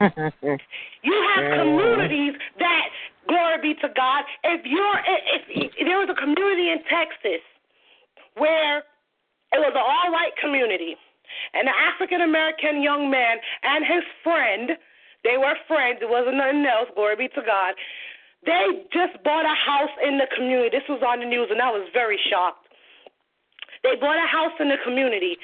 you 0.02 1.16
have 1.34 1.62
communities 1.62 2.34
that, 2.58 2.84
glory 3.28 3.58
be 3.62 3.74
to 3.80 3.88
God, 3.94 4.24
if 4.44 4.66
you're, 4.66 4.98
if, 5.06 5.42
if, 5.48 5.86
there 5.86 5.98
was 5.98 6.10
a 6.10 6.18
community 6.18 6.70
in 6.70 6.82
Texas 6.90 7.42
where 8.36 8.78
it 9.52 9.60
was 9.60 9.72
an 9.76 9.84
all 9.84 10.10
white 10.10 10.34
community, 10.40 10.96
and 11.54 11.68
an 11.68 11.74
African 11.74 12.22
American 12.22 12.82
young 12.82 13.10
man 13.10 13.38
and 13.62 13.84
his 13.84 14.04
friend, 14.22 14.72
they 15.24 15.38
were 15.38 15.54
friends, 15.68 15.98
it 16.02 16.10
wasn't 16.10 16.36
nothing 16.36 16.66
else, 16.66 16.88
glory 16.94 17.16
be 17.16 17.28
to 17.28 17.42
God. 17.46 17.74
They 18.44 18.84
just 18.92 19.22
bought 19.22 19.46
a 19.46 19.54
house 19.54 19.94
in 20.02 20.18
the 20.18 20.26
community. 20.34 20.70
This 20.70 20.88
was 20.88 21.02
on 21.06 21.20
the 21.20 21.26
news, 21.26 21.48
and 21.50 21.62
I 21.62 21.70
was 21.70 21.86
very 21.92 22.18
shocked. 22.30 22.66
They 23.82 23.94
bought 24.00 24.18
a 24.18 24.26
house 24.26 24.54
in 24.58 24.68
the 24.68 24.78
community, 24.84 25.36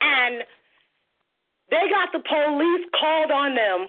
and 0.00 0.42
they 1.70 1.90
got 1.90 2.10
the 2.12 2.22
police 2.22 2.86
called 2.98 3.30
on 3.30 3.54
them, 3.54 3.88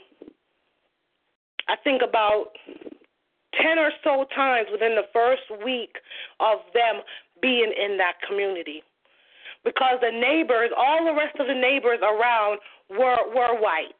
I 1.67 1.75
think 1.83 2.01
about 2.07 2.53
10 3.61 3.79
or 3.79 3.91
so 4.03 4.25
times 4.35 4.67
within 4.71 4.95
the 4.95 5.09
first 5.13 5.43
week 5.63 5.95
of 6.39 6.59
them 6.73 7.01
being 7.41 7.71
in 7.73 7.97
that 7.97 8.15
community. 8.27 8.83
Because 9.63 9.97
the 10.01 10.11
neighbors, 10.11 10.69
all 10.77 11.05
the 11.05 11.13
rest 11.13 11.37
of 11.39 11.47
the 11.47 11.53
neighbors 11.53 11.99
around 12.01 12.59
were 12.89 13.17
were 13.33 13.59
white, 13.59 13.97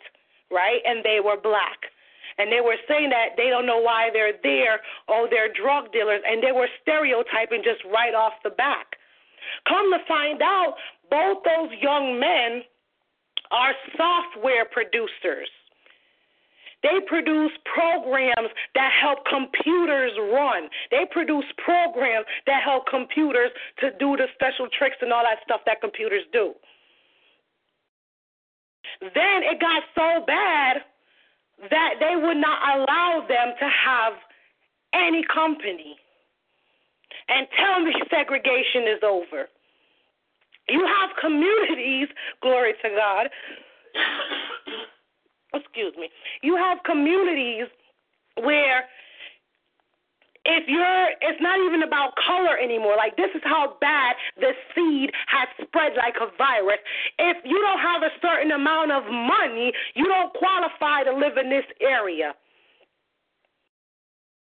right? 0.51 0.81
And 0.85 1.03
they 1.03 1.19
were 1.23 1.37
black. 1.41 1.89
And 2.37 2.51
they 2.51 2.59
were 2.59 2.75
saying 2.87 3.09
that 3.09 3.37
they 3.37 3.49
don't 3.49 3.65
know 3.65 3.79
why 3.79 4.09
they're 4.11 4.33
there, 4.43 4.81
oh, 5.07 5.27
they're 5.29 5.51
drug 5.53 5.91
dealers, 5.93 6.21
and 6.27 6.43
they 6.43 6.51
were 6.51 6.67
stereotyping 6.81 7.61
just 7.63 7.83
right 7.85 8.13
off 8.13 8.33
the 8.43 8.49
back. 8.49 8.97
Come 9.67 9.91
to 9.93 9.99
find 10.07 10.41
out, 10.41 10.75
both 11.09 11.43
those 11.43 11.69
young 11.81 12.19
men 12.19 12.63
are 13.51 13.73
software 13.95 14.65
producers. 14.65 15.47
They 16.83 16.99
produce 17.07 17.51
programs 17.63 18.49
that 18.75 18.91
help 18.91 19.25
computers 19.25 20.11
run. 20.31 20.69
They 20.91 21.05
produce 21.09 21.45
programs 21.57 22.25
that 22.45 22.61
help 22.63 22.85
computers 22.87 23.49
to 23.79 23.91
do 23.97 24.15
the 24.17 24.27
special 24.35 24.67
tricks 24.77 24.97
and 25.01 25.11
all 25.11 25.23
that 25.23 25.39
stuff 25.43 25.61
that 25.65 25.81
computers 25.81 26.23
do. 26.31 26.53
Then 29.01 29.41
it 29.43 29.59
got 29.59 29.83
so 29.95 30.23
bad 30.27 30.83
that 31.69 31.95
they 31.99 32.15
would 32.15 32.37
not 32.37 32.59
allow 32.77 33.25
them 33.27 33.53
to 33.59 33.65
have 33.65 34.13
any 34.93 35.23
company. 35.33 35.95
And 37.27 37.47
tell 37.57 37.81
me 37.81 37.93
segregation 38.09 38.83
is 38.83 39.01
over. 39.03 39.47
You 40.69 40.85
have 40.85 41.15
communities, 41.19 42.07
glory 42.41 42.73
to 42.81 42.89
God. 42.89 43.29
excuse 45.53 45.93
me. 45.97 46.09
You 46.41 46.55
have 46.55 46.79
communities 46.85 47.67
where 48.41 48.85
if 50.45 50.63
you're 50.67 51.07
it's 51.21 51.41
not 51.41 51.59
even 51.65 51.83
about 51.83 52.13
color 52.15 52.57
anymore 52.57 52.95
like 52.95 53.15
this 53.17 53.29
is 53.35 53.41
how 53.43 53.77
bad 53.81 54.15
the 54.37 54.51
seed 54.73 55.11
has 55.27 55.47
spread 55.67 55.93
like 55.97 56.15
a 56.21 56.29
virus 56.37 56.79
if 57.19 57.37
you 57.43 57.59
don't 57.61 57.79
have 57.79 58.03
a 58.03 58.13
certain 58.21 58.51
amount 58.51 58.91
of 58.91 59.03
money 59.09 59.73
you 59.95 60.05
don't 60.05 60.33
qualify 60.33 61.03
to 61.03 61.11
live 61.11 61.37
in 61.37 61.49
this 61.49 61.65
area 61.81 62.33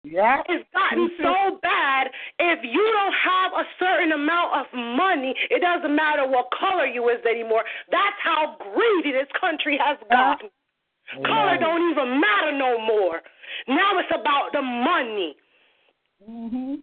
yeah. 0.06 0.38
It's 0.48 0.64
gotten 0.72 1.10
so 1.18 1.58
bad. 1.62 2.06
If 2.38 2.60
you 2.62 2.84
don't 2.94 3.16
have 3.26 3.52
a 3.58 3.66
certain 3.78 4.12
amount 4.12 4.54
of 4.54 4.66
money, 4.72 5.34
it 5.50 5.60
doesn't 5.60 5.94
matter 5.94 6.28
what 6.28 6.46
color 6.54 6.86
you 6.86 7.08
is 7.08 7.18
anymore. 7.28 7.64
That's 7.90 8.14
how 8.22 8.56
greedy 8.72 9.10
this 9.10 9.26
country 9.40 9.78
has 9.82 9.98
gotten. 10.08 10.48
Yeah. 11.18 11.26
Color 11.26 11.58
don't 11.58 11.90
even 11.90 12.20
matter 12.20 12.56
no 12.56 12.78
more. 12.78 13.20
Now 13.66 13.98
it's 13.98 14.10
about 14.14 14.52
the 14.52 14.62
money. 14.62 15.34
Mhm. 16.22 16.82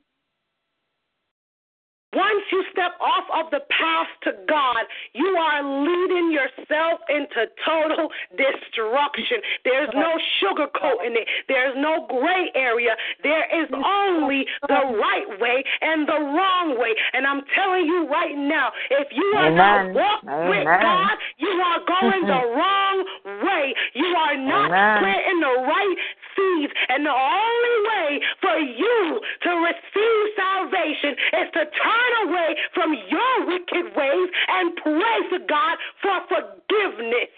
Once 2.14 2.46
you 2.52 2.64
step 2.72 2.94
off 3.02 3.26
of 3.34 3.50
the 3.50 3.62
path 3.74 4.08
to 4.22 4.34
God, 4.48 4.86
you 5.14 5.26
are 5.26 5.64
leading 5.64 6.32
yourself 6.32 7.02
into 7.10 7.50
total 7.66 8.10
destruction. 8.38 9.42
There's 9.66 9.90
no 9.94 10.14
sugarcoating 10.38 11.18
it. 11.18 11.28
There's 11.48 11.74
no 11.76 12.06
gray 12.08 12.52
area. 12.54 12.96
There 13.24 13.46
is 13.50 13.68
only 13.74 14.46
the 14.68 14.94
right 14.94 15.26
way 15.42 15.64
and 15.82 16.08
the 16.08 16.22
wrong 16.38 16.78
way. 16.78 16.94
And 17.14 17.26
I'm 17.26 17.42
telling 17.56 17.86
you 17.86 18.08
right 18.08 18.38
now, 18.38 18.70
if 18.92 19.08
you 19.12 19.34
are 19.36 19.50
Amen. 19.50 19.58
not 19.58 19.94
walking 19.98 20.50
with 20.50 20.66
God, 20.66 21.18
you 21.38 21.50
are 21.50 21.80
going 21.82 22.22
the 22.30 22.44
wrong 22.58 23.06
way. 23.42 23.74
You 23.96 24.06
are 24.06 24.38
not 24.38 24.70
Amen. 24.70 25.00
planting 25.02 25.40
the 25.42 25.66
right 25.66 25.96
seeds. 26.36 26.74
And 26.90 27.06
the 27.06 27.14
only 27.14 27.78
way 27.90 28.10
for 28.42 28.58
you 28.58 29.22
to 29.44 29.52
receive 29.62 30.24
salvation 30.36 31.12
is 31.42 31.48
to 31.54 31.64
turn 31.66 32.12
away 32.28 32.56
from 32.74 32.94
your 33.10 33.48
wicked 33.48 33.96
ways 33.96 34.30
and 34.48 34.76
pray 34.78 35.20
to 35.32 35.40
God 35.48 35.78
for 36.02 36.18
forgiveness. 36.28 37.32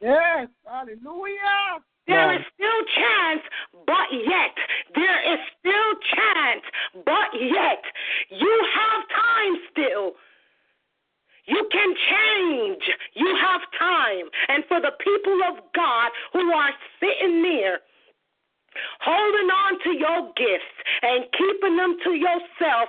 Yes. 0.00 0.48
Hallelujah. 0.64 1.84
There 2.06 2.34
is 2.34 2.42
still 2.54 2.80
chance, 2.96 3.42
but 3.86 4.08
yet. 4.10 4.54
There 4.94 5.32
is 5.32 5.38
still 5.60 5.90
chance, 6.10 6.64
but 7.04 7.30
yet. 7.38 7.82
You 8.30 8.66
have 8.74 9.00
time 9.14 9.54
still. 9.70 10.12
You 11.46 11.68
can 11.70 11.94
change. 11.94 12.82
You 13.14 13.36
have 13.40 13.60
time. 13.78 14.26
And 14.48 14.64
for 14.66 14.80
the 14.80 14.92
people 15.02 15.38
of 15.50 15.62
God 15.74 16.10
who 16.32 16.50
are 16.52 16.72
sitting 16.98 17.42
there, 17.42 17.80
holding 19.00 19.50
on 19.50 19.78
to 19.84 19.90
your 19.98 20.32
gifts 20.36 20.76
and 21.02 21.24
keeping 21.32 21.76
them 21.76 21.96
to 22.04 22.10
yourself, 22.10 22.88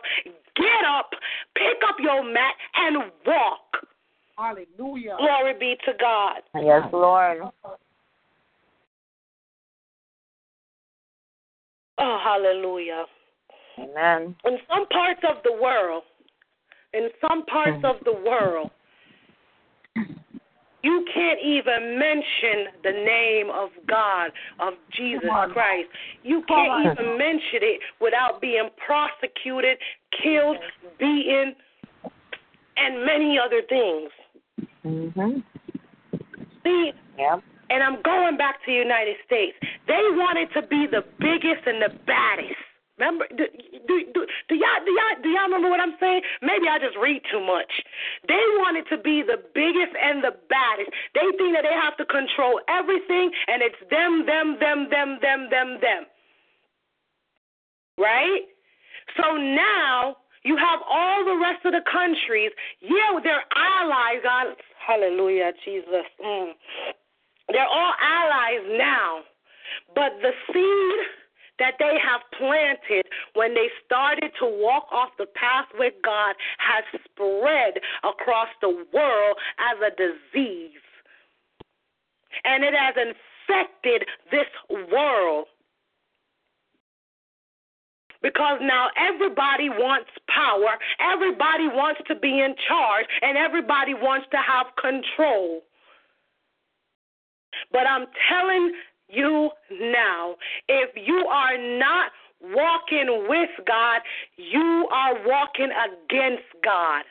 get 0.55 0.85
up, 0.87 1.11
pick 1.55 1.81
up 1.87 1.95
your 1.99 2.23
mat, 2.23 2.53
and 2.75 3.11
walk. 3.25 3.87
Hallelujah. 4.37 5.15
Glory 5.17 5.53
be 5.59 5.75
to 5.85 5.93
God. 5.99 6.41
Yes, 6.55 6.87
Lord. 6.91 7.39
Oh, 11.97 12.19
hallelujah. 12.23 13.05
Amen. 13.77 14.35
In 14.45 14.57
some 14.67 14.87
parts 14.87 15.21
of 15.29 15.43
the 15.43 15.53
world, 15.61 16.03
in 16.93 17.09
some 17.21 17.45
parts 17.45 17.83
mm. 17.83 17.89
of 17.89 18.03
the 18.03 18.13
world, 18.13 18.71
you 20.83 21.05
can't 21.13 21.39
even 21.41 21.99
mention 21.99 22.67
the 22.83 22.91
name 22.91 23.49
of 23.49 23.69
God, 23.87 24.31
of 24.59 24.73
Jesus 24.91 25.29
Christ. 25.53 25.89
You 26.23 26.43
can't 26.47 26.97
even 26.97 27.17
mention 27.17 27.59
it 27.61 27.81
without 27.99 28.41
being 28.41 28.69
prosecuted, 28.85 29.77
killed, 30.23 30.57
beaten, 30.99 31.55
and 32.77 33.05
many 33.05 33.37
other 33.37 33.61
things. 33.63 34.09
Mhm. 34.85 35.43
See, 36.63 36.93
Yep. 37.17 37.43
and 37.69 37.83
I'm 37.83 38.01
going 38.01 38.37
back 38.37 38.59
to 38.61 38.65
the 38.65 38.77
United 38.77 39.17
States. 39.25 39.57
They 39.87 40.09
wanted 40.11 40.51
to 40.53 40.61
be 40.63 40.87
the 40.87 41.01
biggest 41.19 41.67
and 41.67 41.81
the 41.81 41.89
baddest. 42.05 42.55
Remember, 42.99 43.25
do, 43.35 43.45
do, 43.87 43.95
do, 44.13 44.21
do 44.49 44.55
y'all 44.55 44.81
do 44.85 44.91
y'all 44.91 45.17
do 45.23 45.29
y'all 45.29 45.47
remember 45.49 45.69
what 45.69 45.79
I'm 45.79 45.95
saying? 45.99 46.21
Maybe 46.41 46.67
I 46.69 46.77
just 46.77 46.97
read 47.01 47.21
too 47.31 47.39
much. 47.39 47.71
They 48.27 48.43
wanted 48.59 48.85
to 48.89 48.97
be 48.97 49.23
the 49.23 49.41
biggest 49.55 49.95
and 49.97 50.23
the 50.23 50.35
baddest. 50.49 50.91
They 51.15 51.25
think 51.37 51.55
that 51.55 51.63
they 51.63 51.73
have 51.73 51.97
to 51.97 52.05
control 52.05 52.59
everything, 52.69 53.31
and 53.47 53.63
it's 53.63 53.79
them, 53.89 54.25
them, 54.27 54.57
them, 54.59 54.87
them, 54.91 55.17
them, 55.21 55.49
them, 55.49 55.79
them. 55.81 56.03
Right? 57.97 58.45
So 59.17 59.37
now 59.37 60.17
you 60.43 60.57
have 60.57 60.79
all 60.89 61.25
the 61.25 61.37
rest 61.37 61.65
of 61.65 61.71
the 61.73 61.85
countries. 61.89 62.51
Yeah, 62.81 63.19
they're 63.23 63.45
allies. 63.55 64.21
God, 64.23 64.47
hallelujah, 64.77 65.53
Jesus. 65.65 66.05
Mm. 66.23 66.51
They're 67.49 67.67
all 67.67 67.93
allies 67.97 68.65
now. 68.77 69.21
But 69.95 70.13
the 70.21 70.31
seed 70.51 71.20
that 71.61 71.75
they 71.77 71.95
have 72.01 72.21
planted 72.39 73.05
when 73.35 73.53
they 73.53 73.69
started 73.85 74.31
to 74.39 74.47
walk 74.49 74.87
off 74.91 75.09
the 75.19 75.27
path 75.27 75.67
with 75.77 75.93
God 76.03 76.33
has 76.57 76.83
spread 77.05 77.77
across 78.03 78.49
the 78.61 78.83
world 78.91 79.37
as 79.61 79.77
a 79.85 79.91
disease. 79.95 80.81
And 82.43 82.63
it 82.63 82.73
has 82.73 82.95
infected 82.97 84.07
this 84.31 84.49
world. 84.91 85.45
Because 88.23 88.59
now 88.61 88.87
everybody 88.97 89.69
wants 89.69 90.09
power, 90.27 90.77
everybody 90.99 91.67
wants 91.67 92.01
to 92.07 92.15
be 92.15 92.39
in 92.39 92.55
charge, 92.67 93.05
and 93.21 93.37
everybody 93.37 93.93
wants 93.93 94.27
to 94.31 94.37
have 94.37 94.67
control. 94.81 95.61
But 97.71 97.87
I'm 97.87 98.05
telling 98.29 98.73
you 99.11 99.49
now, 99.79 100.35
if 100.67 100.89
you 100.95 101.25
are 101.27 101.57
not 101.57 102.11
walking 102.41 103.25
with 103.27 103.49
God, 103.67 104.01
you 104.37 104.87
are 104.91 105.15
walking 105.25 105.69
against 105.69 106.43
God. 106.63 107.03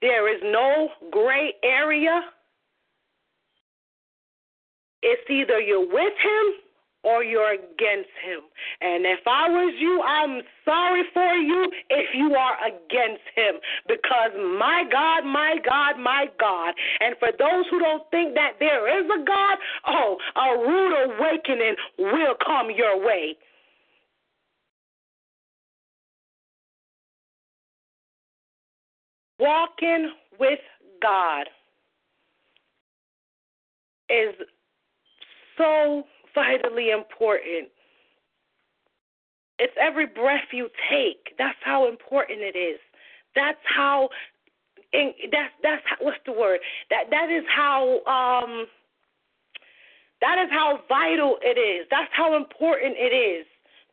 There 0.00 0.34
is 0.34 0.40
no 0.42 0.88
gray 1.10 1.54
area. 1.62 2.22
It's 5.02 5.30
either 5.30 5.60
you're 5.60 5.80
with 5.80 6.12
him 6.22 6.69
or 7.02 7.24
you're 7.24 7.54
against 7.54 8.10
him. 8.22 8.40
And 8.80 9.06
if 9.06 9.20
I 9.26 9.48
was 9.48 9.74
you, 9.78 10.02
I'm 10.02 10.42
sorry 10.64 11.02
for 11.14 11.34
you 11.34 11.70
if 11.88 12.14
you 12.14 12.34
are 12.34 12.56
against 12.66 13.24
him. 13.34 13.54
Because 13.88 14.32
my 14.58 14.84
God, 14.90 15.24
my 15.24 15.56
God, 15.64 15.98
my 15.98 16.26
God. 16.38 16.74
And 17.00 17.16
for 17.18 17.30
those 17.38 17.64
who 17.70 17.78
don't 17.78 18.02
think 18.10 18.34
that 18.34 18.52
there 18.60 19.00
is 19.00 19.06
a 19.06 19.24
God, 19.24 19.58
oh, 19.86 20.16
a 20.36 20.58
rude 20.58 21.16
awakening 21.16 21.76
will 21.98 22.34
come 22.44 22.70
your 22.70 23.04
way. 23.04 23.36
Walking 29.38 30.12
with 30.38 30.58
God 31.00 31.46
is 34.10 34.34
so 35.56 36.04
vitally 36.34 36.90
important. 36.90 37.68
It's 39.58 39.74
every 39.80 40.06
breath 40.06 40.48
you 40.52 40.68
take. 40.90 41.34
That's 41.38 41.58
how 41.62 41.88
important 41.88 42.40
it 42.40 42.56
is. 42.56 42.78
That's 43.34 43.58
how. 43.64 44.08
that's 44.92 45.52
that's 45.62 45.82
how, 45.86 45.96
what's 46.00 46.18
the 46.26 46.32
word? 46.32 46.60
That 46.90 47.04
that 47.10 47.30
is 47.30 47.44
how 47.54 48.00
um. 48.06 48.66
That 50.20 50.38
is 50.38 50.50
how 50.50 50.80
vital 50.86 51.38
it 51.40 51.58
is. 51.58 51.86
That's 51.90 52.10
how 52.12 52.36
important 52.36 52.94
it 52.98 53.14
is 53.14 53.46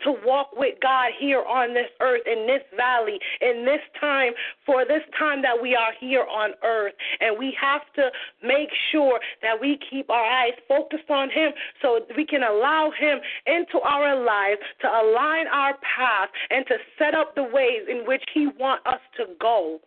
to 0.04 0.16
walk 0.26 0.50
with 0.56 0.76
God 0.82 1.12
here 1.20 1.44
on 1.44 1.74
this 1.74 1.90
earth, 2.02 2.22
in 2.26 2.48
this 2.48 2.64
valley, 2.76 3.20
in 3.42 3.66
this 3.66 3.82
time, 4.00 4.34
for 4.66 4.86
this 4.86 5.04
time 5.18 5.42
that 5.42 5.62
we 5.62 5.76
are 5.76 5.94
here 6.00 6.24
on 6.24 6.52
earth. 6.64 6.94
And 7.20 7.38
we 7.38 7.56
have 7.60 7.82
to 7.96 8.10
make 8.44 8.70
sure 8.92 9.20
that 9.42 9.60
we 9.60 9.80
keep 9.90 10.10
our 10.10 10.26
eyes 10.26 10.54
focused 10.68 11.10
on 11.10 11.30
Him 11.30 11.52
so 11.82 12.00
we 12.16 12.26
can 12.26 12.44
allow 12.44 12.92
Him 12.98 13.20
into 13.46 13.80
our 13.80 14.16
lives 14.24 14.62
to 14.82 14.88
align 14.88 15.48
our 15.48 15.74
path 15.74 16.30
and 16.50 16.66
to 16.68 16.76
set 16.98 17.14
up 17.14 17.36
the 17.36 17.44
ways 17.44 17.88
in 17.90 18.06
which 18.06 18.24
He 18.34 18.48
wants 18.60 18.84
us 18.86 19.02
to 19.18 19.26
go. 19.40 19.80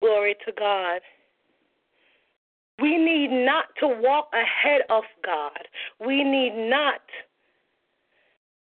Glory 0.00 0.36
to 0.46 0.52
God. 0.52 1.00
We 2.80 2.98
need 2.98 3.30
not 3.30 3.66
to 3.80 3.88
walk 3.88 4.28
ahead 4.34 4.82
of 4.90 5.04
God. 5.24 5.68
We 6.04 6.22
need 6.22 6.54
not 6.54 7.00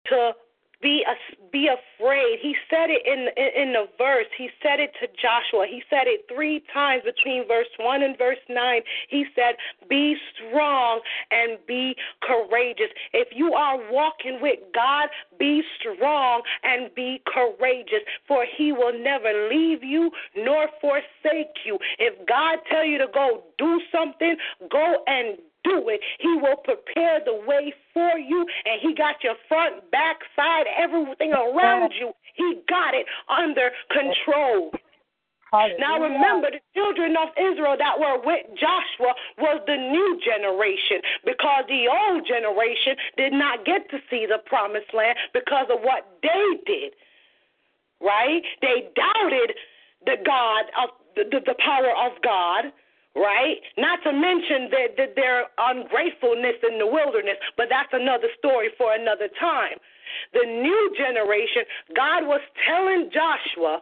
to 0.08 0.32
be 0.82 1.04
a, 1.08 1.16
be 1.52 1.68
afraid. 1.68 2.40
He 2.42 2.56
said 2.70 2.90
it 2.90 3.02
in, 3.06 3.28
in 3.36 3.68
in 3.68 3.74
the 3.74 3.86
verse. 3.98 4.28
He 4.38 4.50
said 4.62 4.80
it 4.80 4.92
to 5.02 5.08
Joshua. 5.22 5.66
He 5.68 5.82
said 5.90 6.06
it 6.06 6.26
three 6.34 6.64
times 6.74 7.04
between 7.04 7.48
verse 7.48 7.68
one 7.80 8.04
and 8.04 8.18
verse 8.18 8.38
nine. 8.50 8.82
He 9.10 9.26
said, 9.36 9.56
"Be 9.90 10.16
strong 10.36 11.02
and 11.32 11.58
be 11.68 11.96
courageous." 12.22 12.90
If 13.14 13.30
you 13.32 13.54
are 13.54 13.80
walking 13.92 14.40
with 14.42 14.60
God, 14.74 15.10
be 15.40 15.64
strong 15.80 16.42
and 16.64 16.94
be 16.96 17.22
courageous, 17.26 18.06
for 18.28 18.46
He 18.58 18.72
will 18.72 18.94
never 18.94 19.50
leave 19.50 19.84
you 19.84 20.12
nor 20.36 20.68
forsake 20.80 21.66
you. 21.66 21.80
If 21.98 22.26
God 22.28 22.60
tell 22.70 22.86
you 22.86 22.98
to 23.00 23.08
go 23.14 23.44
do 23.58 23.82
something, 23.92 24.36
go 24.70 25.04
and 25.08 25.38
do 25.68 25.90
it. 25.90 26.00
He 26.20 26.34
will 26.42 26.58
prepare 26.64 27.20
the 27.24 27.44
way 27.46 27.74
for 27.94 28.18
you, 28.18 28.46
and 28.66 28.80
He 28.82 28.96
got 28.96 29.24
your 29.24 29.36
front, 29.48 29.90
back, 29.92 30.18
side, 30.36 30.66
everything 30.78 31.34
around 31.34 31.94
you. 32.00 32.12
He 32.36 32.62
got 32.70 32.94
it 32.94 33.06
under 33.28 33.70
control. 33.92 34.72
Now 35.80 36.00
remember, 36.00 36.52
the 36.52 36.60
children 36.76 37.16
of 37.16 37.30
Israel 37.40 37.76
that 37.80 37.98
were 37.98 38.20
with 38.20 38.46
Joshua 38.60 39.14
was 39.38 39.62
the 39.66 39.78
new 39.78 40.20
generation 40.20 41.00
because 41.24 41.64
the 41.70 41.88
old 41.88 42.28
generation 42.28 42.96
did 43.16 43.32
not 43.32 43.66
get 43.66 43.90
to 43.92 43.98
see 44.10 44.26
the 44.28 44.40
promised 44.46 44.94
land 44.94 45.18
because 45.34 45.68
of 45.72 45.80
what 45.82 46.06
they 46.22 46.60
did. 46.66 46.94
Right? 48.02 48.44
They 48.62 48.92
doubted 48.94 49.56
the 50.06 50.18
God 50.26 50.66
of 50.84 50.90
the, 51.16 51.24
the, 51.32 51.40
the 51.46 51.56
power 51.64 51.96
of 51.96 52.22
God 52.22 52.66
right? 53.18 53.58
Not 53.78 54.00
to 54.06 54.14
mention 54.14 54.70
that, 54.70 54.90
that 54.98 55.16
their 55.16 55.50
ungratefulness 55.58 56.62
in 56.70 56.78
the 56.78 56.86
wilderness, 56.88 57.36
but 57.58 57.68
that's 57.70 57.90
another 57.92 58.30
story 58.38 58.70
for 58.78 58.94
another 58.94 59.28
time. 59.40 59.82
The 60.34 60.46
new 60.46 60.94
generation, 60.98 61.66
God 61.96 62.30
was 62.30 62.42
telling 62.66 63.10
Joshua, 63.12 63.82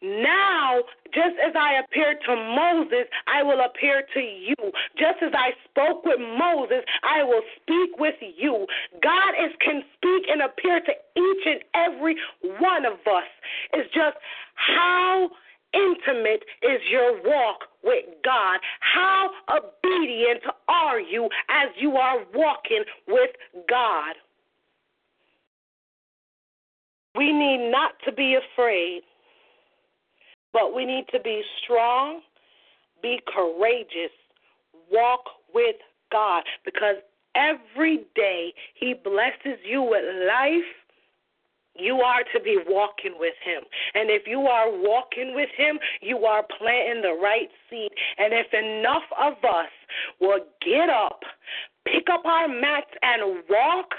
now, 0.00 0.78
just 1.12 1.34
as 1.42 1.54
I 1.58 1.82
appeared 1.82 2.18
to 2.26 2.36
Moses, 2.36 3.10
I 3.26 3.42
will 3.42 3.66
appear 3.66 4.04
to 4.14 4.20
you. 4.20 4.54
Just 4.94 5.18
as 5.22 5.32
I 5.34 5.50
spoke 5.66 6.04
with 6.04 6.20
Moses, 6.20 6.86
I 7.02 7.24
will 7.24 7.42
speak 7.56 7.98
with 7.98 8.14
you. 8.20 8.64
God 9.02 9.34
is 9.42 9.50
can 9.58 9.82
speak 9.96 10.30
and 10.30 10.42
appear 10.42 10.78
to 10.78 10.92
each 10.92 11.44
and 11.46 11.60
every 11.74 12.14
one 12.60 12.86
of 12.86 13.02
us. 13.10 13.26
It's 13.72 13.92
just 13.92 14.16
how 14.54 15.30
intimate 15.72 16.44
is 16.62 16.80
your 16.90 17.22
walk 17.24 17.60
with 17.82 18.04
God? 18.24 18.60
How 18.80 19.30
obedient 19.48 20.42
are 20.68 21.00
you 21.00 21.28
as 21.48 21.68
you 21.78 21.96
are 21.96 22.24
walking 22.34 22.84
with 23.06 23.30
God? 23.68 24.14
We 27.14 27.32
need 27.32 27.70
not 27.70 27.92
to 28.04 28.12
be 28.12 28.36
afraid, 28.36 29.02
but 30.52 30.74
we 30.74 30.84
need 30.84 31.06
to 31.12 31.20
be 31.20 31.42
strong, 31.62 32.20
be 33.02 33.20
courageous, 33.26 34.12
walk 34.90 35.24
with 35.52 35.76
God 36.12 36.44
because 36.64 36.96
every 37.34 38.06
day 38.14 38.52
He 38.74 38.94
blesses 38.94 39.58
you 39.64 39.82
with 39.82 40.04
life 40.28 40.62
you 41.78 42.00
are 42.00 42.22
to 42.34 42.40
be 42.40 42.58
walking 42.66 43.14
with 43.18 43.34
Him. 43.44 43.62
And 43.94 44.10
if 44.10 44.26
you 44.26 44.40
are 44.42 44.70
walking 44.70 45.34
with 45.34 45.50
Him, 45.56 45.78
you 46.00 46.24
are 46.24 46.44
planting 46.58 47.02
the 47.02 47.18
right 47.20 47.48
seed. 47.70 47.90
And 48.18 48.32
if 48.32 48.52
enough 48.52 49.06
of 49.18 49.34
us 49.44 49.70
will 50.20 50.40
get 50.64 50.90
up, 50.90 51.20
pick 51.84 52.08
up 52.12 52.24
our 52.24 52.48
mats, 52.48 52.90
and 53.02 53.42
walk, 53.48 53.94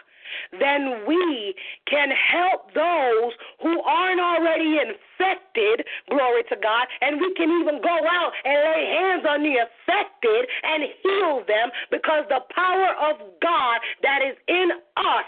then 0.59 1.05
we 1.07 1.55
can 1.89 2.09
help 2.11 2.73
those 2.73 3.33
who 3.61 3.81
aren't 3.81 4.21
already 4.21 4.77
infected, 4.77 5.85
glory 6.09 6.43
to 6.49 6.55
God, 6.61 6.87
and 7.01 7.19
we 7.19 7.33
can 7.33 7.49
even 7.61 7.81
go 7.81 7.97
out 8.09 8.31
and 8.45 8.53
lay 8.53 8.85
hands 8.93 9.25
on 9.27 9.41
the 9.41 9.57
affected 9.57 10.47
and 10.63 10.83
heal 11.01 11.43
them 11.47 11.69
because 11.91 12.25
the 12.29 12.41
power 12.53 12.93
of 13.09 13.17
God 13.41 13.79
that 14.03 14.19
is 14.21 14.37
in 14.47 14.69
us 14.97 15.25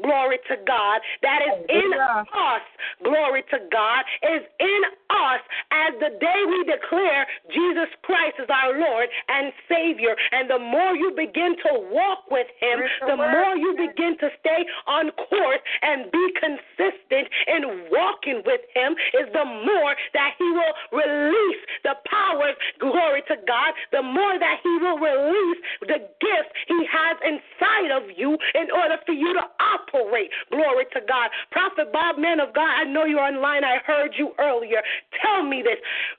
glory 0.00 0.38
to 0.48 0.56
God, 0.66 1.00
that 1.22 1.40
is 1.42 1.66
in 1.68 1.90
us, 1.96 2.64
glory 3.02 3.42
to 3.50 3.58
God, 3.70 4.02
is 4.22 4.42
in 4.60 4.82
us 5.10 5.42
as 5.70 5.92
the 6.00 6.12
day 6.18 6.40
we 6.48 6.64
declare 6.64 7.26
Jesus 7.52 7.90
Christ 8.02 8.36
is 8.40 8.48
our 8.48 8.78
Lord 8.78 9.08
and 9.28 9.52
Savior. 9.68 10.16
And 10.32 10.48
the 10.48 10.58
more 10.58 10.96
you 10.96 11.12
begin 11.16 11.56
to 11.68 11.72
walk 11.92 12.30
with 12.30 12.48
Him, 12.60 12.80
the 13.06 13.16
more 13.16 13.56
you 13.56 13.76
begin 13.76 14.16
to 14.20 14.28
stay 14.40 14.64
on 14.86 15.10
course 15.28 15.62
and 15.82 16.10
be 16.10 16.24
consistent 16.40 17.28
in 17.48 17.88
walking 17.90 18.42
with 18.44 18.60
Him, 18.74 18.96
is 19.20 19.28
the 19.32 19.44
more 19.44 19.94
that 20.14 20.34
He 20.38 20.48
will 20.50 20.74
release 20.92 21.62
the 21.84 21.94
powers, 22.08 22.56
glory 22.78 23.22
to 23.28 23.36
God, 23.46 23.72
the 23.92 24.02
more 24.02 24.38
that 24.38 24.58
He 24.62 24.74
will 24.80 24.98
release 24.98 25.60
the 25.82 26.00
gifts 26.20 26.54
He 26.68 26.80
has 26.88 27.16
inside 27.24 27.90
of 27.92 28.04
you 28.16 28.36
in 28.54 28.70
order 28.70 28.96
for 29.04 29.12
you 29.12 29.32
to 29.34 29.44
operate. 29.74 30.30
Glory 30.50 30.84
to 30.92 31.00
God. 31.06 31.30
Prophet 31.50 31.92
Bob, 31.92 32.18
man 32.18 32.40
of 32.40 32.54
God, 32.54 32.68
I 32.68 32.84
know 32.84 33.04
you're 33.04 33.20
online. 33.20 33.64
I 33.64 33.78
heard 33.86 34.12
you 34.18 34.32
earlier. 34.38 34.82
Tell 35.22 35.44
me 35.44 35.62
this. 35.62 35.78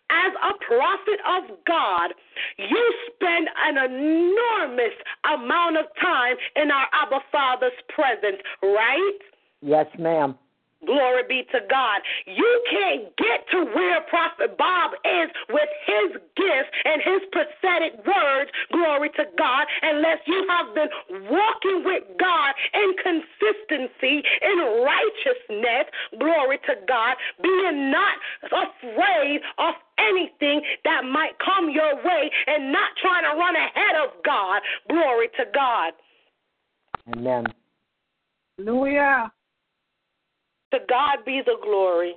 As 0.10 0.32
a 0.40 0.53
prophet 0.65 1.20
of 1.28 1.57
God, 1.68 2.14
you 2.57 2.94
spend 3.14 3.48
an 3.68 3.78
enormous 3.78 4.95
amount 5.26 5.78
of 5.78 5.86
time 6.02 6.36
in 6.56 6.72
our 6.72 6.88
Abba 6.94 7.20
Father's 7.32 7.78
presence, 7.90 8.41
right? 8.61 9.20
Yes, 9.61 9.88
ma'am. 9.98 10.36
Glory 10.85 11.23
be 11.27 11.43
to 11.51 11.60
God. 11.69 12.01
You 12.26 12.64
can't 12.69 13.15
get 13.18 13.47
to 13.51 13.65
where 13.73 14.01
Prophet 14.10 14.57
Bob 14.57 14.91
is 15.03 15.30
with 15.49 15.69
his 15.85 16.22
gifts 16.35 16.72
and 16.85 17.01
his 17.01 17.22
prophetic 17.31 17.99
words, 18.05 18.51
glory 18.72 19.10
to 19.18 19.26
God, 19.38 19.68
unless 19.81 20.19
you 20.26 20.45
have 20.49 20.76
been 20.76 20.89
walking 21.30 21.84
with 21.85 22.03
God 22.19 22.53
in 22.73 22.93
consistency, 23.01 24.23
in 24.41 24.57
righteousness, 24.84 25.85
glory 26.19 26.60
to 26.68 26.76
God, 26.88 27.15
being 27.41 27.91
not 27.91 28.18
afraid 28.51 29.41
of 29.57 29.73
anything 29.97 30.61
that 30.84 31.03
might 31.05 31.38
come 31.43 31.69
your 31.69 31.95
way 32.03 32.31
and 32.47 32.72
not 32.72 32.89
trying 33.01 33.23
to 33.23 33.38
run 33.38 33.55
ahead 33.55 33.95
of 34.03 34.23
God. 34.23 34.61
Glory 34.89 35.27
to 35.38 35.45
God. 35.53 35.93
Amen. 37.15 37.45
Hallelujah. 38.57 39.31
To 40.73 40.79
God 40.89 41.19
be 41.25 41.41
the 41.45 41.57
glory. 41.63 42.15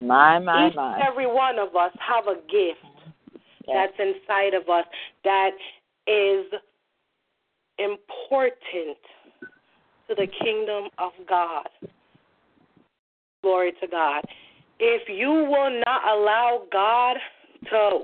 My, 0.00 0.38
my, 0.38 0.68
Each 0.68 0.74
my. 0.74 0.98
every 1.06 1.26
one 1.26 1.58
of 1.58 1.76
us 1.76 1.92
have 2.00 2.26
a 2.26 2.36
gift. 2.50 2.80
that's 3.66 3.92
inside 3.98 4.54
of 4.54 4.68
us 4.68 4.86
that 5.24 5.50
is 6.06 6.46
important 7.78 8.96
to 10.08 10.14
the 10.14 10.26
kingdom 10.42 10.88
of 10.98 11.12
God. 11.28 11.68
Glory 13.42 13.72
to 13.80 13.86
God. 13.86 14.24
If 14.78 15.08
you 15.08 15.28
will 15.28 15.82
not 15.84 16.02
allow 16.08 16.62
God 16.72 17.16
to 17.70 18.00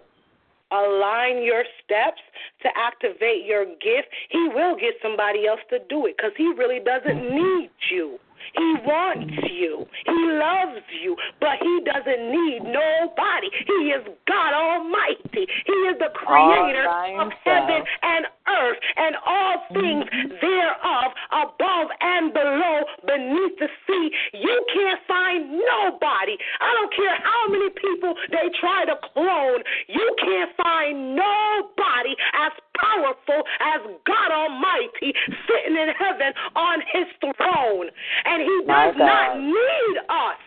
align 0.73 1.43
your 1.43 1.65
steps 1.83 2.21
to 2.63 2.69
activate 2.77 3.47
your 3.47 3.65
gift, 3.65 4.09
He 4.31 4.49
will 4.55 4.77
get 4.77 4.95
somebody 5.03 5.47
else 5.47 5.61
to 5.71 5.79
do 5.89 6.05
it 6.07 6.17
because 6.19 6.33
He 6.37 6.53
really 6.57 6.81
doesn't 6.85 7.31
need 7.31 7.71
you. 7.91 8.19
He 8.55 8.69
wants 8.87 9.35
you. 9.51 9.87
He 10.07 10.21
loves 10.39 10.85
you, 11.03 11.17
but 11.41 11.59
he 11.61 11.75
doesn't 11.85 12.23
need 12.31 12.61
nobody. 12.63 13.49
He 13.67 13.91
is 13.91 14.05
God 14.27 14.53
Almighty. 14.55 15.45
He 15.67 15.77
is 15.91 15.99
the 15.99 16.13
creator 16.15 16.87
of 17.21 17.33
heaven 17.45 17.83
and 18.03 18.27
earth 18.47 18.79
and 18.97 19.17
all 19.27 19.57
things 19.73 20.05
thereof, 20.41 21.11
above 21.33 21.89
and 22.01 22.33
below, 22.33 22.79
beneath 23.07 23.59
the 23.59 23.69
sea. 23.87 24.07
You 24.35 24.57
can't 24.73 25.01
find 25.07 25.59
nobody. 25.59 26.37
I 26.61 26.71
don't 26.75 26.93
care 26.95 27.17
how 27.23 27.43
many 27.51 27.71
people 27.71 28.15
they 28.31 28.49
try 28.61 28.85
to 28.87 28.97
clone. 29.13 29.63
You 29.89 30.07
can't 30.21 30.51
find 30.57 31.17
nobody 31.17 32.15
as 32.47 32.53
powerful 32.81 33.43
as 33.61 33.81
God 34.07 34.31
Almighty 34.33 35.13
sitting 35.49 35.77
in 35.77 35.89
heaven 35.99 36.33
on 36.55 36.81
his 36.93 37.09
throne. 37.21 37.89
And 38.25 38.43
he 38.43 38.57
does 38.67 38.95
not 38.99 39.41
need 39.41 39.97
us. 40.09 40.41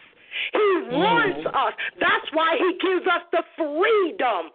He 0.54 0.60
mm-hmm. 0.60 0.96
wants 0.96 1.46
us. 1.48 1.74
That's 2.00 2.30
why 2.34 2.56
he 2.58 2.78
gives 2.80 3.06
us 3.08 3.24
the 3.32 3.44
freedom. 3.58 4.52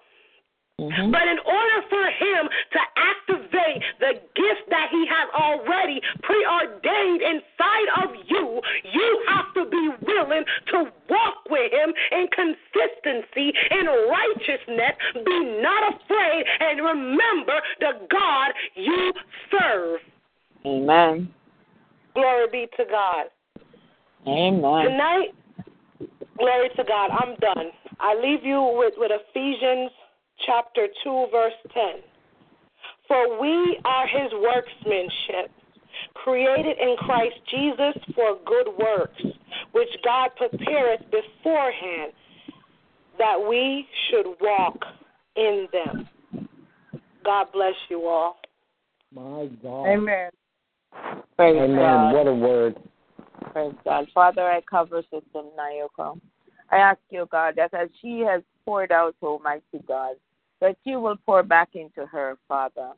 Mm-hmm. 0.81 1.13
But 1.13 1.23
in 1.23 1.39
order 1.39 1.79
for 1.89 2.03
him 2.03 2.51
to 2.51 2.81
activate 2.99 3.83
the 4.01 4.13
gift 4.35 4.67
that 4.71 4.89
he 4.91 5.07
has 5.07 5.31
already 5.31 6.01
preordained 6.23 7.23
inside 7.23 7.89
of 8.03 8.11
you, 8.27 8.61
you 8.93 9.25
have 9.29 9.55
to 9.55 9.71
be 9.71 9.89
willing 10.03 10.43
to 10.73 10.91
walk 11.09 11.47
with 11.49 11.71
him 11.71 11.95
in 12.11 12.27
consistency, 12.35 13.53
in 13.71 13.87
righteousness. 13.87 14.99
Be 15.15 15.61
not 15.63 15.95
afraid, 15.95 16.45
and 16.59 16.81
remember 16.83 17.55
the 17.79 17.93
God 18.11 18.51
you 18.75 19.13
serve. 19.53 20.01
Amen. 20.67 21.33
Glory 22.15 22.47
be 22.51 22.67
to 22.77 22.85
God. 22.91 23.27
Amen. 24.27 24.91
Tonight, 24.91 25.35
glory 26.37 26.69
to 26.77 26.83
God, 26.83 27.11
I'm 27.13 27.37
done. 27.37 27.71
I 28.01 28.19
leave 28.21 28.43
you 28.43 28.75
with, 28.77 28.95
with 28.97 29.13
Ephesians 29.13 29.93
chapter 30.47 30.89
2, 31.03 31.27
verse 31.31 31.53
10. 31.73 31.83
For 33.09 33.41
we 33.41 33.79
are 33.85 34.07
his 34.07 34.33
workmanship, 34.33 35.51
created 36.15 36.79
in 36.79 36.97
Christ 36.99 37.37
Jesus 37.51 38.03
for 38.15 38.39
good 38.47 38.69
works, 38.79 39.23
which 39.73 39.89
God 40.05 40.31
prepareth 40.37 41.03
beforehand 41.11 42.13
that 43.19 43.37
we 43.49 43.87
should 44.09 44.27
walk 44.41 44.79
in 45.37 45.69
them. 45.73 46.09
God 47.25 47.47
bless 47.53 47.75
you 47.89 48.07
all. 48.07 48.37
My 49.15 49.49
God. 49.63 49.87
Amen. 49.87 50.31
Praise 51.37 51.57
Amen. 51.57 51.77
God. 51.77 52.13
What 52.13 52.27
a 52.27 52.35
word. 52.35 52.77
Praise 53.53 53.75
God. 53.85 54.07
Father, 54.13 54.43
I 54.43 54.61
cover 54.69 55.03
Sister 55.03 55.43
Nayoko. 55.59 56.19
I 56.71 56.77
ask 56.77 56.99
you, 57.11 57.27
God, 57.31 57.55
that 57.57 57.73
as 57.75 57.89
she 58.03 58.25
has 58.27 58.43
poured 58.65 58.93
out, 58.93 59.15
oh, 59.23 59.35
Almighty 59.35 59.83
God, 59.87 60.17
that 60.61 60.77
you 60.85 61.01
will 61.01 61.17
pour 61.27 61.43
back 61.43 61.71
into 61.75 62.07
her, 62.07 62.37
Father. 62.49 62.93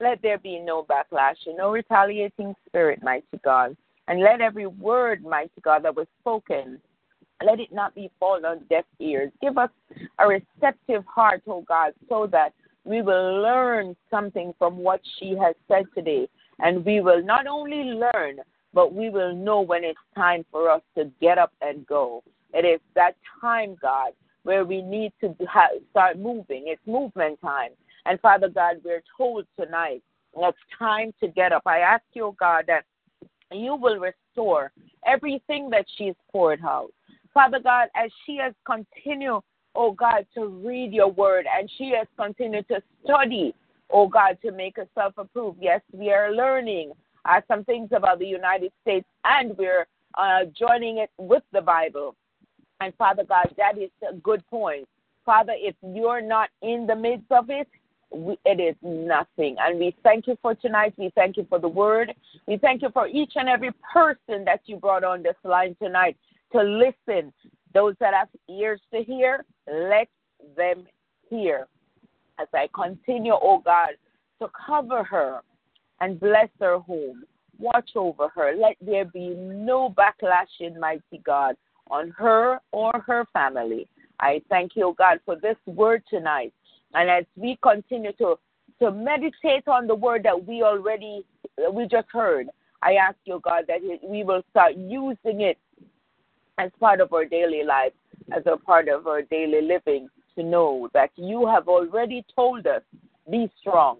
Let 0.00 0.20
there 0.22 0.38
be 0.38 0.58
no 0.58 0.84
backlash 0.84 1.36
and 1.46 1.56
no 1.56 1.70
retaliating 1.70 2.54
spirit, 2.66 3.02
mighty 3.02 3.38
God. 3.44 3.76
And 4.08 4.20
let 4.20 4.40
every 4.40 4.66
word, 4.66 5.22
mighty 5.22 5.60
God, 5.62 5.84
that 5.84 5.94
was 5.94 6.08
spoken, 6.20 6.80
let 7.44 7.60
it 7.60 7.72
not 7.72 7.94
be 7.94 8.10
fallen 8.18 8.44
on 8.44 8.64
deaf 8.68 8.84
ears. 8.98 9.30
Give 9.40 9.58
us 9.58 9.70
a 10.18 10.26
receptive 10.26 11.04
heart, 11.06 11.42
oh 11.46 11.62
God, 11.62 11.92
so 12.08 12.26
that 12.32 12.52
we 12.84 13.02
will 13.02 13.40
learn 13.40 13.96
something 14.10 14.52
from 14.58 14.78
what 14.78 15.00
she 15.18 15.36
has 15.40 15.54
said 15.68 15.84
today. 15.94 16.28
And 16.58 16.84
we 16.84 17.00
will 17.00 17.22
not 17.22 17.46
only 17.46 17.84
learn, 17.94 18.38
but 18.74 18.94
we 18.94 19.10
will 19.10 19.34
know 19.34 19.60
when 19.60 19.84
it's 19.84 19.98
time 20.16 20.44
for 20.50 20.70
us 20.70 20.82
to 20.96 21.10
get 21.20 21.38
up 21.38 21.52
and 21.60 21.86
go. 21.86 22.22
It 22.54 22.64
is 22.64 22.80
that 22.94 23.16
time, 23.40 23.76
God, 23.80 24.12
where 24.44 24.64
we 24.64 24.82
need 24.82 25.12
to 25.20 25.34
ha- 25.48 25.68
start 25.90 26.18
moving. 26.18 26.64
It's 26.66 26.80
movement 26.86 27.40
time. 27.40 27.70
And 28.06 28.20
Father 28.20 28.48
God, 28.48 28.76
we're 28.84 29.02
told 29.16 29.46
tonight 29.58 30.02
it's 30.36 30.58
time 30.78 31.12
to 31.20 31.28
get 31.28 31.52
up. 31.52 31.62
I 31.66 31.78
ask 31.78 32.02
you, 32.14 32.34
God, 32.38 32.64
that 32.66 32.84
you 33.52 33.76
will 33.76 33.98
restore 33.98 34.72
everything 35.06 35.70
that 35.70 35.86
she's 35.96 36.14
poured 36.30 36.60
out. 36.64 36.90
Father 37.34 37.60
God, 37.60 37.88
as 37.94 38.10
she 38.26 38.36
has 38.36 38.54
continued, 38.66 39.42
oh 39.74 39.92
God, 39.92 40.26
to 40.34 40.46
read 40.46 40.92
your 40.92 41.10
word 41.10 41.46
and 41.56 41.70
she 41.78 41.92
has 41.96 42.06
continued 42.18 42.66
to 42.68 42.82
study, 43.04 43.54
oh 43.90 44.08
God, 44.08 44.38
to 44.42 44.52
make 44.52 44.76
herself 44.76 45.14
approved. 45.16 45.58
Yes, 45.60 45.80
we 45.92 46.10
are 46.10 46.32
learning 46.32 46.92
uh, 47.24 47.40
some 47.48 47.64
things 47.64 47.90
about 47.92 48.18
the 48.18 48.26
United 48.26 48.72
States 48.82 49.06
and 49.24 49.56
we're 49.56 49.86
uh, 50.18 50.40
joining 50.58 50.98
it 50.98 51.10
with 51.18 51.42
the 51.52 51.60
Bible. 51.60 52.16
And 52.82 52.94
Father 52.96 53.22
God, 53.24 53.54
that 53.56 53.78
is 53.78 53.90
a 54.08 54.14
good 54.14 54.44
point. 54.48 54.88
Father, 55.24 55.52
if 55.56 55.76
you're 55.82 56.20
not 56.20 56.50
in 56.62 56.84
the 56.86 56.96
midst 56.96 57.30
of 57.30 57.48
it, 57.48 57.68
we, 58.10 58.36
it 58.44 58.60
is 58.60 58.74
nothing. 58.82 59.56
And 59.60 59.78
we 59.78 59.94
thank 60.02 60.26
you 60.26 60.36
for 60.42 60.54
tonight. 60.56 60.94
We 60.98 61.12
thank 61.14 61.36
you 61.36 61.46
for 61.48 61.60
the 61.60 61.68
word. 61.68 62.12
We 62.48 62.56
thank 62.56 62.82
you 62.82 62.88
for 62.92 63.06
each 63.06 63.32
and 63.36 63.48
every 63.48 63.70
person 63.92 64.44
that 64.44 64.62
you 64.66 64.76
brought 64.76 65.04
on 65.04 65.22
this 65.22 65.36
line 65.44 65.76
tonight 65.80 66.16
to 66.50 66.60
listen. 66.60 67.32
Those 67.72 67.94
that 68.00 68.14
have 68.14 68.28
ears 68.50 68.80
to 68.92 69.02
hear, 69.02 69.44
let 69.72 70.08
them 70.56 70.84
hear. 71.30 71.68
As 72.40 72.48
I 72.52 72.68
continue, 72.74 73.34
oh 73.40 73.62
God, 73.64 73.90
to 74.40 74.48
cover 74.66 75.04
her 75.04 75.40
and 76.00 76.18
bless 76.18 76.48
her 76.60 76.80
home. 76.80 77.22
Watch 77.58 77.90
over 77.94 78.28
her. 78.34 78.56
Let 78.56 78.76
there 78.80 79.04
be 79.04 79.28
no 79.28 79.88
backlash 79.88 80.50
in 80.58 80.80
mighty 80.80 81.22
God 81.24 81.54
on 81.92 82.10
her 82.16 82.58
or 82.72 82.92
her 83.06 83.26
family. 83.32 83.86
I 84.18 84.42
thank 84.48 84.72
you, 84.74 84.94
God, 84.98 85.20
for 85.24 85.36
this 85.36 85.56
word 85.66 86.02
tonight. 86.08 86.52
And 86.94 87.08
as 87.08 87.24
we 87.36 87.58
continue 87.62 88.12
to, 88.14 88.36
to 88.80 88.90
meditate 88.90 89.68
on 89.68 89.86
the 89.86 89.94
word 89.94 90.24
that 90.24 90.46
we 90.46 90.62
already 90.62 91.24
we 91.72 91.86
just 91.86 92.08
heard, 92.10 92.48
I 92.82 92.94
ask 92.94 93.16
you, 93.24 93.40
God, 93.44 93.64
that 93.68 93.80
we 94.02 94.24
will 94.24 94.42
start 94.50 94.74
using 94.76 95.42
it 95.42 95.58
as 96.58 96.70
part 96.80 97.00
of 97.00 97.12
our 97.12 97.24
daily 97.24 97.62
life, 97.62 97.92
as 98.34 98.42
a 98.46 98.56
part 98.56 98.88
of 98.88 99.06
our 99.06 99.22
daily 99.22 99.62
living, 99.62 100.08
to 100.36 100.42
know 100.42 100.88
that 100.94 101.10
you 101.16 101.46
have 101.46 101.68
already 101.68 102.24
told 102.34 102.66
us, 102.66 102.82
be 103.30 103.50
strong 103.60 103.98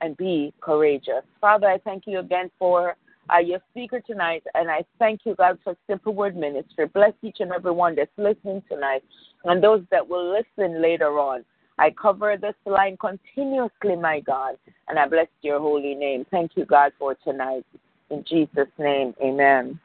and 0.00 0.16
be 0.16 0.52
courageous. 0.60 1.22
Father, 1.40 1.68
I 1.68 1.78
thank 1.78 2.04
you 2.06 2.20
again 2.20 2.50
for 2.58 2.96
uh, 3.32 3.38
your 3.38 3.60
speaker 3.70 4.00
tonight, 4.00 4.42
and 4.54 4.70
I 4.70 4.84
thank 4.98 5.20
you, 5.24 5.34
God, 5.34 5.58
for 5.64 5.76
Simple 5.86 6.14
Word 6.14 6.36
Ministry. 6.36 6.86
Bless 6.86 7.12
each 7.22 7.36
and 7.40 7.52
every 7.52 7.72
one 7.72 7.94
that's 7.94 8.10
listening 8.16 8.62
tonight 8.70 9.02
and 9.44 9.62
those 9.62 9.82
that 9.90 10.06
will 10.06 10.32
listen 10.32 10.82
later 10.82 11.18
on. 11.18 11.44
I 11.78 11.90
cover 11.90 12.36
this 12.36 12.54
line 12.66 12.96
continuously, 12.96 13.94
my 13.96 14.20
God, 14.20 14.56
and 14.88 14.98
I 14.98 15.06
bless 15.06 15.28
your 15.42 15.60
holy 15.60 15.94
name. 15.94 16.26
Thank 16.30 16.52
you, 16.56 16.64
God, 16.64 16.92
for 16.98 17.14
tonight. 17.24 17.64
In 18.10 18.24
Jesus' 18.28 18.68
name, 18.78 19.14
amen. 19.22 19.78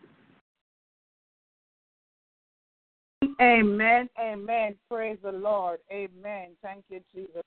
Amen. 3.41 4.09
Amen. 4.19 4.75
Praise 4.89 5.17
the 5.23 5.31
Lord. 5.31 5.79
Amen. 5.91 6.49
Thank 6.61 6.83
you, 6.89 7.01
Jesus. 7.13 7.43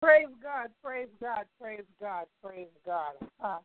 Praise 0.00 0.28
God, 0.42 0.68
praise 0.82 1.08
God, 1.20 1.44
praise 1.60 1.84
God, 2.00 2.24
praise 2.42 2.68
God. 2.86 3.12
Uh, 3.42 3.58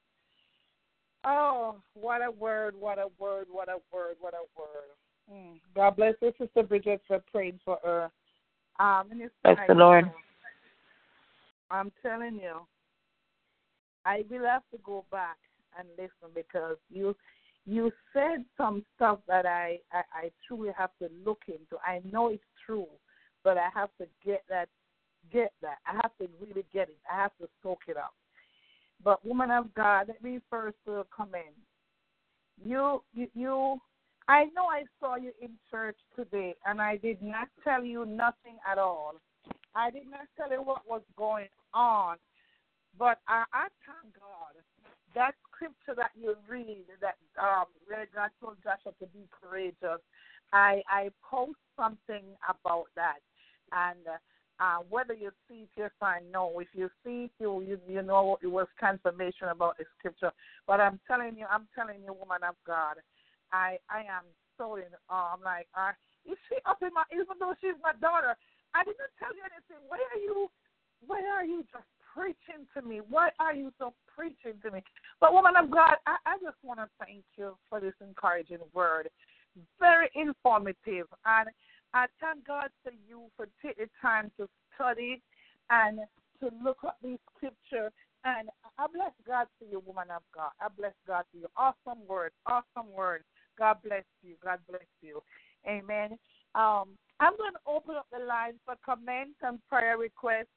oh, 1.26 1.76
what 1.94 2.22
a 2.22 2.30
word, 2.30 2.76
what 2.78 3.00
a 3.00 3.08
word, 3.18 3.48
what 3.50 3.70
a 3.70 3.78
word, 3.94 4.18
what 4.20 4.34
a 4.34 4.60
word. 4.60 4.96
Mm. 5.32 5.60
God 5.76 5.96
bless 5.96 6.16
you, 6.22 6.34
Sister 6.38 6.64
Bridget, 6.64 7.02
for 7.08 7.24
praying 7.32 7.60
for 7.64 7.80
her. 7.84 8.12
Um, 8.80 9.12
and 9.12 9.22
it's 9.22 9.34
Bless 9.44 9.58
the 9.68 9.74
Lord. 9.74 10.12
I'm 11.72 11.92
telling 12.02 12.36
you, 12.36 12.68
I 14.06 14.24
will 14.30 14.46
have 14.46 14.64
to 14.72 14.78
go 14.84 15.06
back 15.12 15.38
and 15.80 15.88
listen 15.98 16.34
because 16.34 16.78
you 16.90 17.16
you 17.66 17.92
said 18.14 18.46
some 18.58 18.86
stuff 18.96 19.20
that 19.28 19.48
I, 19.48 19.80
I, 19.92 20.04
I 20.14 20.32
truly 20.48 20.70
have 20.78 20.92
to 21.02 21.10
look 21.26 21.42
into. 21.48 21.82
I 21.84 22.02
know 22.12 22.28
it's 22.28 22.44
true, 22.64 22.86
but 23.44 23.58
I 23.58 23.70
have 23.74 23.90
to 24.00 24.06
get 24.24 24.44
that 24.50 24.70
get 25.32 25.52
that. 25.62 25.78
I 25.86 25.94
have 25.94 26.12
to 26.20 26.28
really 26.40 26.66
get 26.74 26.90
it. 26.90 26.98
I 27.12 27.16
have 27.22 27.32
to 27.42 27.48
soak 27.64 27.80
it 27.88 27.98
up. 27.98 28.14
But 29.04 29.26
woman 29.26 29.52
of 29.52 29.74
God, 29.74 30.08
let 30.08 30.24
me 30.24 30.40
first 30.50 30.78
uh, 30.90 31.04
come 31.16 31.30
in. 31.36 32.70
You, 32.70 33.02
you, 33.14 33.28
you 33.34 33.78
I 34.28 34.46
know 34.56 34.66
I 34.72 34.84
saw 35.00 35.18
you 35.18 35.32
in 35.42 35.52
church 35.70 35.98
today, 36.16 36.56
and 36.66 36.82
I 36.82 36.98
did 36.98 37.22
not 37.22 37.48
tell 37.64 37.84
you 37.84 38.06
nothing 38.06 38.58
at 38.70 38.78
all. 38.78 39.16
I 39.76 39.92
did 39.92 40.10
not 40.10 40.28
tell 40.38 40.52
you 40.52 40.64
what 40.64 40.88
was 40.88 41.02
going 41.18 41.50
on, 41.74 42.18
but 42.98 43.20
I, 43.28 43.44
I 43.54 43.68
thank 43.86 44.16
God 44.16 44.64
that 45.16 45.34
scripture 45.50 45.96
that 45.96 46.12
you 46.20 46.36
read 46.48 46.84
that 47.02 47.16
um, 47.42 47.66
where 47.88 48.06
God 48.14 48.30
told 48.40 48.58
Joshua 48.64 48.92
to 49.00 49.08
be 49.08 49.28
courageous. 49.32 50.04
I 50.54 50.84
I 50.90 51.10
post 51.24 51.58
something 51.76 52.24
about 52.48 52.86
that, 52.96 53.20
and 53.72 54.00
uh, 54.06 54.18
whether 54.90 55.14
you 55.14 55.32
see 55.48 55.64
it, 55.64 55.70
yes 55.78 55.92
or 56.02 56.20
no. 56.32 56.60
If 56.60 56.68
you 56.74 56.90
see 57.04 57.26
it, 57.26 57.32
you, 57.40 57.62
you 57.62 57.80
you 57.88 58.02
know 58.02 58.38
it 58.42 58.48
was 58.48 58.68
confirmation 58.80 59.50
about 59.50 59.78
the 59.78 59.86
scripture. 59.98 60.32
But 60.68 60.80
I'm 60.80 61.00
telling 61.08 61.38
you, 61.38 61.46
I'm 61.50 61.68
telling 61.76 62.02
you, 62.04 62.14
woman 62.14 62.44
of 62.48 62.56
God, 62.66 62.96
I 63.52 63.78
I 63.90 64.00
am 64.00 64.24
so 64.58 64.76
in 64.76 64.92
awe. 65.10 65.34
I'm 65.36 65.44
like, 65.44 65.68
uh, 65.76 65.92
is 66.26 66.38
she 66.50 66.56
up 66.66 66.80
in 66.82 66.90
my? 66.94 67.04
Even 67.14 67.36
though 67.40 67.54
she's 67.62 67.78
my 67.84 67.94
daughter, 68.00 68.36
I 68.74 68.84
didn't 68.84 69.14
tell 69.20 69.36
you 69.36 69.44
anything. 69.44 69.84
Why 69.88 69.98
are 69.98 70.20
you? 70.20 70.50
Why 71.06 71.22
are 71.36 71.46
you 71.46 71.64
just 71.72 71.86
preaching 72.14 72.66
to 72.74 72.82
me? 72.82 73.02
Why 73.10 73.30
are 73.40 73.54
you 73.54 73.72
so 73.78 73.94
preaching 74.08 74.60
to 74.64 74.72
me? 74.72 74.82
But 75.20 75.34
woman 75.34 75.56
of 75.56 75.70
God, 75.70 75.96
I, 76.08 76.16
I 76.26 76.38
just 76.42 76.58
want 76.64 76.80
to 76.80 76.88
thank 77.00 77.24
you 77.38 77.58
for 77.70 77.80
this 77.80 77.94
encouraging 78.02 78.64
word. 78.74 79.10
Very 79.80 80.10
informative, 80.16 81.08
and 81.26 81.48
I 81.94 82.06
thank 82.20 82.46
God 82.46 82.70
for 82.84 82.92
you 83.08 83.24
for 83.38 83.48
taking 83.64 83.90
time 84.02 84.32
to 84.38 84.48
study 84.76 85.22
and 85.70 86.00
to 86.42 86.50
look 86.64 86.78
up 86.84 86.98
these 87.04 87.20
scripture. 87.36 87.92
And 88.26 88.50
I 88.78 88.88
bless 88.94 89.12
God 89.26 89.48
for 89.60 89.66
you, 89.66 89.82
woman 89.86 90.10
of 90.10 90.24
God. 90.34 90.52
I 90.60 90.68
bless 90.76 90.94
God 91.08 91.24
for 91.32 91.38
you. 91.38 91.48
Awesome 91.56 92.06
word, 92.08 92.32
awesome 92.48 92.92
word. 92.92 93.24
God 93.58 93.78
bless 93.84 94.04
you. 94.24 94.36
God 94.44 94.60
bless 94.68 94.88
you. 95.02 95.22
Amen. 95.68 96.18
Um, 96.56 96.98
I'm 97.20 97.38
going 97.38 97.54
to 97.54 97.66
open 97.68 97.96
up 97.96 98.08
the 98.12 98.26
line 98.26 98.56
for 98.66 98.76
comments 98.86 99.38
and 99.42 99.60
prayer 99.70 99.98
requests. 99.98 100.52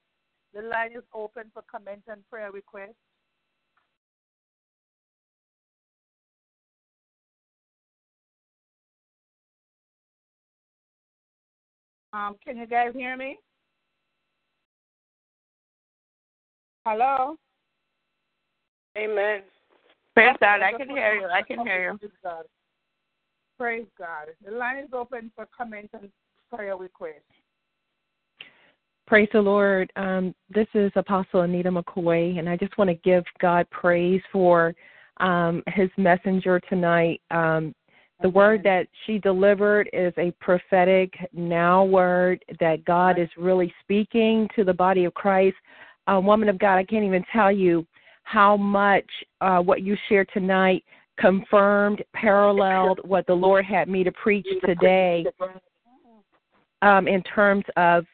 The 0.55 0.63
line 0.63 0.93
is 0.97 1.05
open 1.15 1.51
for 1.53 1.63
comments 1.71 2.05
and 2.09 2.23
prayer 2.31 2.51
requests. 2.51 2.97
Um, 12.13 12.37
can 12.45 12.57
you 12.57 12.67
guys 12.67 12.93
hear 12.95 13.17
me? 13.17 13.39
Hello? 16.87 17.37
Amen. 18.97 19.43
Praise 20.15 20.37
God. 20.41 20.63
I 20.63 20.73
can 20.73 20.89
hear 20.89 21.15
you. 21.15 21.27
I 21.27 21.43
can 21.43 21.67
hear 21.67 21.93
you. 21.93 21.99
Praise 21.99 22.13
God. 22.25 22.45
Praise 23.59 23.87
God. 23.99 24.29
The 24.45 24.53
line 24.53 24.79
is 24.79 24.91
open 24.93 25.31
for 25.35 25.47
comments 25.57 25.91
and 25.93 26.09
prayer 26.53 26.77
requests. 26.77 27.21
Praise 29.07 29.29
the 29.33 29.41
Lord. 29.41 29.91
Um, 29.97 30.35
this 30.51 30.67
is 30.75 30.93
Apostle 30.97 31.43
Anita 31.43 31.71
McCoy, 31.71 32.39
and 32.39 32.49
I 32.49 32.57
just 32.57 32.77
want 32.79 32.89
to 32.89 32.95
give 32.95 33.25
God 33.41 33.69
praise 33.71 34.21
for 34.33 34.75
um, 35.19 35.63
his 35.69 35.91
messenger 35.97 36.61
tonight. 36.69 37.21
Um, 37.31 37.75
the 38.21 38.29
word 38.29 38.63
that 38.65 38.89
she 39.07 39.19
delivered 39.19 39.89
is 39.93 40.13
a 40.19 40.33
prophetic 40.41 41.15
now 41.33 41.85
word 41.85 42.45
that 42.59 42.85
God 42.85 43.19
is 43.19 43.29
really 43.37 43.73
speaking 43.83 44.49
to 44.57 44.65
the 44.65 44.75
body 44.75 45.05
of 45.05 45.15
Christ. 45.15 45.57
Uh, 46.07 46.21
woman 46.21 46.49
of 46.49 46.59
God, 46.59 46.77
I 46.77 46.85
can't 46.85 47.05
even 47.05 47.25
tell 47.33 47.53
you 47.53 47.87
how 48.25 48.57
much 48.57 49.09
uh, 49.41 49.59
what 49.59 49.83
you 49.83 49.97
shared 50.09 50.29
tonight 50.35 50.85
confirmed, 51.19 52.03
paralleled 52.13 53.01
what 53.05 53.27
the 53.27 53.35
Lord 53.35 53.65
had 53.65 53.89
me 53.89 54.05
to 54.05 54.13
preach 54.13 54.47
today 54.65 55.25
um, 56.83 57.09
in 57.09 57.23
terms 57.23 57.65
of 57.77 58.05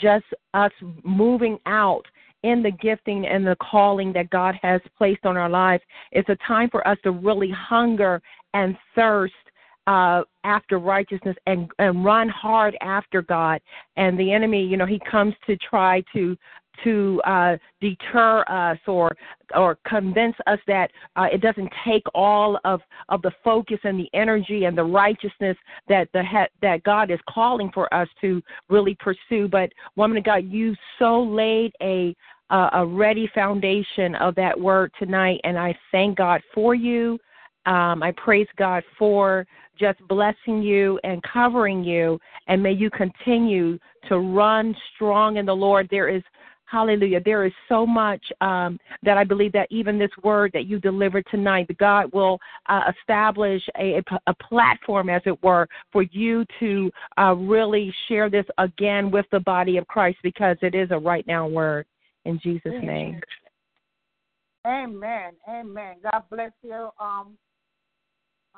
just 0.00 0.24
us 0.54 0.72
moving 1.04 1.58
out 1.66 2.04
in 2.42 2.62
the 2.62 2.70
gifting 2.70 3.26
and 3.26 3.46
the 3.46 3.56
calling 3.60 4.12
that 4.12 4.30
God 4.30 4.54
has 4.62 4.80
placed 4.96 5.24
on 5.24 5.36
our 5.36 5.48
lives. 5.48 5.82
It's 6.10 6.28
a 6.28 6.36
time 6.46 6.70
for 6.70 6.86
us 6.86 6.98
to 7.04 7.10
really 7.10 7.50
hunger 7.50 8.20
and 8.54 8.76
thirst 8.94 9.34
uh, 9.86 10.22
after 10.44 10.78
righteousness 10.78 11.36
and, 11.46 11.70
and 11.78 12.04
run 12.04 12.28
hard 12.28 12.76
after 12.80 13.22
God. 13.22 13.60
And 13.96 14.18
the 14.18 14.32
enemy, 14.32 14.64
you 14.64 14.76
know, 14.76 14.86
he 14.86 15.00
comes 15.10 15.34
to 15.46 15.56
try 15.56 16.02
to 16.14 16.36
to 16.84 17.20
uh, 17.24 17.56
deter 17.80 18.44
us 18.48 18.78
or 18.86 19.10
or 19.54 19.76
convince 19.86 20.34
us 20.46 20.58
that 20.66 20.90
uh, 21.16 21.26
it 21.32 21.40
doesn't 21.40 21.70
take 21.84 22.04
all 22.14 22.58
of, 22.64 22.80
of 23.10 23.20
the 23.22 23.32
focus 23.44 23.78
and 23.84 23.98
the 23.98 24.08
energy 24.14 24.64
and 24.64 24.76
the 24.76 24.84
righteousness 24.84 25.56
that 25.88 26.08
the 26.12 26.22
that 26.60 26.82
God 26.82 27.10
is 27.10 27.20
calling 27.28 27.70
for 27.72 27.92
us 27.92 28.08
to 28.20 28.42
really 28.68 28.96
pursue. 28.98 29.48
But 29.48 29.70
woman 29.96 30.16
of 30.16 30.24
God, 30.24 30.44
you 30.44 30.74
so 30.98 31.22
laid 31.22 31.72
a 31.82 32.14
a 32.50 32.86
ready 32.86 33.30
foundation 33.34 34.14
of 34.16 34.34
that 34.34 34.58
word 34.58 34.92
tonight, 34.98 35.40
and 35.42 35.58
I 35.58 35.74
thank 35.90 36.18
God 36.18 36.42
for 36.54 36.74
you. 36.74 37.18
Um, 37.64 38.02
I 38.02 38.12
praise 38.16 38.48
God 38.58 38.82
for 38.98 39.46
just 39.78 40.06
blessing 40.06 40.60
you 40.60 41.00
and 41.02 41.22
covering 41.22 41.82
you, 41.82 42.18
and 42.48 42.62
may 42.62 42.72
you 42.72 42.90
continue 42.90 43.78
to 44.08 44.18
run 44.18 44.76
strong 44.94 45.38
in 45.38 45.46
the 45.46 45.54
Lord. 45.54 45.88
There 45.90 46.08
is 46.08 46.22
Hallelujah. 46.72 47.20
There 47.22 47.44
is 47.44 47.52
so 47.68 47.84
much 47.84 48.24
um, 48.40 48.80
that 49.02 49.18
I 49.18 49.24
believe 49.24 49.52
that 49.52 49.68
even 49.70 49.98
this 49.98 50.10
word 50.22 50.52
that 50.54 50.64
you 50.64 50.80
delivered 50.80 51.26
tonight, 51.30 51.68
God 51.78 52.10
will 52.14 52.38
uh, 52.66 52.90
establish 52.98 53.62
a, 53.78 54.02
a, 54.26 54.34
platform, 54.34 55.10
as 55.10 55.20
it 55.26 55.40
were, 55.42 55.68
for 55.92 56.02
you 56.02 56.46
to 56.60 56.90
uh, 57.18 57.34
really 57.34 57.94
share 58.08 58.30
this 58.30 58.46
again 58.56 59.10
with 59.10 59.26
the 59.32 59.40
body 59.40 59.76
of 59.76 59.86
Christ 59.86 60.16
because 60.22 60.56
it 60.62 60.74
is 60.74 60.90
a 60.92 60.98
right 60.98 61.26
now 61.26 61.46
word. 61.46 61.84
In 62.24 62.40
Jesus' 62.42 62.72
name. 62.82 63.20
Amen. 64.66 65.32
Amen. 65.46 65.96
God 66.10 66.22
bless 66.30 66.52
you. 66.62 66.88
Um, 66.98 67.36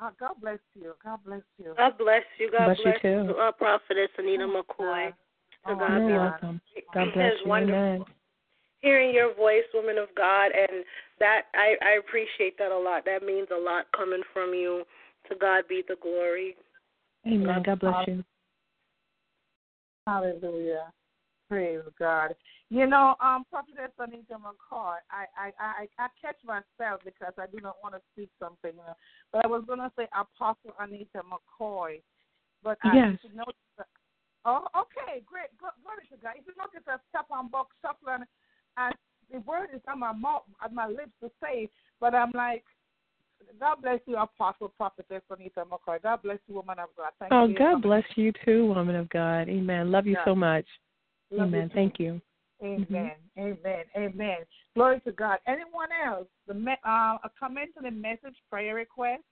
uh, 0.01 0.11
God 0.17 0.35
bless 0.41 0.59
you. 0.73 0.93
God 1.03 1.19
bless 1.25 1.41
you. 1.57 1.73
God 1.75 1.97
bless 1.97 2.23
you. 2.39 2.49
God 2.49 2.65
bless, 2.65 2.77
bless 2.81 2.95
you, 3.03 3.33
too. 3.33 3.37
Uh, 3.37 3.51
Prophetess 3.51 4.09
Anita 4.17 4.47
McCoy. 4.47 5.11
Oh, 5.67 5.75
God 5.75 5.97
You're 5.97 6.07
be 6.07 6.13
welcome. 6.13 6.61
God 6.93 7.07
bless 7.13 7.31
It's 7.33 7.41
you. 7.43 7.49
wonderful. 7.49 7.79
Amen. 7.79 8.05
Hearing 8.81 9.13
your 9.13 9.33
voice, 9.33 9.63
woman 9.73 9.97
of 9.97 10.09
God, 10.15 10.51
and 10.53 10.83
that 11.19 11.43
I, 11.55 11.75
I 11.81 11.97
appreciate 11.97 12.57
that 12.59 12.71
a 12.71 12.77
lot. 12.77 13.03
That 13.05 13.23
means 13.23 13.47
a 13.55 13.59
lot 13.59 13.85
coming 13.95 14.21
from 14.33 14.53
you. 14.53 14.83
To 15.29 15.35
God 15.35 15.63
be 15.67 15.81
the 15.87 15.95
glory. 16.03 16.55
Amen. 17.25 17.63
God 17.65 17.79
bless 17.79 18.07
you. 18.07 18.23
Hallelujah. 20.05 20.91
Praise 21.49 21.81
God. 21.97 22.35
You 22.69 22.85
know, 22.85 23.15
um, 23.23 23.43
Prophetess 23.49 23.91
Anita 23.99 24.33
McCoy, 24.33 24.97
I, 25.09 25.25
I, 25.37 25.51
I, 25.59 25.87
I 25.97 26.07
catch 26.19 26.37
myself 26.43 27.01
because 27.05 27.33
I 27.39 27.45
do 27.47 27.59
not 27.61 27.75
want 27.81 27.95
to 27.95 28.01
speak 28.13 28.29
something, 28.39 28.73
uh, 28.87 28.93
but 29.31 29.45
I 29.45 29.47
was 29.47 29.63
going 29.65 29.79
to 29.79 29.91
say 29.97 30.07
Apostle 30.13 30.73
Anita 30.79 31.21
McCoy. 31.25 32.01
But 32.63 32.77
Yes. 32.83 33.17
should 33.21 33.35
notice 33.35 33.53
that, 33.77 33.85
oh, 34.45 34.65
okay, 34.75 35.21
great. 35.25 35.49
Glory 35.59 36.05
to 36.11 36.17
God. 36.21 36.33
If 36.37 36.45
you 36.47 36.53
notice 36.57 36.85
I 36.87 36.97
step 37.09 37.25
on 37.31 37.49
box 37.49 37.75
shuffling, 37.81 38.25
and 38.77 38.93
the 39.31 39.39
word 39.39 39.69
is 39.73 39.81
on 39.87 39.99
my 39.99 40.13
mouth, 40.13 40.43
on 40.63 40.73
my 40.73 40.87
lips 40.87 41.13
to 41.21 41.29
say, 41.41 41.69
but 41.99 42.13
I'm 42.13 42.31
like, 42.33 42.63
God 43.59 43.81
bless 43.81 43.99
you, 44.05 44.17
Apostle 44.17 44.69
Prophetess 44.77 45.21
Anita 45.29 45.63
McCoy. 45.65 46.01
God 46.01 46.21
bless 46.23 46.39
you, 46.47 46.55
woman 46.55 46.79
of 46.79 46.89
God. 46.97 47.11
Thank 47.19 47.31
you. 47.31 47.37
Oh, 47.37 47.45
you. 47.45 47.57
God 47.57 47.81
bless 47.81 48.03
you 48.15 48.31
too, 48.43 48.67
woman 48.67 48.95
of 48.95 49.09
God. 49.09 49.49
Amen. 49.49 49.91
Love 49.91 50.07
you 50.07 50.17
so 50.25 50.35
much. 50.35 50.65
Love 51.31 51.49
Amen. 51.49 51.69
too. 51.69 51.75
Thank 51.75 51.99
you. 51.99 52.21
Amen. 52.63 53.11
Amen. 53.37 53.83
Amen. 53.97 54.37
Glory 54.75 54.99
to 55.01 55.11
God. 55.11 55.39
Anyone 55.47 55.89
else? 56.05 56.27
The 56.47 56.53
me- 56.53 56.77
uh, 56.85 57.17
a 57.23 57.29
comment 57.37 57.71
on 57.77 57.83
the 57.83 57.91
message, 57.91 58.35
prayer 58.49 58.75
request. 58.75 59.23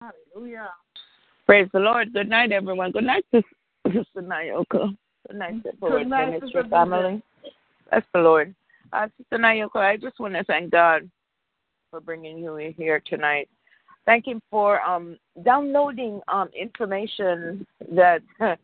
Hallelujah. 0.00 0.70
Praise 1.50 1.68
the 1.72 1.80
Lord. 1.80 2.12
Good 2.12 2.28
night, 2.28 2.52
everyone. 2.52 2.92
Good 2.92 3.02
night, 3.02 3.24
Sis- 3.34 3.42
Sister 3.84 4.22
Nayoka. 4.22 4.96
Good 5.26 5.36
night, 5.36 5.54
Good 5.80 6.06
night, 6.06 6.40
Sister 6.40 6.62
family. 6.70 7.20
Bless 7.90 8.04
the 8.14 8.20
Lord. 8.20 8.54
Uh, 8.92 9.08
Sister 9.18 9.36
Nayoka, 9.36 9.78
I 9.78 9.96
just 9.96 10.20
want 10.20 10.34
to 10.34 10.44
thank 10.44 10.70
God 10.70 11.10
for 11.90 12.00
bringing 12.00 12.38
you 12.38 12.54
here 12.54 13.02
tonight. 13.04 13.48
Thank 14.06 14.28
Him 14.28 14.40
for 14.48 14.80
um, 14.82 15.18
downloading 15.42 16.20
um, 16.28 16.50
information 16.56 17.66
that, 17.96 18.22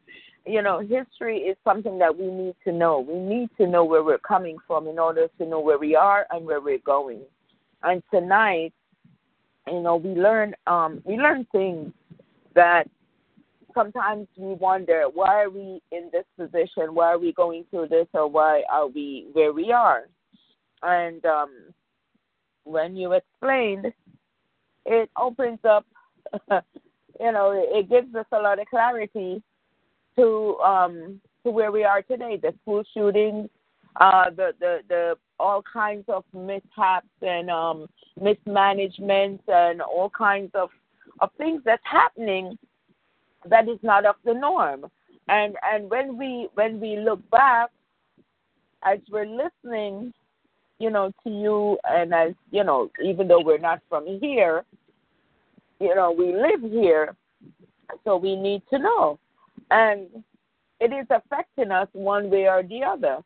you 0.46 0.62
know, 0.62 0.78
history 0.78 1.38
is 1.38 1.56
something 1.64 1.98
that 1.98 2.16
we 2.16 2.26
need 2.26 2.54
to 2.62 2.70
know. 2.70 3.00
We 3.00 3.18
need 3.18 3.48
to 3.56 3.66
know 3.66 3.84
where 3.84 4.04
we're 4.04 4.18
coming 4.18 4.58
from 4.64 4.86
in 4.86 5.00
order 5.00 5.26
to 5.38 5.44
know 5.44 5.58
where 5.58 5.78
we 5.78 5.96
are 5.96 6.24
and 6.30 6.46
where 6.46 6.60
we're 6.60 6.78
going. 6.78 7.22
And 7.82 8.00
tonight, 8.12 8.72
you 9.66 9.80
know, 9.80 9.96
we 9.96 10.10
learn 10.10 10.54
um, 10.68 11.02
we 11.04 11.16
learn 11.16 11.48
things 11.50 11.92
that 12.56 12.88
sometimes 13.74 14.26
we 14.36 14.54
wonder 14.54 15.04
why 15.12 15.42
are 15.42 15.50
we 15.50 15.80
in 15.92 16.10
this 16.10 16.24
position? 16.36 16.94
Why 16.94 17.12
are 17.12 17.18
we 17.18 17.32
going 17.32 17.64
through 17.70 17.88
this, 17.88 18.08
or 18.12 18.26
why 18.26 18.62
are 18.72 18.88
we 18.88 19.28
where 19.32 19.52
we 19.52 19.70
are? 19.70 20.08
And 20.82 21.24
um, 21.24 21.50
when 22.64 22.96
you 22.96 23.12
explained, 23.12 23.92
it 24.84 25.10
opens 25.16 25.60
up, 25.64 25.86
you 26.50 27.32
know, 27.32 27.52
it 27.54 27.88
gives 27.88 28.14
us 28.14 28.26
a 28.32 28.38
lot 28.38 28.58
of 28.58 28.66
clarity 28.66 29.42
to 30.16 30.56
um, 30.58 31.20
to 31.44 31.50
where 31.50 31.70
we 31.70 31.84
are 31.84 32.02
today. 32.02 32.38
The 32.42 32.54
school 32.62 32.82
shootings, 32.94 33.48
uh, 34.00 34.30
the 34.30 34.52
the 34.58 34.78
the 34.88 35.14
all 35.38 35.62
kinds 35.70 36.04
of 36.08 36.24
mishaps 36.32 37.08
and 37.20 37.50
um, 37.50 37.86
mismanagement 38.20 39.42
and 39.48 39.82
all 39.82 40.08
kinds 40.08 40.50
of 40.54 40.70
of 41.20 41.30
things 41.38 41.62
that's 41.64 41.82
happening 41.84 42.58
that 43.48 43.68
is 43.68 43.78
not 43.82 44.04
of 44.06 44.16
the 44.24 44.34
norm. 44.34 44.86
And 45.28 45.56
and 45.62 45.90
when 45.90 46.16
we 46.16 46.48
when 46.54 46.80
we 46.80 46.98
look 46.98 47.20
back, 47.30 47.70
as 48.84 48.98
we're 49.10 49.26
listening, 49.26 50.12
you 50.78 50.90
know, 50.90 51.12
to 51.24 51.30
you, 51.30 51.78
and 51.84 52.14
as 52.14 52.32
you 52.50 52.64
know, 52.64 52.90
even 53.02 53.26
though 53.28 53.42
we're 53.42 53.58
not 53.58 53.80
from 53.88 54.06
here, 54.20 54.64
you 55.80 55.94
know, 55.94 56.12
we 56.12 56.32
live 56.32 56.70
here, 56.70 57.14
so 58.04 58.16
we 58.16 58.36
need 58.36 58.62
to 58.70 58.78
know, 58.78 59.18
and 59.70 60.06
it 60.80 60.92
is 60.92 61.06
affecting 61.10 61.70
us 61.70 61.88
one 61.92 62.30
way 62.30 62.46
or 62.48 62.62
the 62.62 62.82
other. 62.84 63.18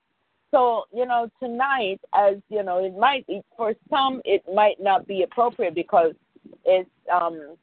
So, 0.51 0.85
you 0.93 1.07
know, 1.07 1.29
tonight, 1.41 2.01
as 2.15 2.37
you 2.49 2.63
know, 2.63 2.79
it 2.79 2.97
might 2.97 3.27
for 3.57 3.75
some 3.89 4.21
it 4.25 4.43
might 4.53 4.81
not 4.81 5.07
be 5.07 5.23
appropriate 5.23 5.75
because 5.75 6.13
it's 6.65 6.91
um 7.13 7.57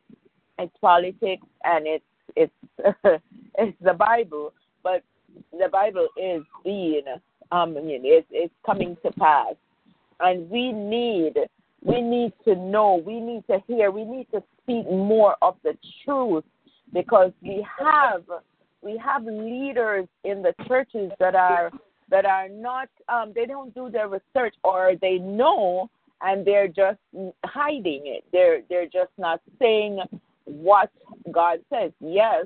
it's 0.59 0.75
politics 0.81 1.45
and 1.63 1.87
it's 1.87 2.05
it's 2.35 2.53
it's 3.57 3.77
the 3.81 3.93
Bible, 3.93 4.53
but 4.83 5.03
the 5.51 5.69
Bible 5.71 6.07
is 6.17 6.43
being 6.63 7.03
um 7.51 7.77
I 7.77 7.81
mean, 7.81 8.01
it's 8.03 8.27
it's 8.31 8.53
coming 8.65 8.97
to 9.03 9.11
pass, 9.13 9.55
and 10.19 10.49
we 10.49 10.71
need 10.71 11.37
we 11.83 12.01
need 12.01 12.33
to 12.45 12.55
know, 12.55 13.01
we 13.05 13.19
need 13.19 13.45
to 13.47 13.59
hear, 13.67 13.91
we 13.91 14.03
need 14.03 14.27
to 14.31 14.43
speak 14.61 14.85
more 14.89 15.35
of 15.41 15.55
the 15.63 15.77
truth 16.03 16.43
because 16.93 17.31
we 17.41 17.65
have 17.79 18.23
we 18.81 18.97
have 18.97 19.23
leaders 19.25 20.07
in 20.23 20.41
the 20.41 20.53
churches 20.67 21.11
that 21.19 21.35
are 21.35 21.71
that 22.09 22.25
are 22.25 22.49
not 22.49 22.89
um, 23.09 23.31
they 23.35 23.45
don't 23.45 23.73
do 23.73 23.89
their 23.89 24.07
research 24.07 24.55
or 24.63 24.93
they 25.01 25.17
know 25.17 25.89
and 26.21 26.45
they're 26.45 26.67
just 26.67 26.99
hiding 27.45 28.03
it. 28.05 28.23
They're 28.31 28.61
they're 28.69 28.85
just 28.85 29.11
not 29.17 29.41
saying 29.59 29.99
what 30.45 30.91
God 31.31 31.59
says. 31.71 31.91
Yes, 31.99 32.45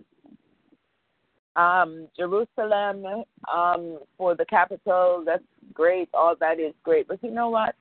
um, 1.55 2.07
Jerusalem 2.17 3.23
um, 3.53 3.99
for 4.17 4.35
the 4.35 4.45
capital, 4.45 5.23
that's 5.25 5.43
great. 5.73 6.09
All 6.13 6.35
that 6.39 6.59
is 6.59 6.73
great. 6.83 7.07
But 7.07 7.23
you 7.23 7.31
know 7.31 7.49
what? 7.49 7.75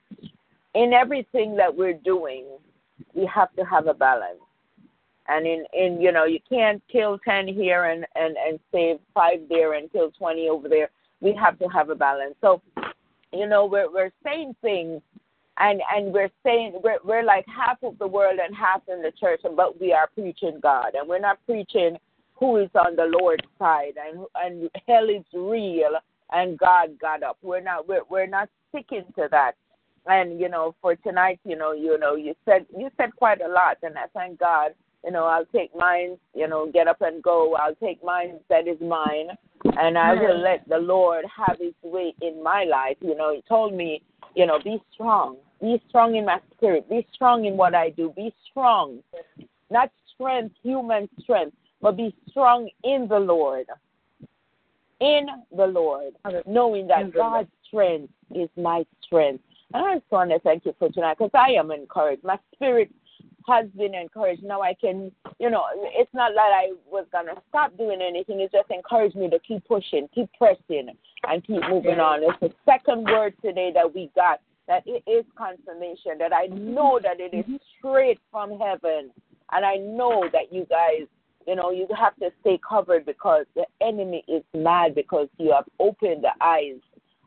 In 0.74 0.92
everything 0.92 1.56
that 1.56 1.74
we're 1.74 1.94
doing, 1.94 2.46
we 3.14 3.26
have 3.26 3.54
to 3.56 3.64
have 3.64 3.86
a 3.86 3.94
balance. 3.94 4.38
And 5.28 5.46
in, 5.46 5.64
in 5.72 6.00
you 6.00 6.10
know, 6.12 6.24
you 6.24 6.40
can't 6.48 6.82
kill 6.90 7.18
ten 7.18 7.46
here 7.46 7.84
and, 7.84 8.04
and, 8.14 8.36
and 8.36 8.58
save 8.72 8.98
five 9.14 9.40
there 9.48 9.74
and 9.74 9.90
kill 9.90 10.10
twenty 10.12 10.48
over 10.48 10.68
there 10.68 10.90
we 11.20 11.34
have 11.34 11.58
to 11.58 11.66
have 11.66 11.90
a 11.90 11.94
balance. 11.94 12.34
So, 12.40 12.60
you 13.32 13.46
know, 13.46 13.66
we're 13.66 13.90
we're 13.92 14.12
saying 14.24 14.54
things 14.62 15.00
and 15.60 15.80
and 15.94 16.12
we're 16.12 16.30
saying 16.44 16.80
we're 16.82 16.98
we're 17.04 17.22
like 17.22 17.44
half 17.46 17.78
of 17.82 17.98
the 17.98 18.06
world 18.06 18.38
and 18.42 18.56
half 18.56 18.82
in 18.88 19.02
the 19.02 19.12
church, 19.20 19.40
but 19.56 19.80
we 19.80 19.92
are 19.92 20.08
preaching 20.14 20.58
God, 20.60 20.94
and 20.94 21.08
we're 21.08 21.20
not 21.20 21.38
preaching 21.46 21.96
who 22.34 22.56
is 22.56 22.70
on 22.74 22.96
the 22.96 23.04
Lord's 23.20 23.44
side, 23.58 23.94
and 24.02 24.26
and 24.34 24.70
hell 24.88 25.08
is 25.08 25.24
real, 25.32 25.98
and 26.32 26.58
God 26.58 26.98
got 26.98 27.22
up. 27.22 27.38
We're 27.42 27.60
not 27.60 27.86
we're 27.86 28.02
we're 28.08 28.26
not 28.26 28.48
sticking 28.70 29.04
to 29.16 29.28
that. 29.30 29.52
And 30.06 30.40
you 30.40 30.48
know, 30.48 30.74
for 30.80 30.96
tonight, 30.96 31.38
you 31.44 31.56
know, 31.56 31.72
you 31.72 31.98
know, 31.98 32.16
you 32.16 32.34
said 32.46 32.66
you 32.76 32.90
said 32.96 33.14
quite 33.16 33.42
a 33.42 33.48
lot, 33.48 33.76
and 33.82 33.96
I 33.98 34.06
thank 34.14 34.40
God. 34.40 34.72
You 35.04 35.10
know, 35.12 35.24
I'll 35.24 35.46
take 35.46 35.74
mine. 35.76 36.16
You 36.34 36.48
know, 36.48 36.70
get 36.72 36.88
up 36.88 37.02
and 37.02 37.22
go. 37.22 37.54
I'll 37.54 37.74
take 37.76 38.02
mine 38.02 38.38
that 38.48 38.66
is 38.66 38.80
mine 38.80 39.36
and 39.64 39.98
I 39.98 40.14
will 40.14 40.38
let 40.40 40.68
the 40.68 40.78
Lord 40.78 41.24
have 41.36 41.58
His 41.58 41.74
way 41.82 42.14
in 42.22 42.42
my 42.42 42.64
life. 42.64 42.96
You 43.00 43.14
know, 43.14 43.34
He 43.34 43.42
told 43.48 43.74
me, 43.74 44.02
you 44.34 44.46
know, 44.46 44.58
be 44.58 44.82
strong, 44.92 45.36
be 45.60 45.82
strong 45.88 46.16
in 46.16 46.24
my 46.24 46.40
spirit, 46.56 46.88
be 46.88 47.06
strong 47.12 47.44
in 47.44 47.56
what 47.56 47.74
I 47.74 47.90
do, 47.90 48.12
be 48.16 48.34
strong, 48.50 49.00
not 49.70 49.90
strength, 50.14 50.54
human 50.62 51.08
strength, 51.20 51.56
but 51.80 51.96
be 51.96 52.14
strong 52.28 52.68
in 52.84 53.08
the 53.08 53.18
Lord, 53.18 53.66
in 55.00 55.26
the 55.56 55.66
Lord, 55.66 56.14
knowing 56.46 56.86
that 56.88 57.12
God's 57.12 57.48
strength 57.66 58.12
is 58.34 58.48
my 58.56 58.84
strength. 59.02 59.42
And 59.72 59.84
I 59.84 59.94
just 59.94 60.10
want 60.10 60.30
to 60.30 60.38
thank 60.40 60.66
you 60.66 60.74
for 60.78 60.90
tonight 60.90 61.16
because 61.18 61.30
I 61.32 61.52
am 61.52 61.70
encouraged. 61.70 62.24
My 62.24 62.38
spirit 62.54 62.90
has 63.46 63.66
been 63.76 63.94
encouraged. 63.94 64.42
Now 64.42 64.62
I 64.62 64.74
can, 64.74 65.12
you 65.38 65.50
know, 65.50 65.64
it's 65.74 66.12
not 66.14 66.32
that 66.34 66.52
I 66.52 66.72
was 66.90 67.06
gonna 67.12 67.40
stop 67.48 67.76
doing 67.76 68.00
anything. 68.02 68.40
It 68.40 68.52
just 68.52 68.70
encouraged 68.70 69.16
me 69.16 69.28
to 69.30 69.38
keep 69.40 69.66
pushing, 69.66 70.08
keep 70.14 70.30
pressing, 70.38 70.90
and 71.28 71.46
keep 71.46 71.62
moving 71.68 72.00
on. 72.00 72.22
It's 72.22 72.40
the 72.40 72.52
second 72.64 73.04
word 73.04 73.34
today 73.42 73.72
that 73.74 73.94
we 73.94 74.10
got 74.14 74.40
that 74.68 74.84
it 74.86 75.02
is 75.10 75.24
confirmation. 75.36 76.18
That 76.18 76.32
I 76.32 76.46
know 76.46 77.00
that 77.02 77.20
it 77.20 77.34
is 77.34 77.44
mm-hmm. 77.44 77.56
straight 77.78 78.20
from 78.30 78.58
heaven, 78.58 79.10
and 79.52 79.64
I 79.64 79.76
know 79.76 80.28
that 80.32 80.52
you 80.52 80.66
guys, 80.70 81.06
you 81.46 81.56
know, 81.56 81.70
you 81.70 81.86
have 81.98 82.16
to 82.16 82.30
stay 82.40 82.58
covered 82.66 83.04
because 83.04 83.46
the 83.56 83.66
enemy 83.80 84.24
is 84.28 84.44
mad 84.54 84.94
because 84.94 85.28
you 85.38 85.52
have 85.52 85.64
opened 85.80 86.24
the 86.24 86.32
eyes 86.40 86.80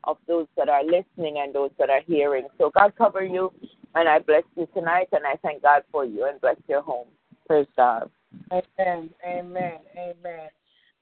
of 0.05 0.17
those 0.27 0.47
that 0.57 0.69
are 0.69 0.83
listening 0.83 1.37
and 1.39 1.53
those 1.53 1.71
that 1.79 1.89
are 1.89 2.01
hearing. 2.07 2.47
So 2.57 2.71
God 2.73 2.93
cover 2.97 3.23
you 3.23 3.51
and 3.95 4.09
I 4.09 4.19
bless 4.19 4.43
you 4.55 4.67
tonight, 4.73 5.07
and 5.11 5.25
I 5.25 5.35
thank 5.43 5.61
God 5.61 5.83
for 5.91 6.05
you 6.05 6.27
and 6.27 6.39
bless 6.41 6.57
your 6.67 6.81
home. 6.81 7.07
Praise 7.47 7.67
God. 7.75 8.09
Amen. 8.51 9.09
Amen. 9.25 9.79
Amen. 9.97 10.49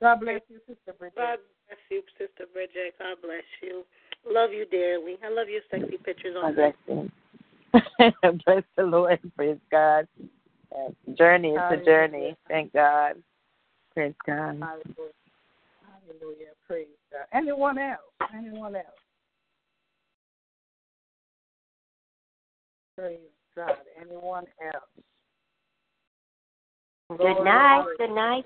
God 0.02 0.20
bless 0.20 0.42
you, 0.50 0.60
Sister 0.68 0.94
Bridget. 0.98 1.16
God 1.16 1.40
bless 1.68 1.80
you, 1.90 2.02
Sister 2.18 2.46
Bridget. 2.52 2.96
God 3.00 3.18
bless 3.22 3.44
you. 3.62 3.84
Love 4.30 4.52
you 4.52 4.66
dearly. 4.66 5.18
I 5.24 5.30
love 5.30 5.48
your 5.50 5.62
sexy 5.70 5.98
pictures 6.04 6.36
on 6.42 6.56
God 6.56 6.74
bless 6.88 7.12
you. 7.74 8.12
bless 8.46 8.64
the 8.76 8.84
Lord. 8.84 9.20
Praise 9.36 9.58
God. 9.70 10.08
Journey 11.18 11.52
is 11.52 11.62
a 11.70 11.84
journey. 11.84 12.36
Thank 12.48 12.74
God. 12.74 13.16
Praise 13.94 14.14
God. 14.26 14.58
Hallelujah. 14.60 15.14
Hallelujah. 15.84 16.52
Praise 16.68 16.88
God. 17.12 17.26
Anyone 17.34 17.78
else? 17.78 18.00
Anyone 18.34 18.76
else? 18.76 18.86
Praise 23.02 23.18
God. 23.56 23.72
Anyone 24.00 24.46
else? 24.64 24.84
Good 27.10 27.44
night. 27.44 27.84
Good 27.98 28.12
night. 28.12 28.46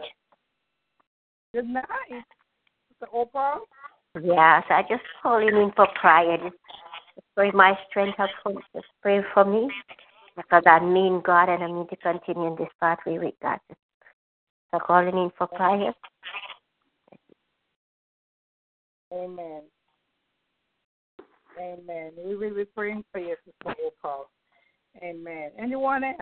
Good 1.53 1.67
night. 1.67 2.23
Mr. 3.03 3.13
Oprah? 3.13 3.57
Yes, 4.23 4.63
I 4.69 4.83
just 4.89 5.03
calling 5.21 5.49
in 5.49 5.73
for 5.75 5.87
prayer. 5.99 6.37
Just 6.37 6.55
pray 7.35 7.51
my 7.51 7.77
strength 7.89 8.17
up 8.17 8.29
for 8.41 8.53
just 8.73 8.87
pray 9.01 9.19
for 9.33 9.43
me 9.43 9.69
because 10.37 10.63
I 10.65 10.79
need 10.79 11.21
God 11.25 11.49
and 11.49 11.61
I 11.61 11.69
need 11.69 11.89
to 11.89 11.97
continue 11.97 12.47
in 12.47 12.55
this 12.55 12.69
pathway 12.79 13.17
with 13.17 13.33
God. 13.41 13.59
So 14.71 14.79
calling 14.79 15.17
in 15.17 15.31
for 15.37 15.47
prayer. 15.47 15.93
Amen. 19.11 19.63
Amen. 21.59 22.11
We 22.25 22.37
will 22.37 22.55
be 22.55 22.63
praying 22.63 23.03
for 23.11 23.19
you, 23.19 23.35
Sister 23.43 23.75
Oprah. 23.85 24.23
Amen. 25.03 25.51
Anyone 25.57 26.03
else? 26.03 26.17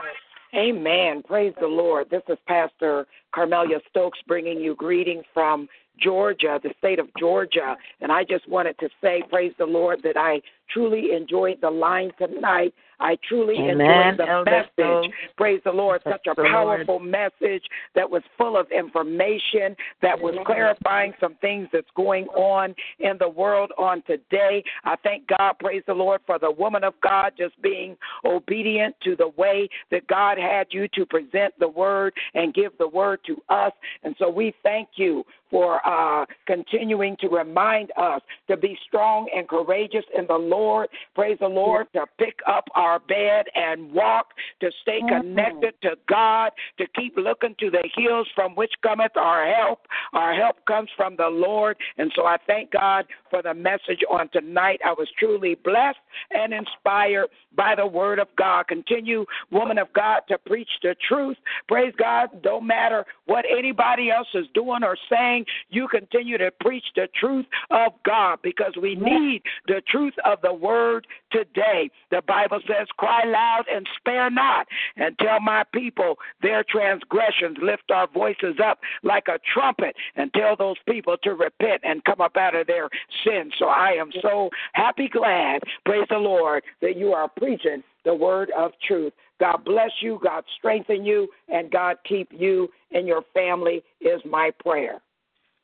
Amen. 0.55 1.23
Praise 1.23 1.53
the 1.59 1.67
Lord. 1.67 2.09
This 2.11 2.21
is 2.29 2.37
Pastor 2.47 3.07
Carmelia 3.33 3.79
Stokes 3.89 4.19
bringing 4.27 4.59
you 4.59 4.75
greetings 4.75 5.23
from 5.33 5.67
Georgia, 5.99 6.59
the 6.61 6.73
state 6.77 6.99
of 6.99 7.07
Georgia. 7.19 7.75
And 8.01 8.11
I 8.11 8.23
just 8.23 8.47
wanted 8.47 8.77
to 8.79 8.89
say, 9.01 9.23
praise 9.29 9.53
the 9.57 9.65
Lord, 9.65 10.01
that 10.03 10.17
I 10.17 10.41
truly 10.71 11.11
enjoyed 11.15 11.59
the 11.61 11.69
line 11.69 12.11
tonight. 12.19 12.73
I 13.03 13.17
truly 13.27 13.55
Amen. 13.57 13.81
enjoyed 13.81 14.17
the 14.17 14.31
Elder 14.31 14.63
message. 14.77 15.11
Praise 15.35 15.61
the 15.65 15.71
Lord. 15.71 16.01
Such 16.05 16.25
a 16.25 16.33
the 16.35 16.41
Lord. 16.41 16.51
powerful 16.51 16.99
message 16.99 17.63
that 17.95 18.09
was 18.09 18.23
full 18.37 18.57
of 18.57 18.71
information, 18.71 19.75
that 20.01 20.19
was 20.19 20.33
clarifying 20.45 21.13
some 21.19 21.35
things 21.41 21.67
that's 21.73 21.85
going 21.95 22.25
on 22.27 22.73
in 22.99 23.17
the 23.19 23.27
world 23.27 23.71
on 23.77 24.01
today. 24.07 24.63
I 24.85 24.95
thank 25.03 25.27
God, 25.27 25.55
praise 25.59 25.83
the 25.85 25.93
Lord, 25.93 26.21
for 26.25 26.39
the 26.39 26.51
woman 26.51 26.83
of 26.85 26.93
God 27.01 27.33
just 27.37 27.61
being 27.61 27.97
obedient 28.25 28.95
to 29.03 29.17
the 29.17 29.29
way 29.37 29.67
that 29.91 30.07
God 30.07 30.37
had 30.37 30.67
you 30.71 30.87
to 30.93 31.05
present 31.05 31.53
the 31.59 31.67
word 31.67 32.13
and 32.33 32.53
give 32.53 32.71
the 32.79 32.87
word 32.87 33.19
to 33.27 33.37
us. 33.49 33.73
And 34.03 34.15
so 34.17 34.29
we 34.29 34.53
thank 34.63 34.89
you 34.95 35.25
for 35.53 35.85
uh, 35.85 36.25
continuing 36.47 37.15
to 37.21 37.27
remind 37.27 37.91
us 37.95 38.21
to 38.47 38.57
be 38.57 38.75
strong 38.87 39.29
and 39.35 39.47
courageous 39.47 40.03
in 40.17 40.25
the 40.25 40.33
Lord. 40.33 40.89
Praise 41.13 41.37
the 41.39 41.47
Lord, 41.47 41.85
to 41.93 42.05
pick 42.17 42.39
up 42.47 42.65
our 42.73 42.92
our 42.93 42.99
bed 42.99 43.47
and 43.55 43.91
walk, 43.91 44.33
to 44.59 44.71
stay 44.81 45.01
Mhm. 45.01 45.07
connected 45.07 45.81
to 45.81 45.97
God, 46.05 46.51
to 46.77 46.85
keep 46.87 47.17
looking 47.17 47.55
to 47.55 47.71
the 47.71 47.87
hills 47.95 48.27
from 48.35 48.53
which 48.53 48.73
cometh 48.81 49.17
our 49.17 49.45
help. 49.45 49.87
Our 50.13 50.33
help 50.33 50.63
comes 50.65 50.91
from 50.91 51.15
the 51.15 51.29
Lord. 51.29 51.77
And 51.97 52.11
so 52.13 52.25
I 52.25 52.37
thank 52.45 52.69
God 52.69 53.07
for 53.31 53.41
the 53.41 53.53
message 53.53 54.03
on 54.09 54.29
tonight. 54.29 54.79
I 54.85 54.93
was 54.93 55.09
truly 55.17 55.55
blessed 55.55 55.99
and 56.29 56.53
inspired 56.53 57.29
by 57.55 57.73
the 57.75 57.87
word 57.87 58.19
of 58.19 58.27
God. 58.35 58.67
Continue, 58.67 59.25
woman 59.49 59.77
of 59.79 59.91
God, 59.93 60.21
to 60.27 60.37
preach 60.37 60.69
the 60.83 60.95
truth. 61.07 61.37
Praise 61.67 61.93
God. 61.95 62.41
Don't 62.43 62.67
matter 62.67 63.05
what 63.25 63.45
anybody 63.49 64.11
else 64.11 64.27
is 64.35 64.47
doing 64.53 64.83
or 64.83 64.95
saying, 65.09 65.45
you 65.69 65.87
continue 65.87 66.37
to 66.37 66.51
preach 66.51 66.85
the 66.95 67.07
truth 67.19 67.45
of 67.71 67.93
God 68.03 68.39
because 68.43 68.75
we 68.79 68.95
need 68.95 69.41
the 69.67 69.81
truth 69.87 70.13
of 70.25 70.41
the 70.41 70.53
word 70.53 71.07
today. 71.31 71.89
The 72.11 72.21
Bible 72.27 72.59
says, 72.67 72.82
Cry 72.97 73.23
loud 73.25 73.63
and 73.73 73.87
spare 73.97 74.29
not, 74.29 74.67
and 74.95 75.17
tell 75.19 75.39
my 75.39 75.63
people 75.73 76.17
their 76.41 76.63
transgressions. 76.63 77.57
Lift 77.61 77.91
our 77.91 78.07
voices 78.07 78.55
up 78.63 78.79
like 79.03 79.27
a 79.27 79.39
trumpet 79.53 79.95
and 80.15 80.33
tell 80.33 80.55
those 80.55 80.77
people 80.87 81.17
to 81.23 81.31
repent 81.31 81.81
and 81.83 82.03
come 82.03 82.21
up 82.21 82.37
out 82.37 82.55
of 82.55 82.67
their 82.67 82.89
sins. 83.25 83.53
So 83.59 83.65
I 83.65 83.91
am 83.99 84.11
so 84.21 84.49
happy, 84.73 85.09
glad, 85.09 85.63
praise 85.85 86.07
the 86.09 86.17
Lord, 86.17 86.63
that 86.81 86.97
you 86.97 87.13
are 87.13 87.29
preaching 87.29 87.83
the 88.05 88.13
word 88.13 88.51
of 88.57 88.71
truth. 88.85 89.13
God 89.39 89.65
bless 89.65 89.91
you, 90.01 90.19
God 90.23 90.43
strengthen 90.57 91.05
you, 91.05 91.27
and 91.49 91.71
God 91.71 91.97
keep 92.07 92.29
you 92.31 92.69
and 92.93 93.07
your 93.07 93.23
family 93.33 93.83
is 94.01 94.21
my 94.25 94.51
prayer. 94.59 95.01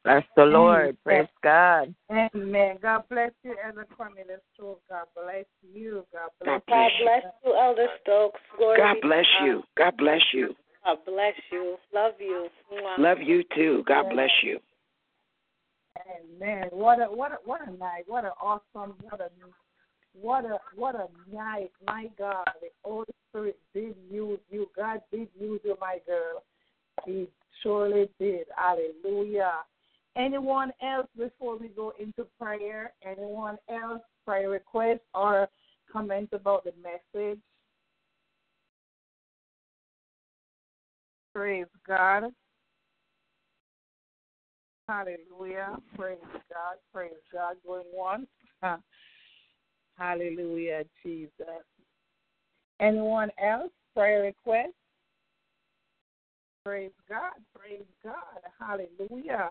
Bless 0.06 0.24
the 0.36 0.46
Lord. 0.46 0.98
Praise 1.04 1.28
God. 1.44 1.94
Amen. 2.12 2.78
God 2.82 3.04
bless 3.10 3.32
you, 3.44 3.56
Elder 3.66 3.86
Cornelius 3.96 4.40
Stokes. 4.54 4.82
God 4.90 5.06
bless 5.16 5.46
you. 5.74 6.06
God 6.14 6.30
bless 6.40 6.62
God 6.66 6.66
bless 6.68 6.92
God 6.92 6.92
bless 7.04 7.34
you, 7.44 7.56
Elder 7.56 7.88
Stokes. 8.02 8.40
Glory 8.58 8.78
God 8.78 8.96
bless 9.02 9.26
you. 9.44 9.64
God 9.78 9.98
bless 9.98 10.22
you. 10.34 10.56
God 10.86 10.98
bless 11.06 11.34
you. 11.52 11.78
Love 11.94 12.14
you. 12.20 12.48
Love 12.98 13.18
you 13.22 13.44
too. 13.56 13.84
God 13.88 14.10
bless 14.10 14.30
you. 14.44 14.60
Amen. 16.42 16.70
What 16.72 17.00
a 17.02 17.06
what 17.06 17.34
a 17.34 17.38
what 17.44 17.68
a 17.68 17.72
night. 17.72 18.06
What 18.08 18.24
an 18.24 18.32
awesome 18.42 18.96
what 19.02 19.20
a 19.20 19.30
what 20.14 20.46
a 20.46 20.60
what 20.76 20.96
a 20.96 21.08
night. 21.36 21.72
My 21.86 22.10
God. 22.18 22.48
The 22.62 22.70
Holy 22.84 23.06
Spirit 23.30 23.60
did 23.74 23.96
use 24.10 24.40
you. 24.50 24.70
God 24.76 25.02
did 25.12 25.28
use 25.40 25.60
you, 25.64 25.76
my 25.82 25.98
girl. 26.08 26.44
He 27.06 27.28
surely 27.62 28.10
did. 28.20 28.46
Hallelujah. 28.56 29.52
Anyone 30.20 30.74
else 30.84 31.08
before 31.18 31.58
we 31.58 31.70
go 31.70 31.94
into 31.98 32.28
prayer? 32.38 32.91
Anyone 33.06 33.58
else 33.70 34.02
prayer 34.26 34.50
request 34.50 35.00
or 35.16 35.48
comment 35.91 36.28
about 36.34 36.66
the 36.66 36.74
message? 36.84 37.40
Praise 41.34 41.68
God. 41.88 42.26
Hallelujah. 44.90 45.78
Praise 45.96 46.18
God. 46.50 46.76
Praise 46.94 47.14
God. 47.32 47.56
Going 47.66 47.84
once. 47.94 48.28
Hallelujah, 49.98 50.84
Jesus. 51.02 51.64
Anyone 52.82 53.30
else? 53.41 53.72
Prayer 53.96 54.24
request? 54.24 54.74
Praise 56.66 56.91
God. 57.08 57.32
Praise 57.56 57.86
God. 58.04 58.14
Hallelujah. 58.60 59.50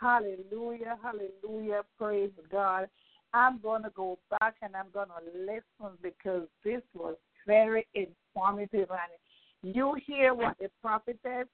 Hallelujah. 0.00 0.98
Hallelujah. 1.02 1.82
Praise 1.98 2.30
God. 2.50 2.88
I'm 3.32 3.60
going 3.60 3.82
to 3.82 3.90
go 3.90 4.18
back 4.30 4.54
and 4.62 4.74
I'm 4.76 4.86
going 4.92 5.08
to 5.08 5.40
listen 5.40 5.96
because 6.02 6.48
this 6.64 6.82
was 6.94 7.16
very 7.46 7.86
informative. 7.94 8.88
And 8.90 9.74
you 9.74 9.96
hear 10.06 10.34
what 10.34 10.56
the 10.58 10.70
prophetess, 10.82 11.46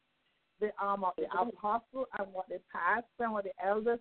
the 0.60 0.70
um, 0.82 1.05
the 1.16 1.24
apostle, 1.24 2.06
and 2.19 2.32
what 2.32 2.48
the 2.48 2.60
pastor 2.73 3.05
and 3.20 3.32
what 3.32 3.44
the 3.44 3.52
elders 3.64 3.98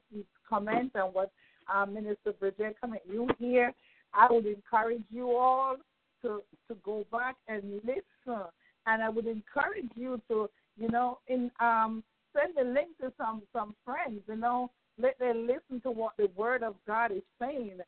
comment, 0.47 0.91
and 0.95 1.13
what 1.13 1.31
um, 1.73 1.93
Minister 1.93 2.34
Bridget 2.39 2.76
comment. 2.80 3.01
You 3.09 3.27
hear. 3.39 3.73
I 4.13 4.27
would 4.30 4.45
encourage 4.45 5.03
you 5.09 5.38
all 5.38 5.77
to 6.22 6.41
to 6.68 6.76
go 6.84 7.05
back 7.11 7.35
and 7.47 7.81
listen, 7.85 8.43
and 8.85 9.03
I 9.03 9.09
would 9.09 9.27
encourage 9.27 9.89
you 9.95 10.22
to, 10.27 10.49
you 10.77 10.89
know, 10.89 11.19
in 11.27 11.49
um 11.59 12.03
send 12.36 12.56
the 12.56 12.64
link 12.64 12.98
to 13.02 13.12
some 13.18 13.41
some 13.53 13.76
friends. 13.86 14.22
You 14.28 14.36
know, 14.36 14.72
let 14.98 15.18
them 15.20 15.48
listen 15.48 15.82
to 15.82 15.91
what 15.91 16.14
the 16.18 16.30
Word 16.36 16.64
of 16.64 16.76
God 16.88 17.12
is 17.12 17.24
saying. 17.40 17.80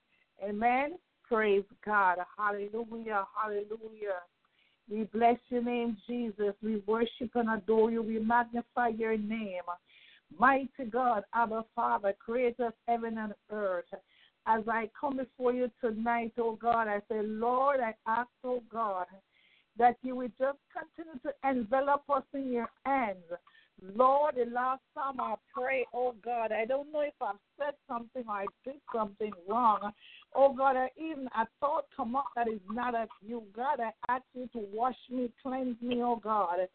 Amen. 0.44 0.94
Praise 1.28 1.64
God. 1.86 2.18
Hallelujah. 2.38 3.26
Hallelujah. 3.42 4.22
We 4.90 5.04
bless 5.06 5.38
your 5.50 5.64
name, 5.64 5.98
Jesus. 6.08 6.54
We 6.62 6.84
worship 6.86 7.32
and 7.36 7.50
adore 7.50 7.92
you. 7.92 8.02
We 8.02 8.20
magnify 8.20 8.90
your 8.90 9.18
name. 9.18 9.62
Mighty 10.38 10.86
God, 10.92 11.24
Abba 11.34 11.64
Father, 11.76 12.14
creator 12.20 12.68
of 12.68 12.74
heaven 12.88 13.18
and 13.18 13.34
earth. 13.52 13.86
As 14.46 14.64
I 14.68 14.90
come 15.00 15.18
before 15.18 15.54
you 15.54 15.72
tonight, 15.80 16.34
oh 16.38 16.56
God, 16.56 16.88
I 16.88 17.00
say, 17.10 17.22
Lord, 17.22 17.80
I 17.80 17.94
ask, 18.08 18.30
oh 18.44 18.62
God, 18.70 19.06
that 19.78 19.96
you 20.02 20.16
would 20.18 20.34
just 20.38 20.58
continue 20.74 21.20
to 21.20 21.50
envelop 21.50 22.04
us 22.10 22.24
in 22.34 22.52
your 22.52 22.70
hands. 22.86 23.24
Lord, 23.82 24.36
the 24.36 24.50
last 24.50 24.82
time 24.94 25.20
I 25.20 25.36
pray, 25.54 25.86
oh 25.94 26.16
God, 26.24 26.52
I 26.52 26.66
don't 26.66 26.92
know 26.92 27.02
if 27.02 27.14
I've 27.22 27.36
said 27.58 27.74
something 27.88 28.24
or 28.28 28.34
I 28.34 28.46
did 28.64 28.76
something 28.94 29.32
wrong. 29.48 29.92
Oh 30.36 30.54
God, 30.54 30.78
I 30.78 30.90
even 30.98 31.28
a 31.36 31.48
thought 31.60 31.86
come 31.96 32.16
up 32.16 32.28
that 32.36 32.48
is 32.48 32.62
not 32.70 32.96
of 32.96 33.10
you. 33.26 33.44
God, 33.56 33.80
I 33.80 33.92
ask 34.12 34.24
you 34.34 34.48
to 34.54 34.66
wash 34.74 34.96
me, 35.10 35.32
cleanse 35.42 35.82
me, 35.82 36.02
oh 36.02 36.16
God. 36.16 36.68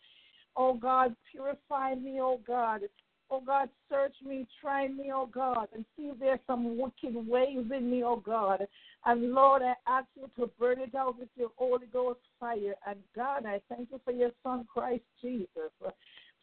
Oh 0.57 0.75
God, 0.75 1.15
purify 1.31 1.95
me, 1.95 2.19
oh 2.21 2.41
God. 2.47 2.83
Oh 3.31 3.43
God, 3.47 3.69
search 3.91 4.15
me, 4.25 4.47
try 4.61 4.89
me, 4.89 5.11
oh 5.15 5.27
God, 5.27 5.69
and 5.75 5.85
see 5.97 6.05
if 6.05 6.19
there's 6.19 6.41
some 6.47 6.79
wicked 6.79 7.15
ways 7.29 7.67
in 7.75 7.91
me, 7.91 8.03
oh 8.03 8.17
God. 8.17 8.67
And 9.05 9.33
Lord, 9.33 9.63
I 9.63 9.75
ask 9.87 10.07
you 10.17 10.29
to 10.37 10.51
burn 10.59 10.81
it 10.81 10.95
out 10.95 11.19
with 11.19 11.29
your 11.37 11.51
Holy 11.57 11.87
Ghost 11.87 12.21
fire. 12.41 12.75
And 12.87 12.99
God, 13.15 13.45
I 13.47 13.61
thank 13.69 13.91
you 13.93 14.01
for 14.05 14.13
your 14.13 14.31
Son, 14.43 14.67
Christ 14.73 15.05
Jesus. 15.23 15.49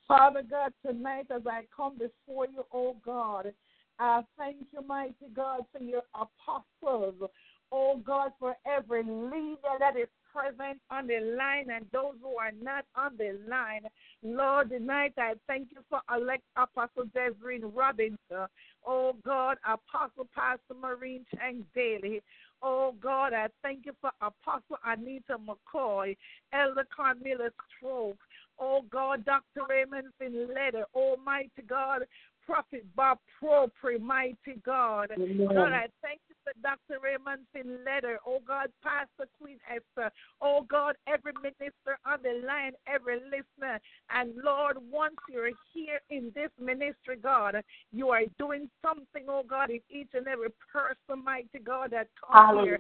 Father 0.08 0.44
God, 0.48 0.72
tonight 0.86 1.28
as 1.36 1.42
I 1.48 1.62
come 1.76 1.98
before 1.98 2.46
you, 2.46 2.64
oh 2.72 2.96
God, 3.04 3.54
I 3.98 4.22
thank 4.38 4.58
you, 4.72 4.82
mighty 4.86 5.16
God, 5.36 5.62
for 5.72 5.82
your 5.82 6.04
apostles. 6.14 7.30
Oh 7.72 7.98
God, 8.06 8.32
for 8.40 8.56
every 8.68 9.04
leader 9.04 9.76
that 9.80 9.98
is 9.98 10.08
present 10.32 10.80
on 10.92 11.08
the 11.08 11.36
line 11.38 11.70
and 11.74 11.86
those 11.92 12.14
who 12.22 12.38
are 12.38 12.52
not 12.62 12.86
on 12.96 13.18
the 13.18 13.40
line. 13.50 13.82
Lord, 14.22 14.70
tonight 14.70 15.14
I 15.18 15.34
thank 15.48 15.70
you 15.72 15.80
for 15.90 16.02
elect 16.16 16.44
Apostle 16.56 17.06
Desiree 17.14 17.62
Robinson. 17.64 18.48
Oh 18.86 19.16
God, 19.26 19.58
Apostle 19.66 20.28
Pastor 20.36 20.76
Marine 20.80 21.26
Chang 21.36 21.66
Daly. 21.74 22.22
Oh 22.62 22.94
God, 23.02 23.34
I 23.34 23.48
thank 23.64 23.86
you 23.86 23.94
for 24.02 24.12
Apostle 24.22 24.78
Anita 24.86 25.38
McCoy, 25.40 26.16
Elder 26.54 26.86
Carmela 26.96 27.50
Stroke. 27.78 28.18
Oh 28.60 28.82
God, 28.90 29.26
Dr. 29.26 29.66
Raymond 29.70 30.08
Finletter, 30.22 30.84
Almighty 30.94 31.62
God, 31.68 32.04
Prophet 32.46 32.86
Bob 32.96 33.18
Propre, 33.42 34.00
mighty 34.00 34.62
God. 34.64 35.10
God, 35.56 35.74
I 35.74 35.88
thank 36.04 36.20
you 36.30 36.36
for 36.44 36.54
Dr. 36.62 37.02
Raymond 37.04 37.42
Finletter. 37.56 38.18
Oh 38.26 38.40
God, 38.48 38.68
Pastor 38.84 39.28
Queen 39.42 39.58
Esther. 39.68 40.12
Oh 40.42 40.62
God, 40.70 40.96
every 41.08 41.34
minister 41.42 41.98
on 42.06 42.20
the 42.22 42.46
line, 42.46 42.74
every 42.88 43.16
listener. 43.16 43.80
And 44.12 44.36
Lord, 44.44 44.78
once 44.92 45.16
you're 45.28 45.50
here 45.74 46.00
in 46.12 46.32
this 46.36 46.52
ministry, 46.62 47.18
God, 47.22 47.64
you 47.92 48.10
are 48.10 48.22
doing 48.38 48.70
something, 48.86 49.26
oh 49.28 49.44
God, 49.48 49.72
in 49.72 49.82
each 49.90 50.10
and 50.14 50.28
every 50.28 50.50
person, 50.72 51.24
mighty 51.24 51.60
God, 51.64 51.92
that 51.92 52.08
comes 52.22 52.64
here. 52.64 52.78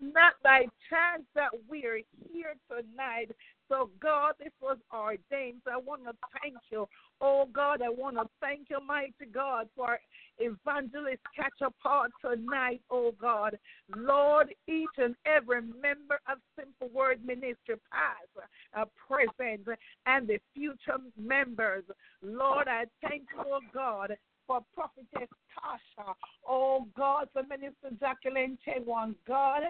It's 0.00 0.14
not 0.14 0.34
by 0.42 0.66
chance 0.90 1.22
that 1.36 1.50
we 1.70 1.84
are 1.84 2.00
here 2.32 2.54
tonight. 2.68 3.30
So, 3.68 3.90
God, 4.00 4.34
this 4.38 4.52
was 4.60 4.78
ordained. 4.92 5.62
So, 5.64 5.72
I 5.72 5.76
want 5.76 6.04
to 6.04 6.12
thank 6.42 6.56
you. 6.70 6.88
Oh, 7.20 7.48
God, 7.52 7.80
I 7.82 7.88
want 7.88 8.16
to 8.16 8.24
thank 8.40 8.68
you, 8.70 8.78
mighty 8.86 9.26
God, 9.32 9.68
for 9.74 9.98
evangelist 10.38 11.20
catch 11.34 11.60
apart 11.62 12.10
tonight, 12.20 12.82
oh 12.90 13.12
God. 13.20 13.58
Lord, 13.96 14.54
each 14.68 14.88
and 14.98 15.14
every 15.24 15.62
member 15.62 16.20
of 16.30 16.38
Simple 16.58 16.88
Word 16.94 17.24
Ministry, 17.24 17.76
past, 17.90 18.48
uh, 18.76 18.84
present, 19.06 19.66
and 20.06 20.28
the 20.28 20.38
future 20.54 20.98
members. 21.18 21.84
Lord, 22.22 22.68
I 22.68 22.84
thank 23.02 23.22
you, 23.34 23.44
oh 23.46 23.60
God, 23.72 24.16
for 24.46 24.60
Prophetess 24.74 25.28
Tasha. 25.56 26.14
Oh 26.48 26.86
God, 26.96 27.28
for 27.32 27.42
Minister 27.42 27.90
Jacqueline 28.00 28.58
Chedwan. 28.66 29.14
God, 29.26 29.62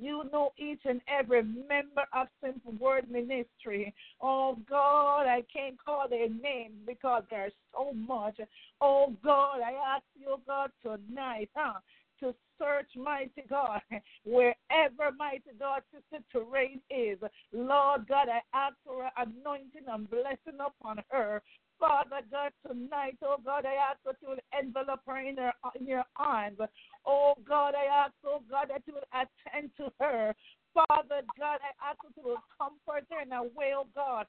you 0.00 0.24
know 0.32 0.52
each 0.58 0.82
and 0.84 1.00
every 1.08 1.42
member 1.42 2.04
of 2.12 2.28
Simple 2.42 2.72
Word 2.80 3.10
Ministry. 3.10 3.94
Oh 4.20 4.58
God, 4.68 5.26
I 5.26 5.44
can't 5.52 5.76
call 5.82 6.08
their 6.08 6.28
names 6.28 6.74
because 6.86 7.24
there's 7.30 7.52
so 7.72 7.92
much. 7.92 8.38
Oh 8.80 9.14
God, 9.24 9.60
I 9.60 9.96
ask 9.96 10.04
you, 10.18 10.36
God, 10.46 10.70
tonight, 10.82 11.50
huh? 11.54 11.80
to 12.22 12.34
search, 12.58 12.88
mighty 12.96 13.42
God, 13.50 13.80
wherever, 14.24 15.10
mighty 15.18 15.50
God, 15.58 15.82
Sister 15.92 16.24
Terrain 16.30 16.80
is. 16.88 17.18
Lord 17.52 18.06
God, 18.08 18.28
I 18.28 18.40
ask 18.56 18.76
for 18.86 19.04
an 19.04 19.10
anointing 19.16 19.88
and 19.88 20.08
blessing 20.08 20.60
upon 20.64 21.02
her. 21.10 21.42
Father 21.82 22.22
God, 22.30 22.52
tonight, 22.64 23.18
oh 23.24 23.38
God, 23.44 23.66
I 23.66 23.74
ask 23.74 23.98
that 24.06 24.14
you 24.22 24.28
will 24.28 24.44
envelop 24.56 25.00
her 25.04 25.18
in, 25.18 25.36
her, 25.36 25.52
in 25.74 25.84
your 25.84 26.04
arms. 26.14 26.58
Oh 27.04 27.34
God, 27.42 27.74
I 27.74 28.04
ask, 28.04 28.12
oh 28.24 28.40
God, 28.48 28.68
that 28.68 28.82
you 28.86 28.94
will 28.94 29.10
attend 29.10 29.70
to 29.78 29.90
her. 29.98 30.32
Father 30.72 31.22
God, 31.36 31.58
I 31.58 31.90
ask 31.90 31.98
that 32.04 32.14
you 32.16 32.22
will 32.22 32.42
comfort 32.56 33.04
her 33.10 33.22
in 33.22 33.32
a 33.32 33.42
way, 33.42 33.72
oh 33.74 33.88
God, 33.96 34.26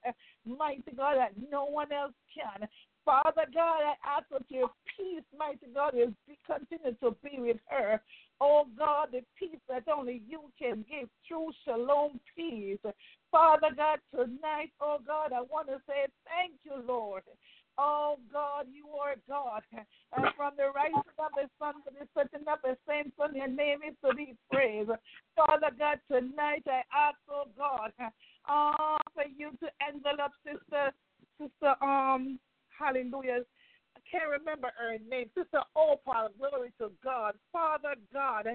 mighty 0.47 0.97
God, 0.97 1.17
that 1.17 1.33
no 1.51 1.65
one 1.65 1.91
else 1.91 2.13
can. 2.33 2.67
Father 3.05 3.45
God, 3.53 3.81
I 3.85 3.93
ask 4.03 4.25
that 4.31 4.49
your 4.49 4.71
peace, 4.97 5.21
mighty 5.37 5.67
God, 5.75 5.93
will 5.93 6.13
be, 6.27 6.39
continue 6.47 6.97
to 7.03 7.15
be 7.23 7.39
with 7.39 7.57
her. 7.69 8.01
Oh 8.41 8.65
God, 8.77 9.09
the 9.11 9.21
peace 9.37 9.59
that 9.69 9.83
only 9.87 10.21
you 10.27 10.41
can 10.59 10.85
give, 10.89 11.09
true 11.27 11.51
shalom 11.65 12.19
peace. 12.35 12.79
Father 13.31 13.69
God, 13.75 13.99
tonight, 14.13 14.71
oh 14.81 14.97
God, 15.05 15.31
I 15.33 15.41
want 15.41 15.67
to 15.67 15.77
say 15.87 16.07
thank 16.25 16.53
you, 16.63 16.83
Lord. 16.85 17.23
Oh 17.77 18.17
God, 18.31 18.67
you 18.71 18.87
are 18.99 19.15
God. 19.27 19.63
And 20.15 20.25
from 20.37 20.53
the 20.57 20.69
rising 20.75 21.01
of 21.17 21.31
the 21.35 21.49
sun 21.57 21.75
to 21.85 21.91
the 21.91 22.07
setting 22.13 22.47
of 22.47 22.59
the 22.63 22.77
same 22.87 23.11
sun, 23.17 23.35
your 23.35 23.47
name 23.47 23.79
is 23.87 23.95
to 24.05 24.15
be 24.15 24.35
praised. 24.51 24.91
Father 25.35 25.71
God, 25.77 25.99
tonight 26.11 26.63
I 26.67 26.83
ask, 26.93 27.17
oh 27.29 27.45
God, 27.57 27.91
uh, 27.99 28.97
for 29.13 29.23
you 29.35 29.51
to 29.61 29.67
envelop 29.89 30.31
sister, 30.45 30.91
sister, 31.39 31.73
um, 31.83 32.39
hallelujah. 32.77 33.41
I 33.95 34.01
can't 34.09 34.29
remember 34.29 34.71
her 34.77 34.97
name. 35.09 35.29
Sister 35.35 35.61
Opal, 35.75 36.29
glory 36.37 36.71
to 36.79 36.91
God. 37.03 37.35
Father 37.51 37.95
God, 38.11 38.47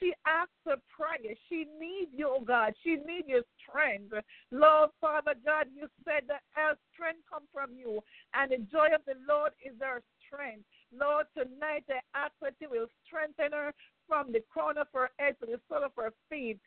she 0.00 0.12
asks 0.26 0.54
for 0.64 0.76
prayer. 0.88 1.34
She 1.48 1.66
needs 1.78 2.12
you, 2.14 2.28
oh 2.28 2.44
God. 2.44 2.72
She 2.82 2.96
needs 2.96 3.26
your 3.26 3.42
strength. 3.60 4.14
Lord, 4.50 4.90
Father 5.00 5.34
God, 5.44 5.66
you 5.74 5.88
said 6.04 6.24
that 6.28 6.42
our 6.56 6.76
strength 6.92 7.20
comes 7.30 7.48
from 7.52 7.76
you, 7.76 8.00
and 8.34 8.52
the 8.52 8.58
joy 8.70 8.88
of 8.94 9.02
the 9.06 9.18
Lord 9.28 9.52
is 9.64 9.74
our 9.82 10.02
strength. 10.24 10.64
Lord, 10.92 11.26
tonight 11.36 11.84
I 11.90 12.00
ask 12.14 12.32
that 12.40 12.54
you 12.60 12.70
will 12.70 12.86
strengthen 13.04 13.52
her 13.52 13.74
from 14.06 14.32
the 14.32 14.40
crown 14.48 14.78
of 14.78 14.86
her 14.94 15.10
head 15.18 15.36
to 15.40 15.46
the 15.46 15.60
sole 15.68 15.84
of 15.84 15.92
her 15.96 16.12
feet. 16.30 16.58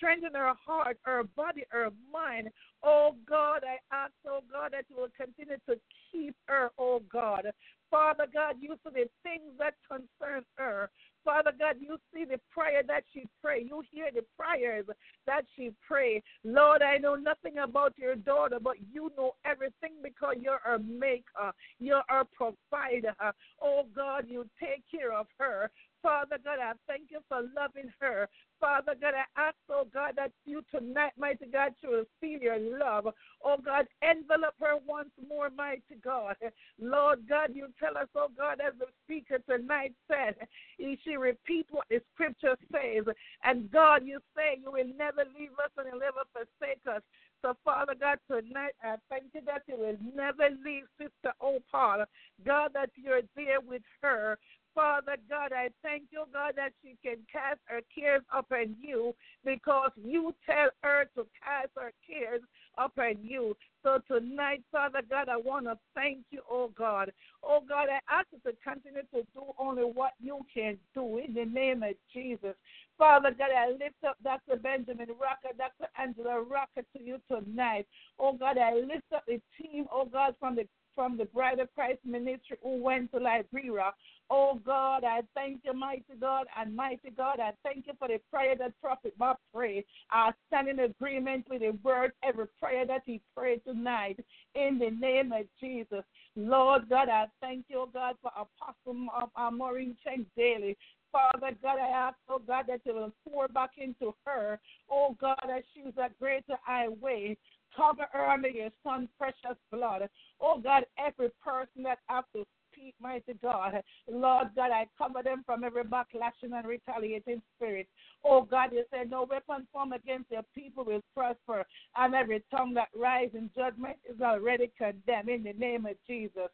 Strengthen 0.00 0.34
her 0.34 0.54
heart, 0.66 0.96
her 1.02 1.24
body, 1.36 1.64
her 1.68 1.90
mind. 2.10 2.48
Oh 2.82 3.16
God, 3.28 3.60
I 3.64 3.76
ask, 3.94 4.12
oh 4.26 4.40
God, 4.50 4.72
that 4.72 4.86
you 4.88 4.96
will 4.96 5.08
continue 5.14 5.58
to 5.68 5.76
keep 6.10 6.34
her, 6.46 6.70
oh 6.78 7.02
God. 7.12 7.42
Father 7.90 8.24
God, 8.32 8.54
you 8.60 8.76
see 8.84 8.90
the 8.94 9.10
things 9.22 9.52
that 9.58 9.74
concern 9.86 10.44
her. 10.56 10.88
Father 11.24 11.52
God, 11.58 11.76
you 11.80 11.98
see 12.14 12.24
the 12.24 12.40
prayer 12.50 12.82
that 12.86 13.02
she 13.12 13.24
pray. 13.42 13.62
You 13.62 13.82
hear 13.90 14.10
the 14.14 14.24
prayers 14.38 14.86
that 15.26 15.42
she 15.54 15.70
pray. 15.86 16.22
Lord, 16.44 16.82
I 16.82 16.96
know 16.96 17.14
nothing 17.14 17.58
about 17.58 17.92
your 17.98 18.14
daughter, 18.14 18.58
but 18.62 18.76
you 18.92 19.10
know 19.18 19.32
everything 19.44 19.94
because 20.02 20.36
you're 20.40 20.60
her 20.62 20.78
maker. 20.78 21.52
You're 21.78 22.04
her 22.08 22.22
provider. 22.34 23.14
Oh 23.60 23.82
God, 23.94 24.26
you 24.28 24.46
take 24.58 24.84
care 24.90 25.12
of 25.12 25.26
her. 25.38 25.70
Father 26.02 26.38
God, 26.42 26.58
I 26.60 26.72
thank 26.86 27.10
you 27.10 27.20
for 27.28 27.42
loving 27.56 27.92
her. 28.00 28.28
Father 28.60 28.94
God, 29.00 29.14
I 29.14 29.40
ask, 29.40 29.56
oh 29.70 29.86
God, 29.92 30.14
that 30.16 30.32
you 30.44 30.62
tonight, 30.70 31.12
mighty 31.18 31.46
God, 31.46 31.74
you 31.82 31.90
will 31.90 32.04
your 32.40 32.58
love. 32.58 33.06
Oh 33.44 33.56
God, 33.64 33.86
envelop 34.02 34.54
her 34.60 34.76
once 34.86 35.10
more, 35.28 35.50
mighty 35.50 35.96
God. 36.02 36.36
Lord 36.80 37.20
God, 37.28 37.50
you 37.54 37.68
tell 37.78 37.96
us, 37.96 38.08
oh 38.14 38.28
God, 38.36 38.60
as 38.60 38.74
the 38.78 38.86
speaker 39.04 39.38
tonight 39.48 39.94
said, 40.08 40.34
she 40.78 41.16
repeat 41.16 41.66
what 41.70 41.86
the 41.90 42.00
scripture 42.14 42.56
says. 42.72 43.04
And 43.44 43.70
God, 43.70 44.02
you 44.04 44.20
say 44.36 44.60
you 44.62 44.72
will 44.72 44.92
never 44.98 45.24
leave 45.38 45.52
us 45.62 45.70
and 45.76 45.86
you'll 45.90 46.00
never 46.00 46.24
forsake 46.32 46.80
us. 46.86 47.02
So, 47.42 47.54
Father 47.64 47.94
God, 47.98 48.18
tonight 48.28 48.72
I 48.82 48.96
thank 49.08 49.24
you 49.34 49.40
that 49.46 49.62
you 49.66 49.78
will 49.78 49.96
never 50.14 50.50
leave 50.64 50.84
Sister 50.98 51.32
Opal. 51.40 52.04
God, 52.44 52.70
that 52.74 52.90
you're 52.96 53.22
there 53.34 53.60
with 53.66 53.82
her. 54.02 54.38
Father 54.74 55.16
God, 55.28 55.52
I 55.52 55.68
thank 55.82 56.04
you, 56.10 56.24
God, 56.32 56.54
that 56.56 56.72
she 56.82 56.96
can 57.04 57.18
cast 57.30 57.60
her 57.64 57.80
cares 57.94 58.22
upon 58.32 58.76
you 58.80 59.14
because 59.44 59.90
you 60.02 60.34
tell 60.46 60.70
her 60.82 61.04
to 61.16 61.26
cast 61.42 61.70
her 61.76 61.92
cares 62.06 62.42
upon 62.78 63.16
you. 63.22 63.56
So 63.82 63.98
tonight, 64.06 64.62
Father 64.70 65.00
God, 65.08 65.28
I 65.28 65.36
want 65.36 65.66
to 65.66 65.78
thank 65.94 66.18
you, 66.30 66.40
oh 66.50 66.70
God. 66.76 67.12
Oh 67.42 67.60
God, 67.66 67.88
I 67.88 68.00
ask 68.12 68.28
you 68.32 68.38
to 68.50 68.56
continue 68.62 69.02
to 69.14 69.26
do 69.34 69.42
only 69.58 69.82
what 69.82 70.12
you 70.20 70.40
can 70.52 70.78
do 70.94 71.18
in 71.18 71.34
the 71.34 71.44
name 71.44 71.82
of 71.82 71.94
Jesus. 72.12 72.54
Father 72.98 73.30
God, 73.36 73.48
I 73.56 73.70
lift 73.70 74.04
up 74.06 74.16
Dr. 74.22 74.56
Benjamin 74.56 75.08
Rocker, 75.08 75.56
Dr. 75.56 75.90
Angela 75.98 76.42
Rocker 76.42 76.82
to 76.94 77.02
you 77.02 77.18
tonight. 77.28 77.86
Oh 78.18 78.34
God, 78.34 78.58
I 78.58 78.74
lift 78.74 79.10
up 79.14 79.24
the 79.26 79.40
team, 79.60 79.86
oh 79.90 80.04
God, 80.04 80.34
from 80.38 80.56
the 80.56 80.66
from 80.94 81.16
the 81.16 81.24
Bride 81.26 81.60
of 81.60 81.72
Christ 81.74 82.00
ministry 82.04 82.56
who 82.62 82.82
went 82.82 83.12
to 83.12 83.18
Liberia. 83.18 83.92
Oh 84.30 84.60
God, 84.64 85.02
I 85.04 85.22
thank 85.34 85.60
you, 85.64 85.72
mighty 85.72 86.04
God, 86.20 86.46
and 86.56 86.74
mighty 86.74 87.10
God, 87.16 87.40
I 87.40 87.52
thank 87.64 87.86
you 87.86 87.94
for 87.98 88.08
the 88.08 88.20
prayer 88.30 88.54
that 88.56 88.80
Prophet 88.80 89.16
Bob 89.18 89.38
prayed. 89.52 89.84
I 90.10 90.30
stand 90.46 90.68
in 90.68 90.78
agreement 90.80 91.46
with 91.50 91.62
the 91.62 91.76
word, 91.82 92.12
every 92.22 92.46
prayer 92.60 92.86
that 92.86 93.02
he 93.06 93.20
prayed 93.36 93.62
tonight, 93.64 94.24
in 94.54 94.78
the 94.78 94.90
name 94.90 95.32
of 95.32 95.46
Jesus. 95.60 96.04
Lord 96.36 96.88
God, 96.88 97.08
I 97.08 97.26
thank 97.40 97.64
you, 97.68 97.80
oh 97.80 97.90
God, 97.92 98.16
for 98.22 98.30
Apostle 98.30 99.06
uh, 99.36 99.50
Maureen 99.50 99.96
Cheng 100.04 100.26
daily. 100.36 100.76
Father 101.12 101.50
God, 101.60 101.78
I 101.80 101.88
ask, 101.88 102.16
oh 102.28 102.40
God, 102.46 102.66
that 102.68 102.82
you 102.84 102.94
will 102.94 103.12
pour 103.28 103.48
back 103.48 103.70
into 103.78 104.14
her. 104.24 104.60
Oh 104.88 105.16
God, 105.20 105.38
as 105.52 105.64
she's 105.74 105.92
a 105.96 106.08
greater 106.20 106.56
highway. 106.62 107.36
Cover 107.76 108.06
her 108.12 108.26
under 108.26 108.48
your 108.48 108.70
son's 108.84 109.08
precious 109.18 109.58
blood. 109.70 110.08
Oh 110.40 110.60
God, 110.60 110.84
every 110.98 111.30
person 111.44 111.82
that 111.84 111.98
has 112.06 112.24
to 112.34 112.44
speak, 112.72 112.94
mighty 113.00 113.34
God. 113.42 113.82
Lord 114.10 114.48
God, 114.56 114.70
I 114.70 114.86
cover 114.98 115.22
them 115.22 115.42
from 115.44 115.64
every 115.64 115.84
backlashing 115.84 116.52
and 116.52 116.66
retaliating 116.66 117.42
spirit. 117.56 117.88
Oh 118.24 118.42
God, 118.42 118.72
you 118.72 118.84
said 118.90 119.10
no 119.10 119.26
weapon 119.28 119.66
formed 119.72 119.94
against 119.94 120.30
your 120.30 120.44
people 120.54 120.84
will 120.84 121.02
prosper, 121.14 121.64
and 121.96 122.14
every 122.14 122.42
tongue 122.50 122.74
that 122.74 122.88
rises 122.94 123.34
in 123.34 123.50
judgment 123.56 123.96
is 124.08 124.20
already 124.20 124.70
condemned 124.76 125.28
in 125.28 125.42
the 125.44 125.52
name 125.52 125.86
of 125.86 125.96
Jesus. 126.06 126.50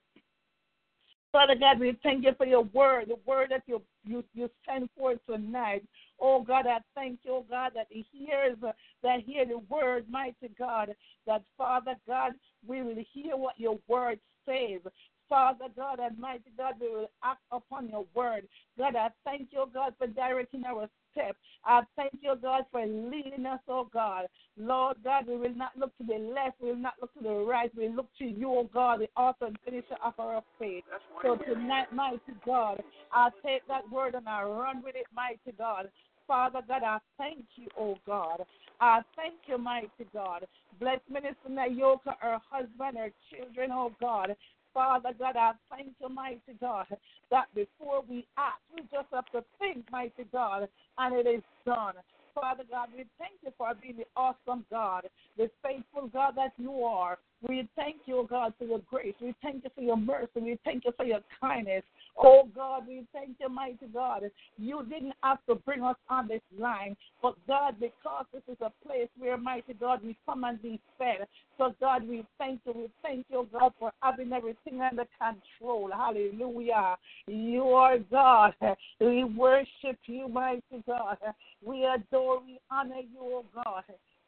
Father 1.36 1.54
God, 1.54 1.78
we 1.78 1.94
thank 2.02 2.24
you 2.24 2.32
for 2.38 2.46
your 2.46 2.62
word, 2.62 3.08
the 3.08 3.18
word 3.26 3.50
that 3.50 3.62
you 3.66 3.82
you, 4.06 4.24
you 4.32 4.48
send 4.66 4.88
forth 4.96 5.18
tonight. 5.28 5.84
Oh 6.18 6.40
God, 6.40 6.66
I 6.66 6.78
thank 6.94 7.18
you, 7.24 7.32
oh 7.32 7.46
God, 7.50 7.72
that 7.74 7.88
He 7.90 8.06
hears 8.10 8.56
uh, 8.66 8.72
that 9.02 9.20
hear 9.20 9.44
the 9.44 9.58
word, 9.68 10.06
mighty 10.08 10.48
God. 10.58 10.94
That 11.26 11.42
Father 11.58 11.94
God, 12.08 12.32
we 12.66 12.80
will 12.82 12.96
hear 13.12 13.36
what 13.36 13.60
your 13.60 13.78
word 13.86 14.18
says. 14.46 14.80
Father 15.28 15.66
God 15.76 15.98
and 15.98 16.18
mighty 16.18 16.52
God, 16.56 16.76
we 16.80 16.88
will 16.88 17.10
act 17.22 17.42
upon 17.52 17.90
your 17.90 18.06
word. 18.14 18.48
God, 18.78 18.96
I 18.96 19.10
thank 19.26 19.48
you, 19.52 19.66
God, 19.74 19.92
for 19.98 20.06
directing 20.06 20.64
our 20.64 20.88
steps. 21.16 21.38
I 21.64 21.82
thank 21.97 22.12
you, 22.20 22.34
God, 22.40 22.64
for 22.70 22.84
leading 22.84 23.47
us, 23.47 23.60
oh 23.68 23.88
God. 23.93 24.26
Lord 24.59 24.97
God, 25.02 25.26
we 25.26 25.36
will 25.36 25.55
not 25.55 25.76
look 25.76 25.97
to 25.98 26.05
the 26.05 26.18
left, 26.18 26.60
we 26.60 26.68
will 26.70 26.76
not 26.76 26.94
look 27.01 27.12
to 27.14 27.22
the 27.22 27.34
right, 27.34 27.70
we 27.76 27.88
look 27.88 28.09
to 28.18 28.24
you, 28.24 28.51
oh 28.51 28.70
God, 28.72 29.01
the 29.01 29.09
author 29.20 29.47
and 29.47 29.59
finisher 29.64 29.97
of 30.05 30.14
our 30.18 30.43
faith. 30.59 30.84
So 31.22 31.36
tonight, 31.36 31.93
mighty 31.93 32.20
God, 32.44 32.82
I 33.12 33.30
take 33.44 33.66
that 33.68 33.90
word 33.90 34.14
and 34.14 34.28
I 34.28 34.43
run 34.43 34.82
with 34.82 34.97
it, 34.97 35.06
mighty 35.14 35.56
God. 35.56 35.88
Father 36.26 36.60
God, 36.66 36.82
I 36.84 36.98
thank 37.18 37.44
you, 37.56 37.68
oh 37.78 37.97
God. 38.06 38.44
I 38.80 39.01
thank 39.14 39.34
you, 39.47 39.59
mighty 39.59 40.06
God. 40.12 40.47
Bless 40.80 41.01
Minister 41.10 41.48
Nayoka, 41.51 42.14
her 42.18 42.38
husband, 42.51 42.98
her 42.98 43.10
children, 43.30 43.70
oh 43.72 43.93
God. 44.01 44.36
Father 44.77 45.12
God, 45.19 45.36
I 45.36 45.53
thank 45.70 45.94
you, 46.03 46.11
mighty 46.11 46.53
God, 46.61 46.85
that 47.31 47.47
before 47.55 48.03
we 48.07 48.27
act, 48.36 48.61
we 48.74 48.82
just 48.82 49.09
have 49.11 49.24
to 49.32 49.43
think, 49.59 49.90
mighty 49.90 50.27
God, 50.31 50.69
and 50.98 51.16
it 51.16 51.27
is 51.27 51.43
done. 51.65 51.94
Father 52.35 52.65
God, 52.70 52.89
we 52.94 53.07
thank 53.19 53.32
you 53.43 53.53
for 53.57 53.73
being 53.81 53.97
the 53.97 54.05
awesome 54.15 54.66
God, 54.70 55.09
the 55.39 55.51
faithful 55.62 56.09
God 56.09 56.35
that 56.36 56.53
you 56.59 56.85
are. 56.85 57.16
We 57.46 57.68
thank 57.76 57.96
you, 58.06 58.26
God, 58.28 58.54
for 58.58 58.64
your 58.64 58.80
grace. 58.90 59.14
We 59.20 59.34
thank 59.42 59.64
you 59.64 59.70
for 59.74 59.82
your 59.82 59.96
mercy. 59.96 60.40
We 60.40 60.58
thank 60.64 60.84
you 60.84 60.92
for 60.96 61.04
your 61.04 61.20
kindness. 61.40 61.82
Oh 62.18 62.48
God, 62.54 62.88
we 62.88 63.04
thank 63.12 63.36
you, 63.40 63.48
mighty 63.48 63.86
God. 63.92 64.22
You 64.56 64.82
didn't 64.84 65.12
have 65.22 65.38
to 65.48 65.54
bring 65.54 65.82
us 65.82 65.96
on 66.08 66.28
this 66.28 66.40
line, 66.58 66.96
but 67.20 67.34
God, 67.46 67.76
because 67.78 68.24
this 68.32 68.42
is 68.48 68.56
a 68.60 68.72
place 68.86 69.08
where, 69.18 69.36
mighty 69.36 69.74
God, 69.74 70.00
we 70.02 70.16
come 70.24 70.44
and 70.44 70.60
be 70.62 70.80
fed. 70.96 71.26
So 71.58 71.74
God, 71.78 72.08
we 72.08 72.24
thank 72.38 72.60
you. 72.64 72.72
We 72.74 72.88
thank 73.02 73.26
you, 73.30 73.46
God, 73.52 73.72
for 73.78 73.92
having 74.00 74.32
everything 74.32 74.80
under 74.80 75.04
control. 75.20 75.90
Hallelujah. 75.92 76.96
You 77.26 77.64
are 77.64 77.98
God. 77.98 78.54
We 79.00 79.24
worship 79.24 79.98
you, 80.06 80.28
mighty 80.28 80.62
God. 80.86 81.18
We 81.64 81.84
adore, 81.84 82.40
we 82.40 82.58
honor 82.70 83.02
you, 83.12 83.44
God. 83.54 83.84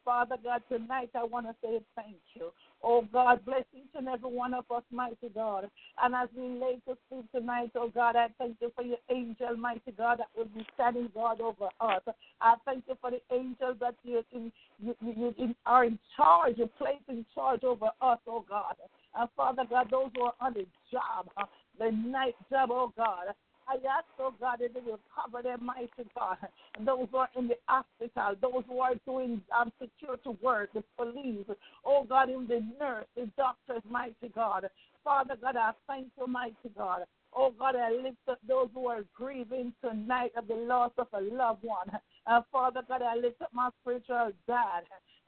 Father 0.09 0.37
God, 0.43 0.63
tonight 0.69 1.11
I 1.13 1.23
want 1.23 1.45
to 1.45 1.53
say 1.61 1.79
thank 1.95 2.17
you. 2.33 2.49
Oh 2.81 3.05
God, 3.13 3.45
bless 3.45 3.63
each 3.75 3.91
and 3.93 4.07
every 4.07 4.31
one 4.31 4.55
of 4.55 4.65
us, 4.75 4.81
mighty 4.89 5.29
God. 5.35 5.69
And 6.01 6.15
as 6.15 6.29
we 6.35 6.47
lay 6.47 6.79
to 6.87 6.97
sleep 7.07 7.31
tonight, 7.31 7.73
oh 7.75 7.91
God, 7.93 8.15
I 8.15 8.29
thank 8.39 8.55
you 8.59 8.71
for 8.75 8.83
your 8.83 8.97
angel, 9.11 9.55
mighty 9.55 9.91
God, 9.95 10.17
that 10.17 10.29
will 10.35 10.45
be 10.45 10.65
standing 10.73 11.09
guard 11.13 11.41
over 11.41 11.67
us. 11.79 12.01
I 12.41 12.55
thank 12.65 12.85
you 12.87 12.97
for 12.99 13.11
the 13.11 13.21
angel 13.31 13.75
that 13.79 13.93
you, 14.01 14.23
in, 14.31 14.51
you, 14.79 14.95
you, 14.99 15.55
are 15.67 15.85
in 15.85 15.99
charge, 16.17 16.55
you 16.57 16.67
place 16.79 16.95
in 17.07 17.23
charge 17.35 17.63
over 17.63 17.91
us, 18.01 18.17
oh 18.25 18.43
God. 18.49 18.77
And 19.15 19.29
Father 19.37 19.65
God, 19.69 19.89
those 19.91 20.09
who 20.15 20.23
are 20.23 20.33
on 20.41 20.55
the 20.55 20.65
job, 20.91 21.29
uh, 21.37 21.45
the 21.77 21.91
night 21.91 22.33
job, 22.49 22.69
oh 22.71 22.91
God. 22.97 23.35
I 23.69 23.75
ask, 23.75 24.05
oh 24.19 24.33
God, 24.39 24.59
that 24.61 24.71
you 24.75 24.81
will 24.91 24.99
cover 25.13 25.43
their 25.43 25.59
mighty 25.59 25.89
God. 26.17 26.37
Those 26.85 27.07
who 27.11 27.17
are 27.17 27.29
in 27.37 27.47
the 27.49 27.55
hospital, 27.67 28.35
those 28.41 28.63
who 28.67 28.79
are 28.79 28.95
doing 29.05 29.41
um, 29.57 29.71
security 29.81 30.37
work, 30.41 30.71
the 30.73 30.83
police, 30.97 31.45
oh 31.85 32.05
God, 32.09 32.29
in 32.29 32.47
the 32.47 32.65
nurse, 32.79 33.05
the 33.15 33.29
doctors, 33.37 33.83
mighty 33.89 34.29
God. 34.33 34.67
Father 35.03 35.35
God, 35.41 35.55
I 35.55 35.71
thank 35.87 36.07
you, 36.19 36.27
mighty 36.27 36.69
God. 36.77 37.01
Oh 37.35 37.53
God, 37.57 37.75
I 37.75 37.91
lift 37.91 38.17
up 38.27 38.39
those 38.47 38.69
who 38.73 38.87
are 38.87 39.03
grieving 39.15 39.73
tonight 39.83 40.31
of 40.35 40.47
the 40.47 40.55
loss 40.55 40.91
of 40.97 41.07
a 41.13 41.21
loved 41.21 41.63
one. 41.63 41.91
And 42.27 42.43
Father 42.51 42.81
God, 42.87 43.01
I 43.03 43.15
lift 43.15 43.41
up 43.41 43.49
my 43.53 43.69
spiritual 43.81 44.31
dad. 44.47 44.83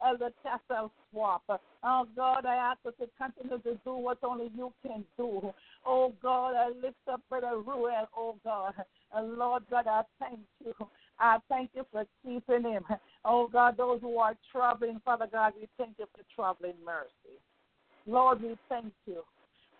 Elder 0.05 0.29
Castle 0.43 0.91
Swap. 1.11 1.43
Oh 1.83 2.07
God, 2.15 2.45
I 2.45 2.55
ask 2.55 2.79
you 2.85 2.91
to 2.99 3.11
continue 3.17 3.61
to 3.63 3.79
do 3.83 3.93
what 3.93 4.17
only 4.23 4.51
you 4.55 4.73
can 4.85 5.03
do. 5.17 5.53
Oh 5.85 6.13
God, 6.21 6.55
I 6.55 6.69
lift 6.69 6.97
up 7.11 7.21
Brother 7.29 7.57
Ruel, 7.57 8.07
oh 8.15 8.35
God. 8.43 8.73
And 9.13 9.37
Lord 9.37 9.63
God, 9.69 9.87
I 9.87 10.01
thank 10.19 10.39
you. 10.65 10.73
I 11.19 11.37
thank 11.49 11.71
you 11.75 11.85
for 11.91 12.05
keeping 12.25 12.63
him. 12.63 12.83
Oh 13.25 13.47
God, 13.47 13.77
those 13.77 14.01
who 14.01 14.17
are 14.17 14.35
troubling, 14.51 14.99
Father 15.05 15.27
God, 15.31 15.53
we 15.59 15.67
thank 15.77 15.95
you 15.99 16.05
for 16.15 16.23
troubling 16.33 16.73
mercy. 16.83 17.37
Lord, 18.07 18.41
we 18.41 18.55
thank 18.69 18.93
you. 19.05 19.23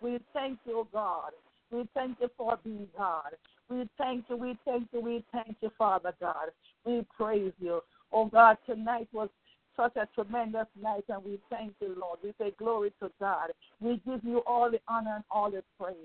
We 0.00 0.18
thank 0.32 0.58
you, 0.64 0.86
God. 0.92 1.32
We 1.70 1.88
thank 1.94 2.18
you 2.20 2.28
for 2.36 2.58
being 2.62 2.88
God. 2.96 3.32
We 3.70 3.88
thank 3.98 4.26
you, 4.28 4.36
we 4.36 4.58
thank 4.64 4.88
you, 4.92 5.00
we 5.00 5.24
thank 5.32 5.56
you, 5.60 5.70
Father 5.78 6.12
God. 6.20 6.50
We 6.84 7.06
praise 7.16 7.52
you. 7.60 7.80
Oh 8.12 8.26
God, 8.26 8.58
tonight 8.66 9.08
was 9.12 9.30
such 9.76 9.96
a 9.96 10.06
tremendous 10.14 10.66
night, 10.80 11.04
and 11.08 11.24
we 11.24 11.38
thank 11.50 11.72
you, 11.80 11.96
Lord. 11.98 12.18
We 12.22 12.32
say 12.38 12.52
glory 12.58 12.92
to 13.00 13.10
God. 13.20 13.50
We 13.80 14.00
give 14.06 14.20
you 14.24 14.42
all 14.46 14.70
the 14.70 14.80
honor 14.88 15.16
and 15.16 15.24
all 15.30 15.50
the 15.50 15.62
praise. 15.80 15.96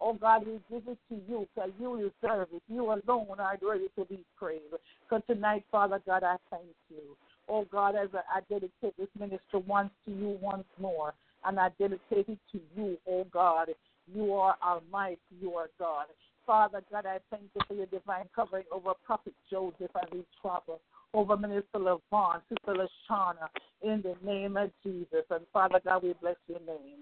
Oh 0.00 0.14
God, 0.14 0.46
we 0.46 0.58
give 0.70 0.88
it 0.88 0.98
to 1.08 1.20
you 1.28 1.48
because 1.54 1.70
you 1.78 2.10
deserve 2.20 2.48
it. 2.52 2.62
You 2.68 2.86
alone 2.86 3.38
are 3.38 3.58
ready 3.62 3.88
to 3.98 4.04
be 4.04 4.24
praised. 4.36 4.74
So 5.10 5.20
tonight, 5.26 5.64
Father 5.70 6.00
God, 6.06 6.22
I 6.22 6.36
thank 6.50 6.64
you. 6.90 7.16
Oh 7.48 7.66
God, 7.70 7.96
as 7.96 8.08
I, 8.14 8.40
dedicate 8.48 8.96
this 8.98 9.08
minister 9.18 9.58
once 9.66 9.90
to 10.06 10.12
you 10.12 10.38
once 10.40 10.64
more, 10.80 11.14
and 11.44 11.58
I 11.58 11.70
dedicate 11.78 12.28
it 12.28 12.38
to 12.52 12.60
you, 12.76 12.98
oh 13.08 13.24
God. 13.32 13.68
You 14.12 14.32
are 14.34 14.56
almighty. 14.62 15.20
You 15.40 15.54
are 15.54 15.70
God. 15.78 16.06
Father 16.46 16.82
God, 16.90 17.06
I 17.06 17.18
thank 17.30 17.44
you 17.54 17.60
for 17.68 17.74
your 17.74 17.86
divine 17.86 18.24
covering 18.34 18.64
over 18.72 18.92
Prophet 19.04 19.32
Joseph 19.50 19.90
and 19.94 20.12
his 20.12 20.24
trouble 20.40 20.80
over 21.14 21.36
Minister 21.36 21.78
LaVon, 21.78 22.40
Sister 22.48 22.74
LaShawna, 22.74 23.48
in 23.82 24.02
the 24.02 24.14
name 24.24 24.56
of 24.56 24.70
Jesus. 24.82 25.24
And 25.30 25.44
Father 25.52 25.80
God, 25.84 26.02
we 26.02 26.14
bless 26.20 26.36
your 26.48 26.60
name. 26.60 27.00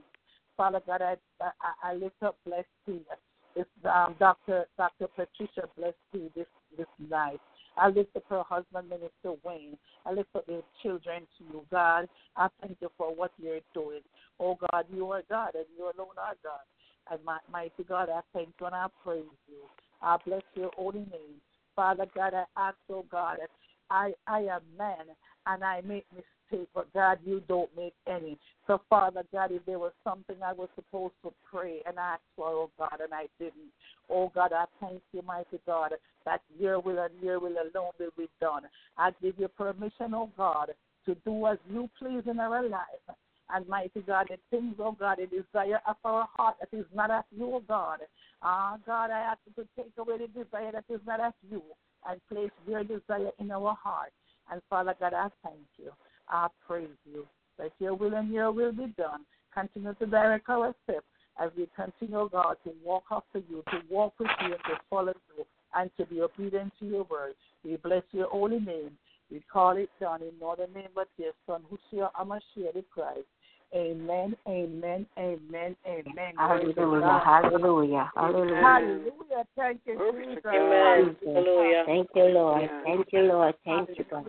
Father 0.57 0.81
God, 0.87 1.03
I, 1.03 1.17
I, 1.41 1.91
I 1.91 1.95
lift 1.95 2.23
up 2.23 2.37
blessed. 2.45 2.67
It's 3.57 3.69
um, 3.85 4.15
Dr. 4.19 4.67
Dr. 4.77 5.07
Patricia 5.09 5.69
blessed 5.77 5.97
you 6.13 6.31
this, 6.37 6.47
this 6.77 6.87
night. 7.09 7.41
I 7.77 7.89
lift 7.89 8.15
up 8.17 8.25
her 8.29 8.43
husband, 8.43 8.89
Minister 8.89 9.39
Wayne. 9.45 9.79
I 10.05 10.13
lift 10.13 10.29
up 10.35 10.47
their 10.47 10.63
children 10.83 11.23
to 11.39 11.45
you, 11.45 11.65
God. 11.71 12.09
I 12.37 12.49
thank 12.61 12.77
you 12.81 12.91
for 12.99 13.15
what 13.15 13.33
you're 13.41 13.61
doing. 13.75 14.01
Oh, 14.39 14.59
God, 14.73 14.85
you 14.93 15.11
are 15.13 15.23
God, 15.29 15.55
and 15.55 15.65
you 15.77 15.85
alone 15.85 16.17
are 16.19 16.35
God. 16.43 16.61
And 17.11 17.25
my, 17.25 17.39
mighty 17.51 17.85
God, 17.89 18.09
I 18.09 18.21
thank 18.33 18.51
you 18.61 18.67
and 18.67 18.75
I 18.75 18.87
praise 19.03 19.25
you. 19.49 19.63
I 20.03 20.17
bless 20.25 20.43
your 20.55 20.71
holy 20.77 21.01
name. 21.01 21.41
Father 21.75 22.07
God, 22.15 22.35
I 22.35 22.45
ask, 22.57 22.77
oh 22.91 23.05
God, 23.11 23.39
I 23.91 24.13
I 24.27 24.41
am 24.41 24.63
man 24.79 25.07
and 25.47 25.65
I 25.65 25.81
make 25.83 26.07
mistakes, 26.15 26.71
but 26.75 26.93
God, 26.93 27.19
you 27.25 27.43
don't 27.49 27.71
make 27.77 27.95
any. 28.07 28.39
So 28.67 28.81
Father 28.89 29.23
God, 29.33 29.53
if 29.53 29.65
there 29.67 29.79
was 29.79 29.93
something 30.05 30.37
I 30.45 30.53
was 30.53 30.69
supposed 30.75 31.15
to 31.25 31.33
pray 31.51 31.81
and 31.87 31.99
ask 31.99 32.21
for, 32.37 32.47
oh 32.49 32.71
God, 32.79 33.01
and 33.03 33.13
I 33.13 33.27
didn't, 33.39 33.73
oh 34.09 34.31
God, 34.35 34.53
I 34.53 34.67
thank 34.81 35.01
you, 35.13 35.23
mighty 35.23 35.59
God, 35.67 35.93
that 36.25 36.43
your 36.59 36.81
will 36.81 36.99
and 36.99 37.13
your 37.23 37.41
will 37.41 37.55
alone 37.55 37.93
will 37.99 38.11
be 38.17 38.29
done. 38.41 38.63
I 38.97 39.11
give 39.23 39.35
you 39.39 39.49
permission, 39.49 40.15
oh 40.15 40.31
God, 40.37 40.71
to 41.07 41.17
do 41.25 41.47
as 41.47 41.59
you 41.73 41.89
please 41.99 42.23
in 42.27 42.39
our 42.39 42.69
life. 42.69 43.17
And 43.53 43.67
mighty 43.67 44.01
God, 44.07 44.29
the 44.29 44.37
things, 44.51 44.77
oh 44.79 44.93
God, 44.93 45.19
the 45.19 45.27
desire 45.27 45.81
of 45.89 45.97
our 46.05 46.29
heart 46.37 46.57
that 46.61 46.77
is 46.77 46.87
not 46.95 47.11
of 47.11 47.25
you, 47.37 47.55
oh 47.55 47.63
God. 47.67 47.99
Ah, 48.43 48.77
God, 48.87 49.11
I 49.11 49.19
ask 49.19 49.39
you 49.47 49.65
to 49.65 49.69
take 49.77 49.93
away 49.99 50.19
the 50.19 50.29
desire 50.29 50.73
that 50.73 50.85
is 50.89 51.01
not 51.07 51.21
of 51.21 51.33
you 51.51 51.63
and 52.09 52.21
place 52.29 52.51
your 52.67 52.85
desire 52.85 53.31
in 53.39 53.51
our 53.51 53.75
heart. 53.75 54.13
And 54.51 54.61
Father 54.69 54.95
God, 54.99 55.15
I 55.15 55.29
thank 55.45 55.67
you. 55.79 55.91
I 56.29 56.49
praise 56.67 56.89
you. 57.05 57.27
That 57.59 57.73
your 57.79 57.95
will 57.95 58.15
and 58.15 58.33
your 58.33 58.53
will 58.53 58.73
be 58.73 58.87
done. 58.97 59.25
Continue 59.53 59.95
to 59.95 60.07
direct 60.07 60.49
our 60.49 60.75
steps 60.85 61.07
as 61.41 61.51
we 61.57 61.69
continue, 61.75 62.29
God, 62.31 62.57
to 62.65 62.73
walk 62.85 63.05
after 63.11 63.39
you, 63.39 63.63
to 63.71 63.81
walk 63.91 64.15
with 64.19 64.29
you, 64.43 64.53
and 64.53 64.65
to 64.65 64.81
follow 64.89 65.15
you, 65.37 65.45
and 65.75 65.91
to 65.99 66.07
be 66.07 66.21
obedient 66.21 66.73
to 66.81 66.87
your 66.87 67.05
word. 67.05 67.35
We 67.65 67.77
bless 67.77 68.03
your 68.13 68.29
holy 68.29 68.61
name. 68.61 68.93
We 69.31 69.43
call 69.53 69.77
it 69.77 69.91
done 70.01 70.23
in 70.23 70.33
no 70.41 70.51
other 70.51 70.67
name 70.75 70.89
but 70.95 71.09
your 71.17 71.33
Son, 71.47 71.63
Hushua 71.71 72.11
Amashiach 72.21 72.75
the 72.75 72.85
Christ. 72.93 73.27
Amen, 73.73 74.37
amen, 74.49 75.07
amen, 75.17 75.77
amen. 75.87 76.35
Hallelujah, 76.37 77.23
hallelujah, 77.25 78.11
hallelujah. 78.17 78.57
Hallelujah. 78.57 79.47
Thank 79.57 79.81
you, 79.87 80.13
Jesus. 80.13 80.43
Amen. 80.45 81.17
Hallelujah. 81.25 81.85
Thank 81.87 82.09
you, 82.17 82.25
Lord. 82.25 82.71
Thank 82.85 83.07
you, 83.13 83.21
Lord. 83.23 83.55
Thank 83.65 83.89
you, 83.97 84.05
God. 84.11 84.25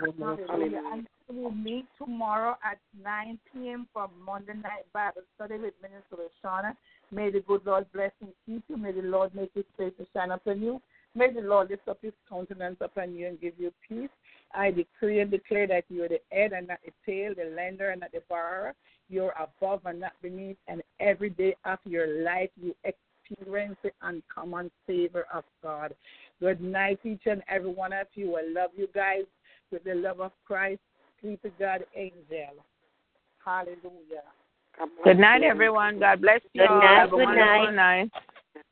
Hallelujah. 0.00 0.80
And 0.92 1.06
we'll 1.28 1.52
meet 1.52 1.86
tomorrow 1.98 2.56
at 2.64 2.78
9 3.02 3.38
p.m. 3.52 3.86
for 3.92 4.10
Monday 4.26 4.54
Night 4.54 4.86
Bible 4.92 5.22
Study 5.36 5.58
with 5.58 5.74
Minister 5.80 6.16
Shauna. 6.44 6.74
May 7.12 7.30
the 7.30 7.40
good 7.40 7.64
Lord 7.64 7.86
bless 7.92 8.12
and 8.20 8.32
keep 8.44 8.64
you. 8.68 8.76
May 8.76 8.92
the 8.92 9.02
Lord 9.02 9.34
make 9.34 9.52
his 9.54 9.64
face 9.76 9.92
to 9.98 10.06
shine 10.12 10.32
upon 10.32 10.60
you. 10.62 10.80
May 11.18 11.32
the 11.32 11.40
Lord 11.40 11.70
lift 11.70 11.88
up 11.88 11.98
his 12.00 12.12
countenance 12.28 12.76
upon 12.80 13.16
you 13.16 13.26
and 13.26 13.40
give 13.40 13.54
you 13.58 13.72
peace. 13.88 14.08
I 14.54 14.70
decree 14.70 15.18
and 15.18 15.28
declare 15.28 15.66
that 15.66 15.82
you 15.88 16.04
are 16.04 16.08
the 16.08 16.20
head 16.30 16.52
and 16.52 16.68
not 16.68 16.78
the 16.84 16.92
tail, 17.04 17.34
the 17.34 17.52
lender 17.56 17.90
and 17.90 18.02
not 18.02 18.12
the 18.12 18.22
borrower. 18.28 18.72
You're 19.08 19.34
above 19.36 19.80
and 19.84 19.98
not 19.98 20.12
beneath, 20.22 20.58
and 20.68 20.80
every 21.00 21.30
day 21.30 21.56
of 21.64 21.80
your 21.84 22.22
life 22.22 22.50
you 22.62 22.72
experience 22.84 23.76
the 23.82 23.90
uncommon 24.02 24.70
favor 24.86 25.26
of 25.34 25.42
God. 25.60 25.92
Good 26.38 26.60
night, 26.60 27.00
each 27.02 27.22
and 27.26 27.42
every 27.48 27.72
one 27.72 27.92
of 27.92 28.06
you. 28.14 28.36
I 28.36 28.42
love 28.48 28.70
you 28.76 28.86
guys 28.94 29.24
with 29.72 29.82
the 29.82 29.96
love 29.96 30.20
of 30.20 30.30
Christ. 30.46 30.80
Sleep 31.20 31.40
with 31.42 31.58
God, 31.58 31.84
angel. 31.96 32.64
Hallelujah. 33.44 34.22
Good 35.02 35.18
night, 35.18 35.42
everyone. 35.42 35.98
God 35.98 36.20
bless 36.20 36.42
you. 36.52 36.60
Good 36.60 36.70
all. 36.70 36.78
night, 36.78 37.00
Have 37.00 37.12
a 37.12 37.16
good 37.16 37.24
wonderful 37.24 37.72
night. 37.72 37.74
night. 37.74 38.10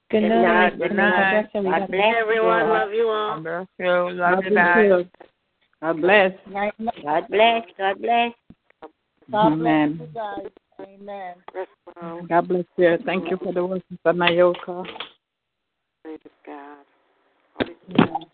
Good 0.08 0.20
Good 0.20 0.28
night. 0.28 0.42
night. 0.42 0.78
Good 0.78 0.92
night. 0.92 1.50
God 1.52 1.62
bless 1.64 1.80
God 1.80 1.90
bless 1.90 2.14
Everyone, 2.16 2.68
love 2.68 2.92
you 2.92 3.08
all. 3.08 3.42
God 3.42 3.42
bless 3.42 3.66
you. 3.78 4.10
Love 4.12 4.44
you 4.44 4.50
guys. 4.54 5.06
God 5.82 6.00
bless. 6.00 6.32
Night, 6.48 6.74
night. 6.78 6.94
God 7.02 7.26
bless. 7.28 7.62
God 7.76 8.00
bless. 8.00 8.32
God 9.32 9.52
Amen. 9.52 10.10
bless 10.14 10.48
you. 10.78 10.84
Amen. 10.86 11.34
God 12.28 12.48
bless 12.48 12.64
you. 12.76 12.98
Thank 13.04 13.30
you 13.30 13.36
for 13.42 13.52
the 13.52 13.66
worship 13.66 13.84
of 14.04 14.14
Nayoka. 14.14 14.86
Praise 16.04 16.18
God. 16.46 18.26